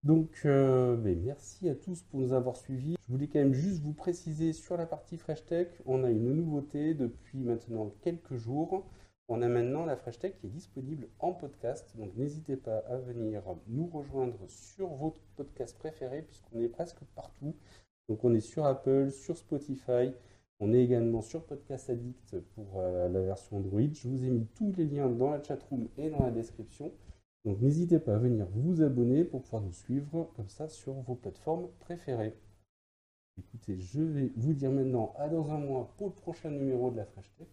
Donc, 0.04 0.42
euh, 0.46 0.96
mais 0.98 1.16
merci 1.16 1.68
à 1.70 1.76
tous 1.76 2.04
pour 2.04 2.20
nous 2.20 2.34
avoir 2.34 2.56
suivis. 2.58 2.96
Je 3.08 3.12
voulais 3.12 3.28
quand 3.28 3.40
même 3.40 3.54
juste 3.54 3.82
vous 3.82 3.94
préciser 3.94 4.54
sur 4.54 4.78
la 4.78 4.86
partie 4.86 5.18
Fresh 5.18 5.46
Tech, 5.46 5.68
on 5.86 6.04
a 6.04 6.12
une 6.12 6.34
nouveauté 6.34 6.94
depuis 6.94 7.40
maintenant 7.40 7.92
quelques 8.02 8.36
jours. 8.36 8.86
On 9.30 9.42
a 9.42 9.48
maintenant 9.48 9.86
la 9.86 9.96
Fresh 9.96 10.20
Tech 10.20 10.36
qui 10.38 10.48
est 10.48 10.50
disponible 10.50 11.08
en 11.20 11.34
podcast. 11.34 11.96
Donc, 11.98 12.16
n'hésitez 12.16 12.58
pas 12.58 12.80
à 12.80 12.98
venir 12.98 13.44
nous 13.68 13.88
rejoindre 13.88 14.38
sur 14.48 14.90
votre 14.90 15.22
podcast 15.36 15.78
préféré 15.78 16.22
puisqu'on 16.24 16.60
est 16.60 16.68
presque 16.68 17.04
partout. 17.16 17.56
Donc, 18.10 18.24
on 18.26 18.34
est 18.34 18.42
sur 18.42 18.66
Apple, 18.66 19.12
sur 19.12 19.38
Spotify. 19.38 20.12
On 20.60 20.74
est 20.74 20.84
également 20.84 21.22
sur 21.22 21.46
Podcast 21.46 21.90
Addict 21.90 22.40
pour 22.56 22.80
euh, 22.80 23.10
la 23.10 23.22
version 23.22 23.58
Android. 23.58 23.82
Je 23.92 24.08
vous 24.08 24.24
ai 24.24 24.30
mis 24.30 24.46
tous 24.56 24.72
les 24.78 24.86
liens 24.86 25.10
dans 25.10 25.32
la 25.32 25.42
chatroom 25.42 25.88
et 25.98 26.10
dans 26.10 26.24
la 26.24 26.32
description. 26.32 26.92
Donc 27.46 27.60
n'hésitez 27.60 28.00
pas 28.00 28.16
à 28.16 28.18
venir 28.18 28.48
vous 28.52 28.82
abonner 28.82 29.26
pour 29.26 29.42
pouvoir 29.42 29.62
nous 29.62 29.74
suivre 29.74 30.32
comme 30.36 30.48
ça 30.48 30.70
sur 30.70 30.94
vos 30.94 31.16
plateformes 31.16 31.68
préférées. 31.80 32.38
Écoutez, 33.38 33.78
je 33.78 34.02
vais 34.02 34.32
vous 34.38 34.54
dire 34.54 34.72
maintenant 34.72 35.14
à 35.18 35.28
dans 35.28 35.52
un 35.52 35.58
mois 35.58 35.92
pour 35.98 36.08
le 36.08 36.14
prochain 36.14 36.52
numéro 36.52 36.92
de 36.92 36.98
la 36.98 37.06
Fresh 37.06 37.34
Tech. 37.36 37.48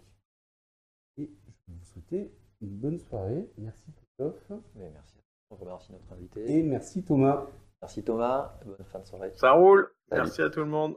Et 1.71 1.73
je 1.73 1.77
vais 1.77 1.79
vous 1.79 1.85
souhaiter 1.85 2.33
une 2.61 2.77
bonne 2.77 2.99
soirée. 2.99 3.49
Merci 3.59 3.93
Christophe. 3.93 4.51
Mais 4.75 4.91
merci. 4.91 5.17
On 5.51 5.57
remercie 5.57 5.93
notre 5.93 6.13
invité. 6.13 6.59
Et 6.59 6.63
merci 6.63 7.03
Thomas. 7.03 7.47
Merci 7.81 8.03
Thomas. 8.05 8.59
Bonne 8.65 8.85
fin 8.85 9.01
de 9.01 9.07
soirée. 9.07 9.33
Ça 9.37 9.53
roule. 9.53 9.91
Salut. 10.09 10.23
Merci 10.23 10.43
à 10.43 10.51
tout 10.51 10.61
le 10.61 10.67
monde. 10.67 10.97